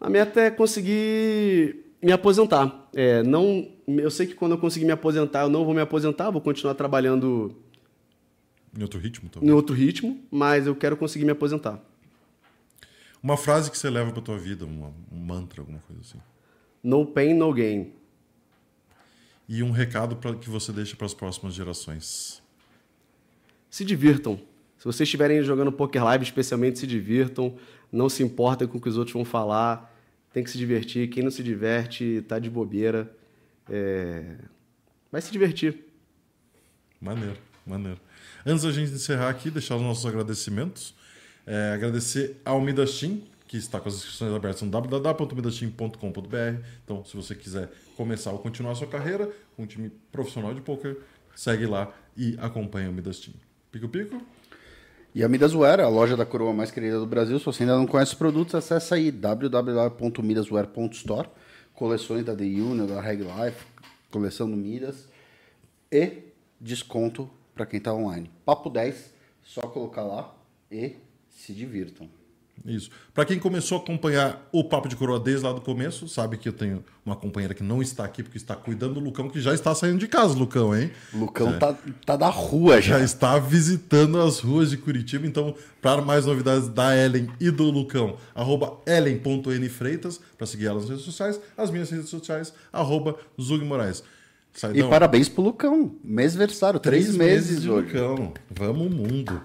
A 0.00 0.10
meta 0.10 0.40
é 0.40 0.50
conseguir 0.50 1.84
me 2.02 2.12
aposentar. 2.12 2.88
É, 2.94 3.22
não, 3.22 3.68
eu 3.86 4.10
sei 4.10 4.26
que 4.26 4.34
quando 4.34 4.52
eu 4.52 4.58
conseguir 4.58 4.84
me 4.84 4.92
aposentar, 4.92 5.42
eu 5.42 5.48
não 5.48 5.64
vou 5.64 5.74
me 5.74 5.80
aposentar, 5.80 6.30
vou 6.30 6.40
continuar 6.40 6.74
trabalhando 6.74 7.54
Em 8.76 8.82
outro 8.82 8.98
ritmo, 9.00 9.26
em 9.26 9.30
talvez. 9.30 9.52
outro 9.54 9.74
ritmo, 9.74 10.20
mas 10.30 10.66
eu 10.66 10.74
quero 10.76 10.96
conseguir 10.96 11.24
me 11.24 11.30
aposentar. 11.32 11.80
Uma 13.22 13.36
frase 13.36 13.70
que 13.70 13.78
você 13.78 13.88
leva 13.90 14.12
pra 14.12 14.20
tua 14.22 14.38
vida, 14.38 14.64
uma- 14.66 14.92
um 15.10 15.18
mantra, 15.18 15.60
alguma 15.62 15.78
coisa 15.80 16.02
assim. 16.02 16.18
No 16.82 17.06
pain, 17.06 17.34
no 17.34 17.52
gain. 17.52 17.92
E 19.48 19.62
um 19.62 19.70
recado 19.70 20.16
pra, 20.16 20.34
que 20.34 20.50
você 20.50 20.72
deixa 20.72 20.94
para 20.96 21.06
as 21.06 21.14
próximas 21.14 21.54
gerações. 21.54 22.42
Se 23.70 23.84
divirtam. 23.84 24.36
Se 24.78 24.84
vocês 24.84 25.06
estiverem 25.06 25.42
jogando 25.42 25.72
Poker 25.72 26.04
Live, 26.04 26.24
especialmente, 26.24 26.78
se 26.78 26.86
divirtam. 26.86 27.56
Não 27.90 28.08
se 28.08 28.22
importem 28.22 28.68
com 28.68 28.78
o 28.78 28.80
que 28.80 28.88
os 28.88 28.96
outros 28.96 29.14
vão 29.14 29.24
falar. 29.24 29.92
Tem 30.32 30.44
que 30.44 30.50
se 30.50 30.58
divertir. 30.58 31.08
Quem 31.08 31.22
não 31.22 31.30
se 31.30 31.42
diverte, 31.42 32.22
tá 32.28 32.38
de 32.38 32.50
bobeira. 32.50 33.10
É... 33.70 34.36
Vai 35.10 35.22
se 35.22 35.32
divertir. 35.32 35.78
Maneiro, 37.00 37.38
maneiro. 37.66 38.00
Antes 38.48 38.62
da 38.62 38.70
gente 38.70 38.92
encerrar 38.92 39.28
aqui, 39.28 39.50
deixar 39.50 39.74
os 39.74 39.82
nossos 39.82 40.06
agradecimentos. 40.06 40.94
É, 41.44 41.72
agradecer 41.74 42.40
ao 42.44 42.60
Midastim, 42.60 43.24
que 43.48 43.56
está 43.56 43.80
com 43.80 43.88
as 43.88 43.96
inscrições 43.96 44.32
abertas 44.32 44.62
no 44.62 44.70
www.midastim.com.br. 44.70 46.60
Então, 46.84 47.04
se 47.04 47.16
você 47.16 47.34
quiser 47.34 47.68
começar 47.96 48.30
ou 48.30 48.38
continuar 48.38 48.70
a 48.70 48.76
sua 48.76 48.86
carreira 48.86 49.28
com 49.56 49.64
um 49.64 49.66
time 49.66 49.90
profissional 50.12 50.54
de 50.54 50.60
poker, 50.60 50.96
segue 51.34 51.66
lá 51.66 51.92
e 52.16 52.36
acompanha 52.38 52.88
o 52.88 52.92
Midastim. 52.92 53.34
Pico 53.72 53.88
Pico? 53.88 54.22
E 55.12 55.24
a 55.24 55.28
Midasware, 55.28 55.80
a 55.80 55.88
loja 55.88 56.16
da 56.16 56.24
coroa 56.24 56.52
mais 56.52 56.70
querida 56.70 57.00
do 57.00 57.06
Brasil. 57.06 57.40
Se 57.40 57.46
você 57.46 57.64
ainda 57.64 57.76
não 57.76 57.88
conhece 57.88 58.12
os 58.12 58.18
produtos, 58.18 58.54
acesse 58.54 58.94
aí 58.94 59.10
www.midasware.store. 59.10 61.28
Coleções 61.74 62.24
da 62.24 62.36
The 62.36 62.44
Union, 62.44 62.86
da 62.86 63.00
Reg 63.00 63.22
Life, 63.22 63.66
coleção 64.08 64.48
do 64.48 64.56
Midas. 64.56 65.08
E 65.90 66.18
desconto 66.60 67.28
para 67.56 67.64
quem 67.64 67.78
está 67.78 67.92
online. 67.92 68.30
Papo 68.44 68.68
10, 68.68 69.14
só 69.42 69.62
colocar 69.62 70.02
lá 70.02 70.32
e 70.70 70.96
se 71.30 71.54
divirtam. 71.54 72.08
Isso. 72.64 72.90
Para 73.14 73.24
quem 73.24 73.38
começou 73.38 73.78
a 73.78 73.80
acompanhar 73.80 74.48
o 74.50 74.64
Papo 74.64 74.88
de 74.88 74.96
Coroa 74.96 75.20
desde 75.20 75.44
lá 75.44 75.52
do 75.52 75.60
começo, 75.60 76.08
sabe 76.08 76.36
que 76.36 76.48
eu 76.48 76.52
tenho 76.52 76.84
uma 77.04 77.14
companheira 77.14 77.54
que 77.54 77.62
não 77.62 77.80
está 77.80 78.04
aqui 78.04 78.22
porque 78.22 78.38
está 78.38 78.56
cuidando 78.56 78.94
do 78.94 79.00
Lucão, 79.00 79.28
que 79.28 79.40
já 79.40 79.54
está 79.54 79.74
saindo 79.74 79.98
de 79.98 80.08
casa, 80.08 80.36
Lucão, 80.36 80.74
hein? 80.74 80.90
Lucão 81.12 81.58
tá, 81.58 81.76
tá 82.04 82.16
da 82.16 82.28
rua 82.28 82.80
já. 82.80 82.98
já 82.98 83.04
está 83.04 83.38
visitando 83.38 84.20
as 84.20 84.40
ruas 84.40 84.70
de 84.70 84.78
Curitiba. 84.78 85.26
Então, 85.26 85.54
para 85.80 86.02
mais 86.02 86.26
novidades 86.26 86.68
da 86.68 86.96
Ellen 86.96 87.30
e 87.38 87.50
do 87.50 87.64
Lucão, 87.70 88.16
arroba 88.34 88.78
ellen.nfreitas, 88.86 90.20
para 90.36 90.46
seguir 90.46 90.66
elas 90.66 90.82
nas 90.82 90.90
redes 90.90 91.04
sociais, 91.04 91.40
as 91.56 91.70
minhas 91.70 91.90
redes 91.90 92.08
sociais, 92.08 92.52
arroba 92.72 93.16
Zug 93.40 93.64
Moraes. 93.64 94.02
E 94.74 94.82
parabéns 94.84 95.28
pro 95.28 95.42
Lucão. 95.42 95.94
Mêsversário, 96.02 96.80
três, 96.80 97.14
meses, 97.14 97.62
de 97.62 97.70
hoje. 97.70 97.86
Lucão. 97.92 98.32
Vamos 98.50 98.90
mundo. 98.90 99.40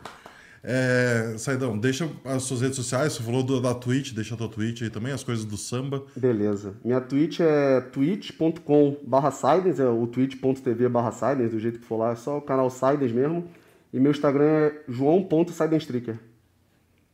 É, 0.63 1.33
Saidão, 1.39 1.75
deixa 1.77 2.07
as 2.23 2.43
suas 2.43 2.61
redes 2.61 2.75
sociais, 2.75 3.13
você 3.13 3.23
falou 3.23 3.41
do- 3.41 3.59
da 3.59 3.73
Twitch, 3.73 4.13
deixa 4.13 4.35
a 4.35 4.37
tua 4.37 4.47
Twitch 4.47 4.83
aí 4.83 4.91
também, 4.91 5.11
as 5.11 5.23
coisas 5.23 5.43
do 5.43 5.57
samba. 5.57 6.03
Beleza. 6.15 6.75
Minha 6.85 7.01
Twitch 7.01 7.39
é 7.39 7.81
twitch.com 7.81 8.97
barra 9.03 9.31
Sidens, 9.31 9.79
é 9.79 9.87
o 9.89 10.05
twitch.tv 10.05 10.87
barra 10.87 11.11
Sidens, 11.11 11.49
do 11.51 11.59
jeito 11.59 11.79
que 11.79 11.85
for 11.85 11.97
lá, 11.97 12.11
é 12.11 12.15
só 12.15 12.37
o 12.37 12.41
canal 12.41 12.69
Sidens 12.69 13.11
mesmo. 13.11 13.45
E 13.91 13.99
meu 13.99 14.11
Instagram 14.11 14.45
é 14.45 14.73
joão.sidenstricker. 14.87 16.17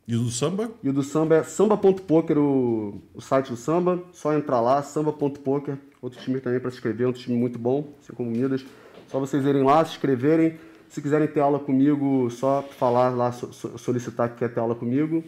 E 0.08 0.16
o 0.16 0.20
do 0.20 0.30
samba? 0.30 0.70
E 0.82 0.88
o 0.88 0.92
do 0.92 1.02
samba 1.02 1.36
é 1.36 1.42
samba.poker, 1.42 2.38
o, 2.38 3.00
o 3.14 3.20
site 3.20 3.50
do 3.50 3.56
samba. 3.56 4.02
Só 4.12 4.32
entrar 4.32 4.60
lá, 4.60 4.82
samba.poker. 4.82 5.76
Outro 6.00 6.18
time 6.20 6.40
também 6.40 6.58
para 6.58 6.70
se 6.70 6.78
inscrever, 6.78 7.06
outro 7.06 7.20
time 7.20 7.36
muito 7.36 7.58
bom, 7.58 7.92
assim 8.02 8.14
como 8.14 8.30
Midas. 8.30 8.64
Só 9.08 9.20
vocês 9.20 9.44
irem 9.44 9.62
lá, 9.62 9.84
se 9.84 9.92
inscreverem. 9.92 10.58
Se 10.88 11.02
quiserem 11.02 11.28
ter 11.28 11.40
aula 11.40 11.58
comigo, 11.58 12.30
só 12.30 12.62
falar 12.78 13.10
lá, 13.10 13.30
so- 13.32 13.52
so- 13.52 13.76
solicitar 13.76 14.30
que 14.30 14.36
quer 14.38 14.48
ter 14.48 14.58
aula 14.60 14.74
comigo. 14.74 15.22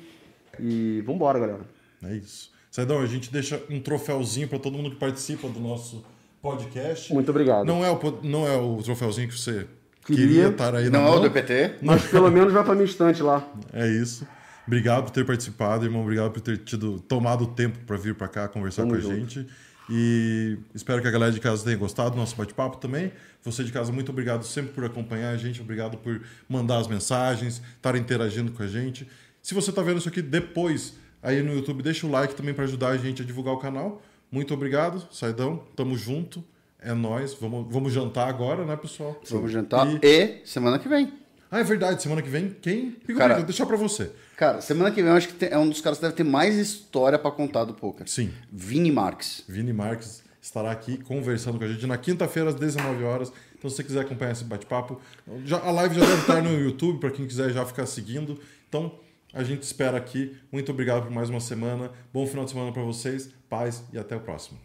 E 0.59 1.03
vambora, 1.03 1.39
galera. 1.39 1.61
É 2.03 2.15
isso. 2.17 2.51
Saidão, 2.71 3.01
a 3.01 3.07
gente 3.07 3.31
deixa 3.31 3.63
um 3.69 3.81
troféuzinho 3.81 4.49
para 4.49 4.59
todo 4.59 4.79
mundo 4.79 4.91
que 4.91 4.97
participa 4.97 5.47
do 5.49 5.61
nosso 5.61 6.03
podcast. 6.41 7.13
Muito 7.13 7.29
obrigado. 7.31 7.67
Não 7.67 7.85
é 7.85 7.91
o, 7.91 7.99
não 8.23 8.47
é 8.49 8.57
o 8.57 8.77
troféuzinho 8.83 9.29
que 9.29 9.39
você 9.39 9.67
Queria. 10.07 10.27
queria 10.27 10.49
estar 10.49 10.75
aí 10.75 10.89
na 10.89 10.99
Não 11.01 11.07
é 11.07 11.11
o 11.11 11.13
mão. 11.15 11.23
do 11.23 11.31
PT? 11.31 11.73
Mas 11.83 12.07
pelo 12.07 12.31
menos 12.31 12.53
vai 12.53 12.65
pra 12.65 12.75
minha 12.75 12.87
estante 12.87 13.23
lá. 13.23 13.47
É 13.75 13.87
isso. 13.87 14.27
Obrigado 14.71 15.03
por 15.03 15.11
ter 15.11 15.27
participado, 15.27 15.85
irmão. 15.85 16.03
Obrigado 16.03 16.31
por 16.31 16.41
ter 16.41 16.59
tido 16.59 17.01
tomado 17.01 17.43
o 17.43 17.47
tempo 17.49 17.77
para 17.81 17.97
vir 17.97 18.15
para 18.15 18.29
cá 18.29 18.47
conversar 18.47 18.83
Tamo 18.83 18.93
com 18.93 18.99
a 18.99 19.01
junto. 19.01 19.17
gente. 19.35 19.47
E 19.91 20.57
espero 20.73 21.03
que 21.03 21.09
a 21.09 21.11
galera 21.11 21.33
de 21.33 21.41
casa 21.41 21.65
tenha 21.65 21.77
gostado 21.77 22.11
do 22.13 22.17
nosso 22.17 22.37
bate-papo 22.37 22.77
também. 22.77 23.11
Você 23.43 23.65
de 23.65 23.73
casa, 23.73 23.91
muito 23.91 24.11
obrigado 24.13 24.45
sempre 24.45 24.73
por 24.73 24.85
acompanhar 24.85 25.31
a 25.31 25.37
gente. 25.37 25.61
Obrigado 25.61 25.99
por 25.99 26.21
mandar 26.49 26.79
as 26.79 26.87
mensagens, 26.87 27.61
estar 27.75 27.97
interagindo 27.97 28.53
com 28.53 28.63
a 28.63 28.69
gente. 28.69 29.09
Se 29.43 29.55
você 29.55 29.71
está 29.71 29.83
vendo 29.83 29.99
isso 29.99 30.09
aqui 30.09 30.23
depois 30.23 30.95
aí 31.21 31.43
no 31.43 31.53
YouTube, 31.53 31.83
deixa 31.83 32.07
o 32.07 32.11
like 32.11 32.37
também 32.37 32.55
para 32.55 32.63
ajudar 32.63 32.91
a 32.91 32.97
gente 32.97 33.23
a 33.23 33.25
divulgar 33.25 33.55
o 33.55 33.59
canal. 33.59 34.01
Muito 34.31 34.55
obrigado, 34.55 35.05
Saidão. 35.11 35.65
Tamo 35.75 35.97
junto. 35.97 36.45
É 36.79 36.95
nóis. 36.95 37.35
Vamos, 37.35 37.67
vamos 37.69 37.93
jantar 37.93 38.29
agora, 38.29 38.65
né, 38.65 38.77
pessoal? 38.77 39.21
Vamos 39.29 39.51
jantar. 39.51 39.87
E- 39.93 39.99
E 40.07 40.41
semana 40.47 40.79
que 40.79 40.89
vem. 40.89 41.13
Ah, 41.51 41.61
é 41.61 41.65
verdade. 41.65 42.03
Semana 42.03 42.23
que 42.23 42.29
vem, 42.29 42.51
quem? 42.61 42.93
Pico, 42.93 43.19
Cara- 43.19 43.35
Vou 43.37 43.45
deixar 43.45 43.67
para 43.67 43.77
você. 43.77 44.11
Cara, 44.37 44.61
semana 44.61 44.91
que 44.91 45.03
vem 45.03 45.11
eu 45.11 45.17
acho 45.17 45.29
que 45.29 45.35
tem- 45.35 45.49
é 45.51 45.59
um 45.59 45.69
dos 45.69 45.81
caras 45.81 45.99
que 45.99 46.03
deve 46.05 46.15
ter 46.15 46.25
mais 46.25 46.55
história 46.57 47.19
pra 47.19 47.31
contar 47.31 47.65
do 47.65 47.75
poker. 47.75 48.09
Sim. 48.09 48.31
Vini 48.53 48.91
Marques. 48.93 49.43
Vini 49.49 49.73
Marques 49.73 50.23
estará 50.41 50.71
aqui 50.71 50.97
conversando 50.99 51.59
com 51.59 51.65
a 51.65 51.69
gente 51.69 51.87
na 51.87 51.99
quinta-feira 51.99 52.49
às 52.51 52.55
19 52.55 53.03
horas. 53.05 53.33
Então, 53.59 53.69
se 53.69 53.77
você 53.77 53.85
quiser 53.85 54.01
acompanhar 54.01 54.33
esse 54.33 54.45
bate-papo, 54.45 55.01
já- 55.45 55.59
a 55.61 55.71
live 55.71 55.95
já 55.97 56.01
deve 56.07 56.21
estar 56.21 56.43
no 56.43 56.53
YouTube 56.59 56.99
para 57.01 57.11
quem 57.11 57.27
quiser 57.27 57.51
já 57.53 57.67
ficar 57.67 57.85
seguindo. 57.85 58.41
Então, 58.69 58.99
a 59.35 59.43
gente 59.45 59.63
espera 59.65 59.99
aqui. 59.99 60.37
Muito 60.51 60.71
obrigado 60.73 61.03
por 61.03 61.11
mais 61.11 61.29
uma 61.29 61.41
semana. 61.41 61.91
Bom 62.13 62.27
final 62.27 62.45
de 62.47 62.53
semana 62.53 62.73
para 62.73 62.83
vocês. 62.83 63.29
Paz 63.51 63.83
e 63.93 63.99
até 63.99 64.17
o 64.17 64.21
próximo. 64.21 64.59